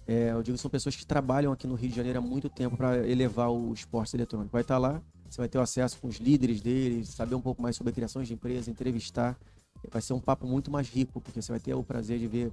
[0.06, 2.48] É, eu digo que são pessoas que trabalham aqui no Rio de Janeiro há muito
[2.48, 4.50] tempo para elevar o esporte eletrônico.
[4.50, 5.00] Vai estar lá,
[5.30, 8.26] você vai ter o acesso com os líderes deles, saber um pouco mais sobre criações
[8.28, 9.36] de empresa, entrevistar.
[9.90, 12.52] Vai ser um papo muito mais rico, porque você vai ter o prazer de ver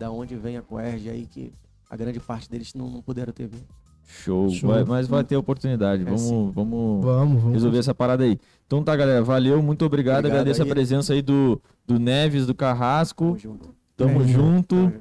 [0.00, 1.52] da onde vem a Coerge aí, que
[1.88, 3.66] a grande parte deles não, não puderam ter visto.
[4.06, 4.50] Show.
[4.50, 4.70] Show.
[4.70, 6.02] Vai- mas vai ter oportunidade.
[6.02, 6.50] É, vamos, sim.
[6.54, 7.52] vamos vamos, vamos.
[7.54, 8.38] resolver essa parada aí.
[8.66, 9.22] Então tá, galera.
[9.22, 10.18] Valeu, muito obrigado.
[10.20, 10.70] Obrigado Agradeço a aí.
[10.70, 13.24] presença aí do, do Neves, do Carrasco.
[13.26, 13.74] Tamo junto.
[13.96, 14.26] Tamo É.
[14.28, 14.92] junto.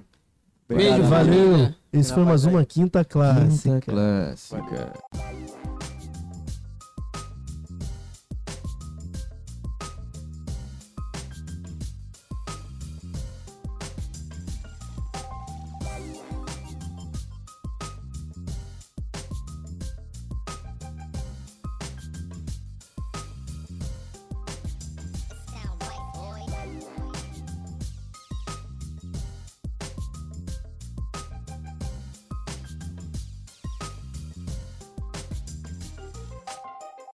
[0.69, 1.73] Beijo, Valeu.
[1.91, 3.79] Esse foi mais uma quinta clássica.
[3.79, 4.93] Quinta clássica.